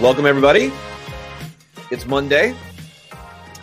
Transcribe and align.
Welcome 0.00 0.24
everybody. 0.24 0.72
It's 1.90 2.06
Monday, 2.06 2.56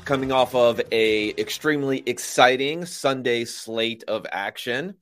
coming 0.06 0.32
off 0.32 0.54
of 0.54 0.80
a 0.92 1.30
extremely 1.32 2.04
exciting 2.06 2.86
Sunday 2.86 3.44
slate 3.44 4.04
of 4.08 4.28
action. 4.32 4.94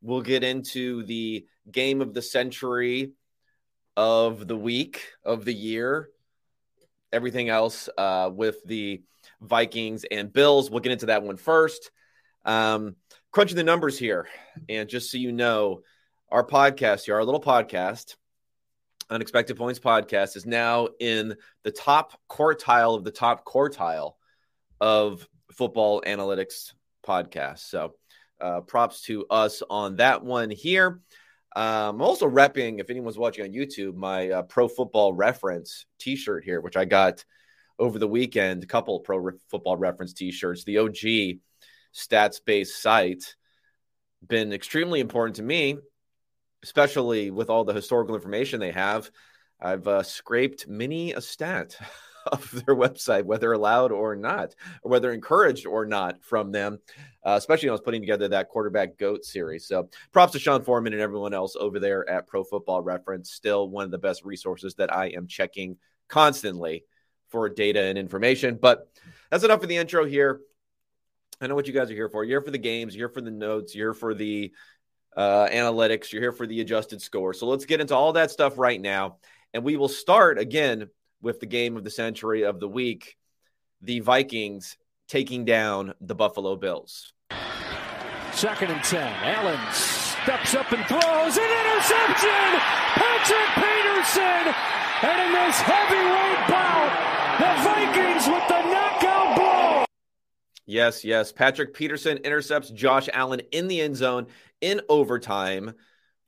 We'll 0.00 0.22
get 0.22 0.42
into 0.42 1.04
the 1.04 1.46
game 1.70 2.00
of 2.00 2.14
the 2.14 2.22
century, 2.22 3.12
of 3.98 4.48
the 4.48 4.56
week, 4.56 5.10
of 5.26 5.44
the 5.44 5.52
year, 5.52 6.08
everything 7.12 7.50
else 7.50 7.90
uh, 7.98 8.30
with 8.32 8.64
the 8.64 9.02
Vikings 9.42 10.06
and 10.10 10.32
Bills. 10.32 10.70
We'll 10.70 10.80
get 10.80 10.92
into 10.92 11.06
that 11.06 11.22
one 11.22 11.36
first. 11.36 11.90
Um, 12.46 12.96
crunching 13.30 13.58
the 13.58 13.62
numbers 13.62 13.98
here, 13.98 14.26
and 14.70 14.88
just 14.88 15.10
so 15.10 15.18
you 15.18 15.32
know, 15.32 15.82
our 16.30 16.46
podcast 16.46 17.04
here, 17.04 17.16
our 17.16 17.24
little 17.24 17.42
podcast, 17.42 18.14
Unexpected 19.10 19.56
Points 19.56 19.80
podcast, 19.80 20.36
is 20.36 20.46
now 20.46 20.88
in 21.00 21.36
the 21.64 21.70
top 21.70 22.18
quartile 22.30 22.96
of 22.96 23.04
the 23.04 23.10
top 23.10 23.44
quartile 23.44 24.14
of 24.80 25.26
football 25.52 26.02
analytics 26.06 26.72
podcasts. 27.06 27.60
So, 27.70 27.94
uh, 28.40 28.60
props 28.60 29.02
to 29.02 29.26
us 29.30 29.62
on 29.68 29.96
that 29.96 30.22
one 30.22 30.50
here. 30.50 31.00
Um, 31.56 31.96
I'm 31.96 32.02
also 32.02 32.28
repping, 32.28 32.78
if 32.78 32.90
anyone's 32.90 33.18
watching 33.18 33.44
on 33.44 33.50
YouTube, 33.52 33.94
my 33.94 34.30
uh, 34.30 34.42
Pro 34.42 34.68
Football 34.68 35.12
Reference 35.14 35.86
T-shirt 35.98 36.44
here, 36.44 36.60
which 36.60 36.76
I 36.76 36.84
got 36.84 37.24
over 37.78 37.98
the 37.98 38.06
weekend. 38.06 38.62
A 38.62 38.66
couple 38.66 39.00
Pro 39.00 39.16
Re- 39.16 39.38
Football 39.50 39.76
Reference 39.76 40.12
T-shirts. 40.12 40.64
The 40.64 40.78
OG 40.78 41.40
stats-based 41.94 42.80
site 42.80 43.34
been 44.26 44.52
extremely 44.52 45.00
important 45.00 45.36
to 45.36 45.42
me, 45.42 45.78
especially 46.62 47.30
with 47.30 47.50
all 47.50 47.64
the 47.64 47.74
historical 47.74 48.14
information 48.14 48.60
they 48.60 48.72
have. 48.72 49.10
I've 49.60 49.86
uh, 49.88 50.02
scraped 50.02 50.68
many 50.68 51.12
a 51.12 51.20
stat 51.20 51.76
of 52.26 52.50
their 52.50 52.76
website, 52.76 53.24
whether 53.24 53.52
allowed 53.52 53.92
or 53.92 54.14
not, 54.16 54.54
or 54.82 54.90
whether 54.90 55.12
encouraged 55.12 55.66
or 55.66 55.86
not 55.86 56.22
from 56.22 56.52
them, 56.52 56.78
uh, 57.24 57.34
especially 57.38 57.68
when 57.68 57.72
I 57.72 57.74
was 57.74 57.80
putting 57.82 58.02
together 58.02 58.28
that 58.28 58.48
quarterback 58.48 58.98
GOAT 58.98 59.24
series. 59.24 59.66
So 59.66 59.88
props 60.12 60.32
to 60.32 60.38
Sean 60.38 60.62
Forman 60.62 60.92
and 60.92 61.02
everyone 61.02 61.34
else 61.34 61.56
over 61.56 61.78
there 61.78 62.08
at 62.08 62.26
Pro 62.26 62.44
Football 62.44 62.82
Reference. 62.82 63.32
Still 63.32 63.68
one 63.68 63.84
of 63.84 63.90
the 63.90 63.98
best 63.98 64.24
resources 64.24 64.74
that 64.76 64.94
I 64.94 65.06
am 65.06 65.26
checking 65.26 65.76
constantly 66.08 66.84
for 67.28 67.48
data 67.48 67.82
and 67.82 67.98
information. 67.98 68.58
But 68.60 68.88
that's 69.30 69.44
enough 69.44 69.60
for 69.60 69.66
the 69.66 69.76
intro 69.76 70.04
here. 70.04 70.40
I 71.40 71.46
know 71.46 71.54
what 71.54 71.68
you 71.68 71.72
guys 71.72 71.90
are 71.90 71.94
here 71.94 72.08
for. 72.08 72.24
You're 72.24 72.40
here 72.40 72.44
for 72.44 72.50
the 72.50 72.58
games, 72.58 72.96
you're 72.96 73.08
here 73.08 73.14
for 73.14 73.20
the 73.20 73.30
notes, 73.30 73.74
you're 73.74 73.92
here 73.92 73.94
for 73.94 74.12
the 74.14 74.52
uh, 75.18 75.48
analytics, 75.48 76.12
you're 76.12 76.22
here 76.22 76.32
for 76.32 76.46
the 76.46 76.60
adjusted 76.60 77.02
score. 77.02 77.34
So 77.34 77.48
let's 77.48 77.64
get 77.64 77.80
into 77.80 77.94
all 77.94 78.12
that 78.12 78.30
stuff 78.30 78.56
right 78.56 78.80
now. 78.80 79.16
And 79.52 79.64
we 79.64 79.76
will 79.76 79.88
start 79.88 80.38
again 80.38 80.88
with 81.20 81.40
the 81.40 81.46
game 81.46 81.76
of 81.76 81.82
the 81.82 81.90
century 81.90 82.44
of 82.44 82.60
the 82.60 82.68
week 82.68 83.16
the 83.82 84.00
Vikings 84.00 84.76
taking 85.08 85.44
down 85.44 85.94
the 86.00 86.14
Buffalo 86.14 86.54
Bills. 86.56 87.12
Second 88.32 88.70
and 88.70 88.84
10. 88.84 89.00
Allen 89.24 89.58
steps 89.72 90.54
up 90.54 90.70
and 90.70 90.84
throws 90.86 91.36
an 91.36 91.50
interception. 91.66 92.60
Patrick 92.94 93.50
Peterson. 93.54 94.54
And 95.02 95.20
in 95.26 95.32
this 95.32 95.58
heavyweight 95.58 96.48
bout, 96.48 96.90
the 97.38 97.52
Vikings 97.62 98.26
with 98.26 98.48
the 98.48 98.70
knockout 98.70 99.36
blow. 99.36 99.84
Yes, 100.66 101.04
yes. 101.04 101.32
Patrick 101.32 101.74
Peterson 101.74 102.18
intercepts 102.18 102.70
Josh 102.70 103.08
Allen 103.12 103.40
in 103.52 103.68
the 103.68 103.80
end 103.80 103.96
zone 103.96 104.26
in 104.60 104.80
overtime 104.88 105.74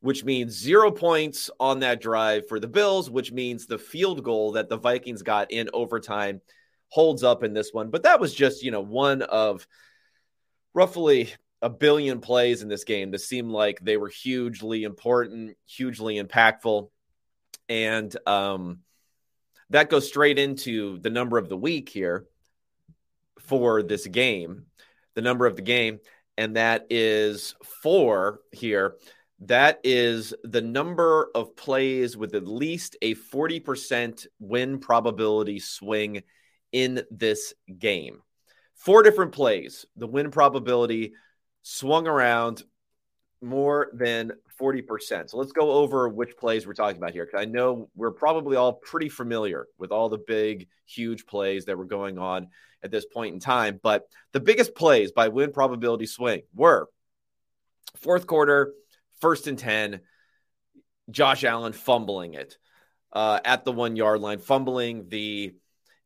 which 0.00 0.24
means 0.24 0.58
zero 0.58 0.90
points 0.90 1.50
on 1.60 1.80
that 1.80 2.00
drive 2.00 2.48
for 2.48 2.58
the 2.58 2.68
Bills, 2.68 3.10
which 3.10 3.32
means 3.32 3.66
the 3.66 3.78
field 3.78 4.24
goal 4.24 4.52
that 4.52 4.68
the 4.68 4.78
Vikings 4.78 5.22
got 5.22 5.50
in 5.52 5.68
overtime 5.72 6.40
holds 6.88 7.22
up 7.22 7.44
in 7.44 7.52
this 7.52 7.72
one. 7.72 7.90
But 7.90 8.02
that 8.04 8.18
was 8.18 8.34
just, 8.34 8.62
you 8.62 8.70
know, 8.70 8.80
one 8.80 9.22
of 9.22 9.66
roughly 10.72 11.32
a 11.62 11.68
billion 11.68 12.20
plays 12.20 12.62
in 12.62 12.68
this 12.68 12.84
game 12.84 13.10
that 13.10 13.20
seemed 13.20 13.50
like 13.50 13.78
they 13.80 13.98
were 13.98 14.08
hugely 14.08 14.84
important, 14.84 15.56
hugely 15.66 16.20
impactful. 16.20 16.88
And 17.68 18.16
um, 18.26 18.80
that 19.68 19.90
goes 19.90 20.08
straight 20.08 20.38
into 20.38 20.98
the 20.98 21.10
number 21.10 21.36
of 21.36 21.50
the 21.50 21.58
week 21.58 21.90
here 21.90 22.24
for 23.40 23.82
this 23.82 24.06
game, 24.06 24.64
the 25.14 25.22
number 25.22 25.44
of 25.44 25.56
the 25.56 25.62
game. 25.62 26.00
And 26.40 26.56
that 26.56 26.86
is 26.88 27.54
four 27.62 28.40
here 28.50 28.96
that 29.40 29.80
is 29.84 30.34
the 30.44 30.60
number 30.60 31.30
of 31.34 31.56
plays 31.56 32.16
with 32.16 32.34
at 32.34 32.46
least 32.46 32.96
a 33.00 33.14
40% 33.14 34.26
win 34.38 34.78
probability 34.78 35.58
swing 35.58 36.22
in 36.72 37.02
this 37.10 37.54
game. 37.78 38.20
Four 38.74 39.02
different 39.02 39.32
plays. 39.32 39.86
The 39.96 40.06
win 40.06 40.30
probability 40.30 41.14
swung 41.62 42.06
around 42.06 42.62
more 43.40 43.88
than 43.94 44.32
40%. 44.60 45.30
So 45.30 45.38
let's 45.38 45.52
go 45.52 45.72
over 45.72 46.08
which 46.08 46.36
plays 46.36 46.66
we're 46.66 46.74
talking 46.74 46.98
about 46.98 47.12
here 47.12 47.24
because 47.24 47.40
I 47.40 47.46
know 47.46 47.88
we're 47.96 48.10
probably 48.10 48.56
all 48.56 48.74
pretty 48.74 49.08
familiar 49.08 49.66
with 49.78 49.90
all 49.90 50.08
the 50.08 50.18
big, 50.18 50.68
huge 50.86 51.26
plays 51.26 51.64
that 51.64 51.78
were 51.78 51.86
going 51.86 52.18
on 52.18 52.48
at 52.82 52.90
this 52.90 53.06
point 53.06 53.34
in 53.34 53.40
time. 53.40 53.80
But 53.82 54.08
the 54.32 54.40
biggest 54.40 54.74
plays 54.74 55.12
by 55.12 55.28
win 55.28 55.52
probability 55.52 56.06
swing 56.06 56.42
were 56.54 56.88
fourth 57.96 58.26
quarter 58.26 58.74
first 59.20 59.46
and 59.46 59.58
10, 59.58 60.00
Josh 61.10 61.44
Allen 61.44 61.72
fumbling 61.72 62.34
it 62.34 62.58
uh, 63.12 63.40
at 63.44 63.64
the 63.64 63.72
one 63.72 63.96
yard 63.96 64.20
line, 64.20 64.38
fumbling 64.38 65.08
the 65.08 65.54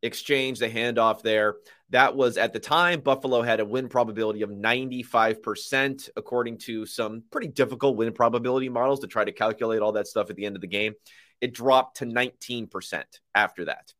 exchange, 0.02 0.58
the 0.58 0.68
handoff 0.68 1.22
there. 1.22 1.56
That 1.94 2.16
was 2.16 2.38
at 2.38 2.52
the 2.52 2.58
time, 2.58 3.02
Buffalo 3.02 3.40
had 3.40 3.60
a 3.60 3.64
win 3.64 3.88
probability 3.88 4.42
of 4.42 4.50
95%, 4.50 6.10
according 6.16 6.58
to 6.58 6.86
some 6.86 7.22
pretty 7.30 7.46
difficult 7.46 7.96
win 7.96 8.12
probability 8.12 8.68
models 8.68 8.98
to 9.00 9.06
try 9.06 9.24
to 9.24 9.30
calculate 9.30 9.80
all 9.80 9.92
that 9.92 10.08
stuff 10.08 10.28
at 10.28 10.34
the 10.34 10.44
end 10.44 10.56
of 10.56 10.60
the 10.60 10.66
game. 10.66 10.94
It 11.40 11.54
dropped 11.54 11.98
to 11.98 12.06
19% 12.06 13.04
after 13.36 13.66
that. 13.66 13.92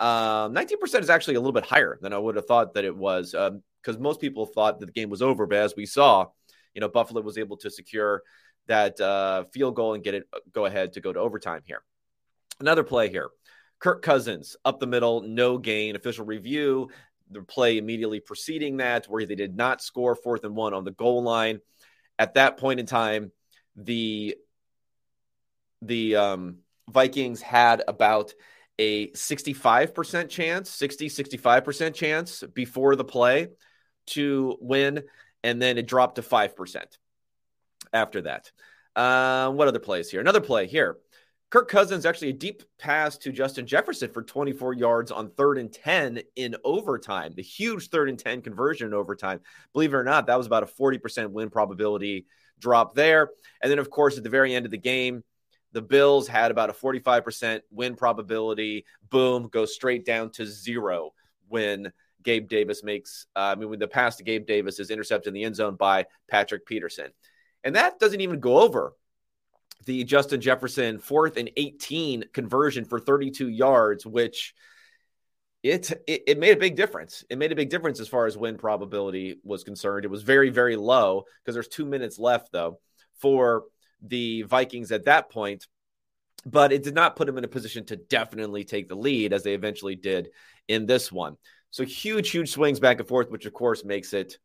Um, 0.00 0.56
19% 0.56 0.98
is 0.98 1.08
actually 1.08 1.36
a 1.36 1.40
little 1.40 1.52
bit 1.52 1.64
higher 1.64 2.00
than 2.02 2.12
I 2.12 2.18
would 2.18 2.34
have 2.34 2.46
thought 2.46 2.74
that 2.74 2.84
it 2.84 2.96
was 2.96 3.30
because 3.30 3.96
um, 3.96 4.02
most 4.02 4.20
people 4.20 4.46
thought 4.46 4.80
that 4.80 4.86
the 4.86 4.92
game 4.92 5.08
was 5.08 5.22
over. 5.22 5.46
But 5.46 5.58
as 5.58 5.76
we 5.76 5.86
saw, 5.86 6.26
you 6.74 6.80
know, 6.80 6.88
Buffalo 6.88 7.20
was 7.20 7.38
able 7.38 7.58
to 7.58 7.70
secure 7.70 8.24
that 8.66 9.00
uh, 9.00 9.44
field 9.52 9.76
goal 9.76 9.94
and 9.94 10.02
get 10.02 10.14
it 10.14 10.24
go 10.50 10.64
ahead 10.64 10.94
to 10.94 11.00
go 11.00 11.12
to 11.12 11.20
overtime 11.20 11.60
here. 11.64 11.84
Another 12.58 12.82
play 12.82 13.08
here. 13.08 13.30
Kirk 13.78 14.02
Cousins 14.02 14.56
up 14.64 14.80
the 14.80 14.86
middle, 14.86 15.20
no 15.20 15.58
gain. 15.58 15.94
Official 15.94 16.24
review. 16.24 16.88
The 17.30 17.42
play 17.42 17.78
immediately 17.78 18.20
preceding 18.20 18.78
that, 18.78 19.06
where 19.06 19.26
they 19.26 19.34
did 19.34 19.56
not 19.56 19.82
score 19.82 20.14
fourth 20.14 20.44
and 20.44 20.54
one 20.54 20.74
on 20.74 20.84
the 20.84 20.92
goal 20.92 21.22
line. 21.22 21.60
At 22.18 22.34
that 22.34 22.56
point 22.56 22.80
in 22.80 22.86
time, 22.86 23.32
the 23.74 24.36
the 25.82 26.16
um, 26.16 26.58
Vikings 26.90 27.42
had 27.42 27.82
about 27.86 28.32
a 28.78 29.08
65% 29.10 30.28
chance, 30.28 30.70
60, 30.70 31.08
65% 31.08 31.94
chance 31.94 32.42
before 32.54 32.96
the 32.96 33.04
play 33.04 33.48
to 34.08 34.56
win, 34.60 35.04
and 35.42 35.60
then 35.60 35.78
it 35.78 35.86
dropped 35.86 36.16
to 36.16 36.22
5% 36.22 36.84
after 37.92 38.22
that. 38.22 38.50
Uh, 38.94 39.50
what 39.50 39.68
other 39.68 39.78
plays 39.78 40.10
here? 40.10 40.20
Another 40.20 40.40
play 40.40 40.66
here. 40.66 40.96
Kirk 41.50 41.68
Cousins 41.68 42.04
actually 42.04 42.30
a 42.30 42.34
deep 42.34 42.64
pass 42.78 43.16
to 43.18 43.30
Justin 43.30 43.66
Jefferson 43.66 44.10
for 44.10 44.22
24 44.22 44.74
yards 44.74 45.12
on 45.12 45.30
third 45.30 45.58
and 45.58 45.72
10 45.72 46.20
in 46.34 46.56
overtime. 46.64 47.32
The 47.36 47.42
huge 47.42 47.88
third 47.88 48.08
and 48.08 48.18
10 48.18 48.42
conversion 48.42 48.88
in 48.88 48.94
overtime. 48.94 49.40
Believe 49.72 49.94
it 49.94 49.96
or 49.96 50.04
not, 50.04 50.26
that 50.26 50.38
was 50.38 50.46
about 50.46 50.64
a 50.64 50.66
40% 50.66 51.30
win 51.30 51.48
probability 51.48 52.26
drop 52.58 52.94
there. 52.94 53.30
And 53.62 53.70
then, 53.70 53.78
of 53.78 53.90
course, 53.90 54.16
at 54.16 54.24
the 54.24 54.30
very 54.30 54.54
end 54.54 54.64
of 54.64 54.72
the 54.72 54.78
game, 54.78 55.22
the 55.70 55.82
Bills 55.82 56.26
had 56.26 56.50
about 56.50 56.70
a 56.70 56.72
45% 56.72 57.60
win 57.70 57.94
probability. 57.94 58.84
Boom, 59.10 59.48
goes 59.48 59.74
straight 59.74 60.04
down 60.04 60.30
to 60.32 60.46
zero 60.46 61.12
when 61.48 61.92
Gabe 62.24 62.48
Davis 62.48 62.82
makes, 62.82 63.26
uh, 63.36 63.40
I 63.40 63.54
mean, 63.54 63.70
when 63.70 63.78
the 63.78 63.86
pass 63.86 64.16
to 64.16 64.24
Gabe 64.24 64.46
Davis 64.46 64.80
is 64.80 64.90
intercepted 64.90 65.28
in 65.28 65.34
the 65.34 65.44
end 65.44 65.54
zone 65.54 65.76
by 65.76 66.06
Patrick 66.28 66.66
Peterson. 66.66 67.10
And 67.62 67.76
that 67.76 68.00
doesn't 68.00 68.20
even 68.20 68.40
go 68.40 68.58
over 68.58 68.94
the 69.84 70.04
Justin 70.04 70.40
Jefferson 70.40 70.98
fourth 70.98 71.36
and 71.36 71.50
18 71.56 72.24
conversion 72.32 72.84
for 72.84 72.98
32 72.98 73.48
yards, 73.48 74.04
which 74.06 74.54
it, 75.62 75.90
it, 76.06 76.22
it 76.26 76.38
made 76.38 76.56
a 76.56 76.60
big 76.60 76.76
difference. 76.76 77.24
It 77.28 77.38
made 77.38 77.52
a 77.52 77.56
big 77.56 77.70
difference 77.70 78.00
as 78.00 78.08
far 78.08 78.26
as 78.26 78.36
win 78.36 78.56
probability 78.56 79.38
was 79.44 79.64
concerned. 79.64 80.04
It 80.04 80.10
was 80.10 80.22
very, 80.22 80.50
very 80.50 80.76
low 80.76 81.24
because 81.42 81.54
there's 81.54 81.68
two 81.68 81.86
minutes 81.86 82.18
left, 82.18 82.52
though, 82.52 82.78
for 83.20 83.64
the 84.02 84.42
Vikings 84.42 84.92
at 84.92 85.04
that 85.04 85.30
point. 85.30 85.66
But 86.44 86.72
it 86.72 86.84
did 86.84 86.94
not 86.94 87.16
put 87.16 87.26
them 87.26 87.38
in 87.38 87.44
a 87.44 87.48
position 87.48 87.84
to 87.86 87.96
definitely 87.96 88.64
take 88.64 88.88
the 88.88 88.94
lead 88.94 89.32
as 89.32 89.42
they 89.42 89.54
eventually 89.54 89.96
did 89.96 90.28
in 90.68 90.86
this 90.86 91.10
one. 91.10 91.36
So 91.70 91.84
huge, 91.84 92.30
huge 92.30 92.50
swings 92.50 92.78
back 92.78 93.00
and 93.00 93.08
forth, 93.08 93.30
which 93.30 93.46
of 93.46 93.52
course 93.52 93.84
makes 93.84 94.12
it 94.12 94.38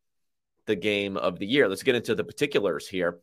the 0.65 0.75
game 0.75 1.17
of 1.17 1.37
the 1.37 1.45
year. 1.45 1.67
Let's 1.67 1.83
get 1.83 1.95
into 1.95 2.15
the 2.15 2.23
particulars 2.23 2.87
here. 2.87 3.19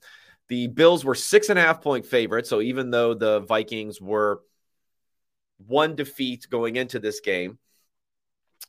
The 0.49 0.69
Bills 0.69 1.05
were 1.05 1.15
six 1.15 1.51
and 1.51 1.59
a 1.59 1.63
half 1.63 1.83
point 1.83 2.07
favorites. 2.07 2.49
So 2.49 2.61
even 2.61 2.91
though 2.91 3.15
the 3.15 3.41
Vikings 3.41 4.01
were 4.01 4.41
one 5.59 5.95
defeat 5.95 6.47
going 6.49 6.77
into 6.77 6.99
this 6.99 7.21
game. 7.21 7.59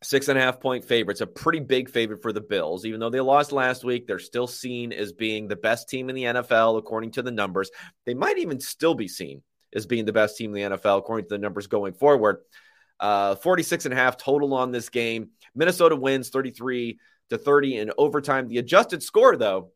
Six 0.01 0.29
and 0.29 0.37
a 0.37 0.41
half 0.41 0.61
point 0.61 0.85
favorites, 0.85 1.19
a 1.19 1.27
pretty 1.27 1.59
big 1.59 1.89
favorite 1.89 2.21
for 2.21 2.31
the 2.31 2.41
Bills. 2.41 2.85
Even 2.85 2.99
though 2.99 3.09
they 3.09 3.19
lost 3.19 3.51
last 3.51 3.83
week, 3.83 4.07
they're 4.07 4.17
still 4.17 4.47
seen 4.47 4.93
as 4.93 5.11
being 5.11 5.47
the 5.47 5.57
best 5.57 5.89
team 5.89 6.09
in 6.09 6.15
the 6.15 6.23
NFL, 6.23 6.77
according 6.77 7.11
to 7.11 7.21
the 7.21 7.31
numbers. 7.31 7.69
They 8.05 8.13
might 8.13 8.37
even 8.37 8.61
still 8.61 8.95
be 8.95 9.09
seen 9.09 9.41
as 9.75 9.85
being 9.85 10.05
the 10.05 10.13
best 10.13 10.37
team 10.37 10.55
in 10.55 10.71
the 10.71 10.77
NFL, 10.77 10.99
according 10.99 11.25
to 11.25 11.35
the 11.35 11.39
numbers 11.39 11.67
going 11.67 11.93
forward. 11.93 12.37
Uh, 12.99 13.35
46 13.35 13.85
and 13.85 13.93
a 13.93 13.97
half 13.97 14.15
total 14.15 14.53
on 14.53 14.71
this 14.71 14.89
game. 14.89 15.29
Minnesota 15.53 15.95
wins 15.95 16.29
33 16.29 16.97
to 17.29 17.37
30 17.37 17.77
in 17.77 17.91
overtime. 17.97 18.47
The 18.47 18.57
adjusted 18.59 19.03
score, 19.03 19.35
though, 19.35 19.71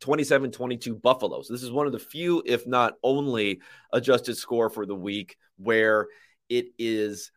27 0.00 0.50
22 0.50 0.94
Buffalo. 0.94 1.42
So 1.42 1.52
this 1.52 1.62
is 1.62 1.72
one 1.72 1.86
of 1.86 1.92
the 1.92 1.98
few, 1.98 2.42
if 2.44 2.66
not 2.66 2.94
only, 3.02 3.60
adjusted 3.92 4.36
score 4.36 4.70
for 4.70 4.86
the 4.86 4.94
week 4.94 5.36
where 5.56 6.08
it 6.48 6.66
is 6.78 7.30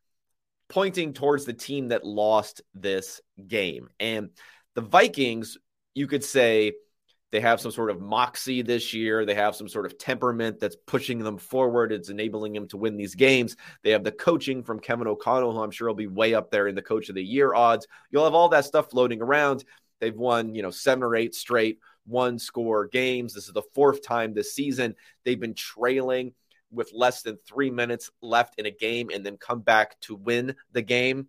pointing 0.69 1.13
towards 1.13 1.45
the 1.45 1.53
team 1.53 1.89
that 1.89 2.05
lost 2.05 2.61
this 2.73 3.21
game. 3.47 3.89
And 3.99 4.29
the 4.75 4.81
Vikings, 4.81 5.57
you 5.95 6.07
could 6.07 6.23
say, 6.23 6.73
they 7.31 7.41
have 7.41 7.61
some 7.61 7.71
sort 7.71 7.91
of 7.91 8.01
moxie 8.01 8.63
this 8.63 8.93
year. 8.93 9.23
They 9.23 9.35
have 9.35 9.55
some 9.55 9.67
sort 9.67 9.85
of 9.85 9.97
temperament 9.97 10.59
that's 10.59 10.75
pushing 10.87 11.19
them 11.19 11.37
forward. 11.37 11.91
It's 11.91 12.09
enabling 12.09 12.53
them 12.53 12.67
to 12.69 12.77
win 12.77 12.97
these 12.97 13.13
games. 13.13 13.55
They 13.83 13.91
have 13.91 14.03
the 14.03 14.11
coaching 14.11 14.63
from 14.63 14.79
Kevin 14.79 15.07
O'Connell, 15.07 15.53
who 15.53 15.61
I'm 15.61 15.71
sure 15.71 15.87
will 15.87 15.95
be 15.95 16.07
way 16.07 16.33
up 16.33 16.49
there 16.49 16.67
in 16.67 16.75
the 16.75 16.81
coach 16.81 17.09
of 17.09 17.15
the 17.15 17.23
year 17.23 17.53
odds. 17.53 17.87
You'll 18.09 18.23
have 18.23 18.33
all 18.33 18.49
that 18.49 18.65
stuff 18.65 18.89
floating 18.89 19.21
around. 19.21 19.63
They've 19.99 20.15
won, 20.15 20.55
you 20.55 20.63
know, 20.63 20.71
seven 20.71 21.03
or 21.03 21.15
eight 21.15 21.35
straight 21.35 21.79
one 22.09 22.39
score 22.39 22.87
games. 22.87 23.33
This 23.33 23.47
is 23.47 23.53
the 23.53 23.61
fourth 23.73 24.01
time 24.01 24.33
this 24.33 24.53
season 24.53 24.95
they've 25.23 25.39
been 25.39 25.53
trailing 25.53 26.33
with 26.71 26.91
less 26.93 27.21
than 27.21 27.37
three 27.47 27.71
minutes 27.71 28.11
left 28.21 28.59
in 28.59 28.65
a 28.65 28.71
game 28.71 29.09
and 29.13 29.25
then 29.25 29.37
come 29.37 29.61
back 29.61 29.99
to 30.01 30.15
win 30.15 30.55
the 30.71 30.81
game. 30.81 31.27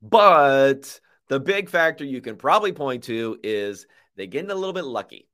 But 0.00 1.00
the 1.28 1.40
big 1.40 1.68
factor 1.68 2.04
you 2.04 2.20
can 2.20 2.36
probably 2.36 2.72
point 2.72 3.04
to 3.04 3.38
is 3.42 3.86
they 4.16 4.26
getting 4.26 4.50
a 4.50 4.54
little 4.54 4.72
bit 4.72 4.84
lucky, 4.84 5.28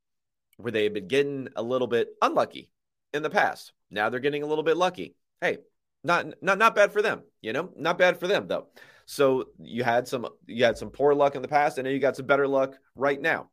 where 0.57 0.73
they've 0.73 0.93
been 0.93 1.09
getting 1.09 1.49
a 1.57 1.63
little 1.63 1.87
bit 1.87 2.09
unlucky 2.23 2.71
in 3.13 3.23
the 3.23 3.31
past. 3.31 3.73
Now 3.91 4.09
they're 4.09 4.21
getting 4.21 4.43
a 4.43 4.47
little 4.47 4.65
bit 4.65 4.77
lucky. 4.77 5.15
Hey, 5.41 5.59
not 6.03 6.27
not 6.43 6.59
not 6.59 6.75
bad 6.75 6.93
for 6.93 7.03
them, 7.03 7.23
you 7.41 7.53
know, 7.53 7.71
not 7.77 7.99
bad 7.99 8.19
for 8.19 8.27
them 8.27 8.47
though. 8.49 8.69
So 9.07 9.47
you 9.59 9.85
had 9.85 10.09
some 10.09 10.27
you 10.47 10.65
had 10.65 10.79
some 10.79 10.91
poor 10.91 11.15
luck 11.15 11.35
in 11.35 11.43
the 11.43 11.49
past, 11.49 11.79
and 11.79 11.87
then 11.87 11.95
you 11.95 12.01
got 12.01 12.17
some 12.17 12.27
better 12.27 12.49
luck 12.49 12.79
right 12.95 13.21
now. 13.21 13.51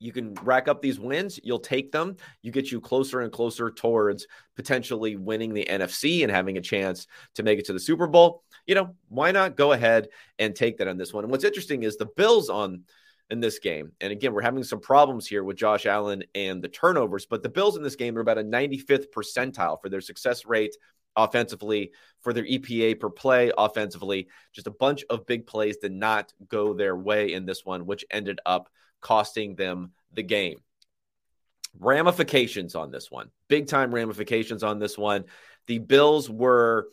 You 0.00 0.12
can 0.12 0.34
rack 0.42 0.68
up 0.68 0.80
these 0.80 1.00
wins, 1.00 1.40
you'll 1.42 1.58
take 1.58 1.90
them. 1.90 2.16
You 2.42 2.52
get 2.52 2.70
you 2.70 2.80
closer 2.80 3.20
and 3.20 3.32
closer 3.32 3.70
towards 3.70 4.26
potentially 4.54 5.16
winning 5.16 5.54
the 5.54 5.66
NFC 5.68 6.22
and 6.22 6.30
having 6.30 6.56
a 6.56 6.62
chance 6.62 7.06
to 7.34 7.42
make 7.42 7.58
it 7.58 7.66
to 7.66 7.72
the 7.72 7.80
Super 7.80 8.06
Bowl. 8.06 8.44
You 8.66 8.76
know, 8.76 8.94
why 9.08 9.32
not 9.32 9.56
go 9.56 9.72
ahead 9.72 10.08
and 10.38 10.54
take 10.54 10.78
that 10.78 10.88
on 10.88 10.98
this 10.98 11.12
one? 11.12 11.24
And 11.24 11.30
what's 11.32 11.44
interesting 11.44 11.82
is 11.82 11.96
the 11.96 12.06
Bills 12.06 12.48
on 12.48 12.84
in 13.30 13.40
this 13.40 13.58
game. 13.58 13.92
And 14.00 14.12
again, 14.12 14.32
we're 14.32 14.42
having 14.42 14.64
some 14.64 14.80
problems 14.80 15.26
here 15.26 15.44
with 15.44 15.56
Josh 15.56 15.84
Allen 15.84 16.22
and 16.34 16.62
the 16.62 16.68
turnovers, 16.68 17.26
but 17.26 17.42
the 17.42 17.48
Bills 17.48 17.76
in 17.76 17.82
this 17.82 17.96
game 17.96 18.16
are 18.16 18.22
about 18.22 18.38
a 18.38 18.44
95th 18.44 19.06
percentile 19.14 19.80
for 19.80 19.88
their 19.88 20.00
success 20.00 20.46
rate 20.46 20.76
offensively, 21.18 21.92
for 22.20 22.32
their 22.32 22.44
EPA 22.44 22.98
per 22.98 23.10
play 23.10 23.52
offensively. 23.56 24.28
Just 24.52 24.66
a 24.66 24.72
bunch 24.72 25.04
of 25.10 25.26
big 25.26 25.46
plays 25.46 25.76
did 25.76 25.92
not 25.92 26.32
go 26.48 26.72
their 26.72 26.96
way 26.96 27.32
in 27.32 27.44
this 27.44 27.64
one, 27.64 27.84
which 27.84 28.04
ended 28.10 28.40
up 28.46 28.70
costing 29.00 29.54
them 29.54 29.92
the 30.12 30.22
game. 30.22 30.60
Ramifications 31.78 32.74
on 32.74 32.90
this 32.90 33.10
one, 33.10 33.30
big 33.48 33.66
time 33.66 33.94
ramifications 33.94 34.62
on 34.62 34.78
this 34.78 34.96
one. 34.96 35.24
The 35.66 35.78
Bills 35.78 36.30
were 36.30 36.88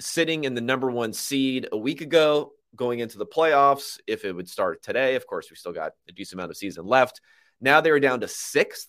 sitting 0.00 0.44
in 0.44 0.54
the 0.54 0.60
number 0.60 0.90
one 0.90 1.12
seed 1.12 1.68
a 1.70 1.78
week 1.78 2.00
ago 2.00 2.52
going 2.74 2.98
into 2.98 3.18
the 3.18 3.26
playoffs. 3.26 3.98
If 4.06 4.24
it 4.24 4.32
would 4.32 4.48
start 4.48 4.82
today, 4.82 5.14
of 5.14 5.26
course, 5.26 5.50
we 5.50 5.56
still 5.56 5.72
got 5.72 5.92
a 6.08 6.12
decent 6.12 6.38
amount 6.38 6.50
of 6.50 6.56
season 6.56 6.86
left. 6.86 7.20
Now 7.60 7.80
they 7.80 7.90
are 7.90 8.00
down 8.00 8.20
to 8.20 8.28
sixth. 8.28 8.88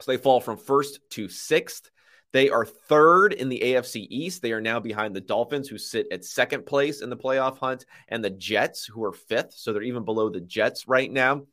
So 0.00 0.12
they 0.12 0.18
fall 0.18 0.40
from 0.40 0.58
first 0.58 1.00
to 1.10 1.28
sixth. 1.28 1.90
They 2.36 2.50
are 2.50 2.66
third 2.66 3.32
in 3.32 3.48
the 3.48 3.60
AFC 3.60 4.06
East. 4.10 4.42
They 4.42 4.52
are 4.52 4.60
now 4.60 4.78
behind 4.78 5.16
the 5.16 5.22
Dolphins, 5.22 5.68
who 5.68 5.78
sit 5.78 6.06
at 6.12 6.22
second 6.22 6.66
place 6.66 7.00
in 7.00 7.08
the 7.08 7.16
playoff 7.16 7.56
hunt, 7.56 7.86
and 8.08 8.22
the 8.22 8.28
Jets, 8.28 8.84
who 8.84 9.02
are 9.04 9.14
fifth. 9.14 9.54
So 9.54 9.72
they're 9.72 9.80
even 9.80 10.04
below 10.04 10.28
the 10.28 10.42
Jets 10.42 10.86
right 10.86 11.10
now 11.10 11.46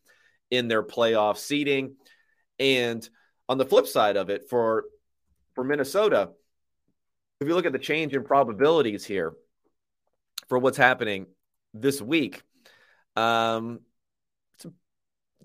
in 0.51 0.67
their 0.67 0.83
playoff 0.83 1.37
seeding. 1.37 1.95
And 2.59 3.07
on 3.47 3.57
the 3.57 3.65
flip 3.65 3.87
side 3.87 4.17
of 4.17 4.29
it, 4.29 4.49
for 4.49 4.83
for 5.53 5.63
Minnesota, 5.63 6.31
if 7.39 7.47
you 7.47 7.55
look 7.55 7.65
at 7.65 7.71
the 7.71 7.79
change 7.79 8.13
in 8.13 8.25
probabilities 8.25 9.05
here 9.05 9.35
for 10.49 10.59
what's 10.59 10.75
happening 10.75 11.27
this 11.73 12.01
week, 12.01 12.41
um, 13.15 13.79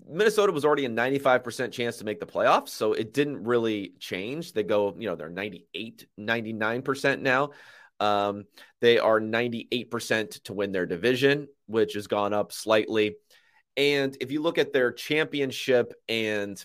Minnesota 0.07 0.51
was 0.51 0.65
already 0.65 0.85
a 0.85 0.89
95% 0.89 1.71
chance 1.71 1.97
to 1.97 2.05
make 2.05 2.19
the 2.19 2.25
playoffs, 2.25 2.69
so 2.69 2.93
it 2.93 3.13
didn't 3.13 3.43
really 3.43 3.93
change. 3.99 4.53
They 4.53 4.63
go, 4.63 4.95
you 4.97 5.07
know, 5.07 5.15
they're 5.15 5.29
98, 5.29 6.07
99% 6.19 7.21
now. 7.21 7.51
Um, 7.99 8.45
they 8.81 8.97
are 8.99 9.19
98% 9.19 10.43
to 10.43 10.53
win 10.53 10.71
their 10.71 10.85
division, 10.85 11.47
which 11.67 11.93
has 11.93 12.07
gone 12.07 12.33
up 12.33 12.51
slightly. 12.51 13.15
And 13.75 14.15
if 14.21 14.31
you 14.31 14.41
look 14.41 14.57
at 14.57 14.73
their 14.73 14.91
championship 14.91 15.93
and 16.07 16.63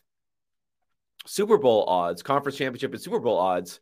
Super 1.26 1.58
Bowl 1.58 1.84
odds, 1.86 2.22
conference 2.22 2.58
championship 2.58 2.92
and 2.92 3.00
Super 3.00 3.20
Bowl 3.20 3.38
odds, 3.38 3.80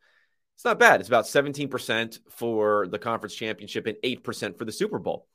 it's 0.55 0.65
not 0.65 0.79
bad. 0.79 1.01
It's 1.01 1.09
about 1.09 1.25
17% 1.25 2.19
for 2.31 2.87
the 2.89 2.99
conference 2.99 3.35
championship 3.35 3.87
and 3.87 3.97
8% 4.05 4.59
for 4.59 4.65
the 4.65 4.73
Super 4.73 4.99
Bowl. 4.99 5.27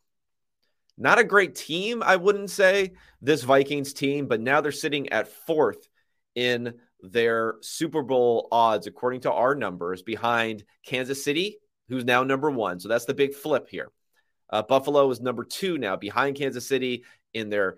Not 0.97 1.19
a 1.19 1.23
great 1.23 1.55
team, 1.55 2.01
I 2.03 2.15
wouldn't 2.15 2.49
say, 2.49 2.93
this 3.21 3.43
Vikings 3.43 3.93
team, 3.93 4.27
but 4.27 4.41
now 4.41 4.61
they're 4.61 4.71
sitting 4.71 5.09
at 5.09 5.27
fourth 5.27 5.87
in 6.33 6.73
their 7.01 7.55
Super 7.61 8.01
Bowl 8.01 8.47
odds, 8.51 8.87
according 8.87 9.21
to 9.21 9.31
our 9.31 9.53
numbers, 9.53 10.01
behind 10.01 10.63
Kansas 10.83 11.23
City, 11.23 11.59
who's 11.89 12.05
now 12.05 12.23
number 12.23 12.49
one. 12.49 12.79
So 12.79 12.89
that's 12.89 13.05
the 13.05 13.13
big 13.13 13.35
flip 13.35 13.67
here. 13.69 13.91
Uh, 14.49 14.63
Buffalo 14.63 15.09
is 15.11 15.21
number 15.21 15.43
two 15.43 15.77
now, 15.77 15.95
behind 15.95 16.35
Kansas 16.35 16.67
City 16.67 17.03
in 17.33 17.49
their 17.49 17.77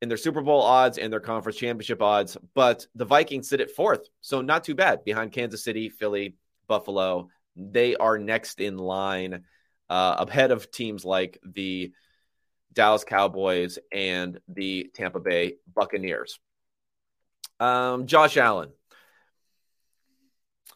in 0.00 0.08
their 0.08 0.16
Super 0.16 0.42
Bowl 0.42 0.62
odds 0.62 0.96
and 0.96 1.12
their 1.12 1.20
conference 1.20 1.58
championship 1.58 2.00
odds. 2.00 2.36
But 2.54 2.86
the 2.94 3.04
Vikings 3.04 3.48
sit 3.48 3.60
at 3.60 3.72
fourth, 3.72 4.08
so 4.20 4.40
not 4.40 4.62
too 4.62 4.76
bad 4.76 5.04
behind 5.04 5.32
Kansas 5.32 5.64
City, 5.64 5.88
Philly, 5.88 6.36
Buffalo. 6.68 7.30
They 7.56 7.96
are 7.96 8.16
next 8.16 8.60
in 8.60 8.78
line, 8.78 9.42
uh, 9.90 10.24
ahead 10.28 10.52
of 10.52 10.70
teams 10.70 11.04
like 11.04 11.40
the 11.44 11.92
Dallas 12.78 13.02
Cowboys, 13.02 13.76
and 13.90 14.38
the 14.46 14.88
Tampa 14.94 15.18
Bay 15.18 15.54
Buccaneers. 15.74 16.38
Um, 17.58 18.06
Josh 18.06 18.36
Allen. 18.36 18.70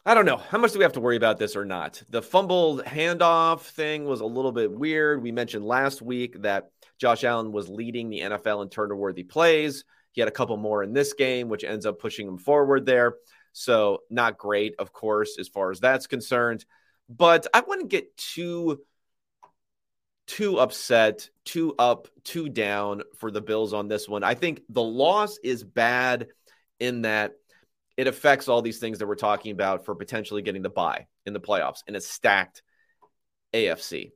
I 0.05 0.13
don't 0.13 0.25
know. 0.25 0.35
How 0.35 0.57
much 0.57 0.73
do 0.73 0.79
we 0.79 0.83
have 0.83 0.91
to 0.93 0.99
worry 0.99 1.15
about 1.15 1.39
this 1.39 1.55
or 1.55 1.63
not? 1.63 2.03
The 2.09 2.21
fumbled 2.21 2.83
handoff 2.83 3.61
thing 3.61 4.03
was 4.03 4.19
a 4.19 4.25
little 4.25 4.51
bit 4.51 4.69
weird. 4.69 5.23
We 5.23 5.31
mentioned 5.31 5.63
last 5.63 6.01
week 6.01 6.41
that 6.41 6.71
Josh 6.99 7.23
Allen 7.23 7.53
was 7.53 7.69
leading 7.69 8.09
the 8.09 8.19
NFL 8.19 8.63
in 8.63 8.69
turnover 8.69 8.99
worthy 8.99 9.23
plays. 9.23 9.85
He 10.11 10.19
had 10.19 10.27
a 10.27 10.31
couple 10.31 10.57
more 10.57 10.83
in 10.83 10.91
this 10.91 11.13
game, 11.13 11.47
which 11.47 11.63
ends 11.63 11.85
up 11.85 11.99
pushing 11.99 12.27
him 12.27 12.37
forward 12.37 12.85
there. 12.85 13.15
So, 13.53 13.99
not 14.09 14.37
great, 14.37 14.75
of 14.77 14.91
course, 14.91 15.37
as 15.39 15.47
far 15.47 15.71
as 15.71 15.79
that's 15.79 16.07
concerned. 16.07 16.65
But 17.07 17.47
I 17.53 17.61
wouldn't 17.61 17.89
get 17.89 18.17
too 18.17 18.81
too 20.27 20.59
upset, 20.59 21.29
too 21.45 21.75
up, 21.77 22.07
too 22.23 22.49
down 22.49 23.03
for 23.17 23.31
the 23.31 23.41
Bills 23.41 23.73
on 23.73 23.87
this 23.87 24.07
one. 24.07 24.23
I 24.23 24.35
think 24.35 24.61
the 24.69 24.83
loss 24.83 25.37
is 25.43 25.63
bad 25.63 26.27
in 26.79 27.01
that 27.03 27.33
it 27.97 28.07
affects 28.07 28.47
all 28.47 28.61
these 28.61 28.79
things 28.79 28.99
that 28.99 29.07
we're 29.07 29.15
talking 29.15 29.51
about 29.51 29.85
for 29.85 29.95
potentially 29.95 30.41
getting 30.41 30.61
the 30.61 30.69
bye 30.69 31.07
in 31.25 31.33
the 31.33 31.39
playoffs 31.39 31.83
in 31.87 31.95
a 31.95 32.01
stacked 32.01 32.63
AFC. 33.53 34.11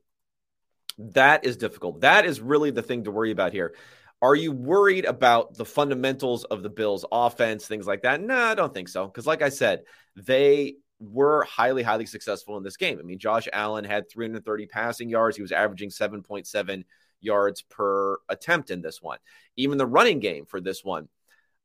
That 0.98 1.44
is 1.44 1.56
difficult. 1.56 2.00
That 2.00 2.26
is 2.26 2.40
really 2.40 2.70
the 2.70 2.82
thing 2.82 3.04
to 3.04 3.10
worry 3.10 3.30
about 3.30 3.52
here. 3.52 3.74
Are 4.20 4.34
you 4.34 4.50
worried 4.50 5.04
about 5.04 5.54
the 5.54 5.64
fundamentals 5.64 6.42
of 6.44 6.64
the 6.64 6.70
Bills' 6.70 7.04
offense, 7.12 7.66
things 7.66 7.86
like 7.86 8.02
that? 8.02 8.20
No, 8.20 8.36
I 8.36 8.56
don't 8.56 8.74
think 8.74 8.88
so. 8.88 9.06
Because, 9.06 9.26
like 9.26 9.42
I 9.42 9.48
said, 9.50 9.82
they 10.16 10.74
were 11.00 11.44
highly, 11.44 11.82
highly 11.82 12.06
successful 12.06 12.56
in 12.56 12.64
this 12.64 12.76
game. 12.76 12.98
I 12.98 13.02
mean, 13.02 13.18
Josh 13.18 13.48
Allen 13.52 13.84
had 13.84 14.10
330 14.10 14.66
passing 14.66 15.08
yards. 15.08 15.36
He 15.36 15.42
was 15.42 15.52
averaging 15.52 15.90
7.7 15.90 16.84
yards 17.20 17.62
per 17.62 18.18
attempt 18.28 18.70
in 18.70 18.82
this 18.82 19.00
one. 19.00 19.18
Even 19.56 19.78
the 19.78 19.86
running 19.86 20.20
game 20.20 20.44
for 20.44 20.60
this 20.60 20.84
one, 20.84 21.08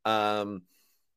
um, 0.04 0.62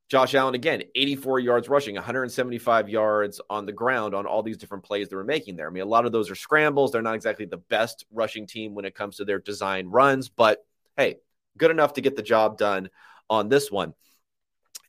Josh 0.09 0.35
Allen 0.35 0.55
again, 0.55 0.83
84 0.95 1.39
yards 1.41 1.67
rushing, 1.67 1.95
175 1.95 2.87
yards 2.87 3.41
on 3.49 3.65
the 3.65 3.73
ground 3.73 4.15
on 4.15 4.25
all 4.25 4.41
these 4.41 4.57
different 4.57 4.85
plays 4.85 5.09
they 5.09 5.17
were 5.17 5.23
making 5.23 5.57
there. 5.57 5.67
I 5.67 5.71
mean, 5.71 5.83
a 5.83 5.87
lot 5.87 6.05
of 6.05 6.13
those 6.13 6.31
are 6.31 6.35
scrambles. 6.35 6.91
They're 6.91 7.01
not 7.01 7.15
exactly 7.15 7.45
the 7.45 7.57
best 7.57 8.05
rushing 8.11 8.47
team 8.47 8.73
when 8.73 8.85
it 8.85 8.95
comes 8.95 9.17
to 9.17 9.25
their 9.25 9.39
design 9.39 9.87
runs, 9.87 10.29
but 10.29 10.65
hey, 10.95 11.17
good 11.57 11.71
enough 11.71 11.93
to 11.93 12.01
get 12.01 12.15
the 12.15 12.21
job 12.21 12.57
done 12.57 12.89
on 13.29 13.49
this 13.49 13.69
one. 13.69 13.93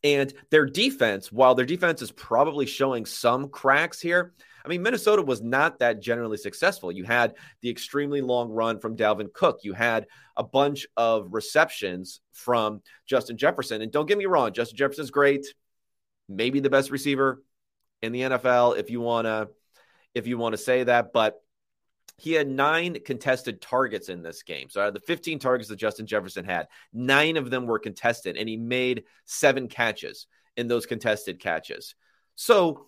And 0.04 0.32
their 0.50 0.66
defense, 0.66 1.32
while 1.32 1.54
their 1.54 1.66
defense 1.66 2.02
is 2.02 2.10
probably 2.12 2.66
showing 2.66 3.04
some 3.04 3.48
cracks 3.48 4.00
here, 4.00 4.32
I 4.64 4.68
mean, 4.68 4.82
Minnesota 4.82 5.22
was 5.22 5.40
not 5.40 5.78
that 5.78 6.00
generally 6.00 6.36
successful. 6.36 6.92
You 6.92 7.04
had 7.04 7.34
the 7.62 7.70
extremely 7.70 8.20
long 8.20 8.50
run 8.50 8.78
from 8.80 8.96
Dalvin 8.96 9.32
Cook. 9.32 9.60
You 9.62 9.72
had 9.72 10.06
a 10.36 10.44
bunch 10.44 10.86
of 10.96 11.28
receptions 11.30 12.20
from 12.32 12.82
Justin 13.06 13.36
Jefferson. 13.38 13.82
And 13.82 13.90
don't 13.90 14.06
get 14.06 14.18
me 14.18 14.26
wrong, 14.26 14.52
Justin 14.52 14.76
Jefferson's 14.76 15.10
great, 15.10 15.46
maybe 16.28 16.60
the 16.60 16.70
best 16.70 16.90
receiver 16.90 17.42
in 18.02 18.12
the 18.12 18.20
NFL 18.20 18.78
if 18.78 18.90
you 18.90 19.00
want 19.00 19.26
to 19.26 19.48
if 20.14 20.26
you 20.26 20.38
want 20.38 20.52
to 20.52 20.58
say 20.58 20.84
that, 20.84 21.12
but 21.12 21.40
he 22.18 22.32
had 22.32 22.48
nine 22.48 22.98
contested 23.04 23.62
targets 23.62 24.08
in 24.08 24.22
this 24.22 24.42
game. 24.42 24.68
So 24.68 24.82
out 24.82 24.88
of 24.88 24.94
the 24.94 25.00
15 25.00 25.38
targets 25.38 25.68
that 25.68 25.76
Justin 25.76 26.06
Jefferson 26.06 26.44
had, 26.44 26.66
nine 26.92 27.36
of 27.36 27.48
them 27.48 27.64
were 27.64 27.78
contested, 27.78 28.36
and 28.36 28.48
he 28.48 28.56
made 28.56 29.04
seven 29.24 29.68
catches 29.68 30.26
in 30.56 30.66
those 30.66 30.84
contested 30.84 31.38
catches. 31.38 31.94
So 32.34 32.86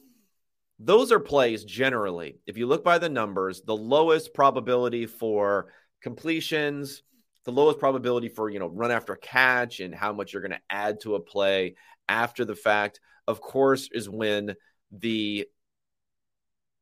those 0.80 1.12
are 1.12 1.20
plays 1.20 1.64
generally, 1.64 2.38
if 2.46 2.56
you 2.56 2.66
look 2.66 2.82
by 2.82 2.98
the 2.98 3.08
numbers, 3.08 3.62
the 3.62 3.76
lowest 3.76 4.34
probability 4.34 5.06
for 5.06 5.72
completions, 6.02 7.02
the 7.44 7.52
lowest 7.52 7.78
probability 7.78 8.28
for, 8.28 8.50
you 8.50 8.58
know, 8.58 8.66
run 8.66 8.90
after 8.90 9.14
catch 9.14 9.78
and 9.78 9.94
how 9.94 10.12
much 10.12 10.32
you're 10.32 10.42
going 10.42 10.50
to 10.50 10.60
add 10.70 11.00
to 11.00 11.14
a 11.14 11.20
play 11.20 11.76
after 12.08 12.44
the 12.44 12.56
fact, 12.56 12.98
of 13.28 13.40
course, 13.40 13.88
is 13.92 14.08
when 14.08 14.56
the 14.90 15.46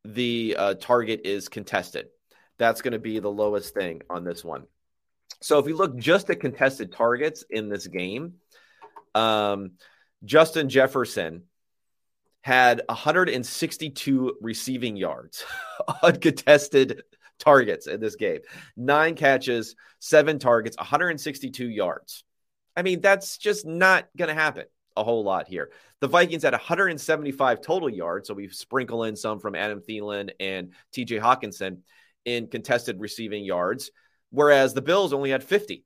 the 0.05 0.57
uh, 0.57 0.75
target 0.75 1.23
is 1.25 1.49
contested. 1.49 2.07
That's 2.59 2.83
going 2.83 2.93
to 2.93 2.99
be 2.99 3.19
the 3.19 3.31
lowest 3.31 3.75
thing 3.75 4.03
on 4.11 4.25
this 4.25 4.45
one. 4.45 4.65
So 5.41 5.59
if 5.59 5.67
you 5.67 5.77
look 5.77 5.97
just 5.97 6.31
at 6.31 6.41
contested 6.41 6.93
targets 6.93 7.45
in 7.49 7.69
this 7.69 7.87
game, 7.87 8.35
um, 9.15 9.73
Justin 10.25 10.69
Jefferson 10.69 11.43
had 12.43 12.83
162 12.89 14.37
receiving 14.41 14.97
yards 14.97 15.45
uncontested 16.03 17.03
targets 17.39 17.87
in 17.87 18.01
this 18.01 18.17
game. 18.17 18.41
Nine 18.77 19.15
catches, 19.15 19.77
seven 20.01 20.39
targets, 20.39 20.77
162 20.77 21.69
yards. 21.69 22.25
I 22.77 22.83
mean, 22.83 23.01
that's 23.01 23.39
just 23.39 23.67
not 23.67 24.09
going 24.17 24.29
to 24.29 24.35
happen 24.35 24.65
a 24.97 25.05
whole 25.05 25.25
lot 25.25 25.49
here. 25.49 25.71
The 26.01 26.09
Vikings 26.09 26.43
had 26.43 26.53
175 26.53 27.61
total 27.61 27.89
yards, 27.89 28.29
so 28.29 28.35
we 28.35 28.49
sprinkle 28.49 29.05
in 29.05 29.17
some 29.17 29.41
from 29.41 29.55
Adam 29.55 29.81
Thielen 29.81 30.31
and 30.41 30.73
TJ 30.93 31.21
Hockenson 31.21 31.79
in 32.25 32.49
contested 32.49 33.01
receiving 33.01 33.45
yards, 33.45 33.91
whereas 34.31 34.75
the 34.75 34.83
Bills 34.83 35.13
only 35.13 35.31
had 35.31 35.45
50. 35.45 35.85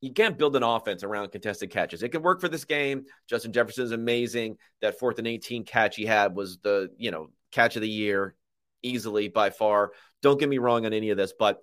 You 0.00 0.12
can't 0.12 0.36
build 0.36 0.54
an 0.54 0.62
offense 0.62 1.02
around 1.02 1.32
contested 1.32 1.70
catches. 1.70 2.02
It 2.02 2.10
can 2.10 2.22
work 2.22 2.40
for 2.40 2.48
this 2.48 2.64
game. 2.66 3.04
Justin 3.26 3.52
Jefferson 3.52 3.84
is 3.84 3.92
amazing. 3.92 4.58
That 4.82 4.98
fourth 4.98 5.18
and 5.18 5.26
18 5.26 5.64
catch 5.64 5.96
he 5.96 6.04
had 6.04 6.34
was 6.34 6.58
the, 6.58 6.90
you 6.98 7.10
know, 7.10 7.30
catch 7.52 7.76
of 7.76 7.82
the 7.82 7.88
year 7.88 8.34
easily 8.82 9.28
by 9.28 9.50
far. 9.50 9.92
Don't 10.20 10.38
get 10.38 10.48
me 10.48 10.58
wrong 10.58 10.84
on 10.84 10.92
any 10.92 11.10
of 11.10 11.16
this, 11.16 11.32
but 11.38 11.58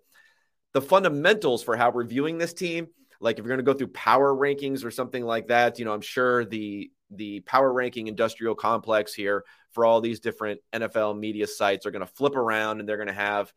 the 0.73 0.81
fundamentals 0.81 1.63
for 1.63 1.75
how 1.75 1.91
we're 1.91 2.05
viewing 2.05 2.37
this 2.37 2.53
team, 2.53 2.87
like 3.21 3.37
if 3.37 3.45
you're 3.45 3.55
going 3.55 3.65
to 3.65 3.71
go 3.71 3.77
through 3.77 3.89
power 3.89 4.33
rankings 4.33 4.83
or 4.83 4.91
something 4.91 5.23
like 5.23 5.47
that, 5.47 5.79
you 5.79 5.85
know, 5.85 5.93
I'm 5.93 6.01
sure 6.01 6.43
the 6.43 6.91
the 7.11 7.41
power 7.41 7.71
ranking 7.71 8.07
industrial 8.07 8.55
complex 8.55 9.13
here 9.13 9.43
for 9.71 9.85
all 9.85 10.01
these 10.01 10.19
different 10.19 10.59
NFL 10.73 11.17
media 11.17 11.45
sites 11.45 11.85
are 11.85 11.91
going 11.91 12.05
to 12.05 12.13
flip 12.13 12.35
around 12.35 12.79
and 12.79 12.89
they're 12.89 12.97
going 12.97 13.07
to 13.07 13.13
have 13.13 13.53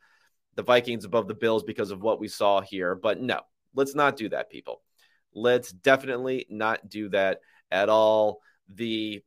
the 0.55 0.63
Vikings 0.63 1.05
above 1.05 1.29
the 1.29 1.35
Bills 1.35 1.63
because 1.63 1.91
of 1.91 2.03
what 2.03 2.21
we 2.21 2.29
saw 2.29 2.61
here. 2.61 2.95
But 2.95 3.21
no, 3.21 3.41
let's 3.75 3.95
not 3.95 4.17
do 4.17 4.29
that, 4.29 4.51
people. 4.51 4.83
Let's 5.33 5.73
definitely 5.73 6.47
not 6.51 6.89
do 6.89 7.09
that 7.11 7.41
at 7.71 7.89
all. 7.89 8.41
The 8.73 9.23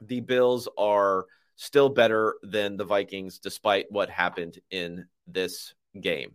the 0.00 0.20
Bills 0.20 0.68
are 0.78 1.26
still 1.56 1.88
better 1.88 2.36
than 2.42 2.76
the 2.76 2.84
Vikings 2.84 3.38
despite 3.38 3.86
what 3.90 4.08
happened 4.08 4.58
in 4.70 5.06
this 5.26 5.74
game. 6.00 6.34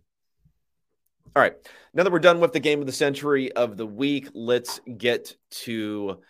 All 1.36 1.44
right. 1.44 1.54
Now 1.94 2.04
that 2.04 2.12
we're 2.12 2.20
done 2.20 2.40
with 2.40 2.54
the 2.54 2.60
game 2.60 2.80
of 2.80 2.86
the 2.86 2.92
century 2.92 3.52
of 3.52 3.78
the 3.78 3.86
week, 3.86 4.30
let's 4.34 4.80
get 4.98 5.36
to 5.52 6.22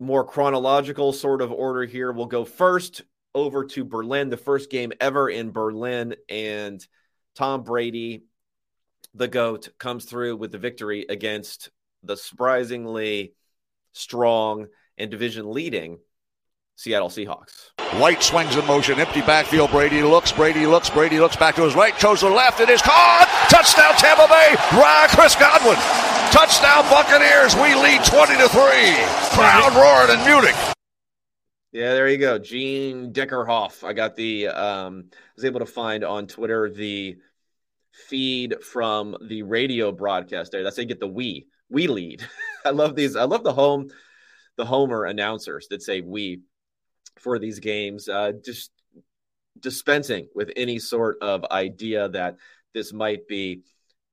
more 0.00 0.24
chronological 0.24 1.12
sort 1.12 1.42
of 1.42 1.52
order 1.52 1.84
here. 1.84 2.12
We'll 2.12 2.26
go 2.26 2.44
first 2.44 3.02
over 3.34 3.64
to 3.64 3.84
Berlin, 3.84 4.30
the 4.30 4.36
first 4.36 4.70
game 4.70 4.92
ever 5.00 5.28
in 5.28 5.50
Berlin, 5.50 6.14
and 6.28 6.84
Tom 7.36 7.62
Brady, 7.62 8.24
the 9.14 9.28
GOAT, 9.28 9.70
comes 9.78 10.04
through 10.04 10.36
with 10.36 10.52
the 10.52 10.58
victory 10.58 11.06
against 11.08 11.70
the 12.02 12.16
surprisingly 12.16 13.34
strong 13.92 14.66
and 14.96 15.10
division 15.10 15.50
leading 15.50 15.98
Seattle 16.76 17.08
Seahawks. 17.08 17.70
White 18.00 18.22
swings 18.22 18.56
in 18.56 18.64
motion, 18.66 19.00
empty 19.00 19.20
backfield. 19.20 19.70
Brady 19.70 20.02
looks, 20.02 20.30
Brady 20.32 20.66
looks, 20.66 20.90
Brady 20.90 21.18
looks 21.18 21.36
back 21.36 21.56
to 21.56 21.62
his 21.62 21.74
right, 21.74 21.98
goes 21.98 22.20
to 22.20 22.26
the 22.26 22.32
left. 22.32 22.60
It 22.60 22.68
is 22.68 22.82
caught. 22.82 23.27
Touchdown, 23.58 23.94
Tampa 23.94 24.28
Bay. 24.28 24.54
Ryan 24.78 25.08
Chris 25.08 25.34
Godwin. 25.34 25.74
Touchdown, 26.30 26.88
Buccaneers. 26.88 27.56
We 27.56 27.74
lead 27.74 28.04
20 28.04 28.36
to 28.36 28.48
3. 28.48 28.60
Crowd 29.34 29.74
roaring 29.74 30.16
in 30.16 30.24
Munich. 30.24 30.54
Yeah, 31.72 31.92
there 31.92 32.08
you 32.08 32.18
go. 32.18 32.38
Gene 32.38 33.12
Deckerhoff. 33.12 33.82
I 33.82 33.94
got 33.94 34.14
the 34.14 34.46
um 34.46 35.10
was 35.34 35.44
able 35.44 35.58
to 35.58 35.66
find 35.66 36.04
on 36.04 36.28
Twitter 36.28 36.70
the 36.70 37.16
feed 38.06 38.62
from 38.62 39.16
the 39.26 39.42
radio 39.42 39.90
broadcast 39.90 40.52
there. 40.52 40.62
That's 40.62 40.76
how 40.76 40.82
you 40.82 40.86
get 40.86 41.00
the 41.00 41.08
we. 41.08 41.48
We 41.68 41.88
lead. 41.88 42.24
I 42.64 42.70
love 42.70 42.94
these. 42.94 43.16
I 43.16 43.24
love 43.24 43.42
the 43.42 43.52
home 43.52 43.88
the 44.56 44.66
homer 44.66 45.04
announcers 45.04 45.66
that 45.70 45.82
say 45.82 46.00
we 46.00 46.42
for 47.18 47.40
these 47.40 47.58
games, 47.58 48.08
uh, 48.08 48.34
just 48.44 48.70
dispensing 49.58 50.28
with 50.32 50.52
any 50.54 50.78
sort 50.78 51.16
of 51.22 51.44
idea 51.50 52.08
that 52.10 52.36
this 52.78 52.92
might 52.92 53.26
be 53.26 53.62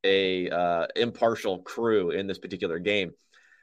a 0.04 0.50
uh, 0.50 0.88
impartial 0.96 1.60
crew 1.60 2.10
in 2.10 2.26
this 2.26 2.40
particular 2.40 2.80
game. 2.80 3.12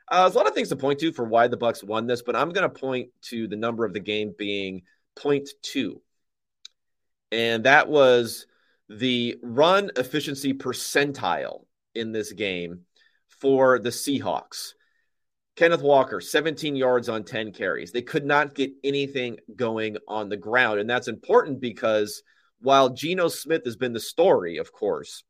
Uh, 0.08 0.22
there's 0.22 0.34
a 0.34 0.38
lot 0.38 0.46
of 0.46 0.54
things 0.54 0.68
to 0.68 0.76
point 0.76 1.00
to 1.00 1.12
for 1.12 1.24
why 1.24 1.48
the 1.48 1.56
Bucks 1.56 1.82
won 1.82 2.06
this, 2.06 2.22
but 2.22 2.36
I'm 2.36 2.50
going 2.50 2.70
to 2.70 2.80
point 2.80 3.10
to 3.22 3.48
the 3.48 3.56
number 3.56 3.84
of 3.84 3.92
the 3.92 4.00
game 4.00 4.32
being 4.38 4.82
0.2, 5.16 6.00
and 7.32 7.64
that 7.64 7.88
was 7.88 8.46
the 8.88 9.38
run 9.42 9.90
efficiency 9.96 10.52
percentile 10.54 11.64
in 11.94 12.12
this 12.12 12.32
game 12.32 12.82
for 13.40 13.80
the 13.80 13.88
Seahawks. 13.88 14.74
Kenneth 15.56 15.82
Walker, 15.82 16.20
17 16.20 16.76
yards 16.76 17.08
on 17.08 17.24
10 17.24 17.52
carries. 17.52 17.90
They 17.90 18.02
could 18.02 18.24
not 18.24 18.54
get 18.54 18.70
anything 18.84 19.38
going 19.56 19.96
on 20.08 20.28
the 20.28 20.36
ground. 20.36 20.80
And 20.80 20.88
that's 20.88 21.08
important 21.08 21.60
because 21.60 22.22
while 22.62 22.90
Geno 22.90 23.28
Smith 23.28 23.62
has 23.64 23.76
been 23.76 23.92
the 23.92 24.00
story, 24.00 24.56
of 24.56 24.72
course, 24.72 25.24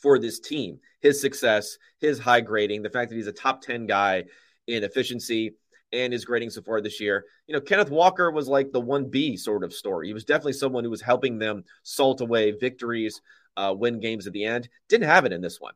for 0.00 0.18
this 0.18 0.38
team, 0.40 0.78
his 1.00 1.20
success, 1.20 1.78
his 2.00 2.18
high 2.18 2.40
grading, 2.40 2.82
the 2.82 2.90
fact 2.90 3.10
that 3.10 3.16
he's 3.16 3.26
a 3.26 3.32
top 3.32 3.62
10 3.62 3.86
guy 3.86 4.24
in 4.66 4.84
efficiency 4.84 5.54
and 5.92 6.12
his 6.12 6.24
grading 6.24 6.50
so 6.50 6.62
far 6.62 6.80
this 6.80 7.00
year. 7.00 7.24
You 7.46 7.54
know, 7.54 7.60
Kenneth 7.60 7.90
Walker 7.90 8.30
was 8.30 8.48
like 8.48 8.72
the 8.72 8.80
1B 8.80 9.38
sort 9.38 9.64
of 9.64 9.72
story. 9.72 10.06
He 10.06 10.14
was 10.14 10.24
definitely 10.24 10.52
someone 10.52 10.84
who 10.84 10.90
was 10.90 11.00
helping 11.00 11.38
them 11.38 11.64
salt 11.82 12.20
away 12.20 12.52
victories, 12.52 13.20
uh, 13.56 13.74
win 13.76 13.98
games 13.98 14.26
at 14.26 14.32
the 14.32 14.44
end. 14.44 14.68
Didn't 14.88 15.08
have 15.08 15.24
it 15.24 15.32
in 15.32 15.40
this 15.40 15.60
one. 15.60 15.74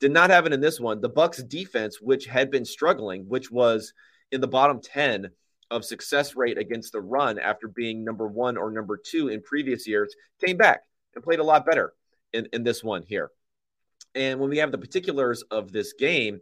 Did 0.00 0.12
not 0.12 0.30
have 0.30 0.46
it 0.46 0.52
in 0.52 0.60
this 0.60 0.80
one. 0.80 1.00
The 1.00 1.10
Bucks 1.10 1.42
defense, 1.42 2.00
which 2.00 2.24
had 2.24 2.50
been 2.50 2.64
struggling, 2.64 3.28
which 3.28 3.50
was 3.50 3.92
in 4.32 4.40
the 4.40 4.48
bottom 4.48 4.80
10 4.80 5.30
of 5.70 5.84
success 5.84 6.34
rate 6.34 6.58
against 6.58 6.92
the 6.92 7.00
run 7.00 7.38
after 7.38 7.68
being 7.68 8.04
number 8.04 8.26
one 8.26 8.56
or 8.56 8.70
number 8.70 8.96
two 8.96 9.28
in 9.28 9.40
previous 9.42 9.86
years, 9.86 10.14
came 10.44 10.56
back 10.56 10.82
and 11.14 11.24
played 11.24 11.38
a 11.38 11.44
lot 11.44 11.66
better 11.66 11.92
in, 12.32 12.46
in 12.52 12.62
this 12.64 12.82
one 12.82 13.02
here. 13.02 13.30
And 14.14 14.40
when 14.40 14.50
we 14.50 14.58
have 14.58 14.72
the 14.72 14.78
particulars 14.78 15.42
of 15.50 15.70
this 15.70 15.92
game, 15.92 16.40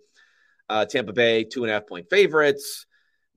uh, 0.68 0.84
Tampa 0.84 1.12
Bay, 1.12 1.44
two 1.44 1.64
and 1.64 1.70
a 1.70 1.74
half 1.74 1.86
point 1.86 2.08
favorites. 2.10 2.86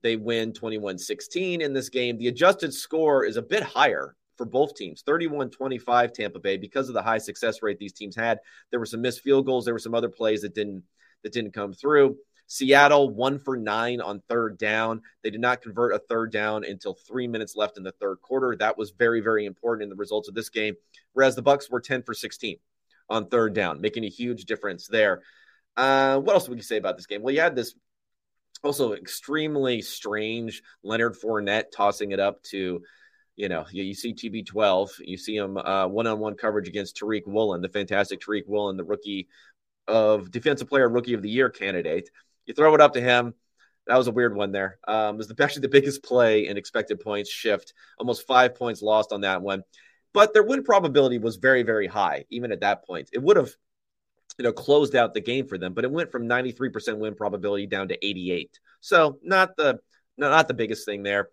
They 0.02 0.16
win 0.16 0.52
21 0.52 0.98
16 0.98 1.60
in 1.60 1.72
this 1.72 1.88
game. 1.88 2.18
The 2.18 2.28
adjusted 2.28 2.74
score 2.74 3.24
is 3.24 3.36
a 3.36 3.42
bit 3.42 3.62
higher 3.62 4.16
for 4.36 4.46
both 4.46 4.74
teams 4.74 5.02
31 5.02 5.50
25 5.50 6.12
Tampa 6.12 6.40
Bay 6.40 6.56
because 6.56 6.88
of 6.88 6.94
the 6.94 7.02
high 7.02 7.18
success 7.18 7.62
rate 7.62 7.78
these 7.78 7.92
teams 7.92 8.16
had. 8.16 8.38
There 8.70 8.80
were 8.80 8.86
some 8.86 9.00
missed 9.00 9.20
field 9.20 9.46
goals, 9.46 9.64
there 9.64 9.74
were 9.74 9.78
some 9.78 9.94
other 9.94 10.08
plays 10.08 10.42
that 10.42 10.54
didn't 10.54 10.82
that 11.22 11.32
didn't 11.32 11.52
come 11.52 11.72
through. 11.72 12.16
Seattle 12.52 13.08
one 13.08 13.38
for 13.38 13.56
nine 13.56 14.02
on 14.02 14.20
third 14.28 14.58
down. 14.58 15.00
They 15.22 15.30
did 15.30 15.40
not 15.40 15.62
convert 15.62 15.94
a 15.94 15.98
third 15.98 16.30
down 16.30 16.64
until 16.64 16.92
three 16.92 17.26
minutes 17.26 17.56
left 17.56 17.78
in 17.78 17.82
the 17.82 17.92
third 17.92 18.20
quarter. 18.20 18.54
That 18.54 18.76
was 18.76 18.90
very, 18.90 19.22
very 19.22 19.46
important 19.46 19.84
in 19.84 19.88
the 19.88 19.96
results 19.96 20.28
of 20.28 20.34
this 20.34 20.50
game. 20.50 20.74
Whereas 21.14 21.34
the 21.34 21.40
Bucks 21.40 21.70
were 21.70 21.80
10 21.80 22.02
for 22.02 22.12
16 22.12 22.58
on 23.08 23.28
third 23.28 23.54
down, 23.54 23.80
making 23.80 24.04
a 24.04 24.10
huge 24.10 24.44
difference 24.44 24.86
there. 24.86 25.22
Uh, 25.78 26.18
what 26.18 26.34
else 26.34 26.46
would 26.46 26.58
you 26.58 26.62
say 26.62 26.76
about 26.76 26.98
this 26.98 27.06
game? 27.06 27.22
Well, 27.22 27.32
you 27.32 27.40
had 27.40 27.56
this 27.56 27.74
also 28.62 28.92
extremely 28.92 29.80
strange 29.80 30.62
Leonard 30.82 31.14
Fournette 31.14 31.70
tossing 31.74 32.12
it 32.12 32.20
up 32.20 32.42
to 32.42 32.82
you 33.34 33.48
know, 33.48 33.64
you, 33.72 33.82
you 33.82 33.94
see 33.94 34.12
TB12, 34.12 34.90
you 34.98 35.16
see 35.16 35.36
him 35.36 35.54
one 35.54 36.06
on 36.06 36.18
one 36.18 36.34
coverage 36.34 36.68
against 36.68 36.98
Tariq 36.98 37.26
Woolen, 37.26 37.62
the 37.62 37.70
fantastic 37.70 38.20
Tariq 38.20 38.46
Woolen, 38.46 38.76
the 38.76 38.84
rookie 38.84 39.28
of 39.88 40.30
defensive 40.30 40.68
player 40.68 40.86
rookie 40.86 41.14
of 41.14 41.22
the 41.22 41.30
year 41.30 41.48
candidate. 41.48 42.10
You 42.46 42.54
throw 42.54 42.74
it 42.74 42.80
up 42.80 42.94
to 42.94 43.00
him. 43.00 43.34
that 43.86 43.96
was 43.96 44.08
a 44.08 44.12
weird 44.12 44.34
one 44.34 44.52
there. 44.52 44.78
Um, 44.86 45.16
it 45.16 45.18
was 45.18 45.32
actually 45.40 45.62
the 45.62 45.68
biggest 45.68 46.02
play 46.02 46.46
in 46.46 46.56
expected 46.56 47.00
points 47.00 47.30
shift, 47.30 47.72
almost 47.98 48.26
five 48.26 48.54
points 48.54 48.82
lost 48.82 49.12
on 49.12 49.22
that 49.22 49.42
one. 49.42 49.62
But 50.14 50.34
their 50.34 50.42
win 50.42 50.62
probability 50.62 51.18
was 51.18 51.36
very, 51.36 51.62
very 51.62 51.86
high, 51.86 52.24
even 52.30 52.52
at 52.52 52.60
that 52.60 52.84
point. 52.84 53.10
It 53.12 53.22
would 53.22 53.36
have, 53.36 53.50
you 54.38 54.44
know, 54.44 54.52
closed 54.52 54.94
out 54.94 55.14
the 55.14 55.20
game 55.20 55.46
for 55.46 55.56
them, 55.56 55.72
but 55.72 55.84
it 55.84 55.90
went 55.90 56.12
from 56.12 56.28
93% 56.28 56.98
win 56.98 57.14
probability 57.14 57.66
down 57.66 57.88
to 57.88 58.06
88. 58.06 58.58
So 58.80 59.18
not 59.22 59.56
the 59.56 59.80
no, 60.18 60.28
not 60.28 60.48
the 60.48 60.54
biggest 60.54 60.84
thing 60.84 61.02
there. 61.02 61.30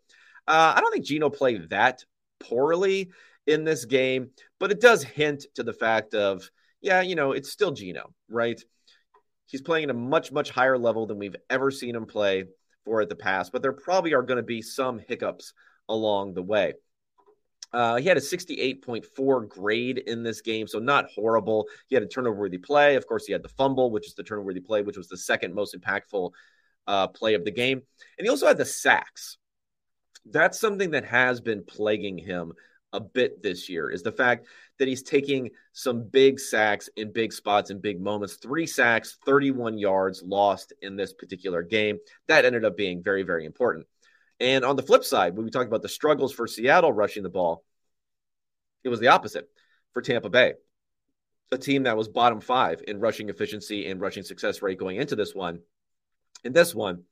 Uh, 0.48 0.74
I 0.76 0.82
don't 0.82 0.92
think 0.92 1.06
Geno 1.06 1.30
played 1.30 1.70
that 1.70 2.04
poorly 2.40 3.12
in 3.46 3.64
this 3.64 3.86
game, 3.86 4.30
but 4.60 4.72
it 4.72 4.80
does 4.80 5.04
hint 5.04 5.46
to 5.56 5.64
the 5.64 5.74
fact 5.74 6.14
of, 6.14 6.50
yeah, 6.82 7.02
you 7.02 7.16
know, 7.16 7.34
it's 7.34 7.52
still 7.52 7.72
Geno, 7.72 8.14
right? 8.30 8.62
He's 9.50 9.62
playing 9.62 9.86
at 9.86 9.90
a 9.90 9.96
much, 9.96 10.32
much 10.32 10.52
higher 10.52 10.78
level 10.78 11.08
than 11.08 11.18
we've 11.18 11.36
ever 11.50 11.72
seen 11.72 11.96
him 11.96 12.06
play 12.06 12.46
for 12.86 13.02
at 13.02 13.10
the 13.10 13.16
past, 13.16 13.52
but 13.52 13.64
there 13.64 13.74
probably 13.74 14.14
are 14.14 14.22
going 14.22 14.38
to 14.38 14.44
be 14.44 14.62
some 14.62 15.00
hiccups 15.00 15.54
along 15.90 16.36
the 16.36 16.44
way. 16.44 16.74
Uh, 17.74 17.98
he 17.98 18.08
had 18.08 18.18
a 18.18 18.22
68.4 18.22 19.50
grade 19.50 19.98
in 19.98 20.24
this 20.24 20.42
game, 20.42 20.68
so 20.68 20.78
not 20.78 21.08
horrible. 21.14 21.68
He 21.88 21.96
had 21.96 22.04
a 22.04 22.08
turnover 22.08 22.40
worthy 22.40 22.58
play. 22.60 22.96
Of 22.96 23.08
course, 23.08 23.26
he 23.26 23.34
had 23.34 23.44
the 23.44 23.50
fumble, 23.50 23.92
which 23.92 24.08
is 24.08 24.14
the 24.14 24.24
turnover 24.24 24.46
worthy 24.46 24.60
play, 24.60 24.84
which 24.84 24.98
was 24.98 25.08
the 25.08 25.18
second 25.18 25.54
most 25.54 25.76
impactful 25.76 26.32
uh, 26.88 27.08
play 27.08 27.34
of 27.34 27.44
the 27.44 27.52
game. 27.52 27.82
And 28.18 28.26
he 28.26 28.30
also 28.30 28.48
had 28.48 28.58
the 28.58 28.66
sacks. 28.66 29.38
That's 30.26 30.60
something 30.60 30.92
that 30.92 31.06
has 31.06 31.42
been 31.42 31.64
plaguing 31.64 32.18
him 32.20 32.54
a 32.94 33.00
bit 33.00 33.44
this 33.44 33.70
year 33.70 33.90
is 33.90 34.04
the 34.04 34.12
fact 34.12 34.48
that 34.78 34.88
he's 34.88 35.04
taking 35.04 35.50
some 35.74 36.04
big 36.04 36.40
sacks 36.40 36.90
in 36.96 37.12
big 37.12 37.32
spots 37.32 37.70
in 37.70 37.80
big 37.80 38.02
moments. 38.02 38.36
Three 38.36 38.66
sacks, 38.66 39.18
31 39.26 39.78
yards 39.78 40.24
lost 40.24 40.74
in 40.82 40.96
this 40.96 41.14
particular 41.14 41.62
game. 41.62 42.00
That 42.28 42.46
ended 42.46 42.66
up 42.66 42.76
being 42.76 43.04
very, 43.04 43.24
very 43.24 43.46
important. 43.46 43.86
And 44.40 44.64
on 44.64 44.76
the 44.76 44.84
flip 44.84 45.04
side, 45.04 45.36
when 45.36 45.46
we 45.46 45.52
talk 45.52 45.68
about 45.68 45.82
the 45.82 45.90
struggles 45.90 46.34
for 46.34 46.48
Seattle 46.48 46.94
rushing 46.94 47.24
the 47.24 47.30
ball, 47.30 47.64
it 48.84 48.90
was 48.90 49.00
the 49.00 49.10
opposite 49.10 49.50
for 49.94 50.02
Tampa 50.02 50.30
Bay. 50.30 50.54
A 51.52 51.58
team 51.58 51.84
that 51.84 51.98
was 51.98 52.08
bottom 52.08 52.40
five 52.42 52.82
in 52.88 53.00
rushing 53.00 53.30
efficiency 53.30 53.88
and 53.88 54.00
rushing 54.00 54.24
success 54.24 54.62
rate 54.62 54.78
going 54.78 54.98
into 54.98 55.16
this 55.16 55.36
one. 55.36 55.60
In 56.44 56.54
this 56.54 56.74
one, 56.74 57.04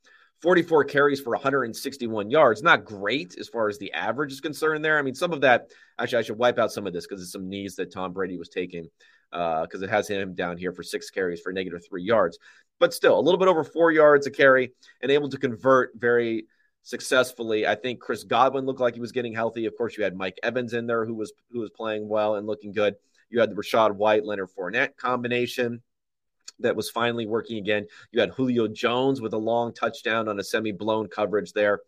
44 0.41 0.83
carries 0.85 1.19
for 1.19 1.31
161 1.31 2.29
yards. 2.29 2.61
Not 2.61 2.85
great 2.85 3.35
as 3.39 3.47
far 3.47 3.69
as 3.69 3.77
the 3.77 3.91
average 3.93 4.31
is 4.31 4.41
concerned 4.41 4.85
there. 4.85 4.99
I 4.99 5.01
mean, 5.01 5.15
some 5.15 5.33
of 5.33 5.41
that, 5.41 5.71
actually, 5.99 6.19
I 6.19 6.21
should 6.21 6.37
wipe 6.37 6.59
out 6.59 6.71
some 6.71 6.85
of 6.85 6.93
this 6.93 7.07
because 7.07 7.21
it's 7.21 7.31
some 7.31 7.49
knees 7.49 7.75
that 7.77 7.91
Tom 7.91 8.13
Brady 8.13 8.37
was 8.37 8.49
taking 8.49 8.87
because 9.31 9.81
uh, 9.81 9.85
it 9.85 9.89
has 9.89 10.07
him 10.07 10.35
down 10.35 10.57
here 10.57 10.71
for 10.71 10.83
six 10.83 11.09
carries 11.09 11.41
for 11.41 11.51
negative 11.51 11.81
three 11.87 12.03
yards. 12.03 12.37
But 12.79 12.93
still, 12.93 13.19
a 13.19 13.21
little 13.21 13.39
bit 13.39 13.47
over 13.47 13.63
four 13.63 13.91
yards 13.91 14.27
a 14.27 14.31
carry 14.31 14.73
and 15.01 15.11
able 15.11 15.29
to 15.29 15.37
convert 15.37 15.91
very 15.95 16.45
successfully. 16.83 17.65
I 17.67 17.75
think 17.75 17.99
Chris 17.99 18.23
Godwin 18.23 18.65
looked 18.65 18.79
like 18.79 18.93
he 18.93 19.01
was 19.01 19.11
getting 19.11 19.33
healthy. 19.33 19.65
Of 19.65 19.75
course, 19.75 19.97
you 19.97 20.03
had 20.03 20.15
Mike 20.15 20.37
Evans 20.43 20.73
in 20.73 20.85
there 20.85 21.05
who 21.05 21.15
was 21.15 21.33
who 21.51 21.59
was 21.59 21.71
playing 21.71 22.07
well 22.07 22.35
and 22.35 22.45
looking 22.45 22.71
good. 22.71 22.95
You 23.29 23.39
had 23.39 23.51
the 23.51 23.55
Rachaad 23.55 23.95
White, 23.95 24.23
Leonard 24.23 24.49
Fournette 24.57 24.95
combination 24.95 25.81
that 26.59 26.75
was 26.75 26.89
finally 26.89 27.25
working 27.25 27.57
again. 27.57 27.85
You 28.11 28.21
had 28.21 28.31
Julio 28.31 28.67
Jones 28.67 29.21
with 29.21 29.33
a 29.33 29.37
long 29.37 29.73
touchdown 29.73 30.27
on 30.27 30.39
a 30.39 30.43
semi 30.43 30.71
blown 30.71 31.07
coverage 31.07 31.53
there 31.53 31.81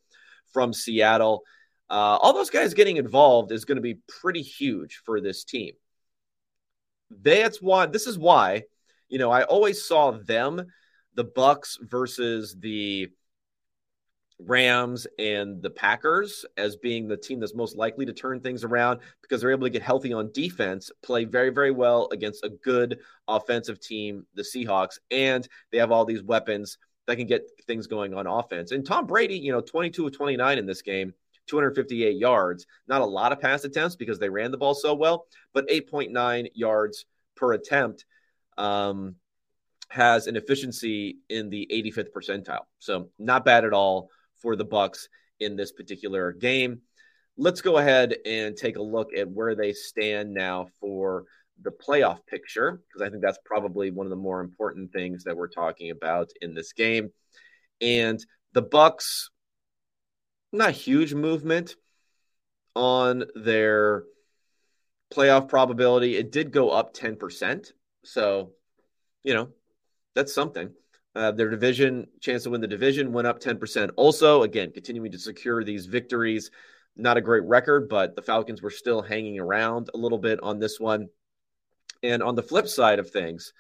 from 0.51 0.73
Seattle. 0.73 1.43
Uh, 1.89 2.17
all 2.21 2.33
those 2.33 2.49
guys 2.51 2.73
getting 2.73 2.97
involved 2.97 3.51
is 3.51 3.65
going 3.65 3.77
to 3.77 3.81
be 3.81 3.99
pretty 4.07 4.41
huge 4.41 5.01
for 5.05 5.19
this 5.19 5.43
team. 5.43 5.73
That's 7.09 7.61
why 7.61 7.87
this 7.87 8.05
is 8.05 8.19
why, 8.19 8.63
you 9.07 9.17
know, 9.17 9.31
I 9.31 9.43
always 9.43 9.83
saw 9.83 10.11
them, 10.11 10.67
the 11.15 11.23
Bucks 11.23 11.79
versus 11.81 12.55
the 12.59 13.09
Rams 14.39 15.05
and 15.17 15.61
the 15.61 15.69
Packers 15.69 16.45
as 16.57 16.77
being 16.77 17.07
the 17.07 17.17
team 17.17 17.39
that's 17.39 17.53
most 17.53 17.75
likely 17.75 18.05
to 18.05 18.13
turn 18.13 18.39
things 18.39 18.63
around 18.63 18.99
because 19.21 19.41
they're 19.41 19.51
able 19.51 19.67
to 19.67 19.69
get 19.69 19.81
healthy 19.81 20.13
on 20.13 20.31
defense, 20.31 20.91
play 21.03 21.25
very, 21.25 21.49
very 21.49 21.71
well 21.71 22.07
against 22.11 22.43
a 22.43 22.49
good 22.49 22.99
offensive 23.27 23.79
team, 23.79 24.25
the 24.35 24.41
Seahawks, 24.41 24.99
and 25.11 25.47
they 25.71 25.77
have 25.77 25.91
all 25.91 26.05
these 26.05 26.23
weapons 26.23 26.77
that 27.07 27.17
can 27.17 27.27
get 27.27 27.49
things 27.67 27.87
going 27.87 28.13
on 28.13 28.27
offense. 28.27 28.71
And 28.71 28.85
Tom 28.85 29.05
Brady, 29.05 29.37
you 29.37 29.51
know, 29.51 29.61
22 29.61 30.07
of 30.07 30.13
29 30.15 30.57
in 30.57 30.65
this 30.65 30.81
game, 30.81 31.13
258 31.47 32.15
yards, 32.15 32.65
not 32.87 33.01
a 33.01 33.05
lot 33.05 33.31
of 33.31 33.41
pass 33.41 33.63
attempts 33.63 33.95
because 33.95 34.19
they 34.19 34.29
ran 34.29 34.51
the 34.51 34.57
ball 34.57 34.75
so 34.75 34.93
well, 34.93 35.25
but 35.53 35.67
8.9 35.67 36.47
yards 36.53 37.05
per 37.35 37.53
attempt. 37.53 38.05
Um, 38.57 39.15
has 39.89 40.27
an 40.27 40.35
efficiency 40.35 41.17
in 41.29 41.49
the 41.49 41.67
85th 41.71 42.11
percentile. 42.11 42.65
So 42.77 43.09
not 43.17 43.43
bad 43.43 43.65
at 43.65 43.73
all 43.73 44.11
for 44.41 44.55
the 44.55 44.65
Bucks 44.65 45.09
in 45.39 45.55
this 45.55 45.71
particular 45.71 46.31
game. 46.31 46.81
Let's 47.37 47.61
go 47.61 47.77
ahead 47.77 48.15
and 48.25 48.55
take 48.55 48.77
a 48.77 48.81
look 48.81 49.15
at 49.15 49.29
where 49.29 49.55
they 49.55 49.73
stand 49.73 50.33
now 50.33 50.67
for 50.79 51.25
the 51.61 51.71
playoff 51.71 52.25
picture 52.25 52.81
because 52.87 53.05
I 53.05 53.09
think 53.09 53.21
that's 53.21 53.39
probably 53.45 53.91
one 53.91 54.05
of 54.05 54.09
the 54.11 54.15
more 54.15 54.41
important 54.41 54.91
things 54.91 55.23
that 55.23 55.35
we're 55.35 55.47
talking 55.47 55.91
about 55.91 56.29
in 56.41 56.53
this 56.53 56.73
game. 56.73 57.09
And 57.81 58.19
the 58.53 58.61
Bucks 58.61 59.29
not 60.51 60.71
huge 60.71 61.13
movement 61.13 61.75
on 62.75 63.25
their 63.35 64.03
playoff 65.13 65.47
probability. 65.47 66.15
It 66.15 66.31
did 66.31 66.51
go 66.51 66.69
up 66.69 66.93
10%. 66.93 67.71
So, 68.03 68.51
you 69.23 69.33
know, 69.33 69.49
that's 70.15 70.33
something. 70.33 70.71
Uh, 71.19 71.31
their 71.31 71.49
division 71.49 72.07
chance 72.21 72.43
to 72.43 72.49
win 72.49 72.61
the 72.61 72.67
division 72.67 73.11
went 73.11 73.27
up 73.27 73.41
10%. 73.41 73.89
Also, 73.97 74.43
again, 74.43 74.71
continuing 74.71 75.11
to 75.11 75.19
secure 75.19 75.65
these 75.65 75.85
victories. 75.85 76.49
Not 76.95 77.17
a 77.17 77.21
great 77.21 77.43
record, 77.43 77.89
but 77.89 78.15
the 78.15 78.21
Falcons 78.21 78.61
were 78.61 78.69
still 78.69 79.01
hanging 79.01 79.37
around 79.37 79.89
a 79.93 79.97
little 79.97 80.17
bit 80.17 80.39
on 80.41 80.59
this 80.59 80.79
one. 80.79 81.09
And 82.03 82.23
on 82.23 82.35
the 82.35 82.41
flip 82.41 82.69
side 82.69 82.99
of 82.99 83.09
things, 83.09 83.51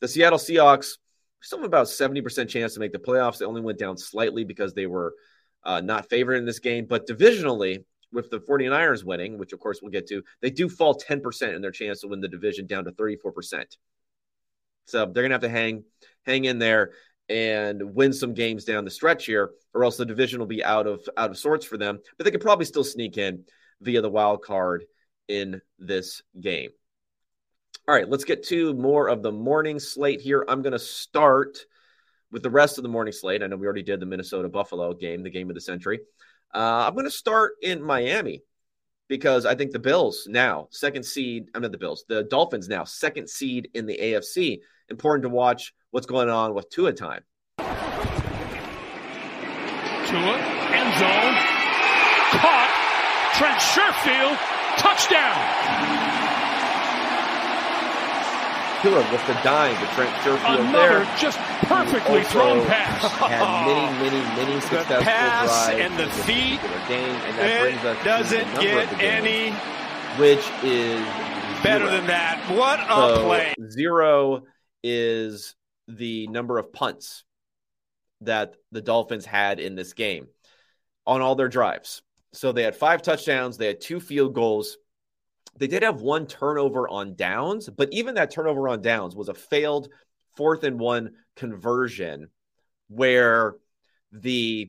the 0.00 0.08
Seattle 0.08 0.38
Seahawks 0.38 0.98
still 1.40 1.60
have 1.60 1.64
about 1.64 1.86
70% 1.86 2.46
chance 2.46 2.74
to 2.74 2.80
make 2.80 2.92
the 2.92 2.98
playoffs. 2.98 3.38
They 3.38 3.46
only 3.46 3.62
went 3.62 3.78
down 3.78 3.96
slightly 3.96 4.44
because 4.44 4.74
they 4.74 4.86
were 4.86 5.14
uh, 5.64 5.80
not 5.80 6.10
favored 6.10 6.34
in 6.34 6.44
this 6.44 6.58
game. 6.58 6.84
But 6.84 7.06
divisionally, 7.06 7.84
with 8.12 8.28
the 8.28 8.40
49ers 8.40 9.02
winning, 9.02 9.38
which 9.38 9.54
of 9.54 9.60
course 9.60 9.80
we'll 9.80 9.92
get 9.92 10.08
to, 10.08 10.22
they 10.42 10.50
do 10.50 10.68
fall 10.68 10.94
10% 10.94 11.56
in 11.56 11.62
their 11.62 11.70
chance 11.70 12.02
to 12.02 12.08
win 12.08 12.20
the 12.20 12.28
division 12.28 12.66
down 12.66 12.84
to 12.84 12.92
34%. 12.92 13.64
So 14.88 15.06
they're 15.06 15.22
going 15.22 15.30
to 15.30 15.34
have 15.34 15.40
to 15.42 15.48
hang 15.48 15.84
hang 16.24 16.44
in 16.44 16.58
there 16.58 16.92
and 17.28 17.94
win 17.94 18.12
some 18.12 18.34
games 18.34 18.64
down 18.64 18.84
the 18.84 18.90
stretch 18.90 19.26
here, 19.26 19.50
or 19.74 19.84
else 19.84 19.96
the 19.96 20.06
division 20.06 20.38
will 20.38 20.46
be 20.46 20.64
out 20.64 20.86
of 20.86 21.08
out 21.16 21.30
of 21.30 21.38
sorts 21.38 21.64
for 21.64 21.76
them. 21.76 21.98
But 22.16 22.24
they 22.24 22.30
could 22.30 22.40
probably 22.40 22.64
still 22.64 22.84
sneak 22.84 23.18
in 23.18 23.44
via 23.80 24.00
the 24.00 24.10
wild 24.10 24.42
card 24.42 24.84
in 25.28 25.60
this 25.78 26.22
game. 26.40 26.70
All 27.86 27.94
right, 27.94 28.08
let's 28.08 28.24
get 28.24 28.44
to 28.48 28.74
more 28.74 29.08
of 29.08 29.22
the 29.22 29.32
morning 29.32 29.78
slate 29.78 30.20
here. 30.20 30.44
I'm 30.46 30.62
going 30.62 30.72
to 30.72 30.78
start 30.78 31.58
with 32.30 32.42
the 32.42 32.50
rest 32.50 32.78
of 32.78 32.82
the 32.82 32.88
morning 32.88 33.12
slate. 33.12 33.42
I 33.42 33.46
know 33.46 33.56
we 33.56 33.66
already 33.66 33.82
did 33.82 34.00
the 34.00 34.06
Minnesota 34.06 34.48
Buffalo 34.48 34.92
game, 34.92 35.22
the 35.22 35.30
game 35.30 35.48
of 35.48 35.54
the 35.54 35.60
century. 35.60 36.00
Uh, 36.54 36.84
I'm 36.86 36.92
going 36.94 37.06
to 37.06 37.10
start 37.10 37.52
in 37.62 37.82
Miami 37.82 38.42
because 39.08 39.46
I 39.46 39.54
think 39.54 39.72
the 39.72 39.78
Bills 39.78 40.26
now, 40.30 40.68
second 40.70 41.04
seed, 41.04 41.48
I'm 41.54 41.62
not 41.62 41.72
the 41.72 41.78
Bills, 41.78 42.04
the 42.08 42.24
Dolphins 42.24 42.68
now, 42.68 42.84
second 42.84 43.28
seed 43.28 43.70
in 43.74 43.86
the 43.86 43.98
AFC. 43.98 44.60
Important 44.90 45.22
to 45.24 45.28
watch 45.28 45.74
what's 45.90 46.06
going 46.06 46.30
on 46.30 46.54
with 46.54 46.70
Tua 46.70 46.92
time. 46.92 47.22
Tua, 47.58 47.66
end 50.72 50.92
zone, 50.96 51.34
caught, 52.40 52.72
Trent 53.36 53.60
Sherfield, 53.60 54.38
touchdown. 54.78 55.36
Tua 58.80 59.00
with 59.12 59.26
the 59.26 59.34
dime 59.44 59.74
to 59.74 59.86
Trent 59.94 60.14
Sherfield 60.22 60.60
Another 60.60 61.04
there. 61.04 61.16
just 61.18 61.38
perfectly 61.66 62.22
thrown 62.24 62.64
pass. 62.64 63.02
had 63.12 63.66
many, 63.66 63.92
many, 64.10 64.20
many 64.36 64.60
successful 64.62 64.96
the 64.98 65.02
pass 65.02 65.66
drives 65.66 65.80
and 65.82 65.98
the 65.98 66.06
feet. 66.22 66.60
Game, 66.88 67.14
and 67.26 67.38
that 67.38 67.60
brings 67.60 67.84
us 67.84 68.04
doesn't 68.04 68.60
get 68.62 69.02
any 69.02 69.50
which 70.18 70.48
is 70.64 71.00
better 71.62 71.84
zero. 71.84 71.90
than 71.90 72.06
that. 72.06 72.40
What 72.56 72.80
a 72.80 73.16
So 73.16 73.24
play! 73.24 73.54
Zero 73.70 74.42
is 74.82 75.54
the 75.86 76.26
number 76.28 76.58
of 76.58 76.72
punts 76.72 77.24
that 78.20 78.54
the 78.72 78.80
Dolphins 78.80 79.24
had 79.24 79.60
in 79.60 79.74
this 79.74 79.92
game 79.92 80.28
on 81.06 81.22
all 81.22 81.34
their 81.34 81.48
drives. 81.48 82.02
So 82.32 82.52
they 82.52 82.62
had 82.62 82.76
five 82.76 83.02
touchdowns, 83.02 83.56
they 83.56 83.68
had 83.68 83.80
two 83.80 84.00
field 84.00 84.34
goals. 84.34 84.76
They 85.56 85.66
did 85.66 85.82
have 85.82 86.02
one 86.02 86.26
turnover 86.26 86.88
on 86.88 87.16
downs, 87.16 87.68
but 87.68 87.88
even 87.92 88.14
that 88.14 88.30
turnover 88.30 88.68
on 88.68 88.80
downs 88.80 89.16
was 89.16 89.28
a 89.28 89.34
failed 89.34 89.88
fourth 90.36 90.62
and 90.62 90.78
one 90.78 91.12
conversion 91.34 92.30
where 92.88 93.56
the 94.12 94.68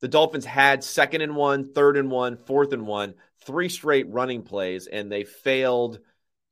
the 0.00 0.08
Dolphins 0.08 0.44
had 0.44 0.84
second 0.84 1.22
and 1.22 1.34
one, 1.36 1.72
third 1.72 1.96
and 1.96 2.10
one, 2.10 2.36
fourth 2.36 2.72
and 2.72 2.86
one, 2.86 3.14
three 3.44 3.68
straight 3.68 4.08
running 4.08 4.42
plays, 4.42 4.86
and 4.86 5.10
they 5.10 5.24
failed 5.24 6.00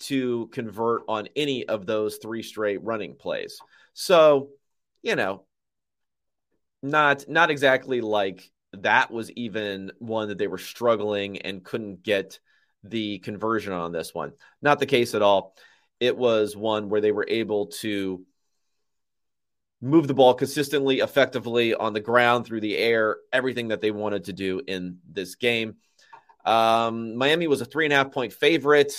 to 0.00 0.48
convert 0.48 1.02
on 1.08 1.28
any 1.36 1.66
of 1.66 1.86
those 1.86 2.16
three 2.16 2.42
straight 2.42 2.82
running 2.82 3.14
plays. 3.14 3.58
So, 3.92 4.50
you 5.02 5.16
know, 5.16 5.44
not 6.82 7.28
not 7.28 7.50
exactly 7.50 8.00
like 8.00 8.50
that 8.72 9.10
was 9.10 9.30
even 9.32 9.92
one 9.98 10.28
that 10.28 10.38
they 10.38 10.46
were 10.48 10.58
struggling 10.58 11.38
and 11.38 11.64
couldn't 11.64 12.02
get 12.02 12.38
the 12.82 13.18
conversion 13.20 13.72
on 13.72 13.92
this 13.92 14.14
one. 14.14 14.32
Not 14.60 14.78
the 14.78 14.86
case 14.86 15.14
at 15.14 15.22
all. 15.22 15.56
It 16.00 16.16
was 16.16 16.56
one 16.56 16.88
where 16.88 17.00
they 17.00 17.12
were 17.12 17.26
able 17.28 17.66
to 17.66 18.24
move 19.80 20.08
the 20.08 20.14
ball 20.14 20.34
consistently, 20.34 21.00
effectively 21.00 21.74
on 21.74 21.92
the 21.92 22.00
ground, 22.00 22.46
through 22.46 22.60
the 22.60 22.76
air, 22.76 23.18
everything 23.32 23.68
that 23.68 23.80
they 23.80 23.90
wanted 23.90 24.24
to 24.24 24.32
do 24.32 24.60
in 24.66 24.98
this 25.10 25.34
game. 25.34 25.76
Um, 26.44 27.16
Miami 27.16 27.46
was 27.46 27.60
a 27.60 27.64
three 27.64 27.86
and 27.86 27.92
a 27.92 27.96
half 27.96 28.12
point 28.12 28.32
favorite. 28.32 28.94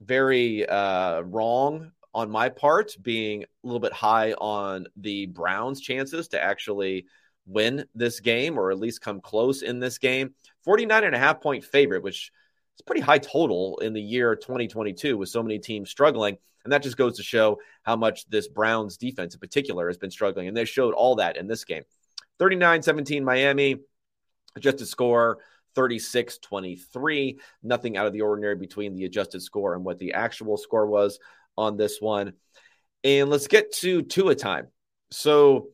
Very 0.00 0.66
uh, 0.66 1.20
wrong 1.20 1.92
on 2.14 2.30
my 2.30 2.48
part, 2.48 2.96
being 3.02 3.44
a 3.44 3.46
little 3.62 3.80
bit 3.80 3.92
high 3.92 4.32
on 4.32 4.86
the 4.96 5.26
Browns' 5.26 5.80
chances 5.80 6.28
to 6.28 6.42
actually 6.42 7.06
win 7.46 7.84
this 7.94 8.20
game 8.20 8.58
or 8.58 8.70
at 8.70 8.78
least 8.78 9.00
come 9.00 9.20
close 9.20 9.62
in 9.62 9.78
this 9.78 9.98
game. 9.98 10.34
49 10.64 11.04
and 11.04 11.14
a 11.14 11.18
half 11.18 11.40
point 11.40 11.64
favorite, 11.64 12.02
which 12.02 12.32
is 12.76 12.82
pretty 12.82 13.00
high 13.00 13.18
total 13.18 13.78
in 13.78 13.92
the 13.92 14.00
year 14.00 14.34
2022 14.34 15.16
with 15.16 15.28
so 15.28 15.42
many 15.42 15.58
teams 15.58 15.90
struggling. 15.90 16.36
And 16.64 16.72
that 16.72 16.82
just 16.82 16.96
goes 16.96 17.16
to 17.16 17.22
show 17.22 17.58
how 17.82 17.96
much 17.96 18.28
this 18.28 18.48
Browns 18.48 18.96
defense 18.96 19.34
in 19.34 19.40
particular 19.40 19.88
has 19.88 19.96
been 19.96 20.10
struggling. 20.10 20.48
And 20.48 20.56
they 20.56 20.64
showed 20.64 20.94
all 20.94 21.16
that 21.16 21.36
in 21.36 21.46
this 21.46 21.64
game. 21.64 21.84
39 22.38 22.82
17 22.82 23.24
Miami, 23.24 23.76
adjusted 24.56 24.86
score 24.86 25.38
36 25.74 26.38
23. 26.38 27.38
Nothing 27.62 27.96
out 27.96 28.06
of 28.06 28.12
the 28.12 28.22
ordinary 28.22 28.56
between 28.56 28.94
the 28.94 29.04
adjusted 29.04 29.42
score 29.42 29.74
and 29.74 29.84
what 29.84 29.98
the 29.98 30.14
actual 30.14 30.56
score 30.56 30.86
was 30.86 31.18
on 31.56 31.76
this 31.76 32.00
one. 32.00 32.32
And 33.04 33.30
let's 33.30 33.48
get 33.48 33.72
to 33.76 34.02
Tua 34.02 34.34
time. 34.34 34.68
So 35.10 35.68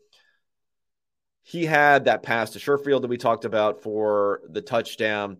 he 1.42 1.64
had 1.64 2.06
that 2.06 2.22
pass 2.22 2.50
to 2.50 2.58
Sherfield 2.58 3.02
that 3.02 3.08
we 3.08 3.16
talked 3.16 3.44
about 3.44 3.82
for 3.82 4.40
the 4.48 4.62
touchdown. 4.62 5.38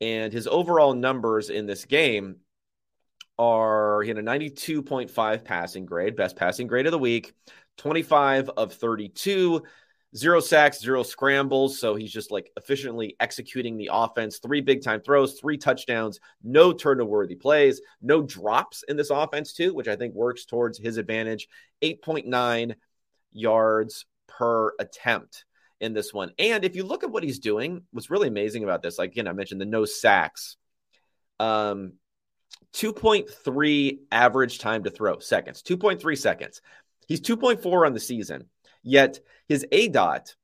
And 0.00 0.32
his 0.32 0.46
overall 0.46 0.94
numbers 0.94 1.50
in 1.50 1.66
this 1.66 1.84
game 1.84 2.36
are 3.38 4.02
he 4.02 4.08
had 4.08 4.18
a 4.18 4.22
92.5 4.22 5.44
passing 5.44 5.86
grade, 5.86 6.16
best 6.16 6.36
passing 6.36 6.66
grade 6.66 6.86
of 6.86 6.92
the 6.92 6.98
week, 6.98 7.32
25 7.78 8.50
of 8.50 8.72
32, 8.72 9.62
zero 10.16 10.40
sacks, 10.40 10.80
zero 10.80 11.02
scrambles. 11.02 11.78
So 11.78 11.94
he's 11.94 12.12
just 12.12 12.30
like 12.30 12.50
efficiently 12.56 13.16
executing 13.20 13.76
the 13.76 13.90
offense. 13.92 14.38
Three 14.38 14.60
big 14.60 14.82
time 14.82 15.00
throws, 15.00 15.38
three 15.38 15.58
touchdowns, 15.58 16.20
no 16.42 16.72
turnover 16.72 17.10
worthy 17.10 17.34
plays, 17.34 17.80
no 18.00 18.22
drops 18.22 18.84
in 18.88 18.96
this 18.96 19.10
offense, 19.10 19.52
too, 19.52 19.74
which 19.74 19.88
I 19.88 19.96
think 19.96 20.14
works 20.14 20.44
towards 20.44 20.78
his 20.78 20.96
advantage. 20.96 21.48
8.9 21.82 22.74
yards 23.32 24.06
per 24.26 24.72
attempt 24.78 25.44
in 25.80 25.92
this 25.92 26.12
one. 26.12 26.32
And 26.38 26.64
if 26.64 26.74
you 26.74 26.84
look 26.84 27.04
at 27.04 27.10
what 27.10 27.22
he's 27.22 27.38
doing, 27.38 27.82
what's 27.92 28.10
really 28.10 28.28
amazing 28.28 28.64
about 28.64 28.82
this, 28.82 28.98
like 28.98 29.12
again, 29.12 29.28
I 29.28 29.32
mentioned 29.32 29.60
the 29.60 29.66
no 29.66 29.84
sacks. 29.84 30.56
Um, 31.40 31.92
2.3 32.74 33.98
average 34.10 34.58
time 34.58 34.84
to 34.84 34.90
throw 34.90 35.18
seconds, 35.18 35.62
2.3 35.62 36.18
seconds. 36.18 36.60
He's 37.06 37.20
2.4 37.20 37.86
on 37.86 37.94
the 37.94 38.00
season, 38.00 38.48
yet 38.82 39.20
his 39.48 39.66
aDOT 39.72 40.34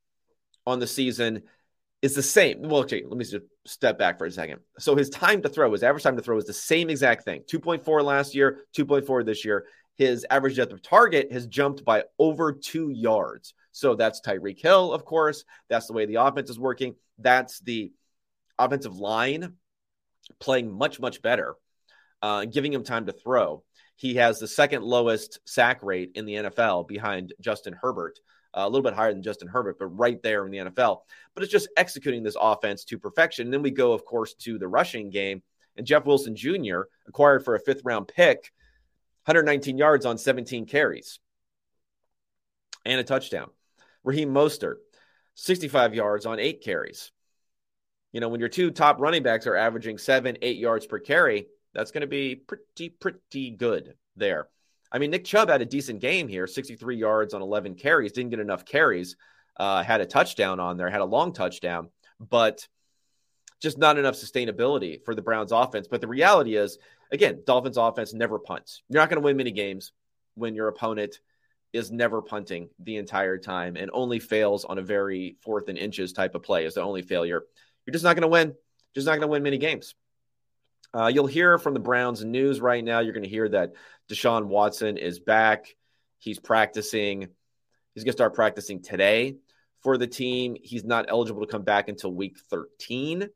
on 0.66 0.78
the 0.78 0.86
season 0.86 1.42
is 2.02 2.14
the 2.14 2.22
same. 2.22 2.62
Well, 2.62 2.82
okay, 2.82 3.02
let 3.06 3.16
me 3.16 3.24
just 3.24 3.44
step 3.66 3.98
back 3.98 4.18
for 4.18 4.26
a 4.26 4.30
second. 4.30 4.60
So 4.78 4.96
his 4.96 5.10
time 5.10 5.42
to 5.42 5.48
throw, 5.48 5.72
his 5.72 5.82
average 5.82 6.02
time 6.02 6.16
to 6.16 6.22
throw 6.22 6.36
is 6.38 6.44
the 6.44 6.52
same 6.52 6.90
exact 6.90 7.24
thing 7.24 7.42
2.4 7.50 8.04
last 8.04 8.34
year, 8.34 8.60
2.4 8.76 9.24
this 9.24 9.44
year. 9.44 9.66
His 9.96 10.26
average 10.28 10.56
depth 10.56 10.72
of 10.72 10.82
target 10.82 11.32
has 11.32 11.46
jumped 11.46 11.84
by 11.84 12.04
over 12.18 12.52
two 12.52 12.90
yards. 12.90 13.54
So 13.70 13.94
that's 13.94 14.20
Tyreek 14.20 14.60
Hill, 14.60 14.92
of 14.92 15.04
course. 15.04 15.44
That's 15.68 15.86
the 15.86 15.92
way 15.92 16.06
the 16.06 16.16
offense 16.16 16.50
is 16.50 16.58
working. 16.58 16.96
That's 17.18 17.60
the 17.60 17.92
offensive 18.58 18.96
line 18.96 19.54
playing 20.40 20.72
much, 20.76 20.98
much 20.98 21.22
better 21.22 21.54
uh, 22.24 22.46
giving 22.46 22.72
him 22.72 22.82
time 22.82 23.04
to 23.04 23.12
throw. 23.12 23.62
He 23.96 24.14
has 24.16 24.38
the 24.38 24.48
second 24.48 24.82
lowest 24.82 25.38
sack 25.44 25.82
rate 25.82 26.12
in 26.14 26.26
the 26.26 26.34
NFL 26.34 26.88
behind 26.88 27.32
Justin 27.40 27.74
Herbert, 27.80 28.18
uh, 28.52 28.62
a 28.62 28.68
little 28.68 28.82
bit 28.82 28.94
higher 28.94 29.12
than 29.12 29.22
Justin 29.22 29.48
Herbert, 29.48 29.78
but 29.78 29.86
right 29.86 30.20
there 30.22 30.44
in 30.44 30.52
the 30.52 30.58
NFL. 30.58 31.00
But 31.34 31.42
it's 31.42 31.52
just 31.52 31.68
executing 31.76 32.22
this 32.22 32.36
offense 32.40 32.84
to 32.84 32.98
perfection. 32.98 33.46
And 33.46 33.54
then 33.54 33.62
we 33.62 33.70
go, 33.70 33.92
of 33.92 34.04
course, 34.04 34.34
to 34.34 34.58
the 34.58 34.68
rushing 34.68 35.10
game. 35.10 35.42
And 35.76 35.86
Jeff 35.86 36.06
Wilson 36.06 36.36
Jr., 36.36 36.82
acquired 37.06 37.44
for 37.44 37.54
a 37.54 37.60
fifth 37.60 37.82
round 37.84 38.08
pick, 38.08 38.52
119 39.26 39.78
yards 39.78 40.06
on 40.06 40.18
17 40.18 40.66
carries 40.66 41.18
and 42.84 43.00
a 43.00 43.04
touchdown. 43.04 43.50
Raheem 44.02 44.32
Mostert, 44.32 44.76
65 45.34 45.94
yards 45.94 46.26
on 46.26 46.38
eight 46.38 46.62
carries. 46.62 47.10
You 48.12 48.20
know, 48.20 48.28
when 48.28 48.40
your 48.40 48.48
two 48.48 48.70
top 48.70 49.00
running 49.00 49.22
backs 49.22 49.46
are 49.46 49.56
averaging 49.56 49.98
seven, 49.98 50.38
eight 50.42 50.58
yards 50.58 50.86
per 50.86 50.98
carry, 50.98 51.48
that's 51.74 51.90
going 51.90 52.02
to 52.02 52.06
be 52.06 52.36
pretty, 52.36 52.90
pretty 52.90 53.50
good 53.50 53.94
there. 54.16 54.48
I 54.92 54.98
mean, 54.98 55.10
Nick 55.10 55.24
Chubb 55.24 55.48
had 55.48 55.60
a 55.60 55.66
decent 55.66 56.00
game 56.00 56.28
here 56.28 56.46
63 56.46 56.96
yards 56.96 57.34
on 57.34 57.42
11 57.42 57.74
carries, 57.74 58.12
didn't 58.12 58.30
get 58.30 58.38
enough 58.38 58.64
carries, 58.64 59.16
uh, 59.58 59.82
had 59.82 60.00
a 60.00 60.06
touchdown 60.06 60.60
on 60.60 60.76
there, 60.76 60.88
had 60.88 61.00
a 61.00 61.06
long 61.06 61.32
touchdown, 61.32 61.88
but 62.20 62.66
just 63.60 63.78
not 63.78 63.98
enough 63.98 64.14
sustainability 64.14 65.04
for 65.04 65.14
the 65.14 65.22
Browns 65.22 65.52
offense. 65.52 65.88
But 65.88 66.00
the 66.00 66.06
reality 66.06 66.54
is, 66.54 66.78
again, 67.10 67.42
Dolphins 67.46 67.76
offense 67.76 68.14
never 68.14 68.38
punts. 68.38 68.82
You're 68.88 69.00
not 69.00 69.08
going 69.08 69.20
to 69.20 69.24
win 69.24 69.36
many 69.36 69.50
games 69.50 69.92
when 70.34 70.54
your 70.54 70.68
opponent 70.68 71.18
is 71.72 71.90
never 71.90 72.22
punting 72.22 72.68
the 72.78 72.96
entire 72.96 73.36
time 73.36 73.76
and 73.76 73.90
only 73.92 74.20
fails 74.20 74.64
on 74.64 74.78
a 74.78 74.82
very 74.82 75.36
fourth 75.42 75.68
and 75.68 75.76
inches 75.76 76.12
type 76.12 76.36
of 76.36 76.42
play 76.42 76.66
is 76.66 76.74
the 76.74 76.82
only 76.82 77.02
failure. 77.02 77.42
You're 77.84 77.92
just 77.92 78.04
not 78.04 78.14
going 78.14 78.22
to 78.22 78.28
win. 78.28 78.54
Just 78.94 79.06
not 79.06 79.12
going 79.12 79.22
to 79.22 79.28
win 79.28 79.42
many 79.42 79.58
games. 79.58 79.94
Uh, 80.94 81.08
you'll 81.08 81.26
hear 81.26 81.58
from 81.58 81.74
the 81.74 81.80
Browns 81.80 82.24
news 82.24 82.60
right 82.60 82.84
now. 82.84 83.00
You're 83.00 83.12
going 83.12 83.24
to 83.24 83.28
hear 83.28 83.48
that 83.48 83.72
Deshaun 84.08 84.46
Watson 84.46 84.96
is 84.96 85.18
back. 85.18 85.74
He's 86.18 86.38
practicing. 86.38 87.28
He's 87.94 88.04
going 88.04 88.12
to 88.12 88.16
start 88.16 88.34
practicing 88.34 88.80
today 88.80 89.36
for 89.82 89.98
the 89.98 90.06
team. 90.06 90.56
He's 90.62 90.84
not 90.84 91.06
eligible 91.08 91.40
to 91.44 91.50
come 91.50 91.62
back 91.62 91.88
until 91.88 92.12
week 92.12 92.36
13. 92.48 93.28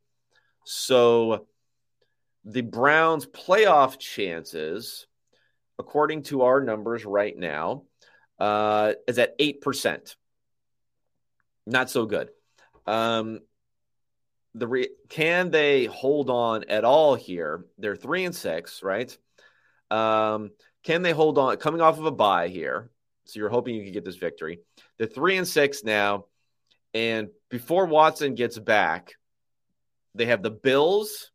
So 0.64 1.46
the 2.44 2.60
Browns' 2.60 3.26
playoff 3.26 3.98
chances, 3.98 5.06
according 5.78 6.22
to 6.24 6.42
our 6.42 6.60
numbers 6.60 7.04
right 7.04 7.36
now, 7.36 7.82
uh, 8.38 8.92
is 9.08 9.18
at 9.18 9.36
8%. 9.38 10.14
Not 11.66 11.90
so 11.90 12.06
good. 12.06 12.30
Um, 12.86 13.40
the 14.58 14.66
re- 14.66 14.90
can 15.08 15.50
they 15.50 15.86
hold 15.86 16.30
on 16.30 16.64
at 16.68 16.84
all 16.84 17.14
here? 17.14 17.64
They're 17.78 17.96
three 17.96 18.24
and 18.24 18.34
six, 18.34 18.82
right? 18.82 19.16
Um, 19.90 20.50
can 20.84 21.02
they 21.02 21.12
hold 21.12 21.38
on 21.38 21.56
coming 21.56 21.80
off 21.80 21.98
of 21.98 22.06
a 22.06 22.10
bye 22.10 22.48
here? 22.48 22.90
So 23.24 23.40
you're 23.40 23.48
hoping 23.48 23.74
you 23.74 23.84
can 23.84 23.92
get 23.92 24.04
this 24.04 24.16
victory. 24.16 24.60
They're 24.96 25.06
three 25.06 25.36
and 25.36 25.46
six 25.46 25.84
now, 25.84 26.26
and 26.94 27.28
before 27.50 27.86
Watson 27.86 28.34
gets 28.34 28.58
back, 28.58 29.14
they 30.14 30.26
have 30.26 30.42
the 30.42 30.50
Bills 30.50 31.30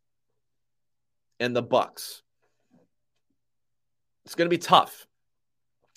and 1.40 1.54
the 1.54 1.62
Bucks. 1.62 2.22
It's 4.24 4.34
going 4.34 4.46
to 4.46 4.56
be 4.56 4.58
tough 4.58 5.06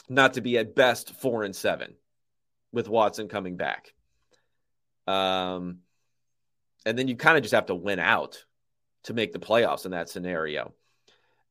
not 0.09 0.33
to 0.33 0.41
be 0.41 0.57
at 0.57 0.75
best 0.75 1.13
four 1.15 1.43
and 1.43 1.55
seven 1.55 1.95
with 2.71 2.87
Watson 2.87 3.27
coming 3.27 3.57
back. 3.57 3.93
Um, 5.07 5.79
and 6.87 6.97
then 6.97 7.07
you 7.07 7.15
kind 7.15 7.37
of 7.37 7.43
just 7.43 7.53
have 7.53 7.65
to 7.65 7.75
win 7.75 7.99
out 7.99 8.45
to 9.03 9.13
make 9.13 9.33
the 9.33 9.39
playoffs 9.39 9.85
in 9.85 9.91
that 9.91 10.09
scenario. 10.09 10.73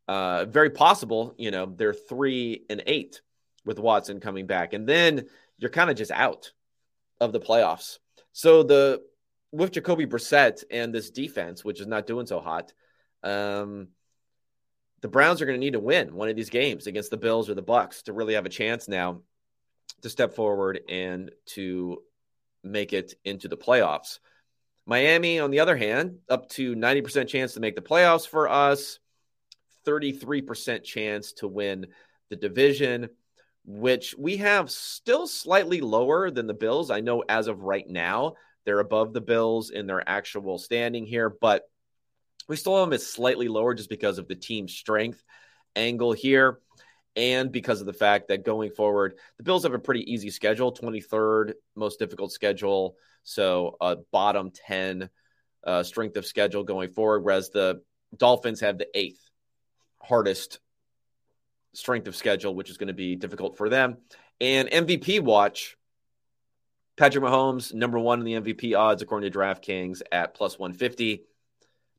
Uh, 0.09 0.47
very 0.47 0.71
possible, 0.71 1.35
you 1.37 1.51
know, 1.51 1.67
they're 1.67 1.93
three 1.93 2.65
and 2.71 2.83
eight 2.87 3.21
with 3.65 3.79
Watson 3.79 4.19
coming 4.19 4.47
back, 4.47 4.73
and 4.73 4.89
then 4.89 5.27
you're 5.59 5.71
kind 5.71 5.91
of 5.91 5.97
just 5.97 6.11
out 6.11 6.53
of 7.21 7.33
the 7.33 7.41
playoffs. 7.41 7.99
So 8.33 8.63
the 8.63 9.03
with 9.53 9.73
Jacoby 9.73 10.07
Brissett 10.07 10.65
and 10.71 10.95
this 10.95 11.11
defense, 11.11 11.65
which 11.65 11.81
is 11.81 11.87
not 11.87 12.07
doing 12.07 12.27
so 12.27 12.41
hot, 12.41 12.73
um, 13.23 13.89
the 15.03 15.09
Browns 15.09 15.43
are 15.43 15.47
going 15.47 15.59
to 15.59 15.65
need 15.65 15.73
to 15.75 15.81
win 15.81 16.15
one 16.15 16.29
of 16.29 16.37
these 16.37 16.51
games 16.51 16.87
against 16.87 17.11
the 17.11 17.17
Bills 17.17 17.51
or 17.51 17.55
the 17.55 17.63
Bucks 17.63 18.03
to 18.03 18.13
really 18.13 18.35
have 18.35 18.47
a 18.47 18.51
chance 18.51 18.89
now 18.89 19.21
to 20.03 20.09
step 20.09 20.35
forward 20.35 20.81
and 20.89 21.31
to 21.47 22.03
make 22.63 22.93
it 22.93 23.15
into 23.25 23.49
the 23.49 23.57
playoffs. 23.57 24.19
Miami, 24.87 25.41
on 25.41 25.51
the 25.51 25.61
other 25.61 25.77
hand, 25.77 26.19
up 26.29 26.49
to 26.51 26.77
90% 26.77 27.27
chance 27.27 27.55
to 27.55 27.61
make 27.61 27.75
the 27.75 27.83
playoffs 27.83 28.27
for 28.27 28.49
us, 28.49 29.01
33% 29.85 30.85
chance 30.85 31.33
to 31.35 31.49
win 31.49 31.89
the 32.31 32.37
division, 32.37 33.09
which 33.65 34.15
we 34.17 34.37
have 34.37 34.71
still 34.71 35.27
slightly 35.27 35.81
lower 35.81 36.31
than 36.31 36.47
the 36.47 36.55
Bills. 36.55 36.91
I 36.91 37.01
know 37.01 37.25
as 37.29 37.49
of 37.49 37.63
right 37.63 37.89
now, 37.89 38.35
they're 38.65 38.79
above 38.79 39.13
the 39.13 39.21
Bills 39.21 39.71
in 39.71 39.87
their 39.87 40.09
actual 40.09 40.59
standing 40.59 41.05
here, 41.05 41.31
but 41.31 41.65
we 42.49 42.55
still 42.57 42.77
have 42.77 42.87
them 42.87 42.93
as 42.93 43.07
slightly 43.07 43.49
lower 43.49 43.75
just 43.75 43.91
because 43.91 44.19
of 44.19 44.29
the 44.29 44.37
team 44.37 44.69
strength 44.69 45.23
angle 45.75 46.13
here. 46.13 46.61
And 47.17 47.51
because 47.51 47.81
of 47.81 47.87
the 47.87 47.93
fact 47.93 48.29
that 48.29 48.45
going 48.45 48.71
forward, 48.71 49.19
the 49.39 49.43
Bills 49.43 49.63
have 49.63 49.75
a 49.75 49.79
pretty 49.79 50.11
easy 50.13 50.31
schedule 50.31 50.73
23rd 50.73 51.55
most 51.75 51.99
difficult 51.99 52.33
schedule. 52.33 52.97
So, 53.23 53.77
a 53.81 53.97
bottom 54.13 54.51
10 54.53 55.09
uh, 55.65 55.83
strength 55.83 56.17
of 56.17 56.27
schedule 56.27 56.63
going 56.63 56.91
forward, 56.91 57.25
whereas 57.25 57.51
the 57.51 57.83
Dolphins 58.17 58.61
have 58.61 58.79
the 58.79 58.87
eighth 58.95 59.19
hardest 60.01 60.61
strength 61.75 62.07
of 62.07 62.15
schedule, 62.15 62.55
which 62.55 62.71
is 62.71 62.77
going 62.77 62.89
to 62.89 62.95
be 62.95 63.17
difficult 63.17 63.57
for 63.57 63.69
them. 63.69 63.97
And 64.41 64.71
MVP 64.71 65.21
watch, 65.21 65.77
Patrick 66.97 67.25
Mahomes, 67.25 67.75
number 67.75 67.99
one 67.99 68.21
in 68.21 68.43
the 68.43 68.53
MVP 68.55 68.79
odds, 68.79 69.03
according 69.03 69.31
to 69.31 69.39
DraftKings, 69.39 70.03
at 70.13 70.35
plus 70.35 70.59
150. 70.59 71.25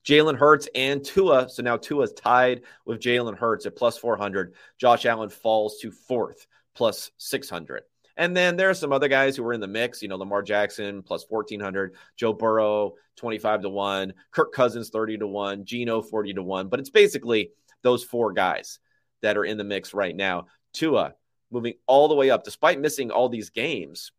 Jalen 0.07 0.37
Hurts 0.37 0.69
and 0.73 1.03
Tua. 1.03 1.49
So 1.49 1.61
now 1.61 1.75
Tua's 1.75 2.13
tied 2.13 2.61
with 2.85 3.01
Jalen 3.01 3.37
Hurts 3.37 3.65
at 3.65 3.75
plus 3.75 3.97
400. 3.97 4.53
Josh 4.77 5.05
Allen 5.05 5.29
falls 5.29 5.79
to 5.79 5.91
fourth, 5.91 6.47
plus 6.73 7.11
600. 7.17 7.83
And 8.15 8.35
then 8.35 8.55
there 8.55 8.69
are 8.69 8.73
some 8.73 8.93
other 8.93 9.09
guys 9.09 9.35
who 9.35 9.45
are 9.45 9.51
in 9.51 9.59
the 9.59 9.67
mix. 9.67 10.01
You 10.01 10.07
know, 10.07 10.15
Lamar 10.15 10.43
Jackson 10.43 11.03
plus 11.03 11.25
1400, 11.27 11.95
Joe 12.15 12.31
Burrow 12.31 12.93
25 13.17 13.63
to 13.63 13.69
1, 13.69 14.13
Kirk 14.31 14.53
Cousins 14.53 14.89
30 14.89 15.17
to 15.17 15.27
1, 15.27 15.65
Geno 15.65 16.01
40 16.01 16.35
to 16.35 16.43
1. 16.43 16.69
But 16.69 16.79
it's 16.79 16.89
basically 16.89 17.51
those 17.81 18.05
four 18.05 18.31
guys 18.31 18.79
that 19.21 19.37
are 19.37 19.45
in 19.45 19.57
the 19.57 19.63
mix 19.65 19.93
right 19.93 20.15
now. 20.15 20.47
Tua 20.71 21.15
moving 21.51 21.73
all 21.85 22.07
the 22.07 22.15
way 22.15 22.29
up, 22.29 22.45
despite 22.45 22.79
missing 22.79 23.11
all 23.11 23.27
these 23.27 23.49
games, 23.49 24.13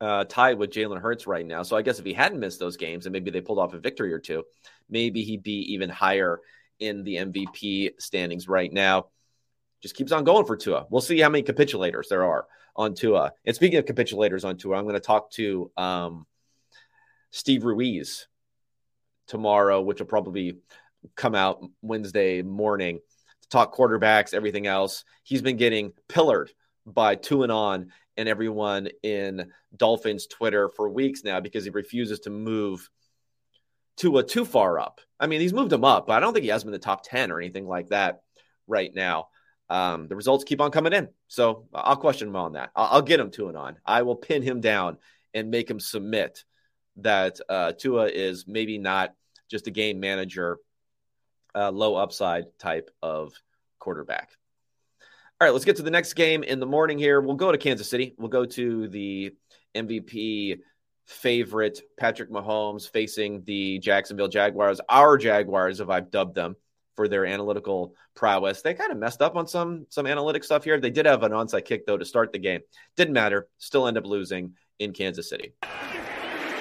uh, 0.00 0.24
tied 0.24 0.58
with 0.58 0.70
Jalen 0.70 1.00
Hurts 1.00 1.26
right 1.26 1.46
now. 1.46 1.62
So 1.62 1.76
I 1.76 1.82
guess 1.82 1.98
if 1.98 2.04
he 2.04 2.12
hadn't 2.12 2.40
missed 2.40 2.58
those 2.58 2.76
games 2.76 3.06
and 3.06 3.12
maybe 3.12 3.30
they 3.30 3.40
pulled 3.40 3.58
off 3.58 3.74
a 3.74 3.78
victory 3.78 4.12
or 4.12 4.18
two, 4.18 4.44
maybe 4.88 5.22
he'd 5.22 5.42
be 5.42 5.72
even 5.74 5.90
higher 5.90 6.40
in 6.78 7.04
the 7.04 7.16
MVP 7.16 8.00
standings 8.00 8.48
right 8.48 8.72
now. 8.72 9.06
Just 9.82 9.94
keeps 9.94 10.12
on 10.12 10.24
going 10.24 10.46
for 10.46 10.56
Tua. 10.56 10.86
We'll 10.90 11.00
see 11.00 11.20
how 11.20 11.28
many 11.28 11.42
capitulators 11.42 12.08
there 12.08 12.24
are 12.24 12.46
on 12.76 12.94
Tua. 12.94 13.32
And 13.44 13.54
speaking 13.54 13.78
of 13.78 13.84
capitulators 13.84 14.44
on 14.44 14.56
Tua, 14.56 14.76
I'm 14.76 14.84
going 14.84 14.94
to 14.94 15.00
talk 15.00 15.30
to 15.32 15.70
um, 15.76 16.26
Steve 17.30 17.64
Ruiz 17.64 18.26
tomorrow, 19.26 19.80
which 19.80 20.00
will 20.00 20.06
probably 20.06 20.58
come 21.14 21.34
out 21.34 21.62
Wednesday 21.82 22.42
morning 22.42 23.00
to 23.42 23.48
talk 23.48 23.74
quarterbacks, 23.74 24.34
everything 24.34 24.66
else. 24.66 25.04
He's 25.22 25.42
been 25.42 25.56
getting 25.56 25.92
pillared 26.08 26.50
by 26.86 27.16
Tuanon 27.16 27.74
and 27.74 27.90
everyone 28.28 28.88
in 29.02 29.50
Dolphins 29.76 30.26
Twitter 30.26 30.68
for 30.68 30.88
weeks 30.88 31.24
now 31.24 31.40
because 31.40 31.64
he 31.64 31.70
refuses 31.70 32.20
to 32.20 32.30
move 32.30 32.88
Tua 33.96 34.24
too 34.24 34.44
far 34.44 34.78
up. 34.78 35.00
I 35.18 35.26
mean, 35.26 35.40
he's 35.40 35.52
moved 35.52 35.72
him 35.72 35.84
up, 35.84 36.06
but 36.06 36.14
I 36.14 36.20
don't 36.20 36.32
think 36.32 36.44
he 36.44 36.50
has 36.50 36.62
him 36.62 36.68
in 36.68 36.72
the 36.72 36.78
top 36.78 37.02
10 37.04 37.30
or 37.30 37.40
anything 37.40 37.66
like 37.66 37.88
that 37.88 38.22
right 38.66 38.94
now. 38.94 39.28
Um, 39.68 40.08
the 40.08 40.16
results 40.16 40.44
keep 40.44 40.60
on 40.60 40.70
coming 40.70 40.92
in. 40.92 41.08
So 41.28 41.68
I'll 41.72 41.96
question 41.96 42.28
him 42.28 42.36
on 42.36 42.54
that. 42.54 42.70
I'll, 42.74 42.88
I'll 42.92 43.02
get 43.02 43.20
him 43.20 43.30
Tuanon. 43.30 43.76
I 43.84 44.02
will 44.02 44.16
pin 44.16 44.42
him 44.42 44.60
down 44.60 44.98
and 45.32 45.50
make 45.50 45.70
him 45.70 45.78
submit 45.78 46.44
that 46.96 47.40
uh, 47.48 47.72
Tua 47.72 48.06
is 48.06 48.46
maybe 48.48 48.78
not 48.78 49.14
just 49.50 49.66
a 49.66 49.70
game 49.70 50.00
manager, 50.00 50.58
uh, 51.54 51.70
low 51.70 51.94
upside 51.94 52.46
type 52.58 52.90
of 53.02 53.32
quarterback. 53.78 54.30
All 55.40 55.46
right, 55.46 55.54
let's 55.54 55.64
get 55.64 55.76
to 55.76 55.82
the 55.82 55.90
next 55.90 56.12
game 56.12 56.42
in 56.42 56.60
the 56.60 56.66
morning 56.66 56.98
here. 56.98 57.18
We'll 57.18 57.34
go 57.34 57.50
to 57.50 57.56
Kansas 57.56 57.88
City. 57.88 58.14
We'll 58.18 58.28
go 58.28 58.44
to 58.44 58.88
the 58.88 59.34
MVP 59.74 60.58
favorite, 61.06 61.80
Patrick 61.98 62.30
Mahomes, 62.30 62.90
facing 62.90 63.42
the 63.44 63.78
Jacksonville 63.78 64.28
Jaguars. 64.28 64.82
Our 64.90 65.16
Jaguars, 65.16 65.80
if 65.80 65.88
I've 65.88 66.10
dubbed 66.10 66.34
them 66.34 66.56
for 66.94 67.08
their 67.08 67.24
analytical 67.24 67.94
prowess. 68.14 68.60
They 68.60 68.74
kind 68.74 68.92
of 68.92 68.98
messed 68.98 69.22
up 69.22 69.34
on 69.34 69.46
some 69.46 69.86
some 69.88 70.06
analytic 70.06 70.44
stuff 70.44 70.62
here. 70.62 70.78
They 70.78 70.90
did 70.90 71.06
have 71.06 71.22
an 71.22 71.32
onside 71.32 71.64
kick 71.64 71.86
though 71.86 71.96
to 71.96 72.04
start 72.04 72.32
the 72.32 72.38
game. 72.38 72.60
Didn't 72.98 73.14
matter. 73.14 73.48
Still 73.56 73.88
end 73.88 73.96
up 73.96 74.04
losing 74.04 74.56
in 74.78 74.92
Kansas 74.92 75.30
City. 75.30 75.54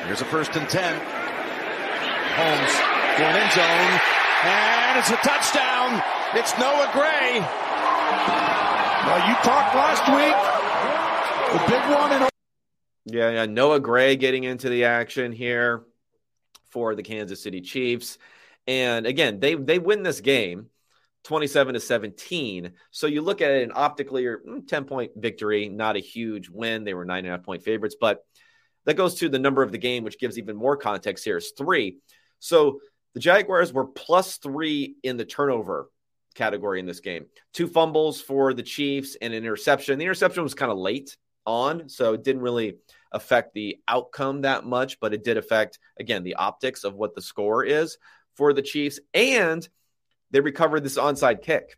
Here's 0.06 0.22
a 0.22 0.26
first 0.26 0.56
and 0.56 0.70
ten. 0.70 0.96
Holmes 2.38 2.74
going 3.18 3.36
end 3.36 3.52
zone, 3.52 4.00
and 4.46 5.00
it's 5.00 5.10
a 5.10 5.18
touchdown. 5.18 6.02
It's 6.34 6.58
Noah 6.58 6.89
Gray. 6.94 7.69
Well, 9.06 9.28
you 9.28 9.36
talked 9.43 9.76
last 9.76 10.06
week. 10.13 10.36
The 11.54 11.60
big 11.67 11.82
one 11.98 12.12
in. 12.12 12.30
Yeah, 13.06 13.32
yeah, 13.32 13.45
Noah 13.45 13.80
Gray 13.80 14.15
getting 14.15 14.43
into 14.43 14.69
the 14.69 14.86
action 14.86 15.32
here 15.32 15.84
for 16.69 16.95
the 16.95 17.04
Kansas 17.04 17.41
City 17.41 17.62
Chiefs. 17.62 18.17
And 18.67 19.08
again, 19.08 19.39
they 19.39 19.56
they 19.56 19.80
win 19.80 20.04
this 20.04 20.22
game 20.22 20.67
27 21.24 21.74
to 21.74 21.80
17. 21.80 22.72
So 22.91 23.08
you 23.08 23.22
look 23.22 23.41
at 23.41 23.52
it 23.52 23.63
and 23.63 23.74
optically 23.76 24.26
or 24.26 24.39
mm, 24.39 24.67
10 24.67 24.86
point 24.86 25.12
victory, 25.15 25.69
not 25.69 25.95
a 25.95 26.00
huge 26.00 26.50
win. 26.50 26.84
They 26.84 26.93
were 26.93 27.06
nine 27.06 27.26
and 27.26 27.28
a 27.28 27.32
half 27.32 27.43
point 27.43 27.63
favorites, 27.63 27.95
but 28.00 28.24
that 28.86 28.95
goes 28.95 29.15
to 29.15 29.30
the 29.30 29.39
number 29.39 29.63
of 29.63 29.72
the 29.72 29.78
game, 29.78 30.04
which 30.04 30.19
gives 30.19 30.38
even 30.38 30.56
more 30.56 30.78
context 30.78 31.26
here 31.26 31.38
is 31.38 31.54
three. 31.58 31.98
So 32.39 32.80
the 33.13 33.19
Jaguars 33.19 33.74
were 33.74 33.86
plus 33.86 34.38
three 34.38 34.95
in 35.04 35.17
the 35.17 35.26
turnover 35.26 35.89
category 36.36 36.80
in 36.80 36.86
this 36.86 37.00
game. 37.00 37.26
Two 37.54 37.68
fumbles 37.68 38.22
for 38.22 38.54
the 38.54 38.63
Chiefs 38.63 39.18
and 39.22 39.34
an 39.34 39.44
interception. 39.44 40.00
The 40.00 40.06
interception 40.06 40.44
was 40.44 40.54
kind 40.54 40.72
of 40.72 40.78
late 40.78 41.18
on, 41.46 41.89
so 41.89 42.13
it 42.13 42.24
didn't 42.24 42.42
really 42.42 42.78
affect 43.12 43.54
the 43.54 43.80
outcome 43.88 44.42
that 44.42 44.65
much, 44.65 45.00
but 45.00 45.13
it 45.13 45.24
did 45.24 45.38
affect, 45.38 45.80
again, 46.00 46.24
the 46.24 46.36
optics 46.36 46.84
of 46.84 46.96
what 46.96 47.15
the 47.15 47.22
score 47.22 47.63
is 47.63 47.98
for 48.36 48.54
the 48.54 48.62
Chiefs. 48.62 49.00
And 49.13 49.68
they 50.32 50.42
recovered 50.42 50.84
this 50.84 50.98
onside 50.98 51.42
kick 51.42 51.78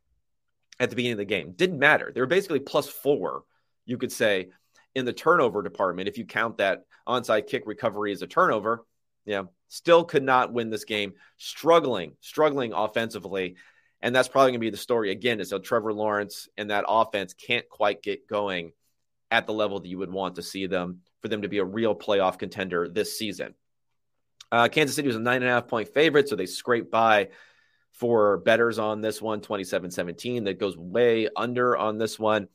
at 0.79 0.89
the 0.89 0.95
beginning 0.95 1.13
of 1.13 1.19
the 1.19 1.25
game. 1.25 1.53
Didn't 1.53 1.79
matter. 1.79 2.11
They 2.13 2.21
were 2.21 2.27
basically 2.27 2.59
plus 2.59 2.87
four, 2.87 3.43
you 3.85 3.97
could 3.97 4.11
say, 4.11 4.49
in 4.93 5.05
the 5.05 5.13
turnover 5.13 5.61
department. 5.61 6.09
If 6.09 6.17
you 6.17 6.25
count 6.25 6.57
that 6.57 6.83
onside 7.07 7.47
kick 7.47 7.63
recovery 7.65 8.11
as 8.11 8.21
a 8.21 8.27
turnover, 8.27 8.83
yeah, 9.25 9.43
still 9.69 10.03
could 10.03 10.23
not 10.23 10.51
win 10.51 10.69
this 10.69 10.83
game. 10.83 11.13
Struggling, 11.37 12.13
struggling 12.19 12.73
offensively. 12.73 13.55
And 14.01 14.15
that's 14.15 14.27
probably 14.27 14.51
going 14.51 14.59
to 14.61 14.65
be 14.65 14.69
the 14.71 14.77
story 14.77 15.11
again 15.11 15.39
is 15.39 15.51
how 15.51 15.59
Trevor 15.59 15.93
Lawrence 15.93 16.49
and 16.57 16.71
that 16.71 16.85
offense 16.87 17.33
can't 17.33 17.67
quite 17.69 18.01
get 18.01 18.27
going 18.27 18.71
at 19.29 19.45
the 19.45 19.53
level 19.53 19.79
that 19.79 19.87
you 19.87 19.99
would 19.99 20.11
want 20.11 20.35
to 20.35 20.41
see 20.41 20.67
them 20.67 21.01
for 21.21 21.27
them 21.27 21.43
to 21.43 21.47
be 21.47 21.59
a 21.59 21.65
real 21.65 21.95
playoff 21.95 22.37
contender 22.37 22.89
this 22.89 23.17
season. 23.17 23.53
Uh, 24.51 24.67
Kansas 24.67 24.95
City 24.95 25.07
was 25.07 25.15
a 25.15 25.19
nine 25.19 25.41
and 25.41 25.45
a 25.45 25.53
half 25.53 25.67
point 25.67 25.93
favorite, 25.93 26.27
so 26.27 26.35
they 26.35 26.45
scraped 26.45 26.91
by 26.91 27.29
for 27.93 28.37
betters 28.37 28.79
on 28.79 29.01
this 29.01 29.21
one, 29.21 29.41
27 29.41 29.91
17. 29.91 30.43
That 30.43 30.59
goes 30.59 30.75
way 30.75 31.29
under 31.35 31.77
on 31.77 31.97
this 31.97 32.19
one, 32.19 32.47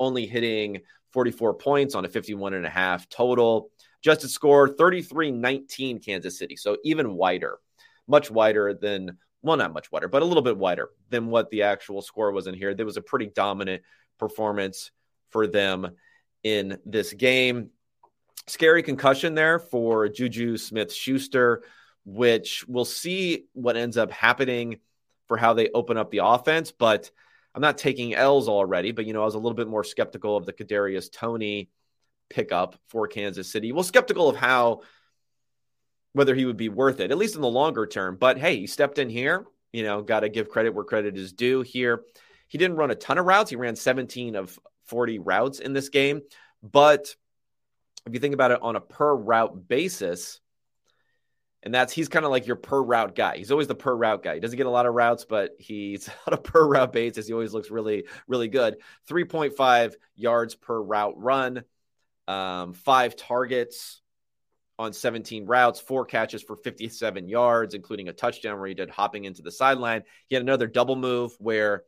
only 0.00 0.26
hitting 0.26 0.82
44 1.12 1.54
points 1.54 1.94
on 1.94 2.04
a 2.04 2.08
51 2.08 2.54
and 2.54 2.66
a 2.66 2.70
half 2.70 3.08
total. 3.08 3.70
Adjusted 4.02 4.28
score 4.28 4.68
33 4.68 5.32
19 5.32 6.00
Kansas 6.00 6.38
City, 6.38 6.56
so 6.56 6.78
even 6.84 7.14
wider, 7.14 7.58
much 8.06 8.30
wider 8.30 8.74
than 8.74 9.18
well, 9.44 9.58
not 9.58 9.74
much 9.74 9.92
wider, 9.92 10.08
but 10.08 10.22
a 10.22 10.24
little 10.24 10.42
bit 10.42 10.56
wider 10.56 10.88
than 11.10 11.26
what 11.26 11.50
the 11.50 11.62
actual 11.62 12.00
score 12.00 12.32
was 12.32 12.46
in 12.46 12.54
here. 12.54 12.74
There 12.74 12.86
was 12.86 12.96
a 12.96 13.02
pretty 13.02 13.26
dominant 13.26 13.82
performance 14.18 14.90
for 15.30 15.46
them 15.46 15.90
in 16.42 16.78
this 16.86 17.12
game. 17.12 17.70
Scary 18.46 18.82
concussion 18.82 19.34
there 19.34 19.58
for 19.58 20.08
Juju 20.08 20.56
Smith 20.56 20.92
Schuster, 20.92 21.62
which 22.06 22.64
we'll 22.66 22.86
see 22.86 23.46
what 23.52 23.76
ends 23.76 23.98
up 23.98 24.10
happening 24.10 24.80
for 25.28 25.36
how 25.36 25.52
they 25.52 25.68
open 25.68 25.98
up 25.98 26.10
the 26.10 26.24
offense. 26.24 26.72
But 26.72 27.10
I'm 27.54 27.62
not 27.62 27.76
taking 27.76 28.14
L's 28.14 28.48
already, 28.48 28.92
but 28.92 29.04
you 29.04 29.12
know, 29.12 29.22
I 29.22 29.26
was 29.26 29.34
a 29.34 29.38
little 29.38 29.54
bit 29.54 29.68
more 29.68 29.84
skeptical 29.84 30.36
of 30.38 30.46
the 30.46 30.52
Kadarius 30.54 31.12
Toney 31.12 31.68
pickup 32.30 32.76
for 32.88 33.06
Kansas 33.08 33.52
City. 33.52 33.72
Well, 33.72 33.84
skeptical 33.84 34.28
of 34.28 34.36
how 34.36 34.80
whether 36.14 36.34
he 36.34 36.46
would 36.46 36.56
be 36.56 36.68
worth 36.70 37.00
it, 37.00 37.10
at 37.10 37.18
least 37.18 37.34
in 37.34 37.42
the 37.42 37.48
longer 37.48 37.86
term. 37.86 38.16
But 38.16 38.38
hey, 38.38 38.56
he 38.56 38.66
stepped 38.66 38.98
in 38.98 39.10
here. 39.10 39.46
You 39.72 39.82
know, 39.82 40.00
got 40.02 40.20
to 40.20 40.28
give 40.28 40.48
credit 40.48 40.72
where 40.72 40.84
credit 40.84 41.18
is 41.18 41.32
due 41.32 41.62
here. 41.62 42.04
He 42.48 42.58
didn't 42.58 42.76
run 42.76 42.92
a 42.92 42.94
ton 42.94 43.18
of 43.18 43.26
routes. 43.26 43.50
He 43.50 43.56
ran 43.56 43.74
17 43.74 44.36
of 44.36 44.58
40 44.86 45.18
routes 45.18 45.58
in 45.58 45.72
this 45.72 45.88
game. 45.88 46.22
But 46.62 47.14
if 48.06 48.14
you 48.14 48.20
think 48.20 48.34
about 48.34 48.52
it 48.52 48.62
on 48.62 48.76
a 48.76 48.80
per 48.80 49.14
route 49.14 49.66
basis, 49.66 50.40
and 51.64 51.74
that's 51.74 51.92
he's 51.92 52.08
kind 52.08 52.24
of 52.24 52.30
like 52.30 52.46
your 52.46 52.56
per 52.56 52.80
route 52.80 53.16
guy. 53.16 53.38
He's 53.38 53.50
always 53.50 53.66
the 53.66 53.74
per 53.74 53.96
route 53.96 54.22
guy. 54.22 54.34
He 54.34 54.40
doesn't 54.40 54.56
get 54.56 54.66
a 54.66 54.70
lot 54.70 54.86
of 54.86 54.94
routes, 54.94 55.24
but 55.24 55.52
he's 55.58 56.08
on 56.26 56.34
a 56.34 56.38
per 56.38 56.64
route 56.64 56.92
basis. 56.92 57.26
He 57.26 57.32
always 57.32 57.54
looks 57.54 57.70
really, 57.70 58.04
really 58.28 58.48
good. 58.48 58.76
3.5 59.08 59.94
yards 60.14 60.54
per 60.54 60.80
route 60.80 61.14
run, 61.16 61.64
um, 62.28 62.74
five 62.74 63.16
targets, 63.16 64.02
on 64.78 64.92
17 64.92 65.46
routes, 65.46 65.80
four 65.80 66.04
catches 66.04 66.42
for 66.42 66.56
57 66.56 67.28
yards, 67.28 67.74
including 67.74 68.08
a 68.08 68.12
touchdown 68.12 68.58
where 68.58 68.68
he 68.68 68.74
did 68.74 68.90
hopping 68.90 69.24
into 69.24 69.42
the 69.42 69.52
sideline. 69.52 70.02
He 70.26 70.34
had 70.34 70.42
another 70.42 70.66
double 70.66 70.96
move 70.96 71.34
where 71.38 71.84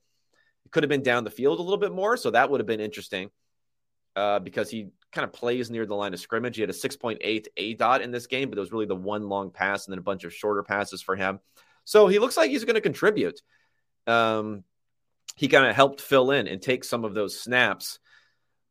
it 0.65 0.71
could 0.71 0.83
have 0.83 0.91
been 0.91 1.03
down 1.03 1.25
the 1.25 1.31
field 1.31 1.59
a 1.59 1.63
little 1.63 1.79
bit 1.79 1.93
more. 1.93 2.17
So 2.17 2.31
that 2.31 2.51
would 2.51 2.61
have 2.61 2.67
been 2.67 2.81
interesting 2.81 3.31
uh, 4.15 4.39
because 4.39 4.71
he 4.71 4.89
kind 5.13 5.25
of 5.25 5.33
plays 5.33 5.71
near 5.71 5.87
the 5.87 5.95
line 5.95 6.15
of 6.15 6.21
scrimmage. 6.21 6.57
He 6.57 6.63
had 6.63 6.71
a 6.71 6.75
6.8 6.75 7.47
aDOT 7.59 8.01
in 8.01 8.11
this 8.11 8.27
game, 8.27 8.51
but 8.51 8.59
it 8.59 8.61
was 8.61 8.73
really 8.73 8.87
the 8.87 8.95
one 8.95 9.29
long 9.29 9.51
pass 9.51 9.87
and 9.87 9.93
then 9.93 9.99
a 9.99 10.03
bunch 10.03 10.25
of 10.25 10.33
shorter 10.33 10.63
passes 10.63 11.03
for 11.03 11.17
him. 11.17 11.41
So 11.85 12.07
he 12.07 12.19
looks 12.19 12.37
like 12.37 12.51
he's 12.51 12.65
going 12.65 12.75
to 12.75 12.81
contribute. 12.81 13.41
Um, 14.07 14.65
he 15.37 15.49
kind 15.49 15.67
of 15.67 15.75
helped 15.75 16.01
fill 16.01 16.31
in 16.31 16.47
and 16.47 16.63
take 16.63 16.85
some 16.85 17.05
of 17.05 17.15
those 17.15 17.39
snaps. 17.39 17.99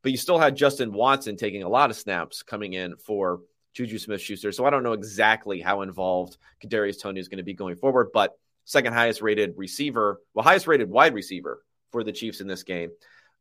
But 0.02 0.12
you 0.12 0.18
still 0.18 0.40
had 0.40 0.56
Justin 0.56 0.94
Watson 0.94 1.36
taking 1.36 1.64
a 1.64 1.70
lot 1.70 1.90
of 1.90 1.96
snaps 1.96 2.44
coming 2.44 2.74
in 2.74 2.96
for 2.98 3.40
Juju 3.76 4.00
Smith 4.00 4.22
Schuster. 4.22 4.52
So 4.52 4.66
I 4.66 4.70
don't 4.70 4.84
know 4.84 4.94
exactly 4.94 5.62
how 5.62 5.82
involved 5.82 6.38
Kadarius 6.64 7.00
Toney 7.00 7.20
is 7.20 7.28
going 7.28 7.38
to 7.38 7.44
be 7.44 7.54
going 7.54 7.76
forward, 7.76 8.10
but 8.14 8.32
second 8.64 8.94
highest 8.94 9.22
rated 9.22 9.54
receiver, 9.58 10.22
well, 10.34 10.44
highest 10.44 10.66
rated 10.66 10.90
wide 10.90 11.14
receiver 11.14 11.62
for 11.92 12.04
the 12.04 12.14
Chiefs 12.14 12.40
in 12.40 12.48
this 12.48 12.64
game, 12.64 12.90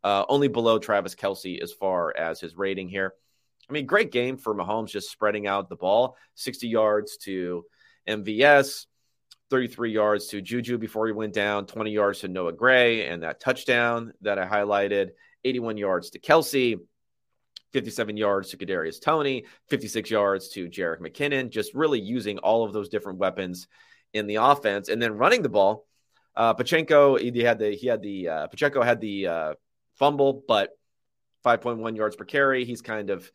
uh, 0.02 0.24
only 0.28 0.48
below 0.48 0.78
Travis 0.78 1.14
Kelce 1.14 1.62
as 1.62 1.72
far 1.72 2.14
as 2.16 2.40
his 2.40 2.56
rating 2.56 2.88
here. 2.88 3.14
I 3.70 3.72
mean, 3.72 3.86
great 3.86 4.12
game 4.12 4.36
for 4.36 4.54
Mahomes 4.54 4.90
just 4.90 5.10
spreading 5.10 5.46
out 5.46 5.68
the 5.68 5.76
ball 5.76 6.16
60 6.34 6.68
yards 6.68 7.16
to 7.18 7.64
MVS, 8.06 8.86
33 9.50 9.92
yards 9.92 10.26
to 10.28 10.42
Juju 10.42 10.78
before 10.78 11.06
he 11.06 11.12
went 11.12 11.32
down, 11.32 11.66
20 11.66 11.92
yards 11.92 12.20
to 12.20 12.28
Noah 12.28 12.52
Gray, 12.52 13.06
and 13.06 13.22
that 13.22 13.40
touchdown 13.40 14.12
that 14.22 14.38
I 14.38 14.46
highlighted, 14.46 15.10
81 15.44 15.76
yards 15.76 16.10
to 16.10 16.18
Kelce, 16.18 16.78
57 17.74 18.16
yards 18.16 18.50
to 18.50 18.56
Kadarius 18.56 19.00
Toney, 19.00 19.44
56 19.68 20.10
yards 20.10 20.48
to 20.50 20.68
Jerick 20.68 21.00
McKinnon, 21.00 21.50
just 21.50 21.74
really 21.74 22.00
using 22.00 22.38
all 22.38 22.64
of 22.64 22.72
those 22.72 22.88
different 22.88 23.18
weapons 23.18 23.66
in 24.14 24.26
the 24.26 24.36
offense 24.36 24.88
and 24.88 25.02
then 25.02 25.18
running 25.18 25.42
the 25.42 25.48
ball. 25.50 25.86
Uh, 26.36 26.54
Pacheco, 26.54 27.16
he 27.16 27.40
had 27.40 27.58
the 27.58 27.72
he 27.72 27.88
had 27.88 28.00
the 28.00 28.28
uh, 28.28 28.46
Pacheco 28.46 28.80
had 28.80 29.00
the 29.00 29.26
uh, 29.26 29.54
fumble, 29.96 30.44
but 30.48 30.70
5.1 31.44 31.96
yards 31.96 32.16
per 32.16 32.24
carry. 32.24 32.64
He's 32.64 32.80
kind 32.80 33.10
of 33.10 33.30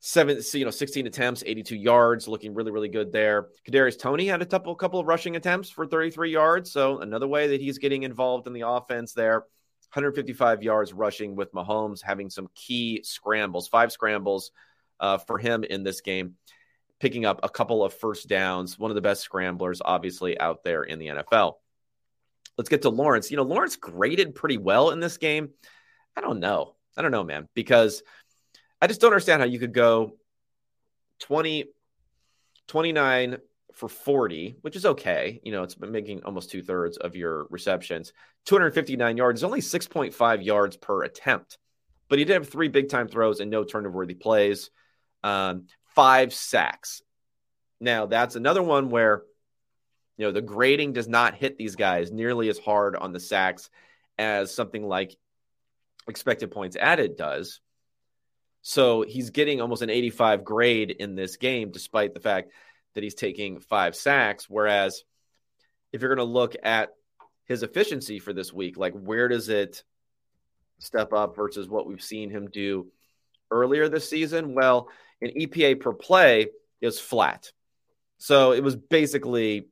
seven, 0.00 0.40
you 0.52 0.64
know, 0.64 0.70
16 0.70 1.06
attempts, 1.06 1.44
82 1.46 1.76
yards, 1.76 2.26
looking 2.26 2.54
really, 2.54 2.72
really 2.72 2.88
good 2.88 3.12
there. 3.12 3.48
Kadarius 3.68 3.98
Toney 3.98 4.26
had 4.26 4.42
a 4.42 4.46
couple, 4.46 4.74
couple 4.74 5.00
of 5.00 5.06
rushing 5.06 5.36
attempts 5.36 5.70
for 5.70 5.86
33 5.86 6.32
yards, 6.32 6.72
so 6.72 6.98
another 6.98 7.28
way 7.28 7.48
that 7.48 7.60
he's 7.60 7.78
getting 7.78 8.02
involved 8.02 8.46
in 8.46 8.52
the 8.52 8.66
offense 8.66 9.12
there. 9.12 9.44
155 9.92 10.62
yards 10.62 10.92
rushing 10.92 11.34
with 11.34 11.52
Mahomes 11.52 12.02
having 12.02 12.30
some 12.30 12.48
key 12.54 13.00
scrambles, 13.02 13.66
five 13.66 13.90
scrambles 13.90 14.52
uh, 15.00 15.18
for 15.18 15.36
him 15.36 15.64
in 15.64 15.82
this 15.82 16.00
game, 16.00 16.34
picking 17.00 17.26
up 17.26 17.40
a 17.42 17.48
couple 17.48 17.84
of 17.84 17.92
first 17.92 18.28
downs. 18.28 18.78
One 18.78 18.90
of 18.90 18.94
the 18.94 19.00
best 19.00 19.22
scramblers, 19.22 19.82
obviously, 19.84 20.38
out 20.38 20.62
there 20.62 20.84
in 20.84 20.98
the 20.98 21.08
NFL. 21.08 21.54
Let's 22.56 22.68
get 22.70 22.82
to 22.82 22.90
Lawrence. 22.90 23.30
You 23.30 23.36
know, 23.36 23.42
Lawrence 23.42 23.76
graded 23.76 24.34
pretty 24.34 24.58
well 24.58 24.90
in 24.90 25.00
this 25.00 25.16
game. 25.16 25.50
I 26.16 26.20
don't 26.20 26.40
know. 26.40 26.76
I 26.96 27.02
don't 27.02 27.12
know, 27.12 27.24
man, 27.24 27.48
because 27.54 28.02
I 28.80 28.86
just 28.86 29.00
don't 29.00 29.12
understand 29.12 29.42
how 29.42 29.48
you 29.48 29.58
could 29.58 29.74
go 29.74 30.18
20, 31.20 31.64
29 32.68 33.38
for 33.74 33.88
40, 33.88 34.56
which 34.62 34.76
is 34.76 34.86
okay. 34.86 35.40
You 35.42 35.52
know, 35.52 35.62
it's 35.62 35.78
making 35.78 36.22
almost 36.24 36.50
two 36.50 36.62
thirds 36.62 36.96
of 36.96 37.16
your 37.16 37.46
receptions. 37.50 38.12
259 38.46 39.16
yards, 39.16 39.44
only 39.44 39.60
6.5 39.60 40.44
yards 40.44 40.76
per 40.76 41.02
attempt. 41.02 41.58
But 42.08 42.18
he 42.18 42.24
did 42.24 42.34
have 42.34 42.48
three 42.48 42.68
big 42.68 42.88
time 42.88 43.08
throws 43.08 43.40
and 43.40 43.50
no 43.50 43.64
turnover 43.64 43.98
worthy 43.98 44.14
plays, 44.14 44.70
um, 45.22 45.66
five 45.94 46.34
sacks. 46.34 47.02
Now, 47.80 48.06
that's 48.06 48.36
another 48.36 48.62
one 48.62 48.90
where, 48.90 49.22
you 50.16 50.26
know, 50.26 50.32
the 50.32 50.42
grading 50.42 50.92
does 50.92 51.08
not 51.08 51.34
hit 51.34 51.56
these 51.56 51.76
guys 51.76 52.10
nearly 52.10 52.48
as 52.48 52.58
hard 52.58 52.96
on 52.96 53.12
the 53.12 53.20
sacks 53.20 53.70
as 54.18 54.54
something 54.54 54.86
like 54.86 55.16
expected 56.08 56.50
points 56.50 56.76
added 56.76 57.16
does. 57.16 57.60
So 58.62 59.02
he's 59.02 59.30
getting 59.30 59.60
almost 59.60 59.82
an 59.82 59.88
85 59.90 60.44
grade 60.44 60.90
in 60.90 61.14
this 61.14 61.36
game, 61.36 61.70
despite 61.70 62.12
the 62.12 62.20
fact 62.20 62.50
that 62.94 63.04
he's 63.04 63.14
taking 63.14 63.60
five 63.60 63.94
sacks. 63.94 64.46
Whereas 64.48 65.02
if 65.92 66.00
you're 66.00 66.14
going 66.14 66.26
to 66.26 66.32
look 66.32 66.56
at 66.62 66.90
his 67.46 67.62
efficiency 67.62 68.18
for 68.18 68.32
this 68.32 68.52
week, 68.52 68.76
like 68.76 68.94
where 68.94 69.28
does 69.28 69.48
it 69.48 69.82
step 70.78 71.12
up 71.12 71.36
versus 71.36 71.68
what 71.68 71.86
we've 71.86 72.02
seen 72.02 72.30
him 72.30 72.48
do 72.50 72.86
earlier 73.50 73.88
this 73.88 74.08
season? 74.08 74.54
Well, 74.54 74.88
an 75.20 75.32
EPA 75.36 75.80
per 75.80 75.92
play 75.92 76.48
is 76.80 76.98
flat. 76.98 77.52
So 78.18 78.52
it 78.52 78.62
was 78.62 78.76
basically 78.76 79.66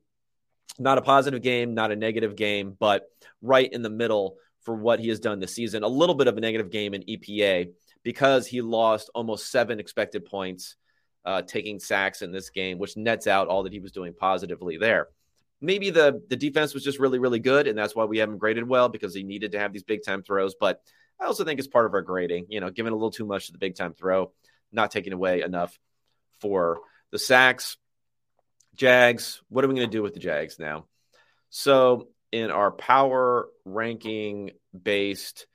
not 0.77 0.97
a 0.97 1.01
positive 1.01 1.41
game, 1.41 1.73
not 1.73 1.91
a 1.91 1.95
negative 1.95 2.35
game, 2.35 2.75
but 2.79 3.03
right 3.41 3.71
in 3.71 3.81
the 3.81 3.89
middle 3.89 4.37
for 4.61 4.75
what 4.75 4.99
he 4.99 5.09
has 5.09 5.19
done 5.19 5.39
this 5.39 5.55
season. 5.55 5.83
A 5.83 5.87
little 5.87 6.15
bit 6.15 6.27
of 6.27 6.37
a 6.37 6.41
negative 6.41 6.69
game 6.69 6.93
in 6.93 7.03
EPA 7.03 7.71
because 8.03 8.47
he 8.47 8.61
lost 8.61 9.09
almost 9.13 9.51
seven 9.51 9.79
expected 9.79 10.25
points 10.25 10.75
uh, 11.25 11.41
taking 11.41 11.79
sacks 11.79 12.21
in 12.21 12.31
this 12.31 12.49
game, 12.49 12.77
which 12.77 12.97
nets 12.97 13.27
out 13.27 13.47
all 13.47 13.63
that 13.63 13.73
he 13.73 13.79
was 13.79 13.91
doing 13.91 14.13
positively 14.13 14.77
there. 14.77 15.07
Maybe 15.61 15.89
the 15.89 16.21
the 16.29 16.37
defense 16.37 16.73
was 16.73 16.83
just 16.83 16.99
really 16.99 17.19
really 17.19 17.39
good, 17.39 17.67
and 17.67 17.77
that's 17.77 17.95
why 17.95 18.05
we 18.05 18.19
haven't 18.19 18.37
graded 18.37 18.67
well 18.67 18.89
because 18.89 19.13
he 19.13 19.23
needed 19.23 19.51
to 19.51 19.59
have 19.59 19.73
these 19.73 19.83
big 19.83 20.03
time 20.05 20.23
throws. 20.23 20.55
But 20.59 20.81
I 21.19 21.25
also 21.25 21.43
think 21.43 21.59
it's 21.59 21.67
part 21.67 21.85
of 21.85 21.93
our 21.93 22.01
grading. 22.01 22.47
You 22.49 22.61
know, 22.61 22.69
giving 22.69 22.93
a 22.93 22.95
little 22.95 23.11
too 23.11 23.25
much 23.25 23.47
to 23.47 23.51
the 23.51 23.57
big 23.57 23.75
time 23.75 23.93
throw, 23.93 24.31
not 24.71 24.91
taking 24.91 25.13
away 25.13 25.41
enough 25.41 25.77
for 26.39 26.79
the 27.11 27.19
sacks. 27.19 27.77
Jags. 28.75 29.41
What 29.49 29.65
are 29.65 29.67
we 29.67 29.75
going 29.75 29.89
to 29.89 29.97
do 29.97 30.01
with 30.01 30.13
the 30.13 30.21
Jags 30.21 30.57
now? 30.57 30.85
So 31.49 32.07
in 32.31 32.49
our 32.49 32.71
power 32.71 33.49
ranking 33.65 34.51
based 34.81 35.47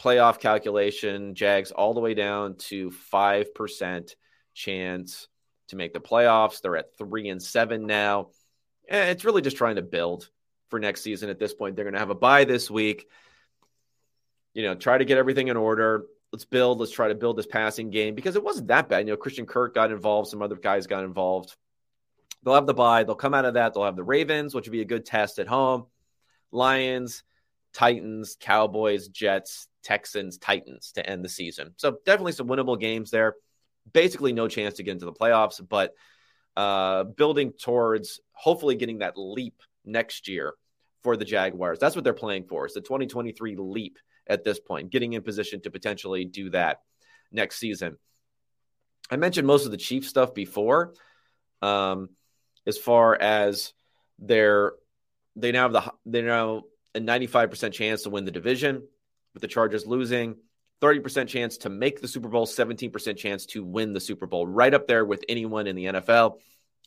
playoff 0.00 0.38
calculation, 0.38 1.34
Jags 1.34 1.72
all 1.72 1.94
the 1.94 2.00
way 2.00 2.14
down 2.14 2.54
to 2.68 2.92
5% 3.12 4.14
chance 4.58 5.28
to 5.68 5.76
make 5.76 5.92
the 5.92 6.00
playoffs. 6.00 6.60
They're 6.60 6.76
at 6.76 6.96
three 6.98 7.28
and 7.28 7.42
seven 7.42 7.86
now. 7.86 8.28
And 8.88 9.10
it's 9.10 9.24
really 9.24 9.42
just 9.42 9.56
trying 9.56 9.76
to 9.76 9.82
build 9.82 10.28
for 10.68 10.78
next 10.78 11.02
season 11.02 11.30
at 11.30 11.38
this 11.38 11.54
point. 11.54 11.76
They're 11.76 11.84
going 11.84 11.94
to 11.94 12.00
have 12.00 12.10
a 12.10 12.14
bye 12.14 12.44
this 12.44 12.70
week. 12.70 13.06
You 14.54 14.62
know, 14.62 14.74
try 14.74 14.98
to 14.98 15.04
get 15.04 15.18
everything 15.18 15.48
in 15.48 15.56
order. 15.56 16.04
Let's 16.32 16.44
build. 16.44 16.80
Let's 16.80 16.92
try 16.92 17.08
to 17.08 17.14
build 17.14 17.36
this 17.36 17.46
passing 17.46 17.90
game 17.90 18.14
because 18.14 18.36
it 18.36 18.44
wasn't 18.44 18.68
that 18.68 18.88
bad. 18.88 19.06
You 19.06 19.12
know, 19.12 19.16
Christian 19.16 19.46
Kirk 19.46 19.74
got 19.74 19.92
involved. 19.92 20.28
Some 20.28 20.42
other 20.42 20.56
guys 20.56 20.86
got 20.86 21.04
involved. 21.04 21.54
They'll 22.42 22.54
have 22.54 22.66
the 22.66 22.74
bye. 22.74 23.04
They'll 23.04 23.14
come 23.14 23.34
out 23.34 23.44
of 23.44 23.54
that. 23.54 23.74
They'll 23.74 23.84
have 23.84 23.96
the 23.96 24.04
Ravens, 24.04 24.54
which 24.54 24.66
would 24.66 24.72
be 24.72 24.80
a 24.80 24.86
good 24.86 25.06
test 25.06 25.38
at 25.38 25.48
home. 25.48 25.86
Lions, 26.50 27.22
Titans, 27.72 28.36
Cowboys, 28.40 29.08
Jets, 29.08 29.68
Texans, 29.82 30.38
Titans 30.38 30.92
to 30.92 31.08
end 31.08 31.24
the 31.24 31.28
season. 31.28 31.74
So 31.76 31.98
definitely 32.04 32.32
some 32.32 32.48
winnable 32.48 32.78
games 32.78 33.10
there. 33.10 33.34
Basically, 33.92 34.32
no 34.32 34.48
chance 34.48 34.74
to 34.74 34.82
get 34.82 34.92
into 34.92 35.04
the 35.04 35.12
playoffs, 35.12 35.60
but 35.66 35.94
uh, 36.56 37.04
building 37.04 37.52
towards 37.52 38.20
hopefully 38.32 38.74
getting 38.74 38.98
that 38.98 39.16
leap 39.16 39.62
next 39.84 40.28
year 40.28 40.54
for 41.02 41.16
the 41.16 41.24
Jaguars. 41.24 41.78
That's 41.78 41.94
what 41.94 42.04
they're 42.04 42.12
playing 42.12 42.44
for. 42.44 42.64
It's 42.64 42.74
the 42.74 42.80
2023 42.80 43.56
leap 43.56 43.98
at 44.26 44.44
this 44.44 44.58
point, 44.58 44.90
getting 44.90 45.12
in 45.12 45.22
position 45.22 45.60
to 45.62 45.70
potentially 45.70 46.24
do 46.24 46.50
that 46.50 46.80
next 47.32 47.58
season. 47.58 47.96
I 49.10 49.16
mentioned 49.16 49.46
most 49.46 49.64
of 49.64 49.70
the 49.70 49.76
Chief 49.76 50.06
stuff 50.06 50.34
before. 50.34 50.94
Um, 51.62 52.10
as 52.66 52.76
far 52.76 53.16
as 53.20 53.72
their 54.18 54.72
they 55.34 55.52
now 55.52 55.62
have 55.62 55.72
the 55.72 55.92
they 56.04 56.22
now 56.22 56.64
a 56.94 57.00
95% 57.00 57.72
chance 57.72 58.02
to 58.02 58.10
win 58.10 58.24
the 58.24 58.30
division 58.30 58.82
with 59.34 59.40
the 59.40 59.48
Chargers 59.48 59.86
losing, 59.86 60.36
30% 60.80 61.28
chance 61.28 61.58
to 61.58 61.68
make 61.68 62.00
the 62.00 62.08
Super 62.08 62.28
Bowl, 62.28 62.46
17% 62.46 63.16
chance 63.16 63.46
to 63.46 63.64
win 63.64 63.92
the 63.92 64.00
Super 64.00 64.26
Bowl, 64.26 64.46
right 64.46 64.72
up 64.72 64.86
there 64.86 65.04
with 65.04 65.24
anyone 65.28 65.66
in 65.66 65.76
the 65.76 65.86
NFL. 65.86 66.38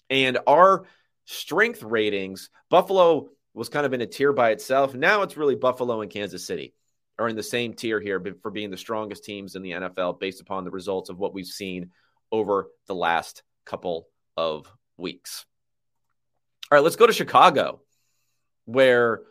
And 0.09 0.37
our 0.47 0.85
strength 1.25 1.83
ratings, 1.83 2.49
Buffalo 2.69 3.29
was 3.53 3.69
kind 3.69 3.85
of 3.85 3.93
in 3.93 4.01
a 4.01 4.07
tier 4.07 4.33
by 4.33 4.51
itself. 4.51 4.93
Now 4.93 5.23
it's 5.23 5.37
really 5.37 5.55
Buffalo 5.55 6.01
and 6.01 6.11
Kansas 6.11 6.45
City 6.45 6.73
are 7.19 7.27
in 7.27 7.35
the 7.35 7.43
same 7.43 7.73
tier 7.73 7.99
here 7.99 8.23
for 8.41 8.49
being 8.49 8.71
the 8.71 8.77
strongest 8.77 9.23
teams 9.23 9.55
in 9.55 9.61
the 9.61 9.71
NFL 9.71 10.19
based 10.19 10.41
upon 10.41 10.63
the 10.63 10.71
results 10.71 11.09
of 11.09 11.19
what 11.19 11.33
we've 11.33 11.45
seen 11.45 11.91
over 12.31 12.69
the 12.87 12.95
last 12.95 13.43
couple 13.65 14.07
of 14.37 14.71
weeks. 14.97 15.45
All 16.71 16.77
right, 16.77 16.83
let's 16.83 16.95
go 16.95 17.05
to 17.05 17.13
Chicago, 17.13 17.81
where 18.65 19.21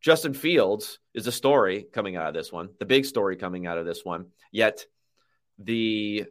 Justin 0.00 0.32
Fields 0.32 0.98
is 1.12 1.26
a 1.26 1.32
story 1.32 1.86
coming 1.92 2.16
out 2.16 2.26
of 2.26 2.34
this 2.34 2.50
one, 2.50 2.70
the 2.78 2.86
big 2.86 3.04
story 3.04 3.36
coming 3.36 3.66
out 3.66 3.76
of 3.76 3.84
this 3.84 4.04
one. 4.04 4.26
Yet 4.50 4.86
the 5.58 6.24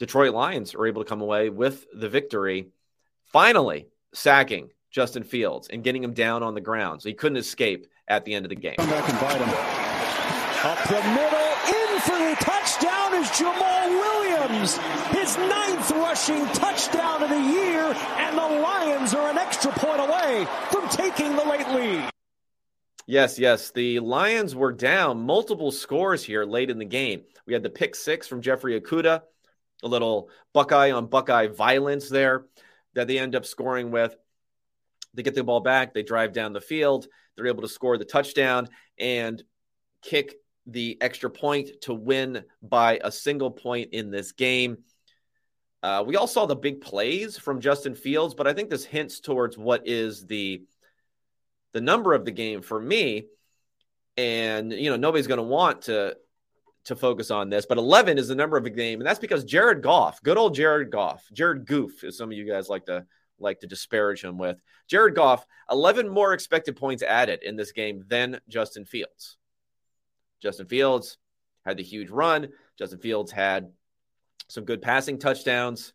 Detroit 0.00 0.34
Lions 0.34 0.74
are 0.74 0.86
able 0.86 1.04
to 1.04 1.08
come 1.08 1.20
away 1.20 1.48
with 1.48 1.86
the 1.94 2.08
victory, 2.08 2.68
finally 3.26 3.86
sacking 4.12 4.70
Justin 4.90 5.22
Fields 5.22 5.68
and 5.68 5.84
getting 5.84 6.02
him 6.02 6.12
down 6.12 6.42
on 6.42 6.54
the 6.54 6.60
ground. 6.60 7.02
So 7.02 7.08
he 7.08 7.14
couldn't 7.14 7.38
escape 7.38 7.86
at 8.08 8.24
the 8.24 8.34
end 8.34 8.44
of 8.44 8.50
the 8.50 8.56
game. 8.56 8.76
Back 8.78 9.08
and 9.08 9.20
bite 9.20 9.40
him. 9.40 9.48
Up 10.64 10.78
the 10.88 11.00
middle, 11.14 11.48
in 11.68 12.00
for 12.00 12.18
the 12.18 12.36
touchdown 12.40 13.14
is 13.14 13.28
Jamaal 13.28 13.90
Williams. 13.90 14.76
His 15.12 15.36
ninth 15.36 15.90
rushing 15.92 16.44
touchdown 16.46 17.22
of 17.22 17.30
the 17.30 17.36
year, 17.36 17.94
and 18.16 18.36
the 18.36 18.60
Lions 18.60 19.14
are 19.14 19.30
an 19.30 19.38
extra 19.38 19.70
point 19.72 20.00
away 20.00 20.48
from 20.72 20.88
taking 20.88 21.36
the 21.36 21.44
late 21.44 21.68
lead. 21.68 22.10
Yes, 23.10 23.38
yes. 23.38 23.70
The 23.70 24.00
Lions 24.00 24.54
were 24.54 24.70
down 24.70 25.22
multiple 25.22 25.72
scores 25.72 26.22
here 26.22 26.44
late 26.44 26.68
in 26.68 26.76
the 26.76 26.84
game. 26.84 27.22
We 27.46 27.54
had 27.54 27.62
the 27.62 27.70
pick 27.70 27.94
six 27.94 28.28
from 28.28 28.42
Jeffrey 28.42 28.78
Okudah, 28.78 29.22
a 29.82 29.88
little 29.88 30.28
Buckeye 30.52 30.90
on 30.90 31.06
Buckeye 31.06 31.46
violence 31.46 32.10
there 32.10 32.44
that 32.92 33.08
they 33.08 33.18
end 33.18 33.34
up 33.34 33.46
scoring 33.46 33.90
with. 33.90 34.14
They 35.14 35.22
get 35.22 35.34
the 35.34 35.42
ball 35.42 35.60
back, 35.60 35.94
they 35.94 36.02
drive 36.02 36.34
down 36.34 36.52
the 36.52 36.60
field, 36.60 37.06
They're 37.34 37.46
able 37.46 37.62
to 37.62 37.68
score 37.68 37.96
the 37.96 38.04
touchdown 38.04 38.68
and 38.98 39.42
kick 40.02 40.34
the 40.66 40.98
extra 41.00 41.30
point 41.30 41.80
to 41.84 41.94
win 41.94 42.44
by 42.60 43.00
a 43.02 43.10
single 43.10 43.50
point 43.50 43.94
in 43.94 44.10
this 44.10 44.32
game. 44.32 44.84
Uh, 45.82 46.04
we 46.06 46.16
all 46.16 46.26
saw 46.26 46.44
the 46.44 46.54
big 46.54 46.82
plays 46.82 47.38
from 47.38 47.62
Justin 47.62 47.94
Fields, 47.94 48.34
but 48.34 48.46
I 48.46 48.52
think 48.52 48.68
this 48.68 48.84
hints 48.84 49.20
towards 49.20 49.56
what 49.56 49.88
is 49.88 50.26
the 50.26 50.62
the 51.72 51.80
number 51.80 52.14
of 52.14 52.24
the 52.24 52.30
game 52.30 52.62
for 52.62 52.80
me. 52.80 53.26
And 54.16 54.72
you 54.72 54.90
know, 54.90 54.96
nobody's 54.96 55.26
going 55.26 55.38
to 55.38 55.44
want 55.44 55.82
to 55.82 56.16
to 56.88 56.96
focus 56.96 57.30
on 57.30 57.50
this, 57.50 57.66
but 57.66 57.76
11 57.76 58.16
is 58.16 58.28
the 58.28 58.34
number 58.34 58.56
of 58.56 58.64
the 58.64 58.70
game, 58.70 58.98
and 58.98 59.06
that's 59.06 59.18
because 59.18 59.44
Jared 59.44 59.82
Goff, 59.82 60.22
good 60.22 60.38
old 60.38 60.54
Jared 60.54 60.90
Goff, 60.90 61.22
Jared 61.34 61.66
Goof, 61.66 62.02
as 62.02 62.16
some 62.16 62.30
of 62.30 62.36
you 62.36 62.50
guys 62.50 62.70
like 62.70 62.86
to 62.86 63.04
like 63.38 63.60
to 63.60 63.66
disparage 63.66 64.24
him 64.24 64.38
with. 64.38 64.58
Jared 64.88 65.14
Goff, 65.14 65.46
11 65.70 66.08
more 66.08 66.32
expected 66.32 66.76
points 66.76 67.02
added 67.02 67.42
in 67.42 67.56
this 67.56 67.72
game 67.72 68.04
than 68.08 68.40
Justin 68.48 68.84
Fields. 68.84 69.36
Justin 70.40 70.66
Fields 70.66 71.18
had 71.64 71.76
the 71.76 71.82
huge 71.82 72.10
run. 72.10 72.48
Justin 72.78 72.98
Fields 72.98 73.30
had 73.30 73.70
some 74.48 74.64
good 74.64 74.82
passing 74.82 75.18
touchdowns. 75.18 75.92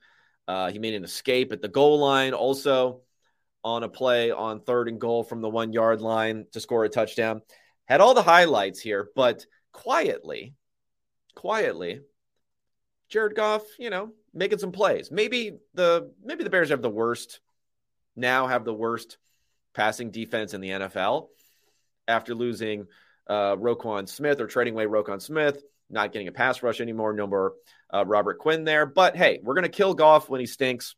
Uh, 0.47 0.69
he 0.69 0.79
made 0.79 0.93
an 0.93 1.03
escape 1.03 1.51
at 1.51 1.61
the 1.61 1.67
goal 1.67 1.99
line 1.99 2.33
also 2.33 3.01
on 3.63 3.83
a 3.83 3.89
play 3.89 4.31
on 4.31 4.61
third 4.61 4.87
and 4.87 4.99
goal 4.99 5.23
from 5.23 5.41
the 5.41 5.49
one 5.49 5.73
yard 5.73 6.01
line 6.01 6.45
to 6.51 6.59
score 6.59 6.83
a 6.83 6.89
touchdown. 6.89 7.41
Had 7.85 8.01
all 8.01 8.13
the 8.13 8.23
highlights 8.23 8.79
here, 8.79 9.09
but 9.15 9.45
quietly, 9.71 10.55
quietly, 11.35 12.01
Jared 13.09 13.35
Goff, 13.35 13.63
you 13.77 13.89
know, 13.89 14.11
making 14.33 14.59
some 14.59 14.71
plays. 14.71 15.11
Maybe 15.11 15.57
the 15.73 16.11
maybe 16.23 16.43
the 16.43 16.49
Bears 16.49 16.69
have 16.69 16.81
the 16.81 16.89
worst 16.89 17.39
now 18.15 18.47
have 18.47 18.65
the 18.65 18.73
worst 18.73 19.17
passing 19.73 20.11
defense 20.11 20.53
in 20.53 20.61
the 20.61 20.69
NFL 20.69 21.27
after 22.07 22.35
losing 22.35 22.85
uh, 23.27 23.55
Roquan 23.55 24.07
Smith 24.07 24.39
or 24.39 24.47
trading 24.47 24.73
away 24.73 24.85
Roquan 24.85 25.21
Smith, 25.21 25.61
not 25.89 26.11
getting 26.11 26.27
a 26.27 26.31
pass 26.31 26.61
rush 26.63 26.81
anymore. 26.81 27.13
No 27.13 27.27
more 27.27 27.53
uh, 27.93 28.05
Robert 28.05 28.39
Quinn 28.39 28.63
there. 28.63 28.85
But 28.85 29.15
hey, 29.15 29.39
we're 29.41 29.55
to 29.61 29.69
kill 29.69 29.93
Goff 29.93 30.29
when 30.29 30.39
he 30.39 30.45
stinks. 30.45 30.95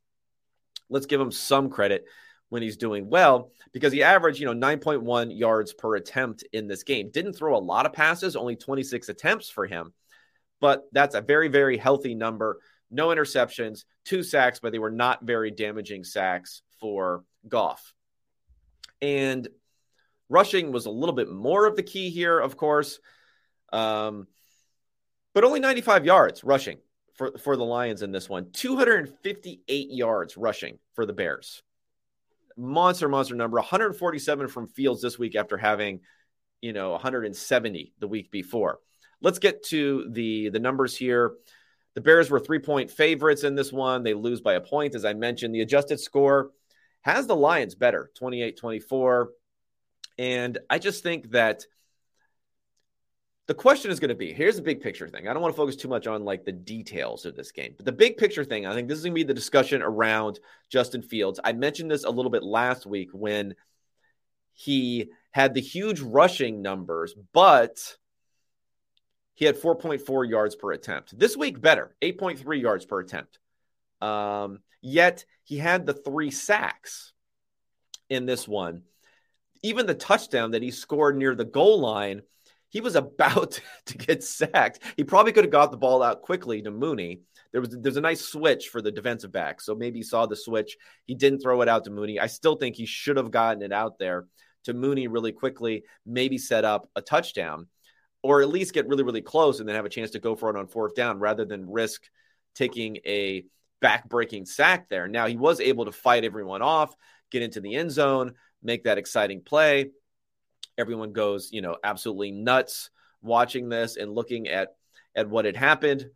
Let's 0.89 1.05
give 1.05 1.21
him 1.21 1.31
some 1.31 1.69
credit 1.69 2.05
when 2.49 2.61
he's 2.61 2.77
doing 2.77 3.09
well 3.09 3.51
because 3.73 3.91
he 3.91 4.03
averaged, 4.03 4.39
you 4.39 4.45
know, 4.45 4.67
9.1 4.67 5.37
yards 5.37 5.73
per 5.73 5.95
attempt 5.95 6.43
in 6.53 6.67
this 6.67 6.83
game. 6.83 7.09
Didn't 7.11 7.33
throw 7.33 7.57
a 7.57 7.59
lot 7.59 7.85
of 7.85 7.93
passes, 7.93 8.35
only 8.35 8.55
26 8.55 9.09
attempts 9.09 9.49
for 9.49 9.65
him. 9.65 9.93
But 10.61 10.83
that's 10.91 11.15
a 11.15 11.21
very, 11.21 11.47
very 11.47 11.77
healthy 11.77 12.15
number. 12.15 12.59
No 12.91 13.09
interceptions, 13.09 13.83
two 14.05 14.23
sacks, 14.23 14.59
but 14.59 14.71
they 14.71 14.79
were 14.79 14.91
not 14.91 15.23
very 15.23 15.51
damaging 15.51 16.03
sacks 16.03 16.61
for 16.79 17.23
Goff. 17.47 17.93
And 19.01 19.47
rushing 20.29 20.71
was 20.71 20.85
a 20.85 20.91
little 20.91 21.15
bit 21.15 21.29
more 21.29 21.65
of 21.65 21.75
the 21.75 21.83
key 21.83 22.09
here, 22.09 22.39
of 22.39 22.57
course. 22.57 22.99
Um, 23.73 24.27
but 25.33 25.43
only 25.43 25.59
95 25.59 26.05
yards 26.05 26.43
rushing 26.43 26.77
for, 27.15 27.37
for 27.37 27.57
the 27.57 27.65
Lions 27.65 28.01
in 28.01 28.11
this 28.11 28.29
one. 28.29 28.51
258 28.51 29.91
yards 29.91 30.37
rushing 30.37 30.79
for 30.93 31.05
the 31.05 31.13
Bears. 31.13 31.61
Monster, 32.57 33.09
monster 33.09 33.35
number. 33.35 33.57
147 33.57 34.47
from 34.47 34.67
Fields 34.67 35.01
this 35.01 35.19
week 35.19 35.35
after 35.35 35.57
having, 35.57 36.01
you 36.61 36.73
know, 36.73 36.91
170 36.91 37.93
the 37.99 38.07
week 38.07 38.31
before. 38.31 38.79
Let's 39.21 39.39
get 39.39 39.63
to 39.65 40.07
the 40.11 40.49
the 40.49 40.59
numbers 40.59 40.95
here. 40.95 41.33
The 41.95 42.01
Bears 42.01 42.29
were 42.29 42.39
three 42.39 42.59
point 42.59 42.91
favorites 42.91 43.43
in 43.43 43.55
this 43.55 43.71
one. 43.71 44.03
They 44.03 44.13
lose 44.13 44.41
by 44.41 44.53
a 44.53 44.61
point. 44.61 44.95
As 44.95 45.05
I 45.05 45.13
mentioned, 45.13 45.55
the 45.55 45.61
adjusted 45.61 45.99
score 45.99 46.51
has 47.01 47.27
the 47.27 47.35
Lions 47.35 47.75
better 47.75 48.11
28 48.15 48.57
24. 48.57 49.29
And 50.17 50.57
I 50.69 50.79
just 50.79 51.03
think 51.03 51.31
that 51.31 51.65
the 53.47 53.53
question 53.53 53.91
is 53.91 53.99
going 53.99 54.09
to 54.09 54.15
be 54.15 54.33
here's 54.33 54.55
the 54.55 54.61
big 54.61 54.81
picture 54.81 55.07
thing. 55.07 55.27
I 55.27 55.33
don't 55.33 55.41
want 55.41 55.53
to 55.53 55.57
focus 55.57 55.75
too 55.75 55.87
much 55.87 56.07
on 56.07 56.25
like 56.25 56.45
the 56.45 56.51
details 56.51 57.25
of 57.25 57.35
this 57.35 57.51
game, 57.51 57.73
but 57.77 57.85
the 57.85 57.91
big 57.91 58.17
picture 58.17 58.43
thing, 58.43 58.65
I 58.65 58.73
think 58.73 58.87
this 58.87 58.97
is 58.97 59.03
going 59.03 59.13
to 59.13 59.15
be 59.15 59.23
the 59.23 59.33
discussion 59.33 59.81
around 59.81 60.39
Justin 60.69 61.01
Fields. 61.01 61.39
I 61.43 61.53
mentioned 61.53 61.91
this 61.91 62.03
a 62.03 62.09
little 62.09 62.31
bit 62.31 62.43
last 62.43 62.85
week 62.85 63.09
when 63.13 63.55
he 64.53 65.09
had 65.31 65.53
the 65.53 65.61
huge 65.61 65.99
rushing 65.99 66.61
numbers, 66.61 67.13
but 67.33 67.97
he 69.35 69.45
had 69.45 69.57
4.4 69.57 70.29
yards 70.29 70.55
per 70.55 70.71
attempt. 70.71 71.17
This 71.17 71.35
week, 71.35 71.59
better, 71.59 71.93
8.3 72.01 72.61
yards 72.61 72.85
per 72.85 73.01
attempt. 73.01 73.37
Um, 74.01 74.59
yet 74.81 75.25
he 75.43 75.57
had 75.57 75.85
the 75.85 75.93
three 75.93 76.31
sacks 76.31 77.11
in 78.09 78.25
this 78.25 78.47
one. 78.47 78.83
Even 79.61 79.85
the 79.85 79.93
touchdown 79.93 80.51
that 80.51 80.63
he 80.63 80.71
scored 80.71 81.17
near 81.17 81.35
the 81.35 81.45
goal 81.45 81.79
line 81.79 82.21
he 82.75 82.81
was 82.81 82.97
about 82.97 83.61
to 83.85 83.97
get 83.97 84.21
sacked. 84.21 84.79
He 84.97 85.05
probably 85.05 85.31
could 85.31 85.45
have 85.45 85.51
got 85.51 85.71
the 85.71 85.77
ball 85.77 86.03
out 86.03 86.21
quickly 86.21 86.61
to 86.61 86.71
Mooney. 86.71 87.21
There 87.53 87.61
was 87.61 87.69
there's 87.69 87.95
a 87.95 88.01
nice 88.01 88.19
switch 88.19 88.67
for 88.67 88.81
the 88.81 88.91
defensive 88.91 89.31
back, 89.31 89.61
so 89.61 89.75
maybe 89.75 89.99
he 89.99 90.03
saw 90.03 90.25
the 90.25 90.35
switch. 90.35 90.75
He 91.05 91.15
didn't 91.15 91.39
throw 91.39 91.61
it 91.61 91.69
out 91.69 91.85
to 91.85 91.89
Mooney. 91.89 92.19
I 92.19 92.27
still 92.27 92.57
think 92.57 92.75
he 92.75 92.85
should 92.85 93.15
have 93.15 93.31
gotten 93.31 93.61
it 93.61 93.71
out 93.71 93.97
there 93.97 94.25
to 94.65 94.73
Mooney 94.73 95.07
really 95.07 95.31
quickly, 95.31 95.85
maybe 96.05 96.37
set 96.37 96.65
up 96.65 96.89
a 96.97 97.01
touchdown, 97.01 97.67
or 98.21 98.41
at 98.41 98.49
least 98.49 98.73
get 98.73 98.89
really 98.89 99.03
really 99.03 99.21
close 99.21 99.61
and 99.61 99.69
then 99.69 99.77
have 99.77 99.85
a 99.85 99.89
chance 99.89 100.11
to 100.11 100.19
go 100.19 100.35
for 100.35 100.49
it 100.49 100.57
on 100.57 100.67
fourth 100.67 100.95
down 100.95 101.17
rather 101.17 101.45
than 101.45 101.71
risk 101.71 102.01
taking 102.55 102.97
a 103.05 103.45
back-breaking 103.79 104.45
sack 104.45 104.89
there. 104.89 105.07
Now 105.07 105.27
he 105.27 105.37
was 105.37 105.61
able 105.61 105.85
to 105.85 105.93
fight 105.93 106.25
everyone 106.25 106.61
off, 106.61 106.93
get 107.31 107.41
into 107.41 107.61
the 107.61 107.75
end 107.75 107.91
zone, 107.91 108.33
make 108.61 108.83
that 108.83 108.97
exciting 108.97 109.43
play 109.43 109.91
everyone 110.77 111.13
goes, 111.13 111.51
you 111.51 111.61
know, 111.61 111.77
absolutely 111.83 112.31
nuts 112.31 112.89
watching 113.21 113.69
this 113.69 113.97
and 113.97 114.13
looking 114.13 114.47
at 114.47 114.75
at 115.15 115.29
what 115.29 115.45
had 115.45 115.55
happened. 115.55 116.09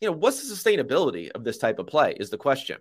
You 0.00 0.10
know, 0.10 0.16
what's 0.16 0.46
the 0.46 0.54
sustainability 0.54 1.30
of 1.30 1.44
this 1.44 1.58
type 1.58 1.78
of 1.78 1.86
play 1.86 2.16
is 2.18 2.30
the 2.30 2.36
question. 2.36 2.78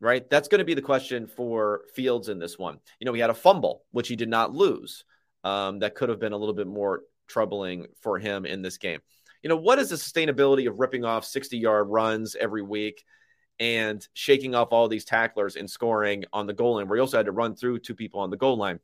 Right? 0.00 0.28
That's 0.30 0.48
going 0.48 0.60
to 0.60 0.64
be 0.64 0.74
the 0.74 0.80
question 0.80 1.26
for 1.26 1.82
Fields 1.94 2.30
in 2.30 2.38
this 2.38 2.58
one. 2.58 2.78
You 2.98 3.04
know, 3.04 3.12
he 3.12 3.20
had 3.20 3.28
a 3.28 3.34
fumble, 3.34 3.84
which 3.90 4.08
he 4.08 4.16
did 4.16 4.30
not 4.30 4.54
lose. 4.54 5.04
Um, 5.44 5.80
that 5.80 5.94
could 5.94 6.08
have 6.08 6.18
been 6.18 6.32
a 6.32 6.36
little 6.36 6.54
bit 6.54 6.66
more 6.66 7.02
troubling 7.28 7.86
for 8.00 8.18
him 8.18 8.46
in 8.46 8.62
this 8.62 8.78
game. 8.78 9.00
You 9.42 9.48
know, 9.48 9.56
what 9.56 9.78
is 9.78 9.90
the 9.90 9.96
sustainability 9.96 10.68
of 10.68 10.78
ripping 10.78 11.04
off 11.04 11.24
60 11.24 11.56
yard 11.58 11.88
runs 11.88 12.34
every 12.34 12.62
week 12.62 13.04
and 13.58 14.06
shaking 14.14 14.54
off 14.54 14.72
all 14.72 14.88
these 14.88 15.04
tacklers 15.04 15.56
and 15.56 15.68
scoring 15.68 16.24
on 16.32 16.46
the 16.46 16.52
goal 16.54 16.76
line, 16.76 16.88
where 16.88 16.96
he 16.96 17.00
also 17.00 17.18
had 17.18 17.26
to 17.26 17.32
run 17.32 17.54
through 17.54 17.78
two 17.78 17.94
people 17.94 18.20
on 18.20 18.30
the 18.30 18.36
goal 18.36 18.56
line? 18.56 18.80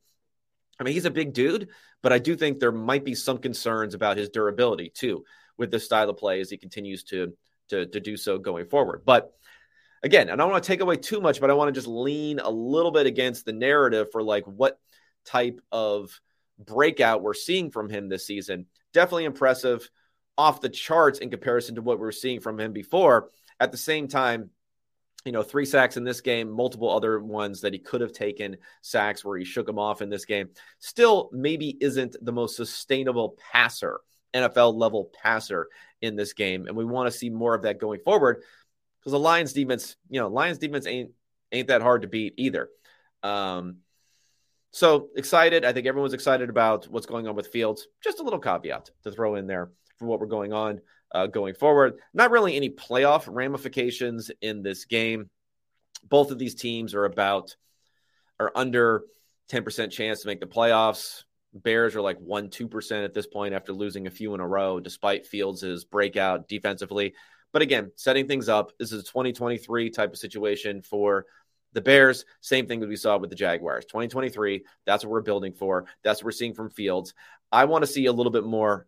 I 0.78 0.84
mean, 0.84 0.94
he's 0.94 1.04
a 1.04 1.10
big 1.10 1.32
dude, 1.32 1.68
but 2.02 2.12
I 2.12 2.18
do 2.18 2.36
think 2.36 2.58
there 2.58 2.72
might 2.72 3.04
be 3.04 3.14
some 3.14 3.38
concerns 3.38 3.94
about 3.94 4.16
his 4.16 4.28
durability 4.28 4.90
too 4.90 5.24
with 5.56 5.70
this 5.70 5.84
style 5.84 6.10
of 6.10 6.18
play 6.18 6.40
as 6.40 6.50
he 6.50 6.56
continues 6.56 7.04
to 7.04 7.32
to, 7.68 7.86
to 7.86 8.00
do 8.00 8.16
so 8.16 8.38
going 8.38 8.66
forward. 8.66 9.02
But 9.04 9.32
again, 10.02 10.30
I 10.30 10.36
don't 10.36 10.50
want 10.50 10.62
to 10.62 10.68
take 10.68 10.80
away 10.80 10.96
too 10.96 11.20
much, 11.20 11.40
but 11.40 11.50
I 11.50 11.54
want 11.54 11.68
to 11.68 11.78
just 11.78 11.88
lean 11.88 12.38
a 12.38 12.50
little 12.50 12.92
bit 12.92 13.06
against 13.06 13.44
the 13.44 13.52
narrative 13.52 14.08
for 14.12 14.22
like 14.22 14.44
what 14.44 14.78
type 15.24 15.60
of 15.72 16.20
breakout 16.58 17.22
we're 17.22 17.34
seeing 17.34 17.70
from 17.70 17.88
him 17.88 18.08
this 18.08 18.26
season. 18.26 18.66
Definitely 18.92 19.24
impressive, 19.24 19.90
off 20.38 20.60
the 20.60 20.68
charts 20.68 21.18
in 21.18 21.30
comparison 21.30 21.76
to 21.76 21.82
what 21.82 21.98
we 21.98 22.04
were 22.04 22.12
seeing 22.12 22.40
from 22.40 22.60
him 22.60 22.72
before. 22.72 23.30
At 23.58 23.72
the 23.72 23.78
same 23.78 24.06
time, 24.06 24.50
you 25.26 25.32
know, 25.32 25.42
three 25.42 25.66
sacks 25.66 25.96
in 25.96 26.04
this 26.04 26.20
game, 26.20 26.48
multiple 26.48 26.88
other 26.88 27.18
ones 27.18 27.60
that 27.60 27.72
he 27.72 27.80
could 27.80 28.00
have 28.00 28.12
taken 28.12 28.56
sacks 28.80 29.24
where 29.24 29.36
he 29.36 29.44
shook 29.44 29.66
them 29.66 29.78
off 29.78 30.00
in 30.00 30.08
this 30.08 30.24
game. 30.24 30.48
Still, 30.78 31.28
maybe 31.32 31.76
isn't 31.80 32.14
the 32.22 32.32
most 32.32 32.54
sustainable 32.54 33.36
passer, 33.52 34.00
NFL 34.32 34.74
level 34.76 35.10
passer 35.20 35.66
in 36.00 36.14
this 36.14 36.32
game. 36.32 36.68
And 36.68 36.76
we 36.76 36.84
want 36.84 37.10
to 37.10 37.18
see 37.18 37.28
more 37.28 37.54
of 37.54 37.62
that 37.62 37.80
going 37.80 38.00
forward 38.04 38.44
because 39.00 39.10
the 39.10 39.18
Lions 39.18 39.52
defense, 39.52 39.96
you 40.08 40.20
know, 40.20 40.28
Lions 40.28 40.58
defense 40.58 40.86
ain't 40.86 41.10
ain't 41.50 41.68
that 41.68 41.82
hard 41.82 42.02
to 42.02 42.08
beat 42.08 42.34
either. 42.36 42.68
Um, 43.24 43.78
so 44.70 45.08
excited. 45.16 45.64
I 45.64 45.72
think 45.72 45.88
everyone's 45.88 46.14
excited 46.14 46.50
about 46.50 46.86
what's 46.86 47.06
going 47.06 47.26
on 47.26 47.34
with 47.34 47.48
Fields. 47.48 47.88
Just 48.02 48.20
a 48.20 48.22
little 48.22 48.38
caveat 48.38 48.90
to 49.02 49.10
throw 49.10 49.34
in 49.34 49.48
there 49.48 49.70
for 49.98 50.06
what 50.06 50.20
we're 50.20 50.26
going 50.26 50.52
on 50.52 50.80
uh, 51.14 51.26
going 51.26 51.54
forward. 51.54 51.94
Not 52.14 52.30
really 52.30 52.56
any 52.56 52.70
playoff 52.70 53.24
ramifications 53.32 54.30
in 54.40 54.62
this 54.62 54.84
game. 54.84 55.30
Both 56.04 56.30
of 56.30 56.38
these 56.38 56.54
teams 56.54 56.94
are 56.94 57.04
about 57.04 57.56
are 58.38 58.52
under 58.54 59.04
10% 59.50 59.90
chance 59.90 60.20
to 60.20 60.26
make 60.26 60.40
the 60.40 60.46
playoffs. 60.46 61.24
Bears 61.54 61.96
are 61.96 62.02
like 62.02 62.18
1 62.18 62.50
2% 62.50 63.04
at 63.04 63.14
this 63.14 63.26
point 63.26 63.54
after 63.54 63.72
losing 63.72 64.06
a 64.06 64.10
few 64.10 64.34
in 64.34 64.40
a 64.40 64.46
row, 64.46 64.78
despite 64.78 65.26
Fields' 65.26 65.84
breakout 65.84 66.48
defensively. 66.48 67.14
But 67.52 67.62
again, 67.62 67.92
setting 67.96 68.28
things 68.28 68.48
up. 68.48 68.72
This 68.78 68.92
is 68.92 69.00
a 69.00 69.04
2023 69.04 69.90
type 69.90 70.12
of 70.12 70.18
situation 70.18 70.82
for 70.82 71.24
the 71.72 71.80
Bears. 71.80 72.26
Same 72.42 72.66
thing 72.66 72.80
that 72.80 72.88
we 72.88 72.96
saw 72.96 73.16
with 73.16 73.30
the 73.30 73.36
Jaguars. 73.36 73.86
2023, 73.86 74.64
that's 74.84 75.04
what 75.04 75.10
we're 75.10 75.22
building 75.22 75.54
for. 75.54 75.86
That's 76.02 76.20
what 76.20 76.26
we're 76.26 76.32
seeing 76.32 76.54
from 76.54 76.68
Fields. 76.68 77.14
I 77.50 77.64
want 77.64 77.84
to 77.84 77.90
see 77.90 78.06
a 78.06 78.12
little 78.12 78.32
bit 78.32 78.44
more 78.44 78.86